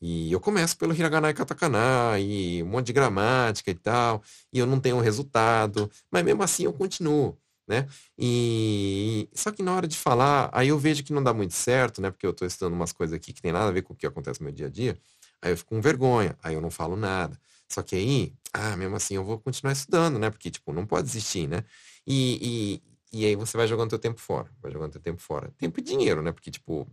E 0.00 0.30
eu 0.32 0.40
começo 0.40 0.76
pelo 0.76 0.92
hiragana 0.94 1.30
e 1.30 1.34
katakana, 1.34 2.18
e 2.20 2.62
um 2.62 2.66
monte 2.66 2.86
de 2.88 2.92
gramática 2.92 3.70
e 3.70 3.74
tal, 3.74 4.22
e 4.52 4.58
eu 4.58 4.66
não 4.66 4.78
tenho 4.80 4.98
resultado, 5.00 5.90
mas 6.10 6.24
mesmo 6.24 6.42
assim 6.42 6.64
eu 6.64 6.72
continuo. 6.72 7.38
né? 7.66 7.86
E 8.18 9.28
só 9.34 9.50
que 9.50 9.62
na 9.62 9.74
hora 9.74 9.88
de 9.88 9.96
falar, 9.96 10.50
aí 10.52 10.68
eu 10.68 10.78
vejo 10.78 11.02
que 11.02 11.12
não 11.12 11.22
dá 11.22 11.32
muito 11.32 11.54
certo, 11.54 12.00
né? 12.02 12.10
Porque 12.10 12.26
eu 12.26 12.30
estou 12.30 12.46
estudando 12.46 12.74
umas 12.74 12.92
coisas 12.92 13.16
aqui 13.16 13.32
que 13.32 13.40
tem 13.40 13.52
nada 13.52 13.68
a 13.68 13.72
ver 13.72 13.82
com 13.82 13.94
o 13.94 13.96
que 13.96 14.06
acontece 14.06 14.40
no 14.40 14.44
meu 14.44 14.54
dia 14.54 14.66
a 14.66 14.70
dia. 14.70 14.98
Aí 15.44 15.52
eu 15.52 15.58
fico 15.58 15.74
com 15.74 15.80
vergonha, 15.80 16.34
aí 16.42 16.54
eu 16.54 16.60
não 16.62 16.70
falo 16.70 16.96
nada. 16.96 17.38
Só 17.68 17.82
que 17.82 17.94
aí, 17.94 18.32
ah, 18.52 18.74
mesmo 18.78 18.96
assim 18.96 19.16
eu 19.16 19.24
vou 19.24 19.38
continuar 19.38 19.72
estudando, 19.74 20.18
né? 20.18 20.30
Porque, 20.30 20.50
tipo, 20.50 20.72
não 20.72 20.86
pode 20.86 21.06
desistir, 21.06 21.46
né? 21.46 21.64
E, 22.06 22.80
e, 23.12 23.20
e 23.20 23.26
aí 23.26 23.36
você 23.36 23.54
vai 23.54 23.66
jogando 23.66 23.90
teu 23.90 23.98
tempo 23.98 24.18
fora, 24.18 24.50
vai 24.62 24.72
jogando 24.72 24.92
teu 24.92 25.02
tempo 25.02 25.20
fora. 25.20 25.52
Tempo 25.58 25.78
e 25.80 25.82
dinheiro, 25.82 26.22
né? 26.22 26.32
Porque, 26.32 26.50
tipo, 26.50 26.88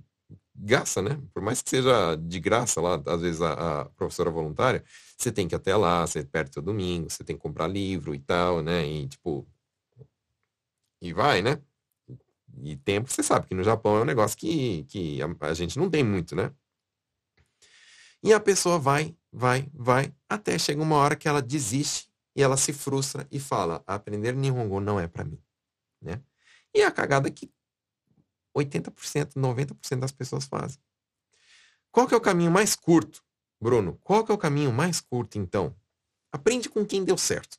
gasta, 0.54 1.02
né? 1.02 1.18
Por 1.34 1.42
mais 1.42 1.62
que 1.62 1.70
seja 1.70 2.16
de 2.18 2.40
graça 2.42 2.82
lá, 2.82 3.02
às 3.06 3.22
vezes 3.22 3.42
a, 3.42 3.82
a, 3.82 3.86
professora 3.86 4.30
voluntária, 4.30 4.84
você 5.18 5.32
tem 5.32 5.48
que 5.48 5.56
ir 5.56 5.58
até 5.58 5.76
lá, 5.76 6.06
você 6.06 6.22
perde 6.26 6.60
o 6.60 6.62
domingo, 6.62 7.10
você 7.10 7.24
tem 7.24 7.38
que 7.38 7.42
comprar 7.42 7.68
livro 7.68 8.14
e 8.14 8.20
tal, 8.20 8.62
né? 8.62 8.86
E 8.86 9.08
tipo. 9.08 9.48
E 11.02 11.14
vai, 11.14 11.42
né? 11.42 11.62
E 12.64 12.76
tempo, 12.78 13.10
você 13.10 13.24
sabe 13.24 13.48
que 13.48 13.56
no 13.56 13.64
Japão 13.64 13.98
é 13.98 14.02
um 14.02 14.06
negócio 14.06 14.38
que, 14.38 14.84
que 14.86 15.20
a, 15.22 15.48
a 15.48 15.54
gente 15.54 15.80
não 15.80 15.90
tem 15.90 16.04
muito, 16.04 16.36
né? 16.36 16.52
E 18.24 18.34
a 18.34 18.40
pessoa 18.40 18.78
vai, 18.78 19.16
vai, 19.32 19.68
vai, 19.74 20.14
até 20.30 20.58
chega 20.60 20.82
uma 20.82 20.98
hora 20.98 21.16
que 21.16 21.28
ela 21.28 21.42
desiste 21.42 22.12
e 22.36 22.42
ela 22.42 22.58
se 22.58 22.72
frustra 22.72 23.28
e 23.32 23.40
fala: 23.40 23.84
aprender 23.86 24.36
Nihongo 24.36 24.80
não 24.80 25.00
é 25.00 25.08
para 25.08 25.24
mim, 25.24 25.42
né? 26.02 26.22
E 26.74 26.82
a 26.84 26.92
cagada 26.92 27.28
é 27.28 27.32
que 27.32 27.52
80%, 28.56 29.34
90% 29.34 30.00
das 30.00 30.12
pessoas 30.12 30.46
fazem. 30.46 30.80
Qual 31.92 32.08
que 32.08 32.14
é 32.14 32.18
o 32.18 32.22
caminho 32.22 32.52
mais 32.52 32.76
curto, 32.76 33.24
Bruno? 33.60 34.00
Qual 34.04 34.24
que 34.24 34.32
é 34.32 34.36
o 34.36 34.38
caminho 34.38 34.72
mais 34.72 35.02
curto, 35.02 35.38
então? 35.38 35.76
Aprende 36.32 36.70
com 36.70 36.86
quem 36.86 37.04
deu 37.04 37.18
certo. 37.18 37.58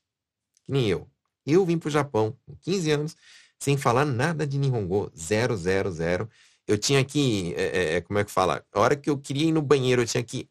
Que 0.65 0.73
nem 0.73 0.89
eu. 0.89 1.11
Eu 1.45 1.67
vim 1.67 1.79
para 1.79 1.89
o 1.89 1.91
Japão 1.91 2.39
com 2.47 2.57
15 2.57 2.91
anos, 2.91 3.17
sem 3.59 3.77
falar 3.77 4.05
nada 4.05 4.47
de 4.47 4.59
Nihongo, 4.59 5.13
zero, 5.17 5.57
zero, 5.57 5.91
zero. 5.91 6.31
Eu 6.67 6.79
tinha 6.79 7.05
que, 7.05 7.53
é, 7.55 7.63
é, 7.63 7.95
é, 7.95 8.01
como 8.01 8.19
é 8.19 8.25
que 8.25 8.31
fala? 8.31 8.65
A 8.73 8.81
hora 8.81 8.97
que 8.97 9.11
eu 9.11 9.19
queria 9.19 9.49
ir 9.49 9.53
no 9.53 9.61
banheiro, 9.61 10.03
eu 10.03 10.07
tinha 10.07 10.23
que 10.23 10.49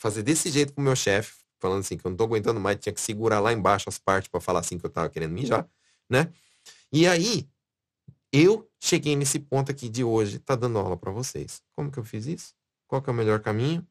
fazer 0.00 0.22
desse 0.22 0.50
jeito 0.50 0.72
com 0.72 0.80
o 0.80 0.84
meu 0.84 0.96
chefe, 0.96 1.44
falando 1.58 1.80
assim, 1.80 1.96
que 1.98 2.06
eu 2.06 2.10
não 2.10 2.16
tô 2.16 2.24
aguentando 2.24 2.58
mais, 2.58 2.78
tinha 2.78 2.92
que 2.92 3.00
segurar 3.00 3.38
lá 3.38 3.52
embaixo 3.52 3.86
as 3.86 3.98
partes 3.98 4.30
para 4.30 4.40
falar 4.40 4.60
assim 4.60 4.78
que 4.78 4.86
eu 4.86 4.90
tava 4.90 5.10
querendo 5.10 5.32
mijar, 5.32 5.68
né? 6.08 6.32
E 6.90 7.06
aí, 7.06 7.46
eu 8.32 8.68
cheguei 8.80 9.14
nesse 9.14 9.38
ponto 9.38 9.70
aqui 9.70 9.90
de 9.90 10.02
hoje, 10.02 10.38
tá 10.38 10.56
dando 10.56 10.78
aula 10.78 10.96
para 10.96 11.12
vocês. 11.12 11.62
Como 11.72 11.92
que 11.92 11.98
eu 11.98 12.04
fiz 12.04 12.26
isso? 12.26 12.54
Qual 12.88 13.02
que 13.02 13.10
é 13.10 13.12
o 13.12 13.16
melhor 13.16 13.40
caminho? 13.40 13.82
O 13.82 13.86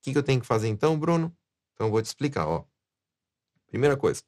que, 0.00 0.12
que 0.12 0.18
eu 0.18 0.22
tenho 0.22 0.40
que 0.40 0.46
fazer 0.46 0.68
então, 0.68 0.98
Bruno? 0.98 1.36
Então 1.74 1.88
eu 1.88 1.90
vou 1.90 2.00
te 2.00 2.06
explicar, 2.06 2.48
ó. 2.48 2.64
Primeira 3.66 3.96
coisa, 3.96 4.22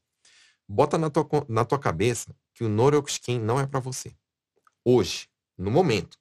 bota 0.69 0.99
na 0.99 1.09
tua, 1.09 1.27
na 1.49 1.65
tua 1.65 1.79
cabeça 1.79 2.37
que 2.53 2.65
o 2.65 2.69
Norokushiken 2.69 3.41
não 3.41 3.59
é 3.59 3.67
para 3.67 3.81
você. 3.81 4.15
Hoje, 4.85 5.27
no 5.57 5.71
momento, 5.71 6.19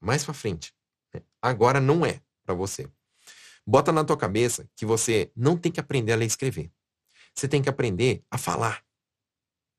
mais 0.00 0.24
para 0.24 0.32
frente. 0.32 0.72
Né? 1.12 1.22
Agora 1.42 1.80
não 1.80 2.06
é 2.06 2.20
para 2.44 2.54
você. 2.54 2.88
Bota 3.66 3.92
na 3.92 4.04
tua 4.04 4.16
cabeça 4.16 4.68
que 4.76 4.84
você 4.84 5.30
não 5.34 5.56
tem 5.56 5.72
que 5.72 5.80
aprender 5.80 6.12
a 6.12 6.16
ler 6.16 6.24
e 6.24 6.28
escrever. 6.28 6.70
Você 7.34 7.48
tem 7.48 7.62
que 7.62 7.68
aprender 7.68 8.22
a 8.30 8.38
falar. 8.38 8.84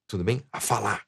Tudo 0.08 0.24
bem? 0.24 0.44
A 0.52 0.60
falar. 0.60 1.06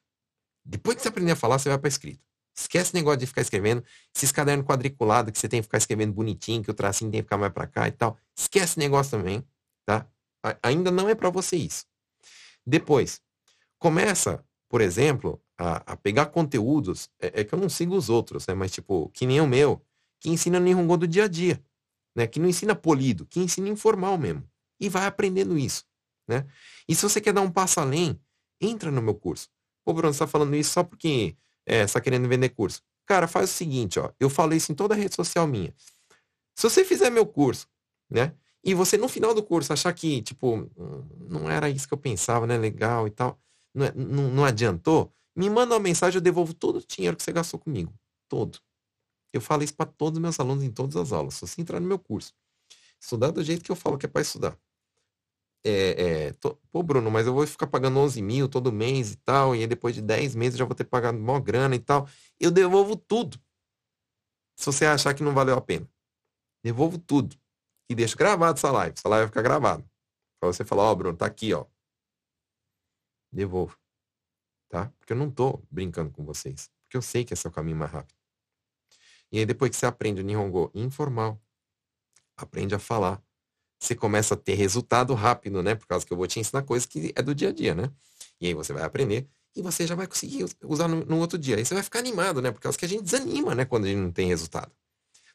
Depois 0.64 0.96
que 0.96 1.02
você 1.02 1.08
aprender 1.08 1.32
a 1.32 1.36
falar, 1.36 1.58
você 1.58 1.68
vai 1.68 1.78
para 1.78 1.88
escrita. 1.88 2.22
Esquece 2.56 2.92
o 2.92 2.96
negócio 2.96 3.20
de 3.20 3.26
ficar 3.26 3.42
escrevendo. 3.42 3.84
Esses 4.14 4.32
cadernos 4.32 4.66
quadriculados 4.66 5.32
que 5.32 5.38
você 5.38 5.48
tem 5.48 5.60
que 5.60 5.64
ficar 5.64 5.78
escrevendo 5.78 6.12
bonitinho, 6.12 6.62
que 6.62 6.70
o 6.70 6.74
tracinho 6.74 7.10
tem 7.10 7.20
que 7.20 7.24
ficar 7.24 7.38
mais 7.38 7.52
para 7.52 7.66
cá 7.66 7.86
e 7.86 7.92
tal. 7.92 8.18
Esquece 8.36 8.78
negócio 8.78 9.16
também, 9.16 9.46
tá? 9.86 10.06
Ainda 10.62 10.90
não 10.90 11.08
é 11.08 11.14
para 11.14 11.30
você 11.30 11.56
isso. 11.56 11.84
Depois, 12.66 13.20
começa, 13.78 14.44
por 14.68 14.80
exemplo, 14.80 15.40
a, 15.56 15.92
a 15.92 15.96
pegar 15.96 16.26
conteúdos. 16.26 17.08
É, 17.20 17.40
é, 17.40 17.44
que 17.44 17.54
eu 17.54 17.58
não 17.58 17.68
sigo 17.68 17.96
os 17.96 18.08
outros, 18.08 18.46
né? 18.46 18.54
Mas 18.54 18.72
tipo, 18.72 19.08
que 19.10 19.26
nem 19.26 19.40
o 19.40 19.46
meu, 19.46 19.84
que 20.20 20.30
ensina 20.30 20.60
Nihongo 20.60 20.96
do 20.96 21.06
dia 21.06 21.24
a 21.24 21.28
dia, 21.28 21.62
né? 22.18 22.26
Que 22.26 22.40
não 22.40 22.48
ensina 22.48 22.74
polido, 22.74 23.24
que 23.24 23.38
ensina 23.38 23.68
informal 23.68 24.18
mesmo. 24.18 24.42
E 24.80 24.88
vai 24.88 25.06
aprendendo 25.06 25.56
isso, 25.56 25.84
né? 26.26 26.44
E 26.88 26.94
se 26.94 27.02
você 27.02 27.20
quer 27.20 27.32
dar 27.32 27.42
um 27.42 27.50
passo 27.50 27.78
além, 27.78 28.20
entra 28.60 28.90
no 28.90 29.00
meu 29.00 29.14
curso. 29.14 29.48
Pô, 29.84 29.92
Bruno, 29.94 30.12
você 30.12 30.18
tá 30.18 30.26
falando 30.26 30.56
isso 30.56 30.72
só 30.72 30.82
porque 30.82 31.36
é, 31.64 31.86
tá 31.86 32.00
querendo 32.00 32.28
vender 32.28 32.48
curso. 32.48 32.82
Cara, 33.06 33.28
faz 33.28 33.50
o 33.50 33.52
seguinte, 33.52 34.00
ó. 34.00 34.10
Eu 34.18 34.28
falo 34.28 34.52
isso 34.52 34.72
em 34.72 34.74
toda 34.74 34.94
a 34.94 34.98
rede 34.98 35.14
social 35.14 35.46
minha. 35.46 35.72
Se 36.56 36.68
você 36.68 36.84
fizer 36.84 37.08
meu 37.08 37.24
curso, 37.24 37.68
né? 38.10 38.34
E 38.64 38.74
você 38.74 38.98
no 38.98 39.08
final 39.08 39.32
do 39.32 39.42
curso 39.42 39.72
achar 39.72 39.92
que, 39.92 40.20
tipo, 40.20 40.68
não 41.30 41.48
era 41.48 41.70
isso 41.70 41.86
que 41.86 41.94
eu 41.94 41.98
pensava, 41.98 42.48
né? 42.48 42.58
Legal 42.58 43.06
e 43.06 43.10
tal. 43.10 43.40
Não, 43.72 43.86
é, 43.86 43.92
não, 43.94 44.28
não 44.28 44.44
adiantou. 44.44 45.12
Me 45.36 45.48
manda 45.48 45.74
uma 45.74 45.80
mensagem, 45.80 46.16
eu 46.16 46.20
devolvo 46.20 46.52
todo 46.52 46.80
o 46.80 46.84
dinheiro 46.84 47.16
que 47.16 47.22
você 47.22 47.30
gastou 47.30 47.60
comigo. 47.60 47.94
Todo. 48.28 48.58
Eu 49.32 49.40
falo 49.40 49.62
isso 49.62 49.74
para 49.74 49.86
todos 49.86 50.18
os 50.18 50.22
meus 50.22 50.40
alunos 50.40 50.64
em 50.64 50.70
todas 50.70 50.96
as 50.96 51.12
aulas. 51.12 51.34
Se 51.34 51.40
você 51.42 51.60
entrar 51.60 51.80
no 51.80 51.86
meu 51.86 51.98
curso, 51.98 52.34
estudar 53.00 53.30
do 53.30 53.42
jeito 53.42 53.64
que 53.64 53.70
eu 53.70 53.76
falo 53.76 53.98
que 53.98 54.06
é 54.06 54.08
para 54.08 54.22
estudar, 54.22 54.58
é, 55.64 56.28
é, 56.28 56.32
tô, 56.34 56.54
pô, 56.70 56.82
Bruno, 56.82 57.10
mas 57.10 57.26
eu 57.26 57.34
vou 57.34 57.46
ficar 57.46 57.66
pagando 57.66 57.98
11 57.98 58.22
mil 58.22 58.48
todo 58.48 58.72
mês 58.72 59.12
e 59.12 59.16
tal, 59.16 59.54
e 59.54 59.66
depois 59.66 59.94
de 59.94 60.00
10 60.02 60.34
meses 60.34 60.58
já 60.58 60.64
vou 60.64 60.74
ter 60.74 60.84
pagado 60.84 61.18
maior 61.18 61.40
grana 61.40 61.74
e 61.74 61.78
tal. 61.78 62.08
Eu 62.38 62.50
devolvo 62.50 62.96
tudo. 62.96 63.38
Se 64.56 64.66
você 64.66 64.86
achar 64.86 65.14
que 65.14 65.22
não 65.22 65.34
valeu 65.34 65.56
a 65.56 65.60
pena. 65.60 65.88
Devolvo 66.64 66.98
tudo. 66.98 67.36
E 67.90 67.94
deixo 67.94 68.16
gravado 68.16 68.58
essa 68.58 68.70
live. 68.70 68.94
Essa 68.96 69.08
live 69.08 69.24
vai 69.24 69.28
ficar 69.28 69.42
gravada. 69.42 69.84
Pra 70.40 70.52
você 70.52 70.64
falar, 70.64 70.84
ó, 70.84 70.92
oh, 70.92 70.96
Bruno, 70.96 71.16
tá 71.16 71.26
aqui, 71.26 71.52
ó. 71.52 71.64
Devolvo. 73.32 73.76
Tá? 74.68 74.92
Porque 74.98 75.12
eu 75.12 75.16
não 75.16 75.30
tô 75.30 75.62
brincando 75.70 76.10
com 76.10 76.24
vocês. 76.24 76.70
Porque 76.82 76.96
eu 76.96 77.02
sei 77.02 77.24
que 77.24 77.34
esse 77.34 77.46
é 77.46 77.50
o 77.50 77.52
caminho 77.52 77.76
mais 77.76 77.90
rápido. 77.90 78.17
E 79.30 79.38
aí 79.38 79.46
depois 79.46 79.70
que 79.70 79.76
você 79.76 79.86
aprende 79.86 80.20
o 80.20 80.24
Nihongo 80.24 80.70
informal, 80.74 81.40
aprende 82.36 82.74
a 82.74 82.78
falar, 82.78 83.22
você 83.78 83.94
começa 83.94 84.34
a 84.34 84.36
ter 84.36 84.54
resultado 84.54 85.14
rápido, 85.14 85.62
né? 85.62 85.74
Por 85.74 85.86
causa 85.86 86.04
que 86.04 86.12
eu 86.12 86.16
vou 86.16 86.26
te 86.26 86.40
ensinar 86.40 86.62
coisas 86.62 86.86
que 86.86 87.12
é 87.14 87.22
do 87.22 87.34
dia 87.34 87.50
a 87.50 87.52
dia, 87.52 87.74
né? 87.74 87.90
E 88.40 88.48
aí 88.48 88.54
você 88.54 88.72
vai 88.72 88.82
aprender 88.82 89.28
e 89.54 89.62
você 89.62 89.86
já 89.86 89.94
vai 89.94 90.06
conseguir 90.06 90.46
usar 90.64 90.88
no, 90.88 91.04
no 91.04 91.18
outro 91.18 91.38
dia. 91.38 91.56
Aí 91.56 91.64
você 91.64 91.74
vai 91.74 91.82
ficar 91.82 91.98
animado, 91.98 92.42
né? 92.42 92.50
Por 92.50 92.60
causa 92.60 92.76
que 92.76 92.84
a 92.84 92.88
gente 92.88 93.02
desanima, 93.02 93.54
né? 93.54 93.64
Quando 93.64 93.84
a 93.84 93.88
gente 93.88 93.98
não 94.00 94.12
tem 94.12 94.28
resultado. 94.28 94.72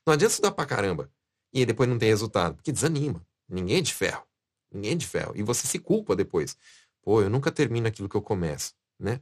Não 0.06 0.14
adianta 0.14 0.32
estudar 0.34 0.52
pra 0.52 0.66
caramba 0.66 1.10
e 1.54 1.60
aí 1.60 1.66
depois 1.66 1.88
não 1.88 2.00
tem 2.00 2.10
resultado, 2.10 2.56
porque 2.56 2.72
desanima. 2.72 3.26
Ninguém 3.48 3.78
é 3.78 3.82
de 3.82 3.94
ferro. 3.94 4.26
Ninguém 4.72 4.94
é 4.94 4.96
de 4.96 5.08
ferro. 5.08 5.34
E 5.36 5.44
você 5.44 5.68
se 5.68 5.78
culpa 5.78 6.16
depois. 6.16 6.58
Pô, 7.02 7.22
eu 7.22 7.30
nunca 7.30 7.52
termino 7.52 7.88
aquilo 7.88 8.10
que 8.10 8.16
eu 8.16 8.22
começo, 8.22 8.74
né? 9.00 9.22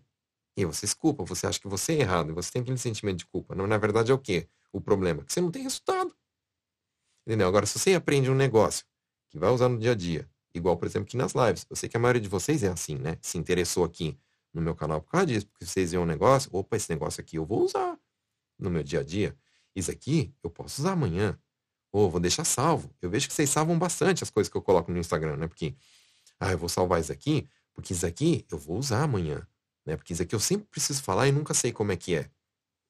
E 0.55 0.65
você 0.65 0.85
se 0.85 0.95
culpa, 0.95 1.23
você 1.23 1.47
acha 1.47 1.59
que 1.59 1.67
você 1.67 1.93
é 1.93 1.99
errado, 2.01 2.33
você 2.33 2.51
tem 2.51 2.61
aquele 2.61 2.77
sentimento 2.77 3.19
de 3.19 3.25
culpa. 3.25 3.55
Na 3.55 3.77
verdade 3.77 4.11
é 4.11 4.13
o 4.13 4.19
quê? 4.19 4.47
O 4.71 4.81
problema? 4.81 5.23
Que 5.23 5.31
você 5.31 5.41
não 5.41 5.51
tem 5.51 5.63
resultado. 5.63 6.13
Entendeu? 7.25 7.47
Agora, 7.47 7.65
se 7.65 7.77
você 7.77 7.93
aprende 7.93 8.29
um 8.29 8.35
negócio 8.35 8.85
que 9.29 9.39
vai 9.39 9.49
usar 9.49 9.69
no 9.69 9.79
dia 9.79 9.91
a 9.91 9.95
dia. 9.95 10.29
Igual, 10.53 10.75
por 10.75 10.85
exemplo, 10.85 11.07
aqui 11.07 11.15
nas 11.15 11.33
lives. 11.33 11.65
Eu 11.69 11.75
sei 11.75 11.87
que 11.87 11.95
a 11.95 11.99
maioria 11.99 12.21
de 12.21 12.27
vocês 12.27 12.61
é 12.63 12.67
assim, 12.67 12.95
né? 12.95 13.17
Se 13.21 13.37
interessou 13.37 13.85
aqui 13.85 14.19
no 14.53 14.61
meu 14.61 14.75
canal 14.75 15.01
por 15.01 15.09
causa 15.09 15.27
disso, 15.27 15.47
porque 15.47 15.65
vocês 15.65 15.91
viram 15.91 16.03
um 16.03 16.05
negócio, 16.05 16.49
opa, 16.53 16.75
esse 16.75 16.89
negócio 16.89 17.21
aqui 17.21 17.37
eu 17.37 17.45
vou 17.45 17.63
usar 17.63 17.97
no 18.59 18.69
meu 18.69 18.83
dia 18.83 18.99
a 18.99 19.03
dia. 19.03 19.35
Isso 19.73 19.89
aqui 19.89 20.35
eu 20.43 20.49
posso 20.49 20.81
usar 20.81 20.91
amanhã. 20.91 21.39
Ou 21.93 22.09
vou 22.09 22.19
deixar 22.19 22.43
salvo. 22.43 22.93
Eu 23.01 23.09
vejo 23.09 23.27
que 23.27 23.33
vocês 23.33 23.49
salvam 23.49 23.79
bastante 23.79 24.23
as 24.23 24.29
coisas 24.29 24.51
que 24.51 24.57
eu 24.57 24.61
coloco 24.61 24.91
no 24.91 24.97
Instagram, 24.97 25.37
né? 25.37 25.47
Porque, 25.47 25.75
ah, 26.39 26.51
eu 26.51 26.57
vou 26.57 26.67
salvar 26.67 26.99
isso 26.99 27.11
aqui, 27.11 27.49
porque 27.73 27.93
isso 27.93 28.05
aqui 28.05 28.45
eu 28.51 28.57
vou 28.57 28.77
usar 28.77 29.03
amanhã. 29.03 29.47
Né? 29.85 29.95
Porque 29.95 30.13
isso 30.13 30.21
aqui 30.21 30.35
eu 30.35 30.39
sempre 30.39 30.67
preciso 30.67 31.01
falar 31.01 31.27
e 31.27 31.31
nunca 31.31 31.53
sei 31.53 31.71
como 31.71 31.91
é 31.91 31.97
que 31.97 32.15
é. 32.15 32.29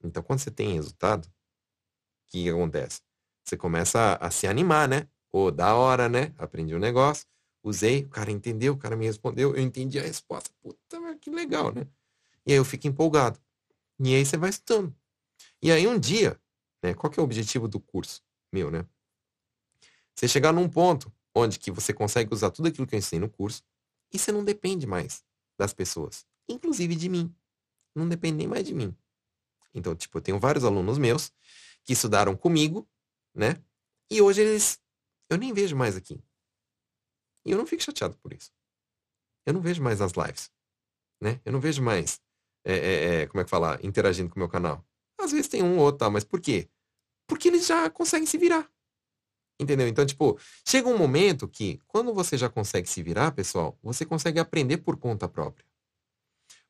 Então, 0.04 0.24
quando 0.24 0.40
você 0.40 0.52
tem 0.52 0.74
resultado, 0.74 1.26
o 1.26 2.32
que, 2.32 2.50
acontece? 2.50 3.02
Você 3.44 3.58
começa 3.58 4.00
a, 4.00 4.28
a 4.28 4.32
se 4.32 4.48
animar, 4.48 4.88
né? 4.88 5.08
Pô, 5.32 5.52
da 5.52 5.76
hora, 5.76 6.10
né? 6.10 6.34
Aprendi 6.38 6.76
um 6.76 6.80
negócio, 6.80 7.26
usei, 7.64 8.04
o 8.04 8.10
cara 8.10 8.32
entendeu, 8.32 8.74
o 8.74 8.78
cara 8.78 8.96
me 8.96 9.06
respondeu, 9.06 9.56
eu 9.56 9.62
entendi 9.62 10.00
a 10.00 10.04
resposta. 10.04 10.50
Puta, 10.62 11.16
que 11.18 11.30
legal, 11.30 11.74
né? 11.74 11.88
E 12.46 12.52
aí 12.52 12.58
eu 12.58 12.66
fico 12.66 12.88
empolgado. 12.88 13.40
E 14.00 14.16
aí 14.16 14.26
você 14.26 14.38
vai 14.38 14.50
estudando. 14.50 14.96
E 15.62 15.72
aí 15.72 15.88
um 15.88 16.00
dia, 16.00 16.40
né? 16.84 16.94
Qual 16.94 17.12
que 17.12 17.20
é 17.20 17.22
o 17.22 17.24
objetivo 17.24 17.68
do 17.68 17.80
curso 17.80 18.22
meu, 18.52 18.72
né? 18.72 18.86
Você 20.16 20.28
chegar 20.28 20.52
num 20.52 20.68
ponto 20.68 21.12
onde 21.34 21.58
que 21.58 21.72
você 21.72 21.94
consegue 21.94 22.34
usar 22.34 22.52
tudo 22.52 22.68
aquilo 22.68 22.86
que 22.86 22.96
eu 22.96 23.00
ensinei 23.00 23.20
no 23.22 23.30
curso 23.30 23.64
e 24.14 24.20
você 24.20 24.32
não 24.32 24.44
depende 24.44 24.86
mais 24.86 25.24
das 25.58 25.74
pessoas, 25.74 26.26
inclusive 26.48 26.96
de 26.96 27.10
mim. 27.10 27.34
Não 27.96 28.08
depende 28.08 28.38
nem 28.38 28.48
mais 28.48 28.66
de 28.66 28.74
mim. 28.74 28.96
Então, 29.74 29.96
tipo, 29.96 30.18
eu 30.18 30.22
tenho 30.22 30.40
vários 30.40 30.64
alunos 30.64 30.98
meus 30.98 31.32
que 31.84 31.94
estudaram 31.94 32.36
comigo, 32.36 32.88
né? 33.34 33.62
E 34.10 34.22
hoje 34.22 34.42
eles 34.42 34.82
eu 35.32 35.38
nem 35.38 35.54
vejo 35.54 35.78
mais 35.78 35.96
aqui. 35.96 36.22
E 37.46 37.52
eu 37.52 37.58
não 37.58 37.66
fico 37.66 37.82
chateado 37.82 38.18
por 38.18 38.34
isso. 38.34 38.52
Eu 39.46 39.54
não 39.54 39.62
vejo 39.62 39.82
mais 39.82 40.02
as 40.02 40.12
lives. 40.12 40.52
Né? 41.22 41.40
Eu 41.46 41.54
não 41.54 41.62
vejo 41.62 41.82
mais, 41.82 42.20
é, 42.66 42.76
é, 42.76 43.16
é, 43.22 43.28
como 43.28 43.40
é 43.40 43.44
que 43.46 43.50
fala, 43.50 43.80
interagindo 43.82 44.30
com 44.30 44.36
o 44.36 44.40
meu 44.40 44.50
canal. 44.50 44.86
Às 45.18 45.32
vezes 45.32 45.48
tem 45.48 45.64
um 45.64 45.78
ou 45.78 45.86
outro, 45.86 46.00
tá, 46.00 46.10
mas 46.10 46.26
por 46.26 46.42
quê? 46.42 46.68
Porque 47.26 47.48
eles 47.48 47.66
já 47.66 47.90
conseguem 47.90 48.28
se 48.28 48.38
virar. 48.38 48.70
Entendeu? 49.58 49.88
Então, 49.88 50.06
tipo, 50.06 50.38
chega 50.68 50.90
um 50.90 50.98
momento 50.98 51.48
que, 51.48 51.80
quando 51.88 52.14
você 52.14 52.38
já 52.38 52.50
consegue 52.50 52.90
se 52.90 53.02
virar, 53.02 53.32
pessoal, 53.32 53.78
você 53.82 54.04
consegue 54.04 54.40
aprender 54.40 54.80
por 54.80 54.98
conta 54.98 55.30
própria. 55.30 55.66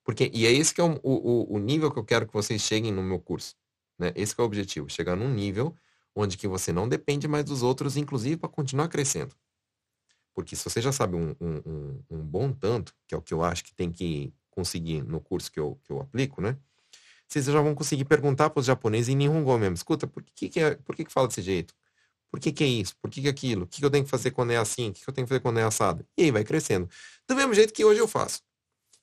Porque, 0.03 0.31
e 0.33 0.45
é 0.45 0.51
esse 0.51 0.73
que 0.73 0.81
é 0.81 0.83
o, 0.83 0.99
o, 1.03 1.55
o 1.55 1.59
nível 1.59 1.91
que 1.91 1.99
eu 1.99 2.03
quero 2.03 2.27
que 2.27 2.33
vocês 2.33 2.61
cheguem 2.61 2.91
no 2.91 3.03
meu 3.03 3.19
curso. 3.19 3.55
Né? 3.97 4.11
Esse 4.15 4.33
é 4.37 4.41
o 4.41 4.45
objetivo, 4.45 4.89
chegar 4.89 5.15
num 5.15 5.31
nível 5.31 5.75
onde 6.15 6.37
que 6.37 6.47
você 6.47 6.71
não 6.71 6.89
depende 6.89 7.27
mais 7.27 7.45
dos 7.45 7.63
outros, 7.63 7.95
inclusive 7.97 8.37
para 8.37 8.49
continuar 8.49 8.87
crescendo. 8.87 9.35
Porque 10.33 10.55
se 10.55 10.63
você 10.63 10.81
já 10.81 10.91
sabe 10.91 11.15
um, 11.15 11.35
um, 11.39 12.03
um, 12.09 12.17
bom 12.19 12.51
tanto, 12.51 12.93
que 13.07 13.13
é 13.13 13.17
o 13.17 13.21
que 13.21 13.33
eu 13.33 13.43
acho 13.43 13.63
que 13.63 13.73
tem 13.73 13.91
que 13.91 14.33
conseguir 14.49 15.03
no 15.03 15.19
curso 15.19 15.51
que 15.51 15.59
eu, 15.59 15.79
que 15.83 15.91
eu 15.91 16.01
aplico, 16.01 16.41
né? 16.41 16.57
Vocês 17.27 17.45
já 17.45 17.61
vão 17.61 17.73
conseguir 17.73 18.05
perguntar 18.05 18.49
para 18.49 18.59
os 18.59 18.65
japoneses 18.65 19.09
em 19.09 19.15
Nihongo 19.15 19.57
mesmo. 19.57 19.75
Escuta, 19.75 20.05
por 20.05 20.21
que, 20.23 20.49
que, 20.49 20.59
é, 20.59 20.75
por 20.75 20.95
que, 20.95 21.05
que 21.05 21.11
fala 21.11 21.27
desse 21.27 21.41
jeito? 21.41 21.73
Por 22.29 22.39
que, 22.39 22.51
que 22.51 22.63
é 22.63 22.67
isso? 22.67 22.95
Por 22.97 23.09
que, 23.09 23.21
que 23.21 23.27
é 23.27 23.31
aquilo? 23.31 23.63
O 23.63 23.67
que, 23.67 23.79
que 23.79 23.85
eu 23.85 23.89
tenho 23.89 24.03
que 24.03 24.09
fazer 24.09 24.31
quando 24.31 24.51
é 24.51 24.57
assim? 24.57 24.89
O 24.89 24.93
que, 24.93 25.03
que 25.03 25.09
eu 25.09 25.13
tenho 25.13 25.25
que 25.25 25.29
fazer 25.29 25.41
quando 25.41 25.59
é 25.59 25.63
assado? 25.63 26.05
E 26.17 26.23
aí 26.23 26.31
vai 26.31 26.43
crescendo. 26.43 26.89
Do 27.27 27.35
mesmo 27.35 27.53
jeito 27.53 27.73
que 27.73 27.85
hoje 27.85 27.99
eu 27.99 28.07
faço. 28.07 28.41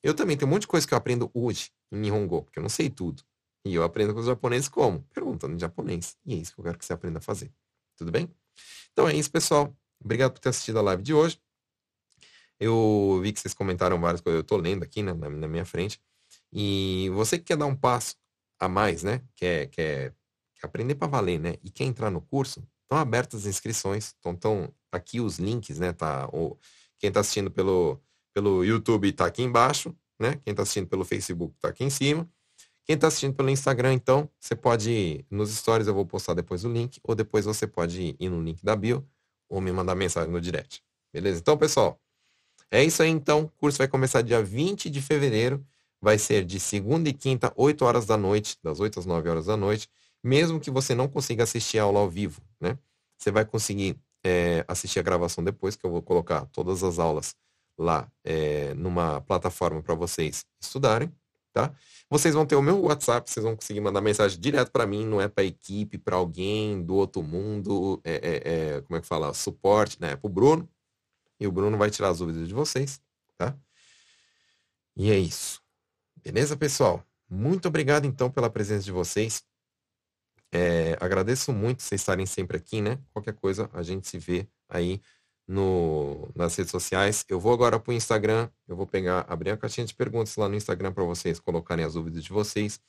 Eu 0.01 0.13
também 0.13 0.37
tenho 0.37 0.49
um 0.49 0.53
monte 0.53 0.61
de 0.61 0.67
coisa 0.67 0.87
que 0.87 0.93
eu 0.93 0.97
aprendo 0.97 1.29
hoje 1.33 1.71
em 1.91 1.99
Nihongo, 1.99 2.43
porque 2.43 2.59
eu 2.59 2.63
não 2.63 2.69
sei 2.69 2.89
tudo. 2.89 3.23
E 3.65 3.75
eu 3.75 3.83
aprendo 3.83 4.13
com 4.13 4.19
os 4.21 4.25
japoneses 4.25 4.69
como? 4.69 5.03
Perguntando 5.13 5.55
em 5.55 5.59
japonês. 5.59 6.17
E 6.25 6.33
é 6.33 6.37
isso 6.37 6.53
que 6.53 6.59
eu 6.59 6.63
quero 6.63 6.77
que 6.77 6.85
você 6.85 6.93
aprenda 6.93 7.19
a 7.19 7.21
fazer. 7.21 7.51
Tudo 7.97 8.11
bem? 8.11 8.29
Então 8.91 9.07
é 9.07 9.13
isso, 9.13 9.29
pessoal. 9.29 9.75
Obrigado 10.01 10.31
por 10.31 10.39
ter 10.39 10.49
assistido 10.49 10.79
a 10.79 10.81
live 10.81 11.03
de 11.03 11.13
hoje. 11.13 11.39
Eu 12.59 13.19
vi 13.21 13.33
que 13.33 13.39
vocês 13.39 13.53
comentaram 13.53 13.99
várias 13.99 14.21
coisas, 14.21 14.37
eu 14.37 14.41
estou 14.41 14.57
lendo 14.57 14.83
aqui 14.83 15.01
né, 15.03 15.13
na, 15.13 15.29
na, 15.29 15.47
minha 15.47 15.65
frente. 15.65 16.01
E 16.51 17.09
você 17.13 17.37
que 17.37 17.45
quer 17.45 17.57
dar 17.57 17.65
um 17.65 17.75
passo 17.75 18.15
a 18.59 18.67
mais, 18.67 19.03
né? 19.03 19.21
Quer, 19.35 19.67
quer, 19.67 20.13
quer 20.55 20.65
aprender 20.65 20.95
para 20.95 21.07
valer, 21.07 21.39
né? 21.39 21.55
E 21.63 21.69
quer 21.69 21.85
entrar 21.85 22.09
no 22.09 22.21
curso, 22.21 22.65
estão 22.83 22.97
abertas 22.97 23.41
as 23.41 23.45
inscrições. 23.47 24.13
Então, 24.19 24.33
estão 24.33 24.73
aqui 24.91 25.21
os 25.21 25.37
links, 25.37 25.79
né? 25.79 25.93
Tá, 25.93 26.27
quem 26.97 27.09
está 27.09 27.21
assistindo 27.21 27.51
pelo, 27.51 28.01
pelo 28.39 28.63
YouTube 28.63 29.09
está 29.09 29.25
aqui 29.25 29.43
embaixo, 29.43 29.93
né? 30.17 30.39
Quem 30.45 30.51
está 30.51 30.63
assistindo 30.63 30.87
pelo 30.87 31.03
Facebook 31.03 31.53
está 31.55 31.67
aqui 31.67 31.83
em 31.83 31.89
cima. 31.89 32.25
Quem 32.85 32.95
está 32.95 33.07
assistindo 33.07 33.35
pelo 33.35 33.49
Instagram, 33.49 33.93
então, 33.93 34.29
você 34.39 34.55
pode 34.55 34.89
ir 34.89 35.25
nos 35.29 35.51
stories, 35.51 35.87
eu 35.87 35.93
vou 35.93 36.05
postar 36.05 36.33
depois 36.33 36.63
o 36.63 36.71
link, 36.71 36.99
ou 37.03 37.13
depois 37.13 37.43
você 37.43 37.67
pode 37.67 38.15
ir 38.17 38.29
no 38.29 38.41
link 38.41 38.63
da 38.63 38.77
bio, 38.77 39.05
ou 39.49 39.59
me 39.59 39.73
mandar 39.73 39.93
mensagem 39.93 40.31
no 40.31 40.39
direct. 40.39 40.81
Beleza? 41.13 41.39
Então, 41.39 41.57
pessoal, 41.57 41.99
é 42.71 42.81
isso 42.81 43.03
aí 43.03 43.09
então. 43.09 43.41
O 43.41 43.49
curso 43.49 43.77
vai 43.77 43.89
começar 43.89 44.21
dia 44.21 44.41
20 44.41 44.89
de 44.89 45.01
fevereiro. 45.01 45.63
Vai 46.01 46.17
ser 46.17 46.45
de 46.45 46.61
segunda 46.61 47.09
e 47.09 47.13
quinta, 47.13 47.51
8 47.57 47.83
horas 47.83 48.05
da 48.05 48.15
noite, 48.15 48.57
das 48.63 48.79
8 48.79 48.99
às 49.01 49.05
9 49.05 49.29
horas 49.29 49.47
da 49.47 49.57
noite. 49.57 49.89
Mesmo 50.23 50.61
que 50.61 50.71
você 50.71 50.95
não 50.95 51.09
consiga 51.09 51.43
assistir 51.43 51.77
a 51.77 51.83
aula 51.83 51.99
ao 51.99 52.09
vivo, 52.09 52.41
né? 52.59 52.79
Você 53.17 53.31
vai 53.31 53.43
conseguir 53.43 53.99
é, 54.23 54.63
assistir 54.65 54.99
a 54.99 55.03
gravação 55.03 55.43
depois, 55.43 55.75
que 55.75 55.85
eu 55.85 55.91
vou 55.91 56.01
colocar 56.01 56.45
todas 56.45 56.83
as 56.83 56.99
aulas 56.99 57.35
lá 57.79 58.11
é, 58.23 58.73
numa 58.73 59.21
plataforma 59.21 59.81
para 59.81 59.95
vocês 59.95 60.45
estudarem, 60.61 61.11
tá? 61.53 61.73
Vocês 62.09 62.33
vão 62.33 62.45
ter 62.45 62.55
o 62.55 62.61
meu 62.61 62.81
WhatsApp, 62.81 63.29
vocês 63.29 63.43
vão 63.43 63.55
conseguir 63.55 63.79
mandar 63.79 64.01
mensagem 64.01 64.39
direto 64.39 64.71
para 64.71 64.85
mim, 64.85 65.05
não 65.05 65.21
é 65.21 65.27
para 65.27 65.43
equipe, 65.43 65.97
para 65.97 66.17
alguém 66.17 66.83
do 66.83 66.95
outro 66.95 67.23
mundo, 67.23 68.01
é, 68.03 68.13
é, 68.15 68.75
é, 68.77 68.81
como 68.81 68.97
é 68.97 69.01
que 69.01 69.07
fala? 69.07 69.33
Suporte, 69.33 69.99
né? 70.01 70.15
Para 70.15 70.27
o 70.27 70.29
Bruno. 70.29 70.67
E 71.39 71.47
o 71.47 71.51
Bruno 71.51 71.77
vai 71.77 71.89
tirar 71.89 72.09
as 72.09 72.19
dúvidas 72.19 72.47
de 72.47 72.53
vocês, 72.53 73.01
tá? 73.37 73.55
E 74.95 75.09
é 75.09 75.17
isso. 75.17 75.61
Beleza, 76.21 76.57
pessoal? 76.57 77.01
Muito 77.29 77.67
obrigado, 77.67 78.05
então, 78.05 78.29
pela 78.29 78.49
presença 78.49 78.83
de 78.83 78.91
vocês. 78.91 79.43
É, 80.51 80.97
agradeço 80.99 81.53
muito 81.53 81.81
vocês 81.81 82.01
estarem 82.01 82.25
sempre 82.25 82.57
aqui, 82.57 82.81
né? 82.81 82.99
Qualquer 83.13 83.35
coisa, 83.35 83.69
a 83.71 83.81
gente 83.83 84.07
se 84.07 84.17
vê 84.17 84.47
aí 84.67 84.99
no, 85.49 86.29
nas 86.35 86.55
redes 86.55 86.69
sociais. 86.69 87.25
Eu 87.27 87.39
vou 87.39 87.51
agora 87.51 87.79
para 87.79 87.89
o 87.89 87.93
Instagram, 87.93 88.47
eu 88.67 88.75
vou 88.75 88.85
pegar, 88.85 89.25
abrir 89.27 89.49
a 89.49 89.57
caixinha 89.57 89.85
de 89.85 89.95
perguntas 89.95 90.35
lá 90.35 90.47
no 90.47 90.55
Instagram 90.55 90.93
para 90.93 91.03
vocês 91.03 91.39
colocarem 91.39 91.83
as 91.83 91.93
dúvidas 91.95 92.23
de 92.23 92.29
vocês. 92.29 92.79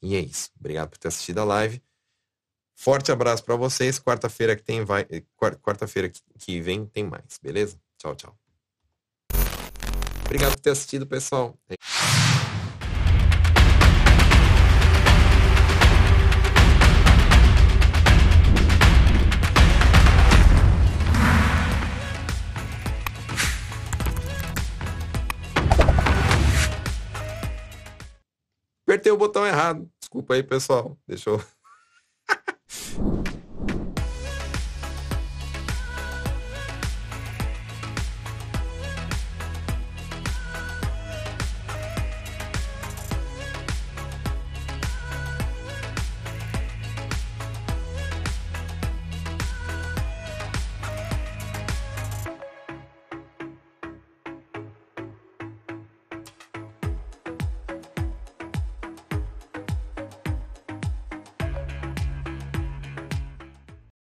E 0.00 0.14
é 0.14 0.20
isso. 0.20 0.50
Obrigado 0.58 0.90
por 0.90 0.98
ter 0.98 1.08
assistido 1.08 1.38
a 1.38 1.44
live. 1.44 1.82
Forte 2.76 3.10
abraço 3.10 3.42
para 3.42 3.56
vocês. 3.56 3.98
Quarta-feira 3.98 4.54
que 4.54 4.62
tem 4.62 4.84
vai, 4.84 5.04
quarta-feira 5.60 6.08
que 6.38 6.60
vem 6.60 6.86
tem 6.86 7.04
mais, 7.04 7.40
beleza? 7.42 7.76
Tchau, 7.98 8.14
tchau. 8.14 8.38
Obrigado 10.24 10.52
por 10.52 10.60
ter 10.60 10.70
assistido, 10.70 11.06
pessoal. 11.06 11.58
apertei 29.06 29.12
o 29.12 29.16
botão 29.16 29.46
errado. 29.46 29.88
Desculpa 30.00 30.34
aí, 30.34 30.42
pessoal. 30.42 30.96
Deixa 31.06 31.30
eu. 31.30 31.40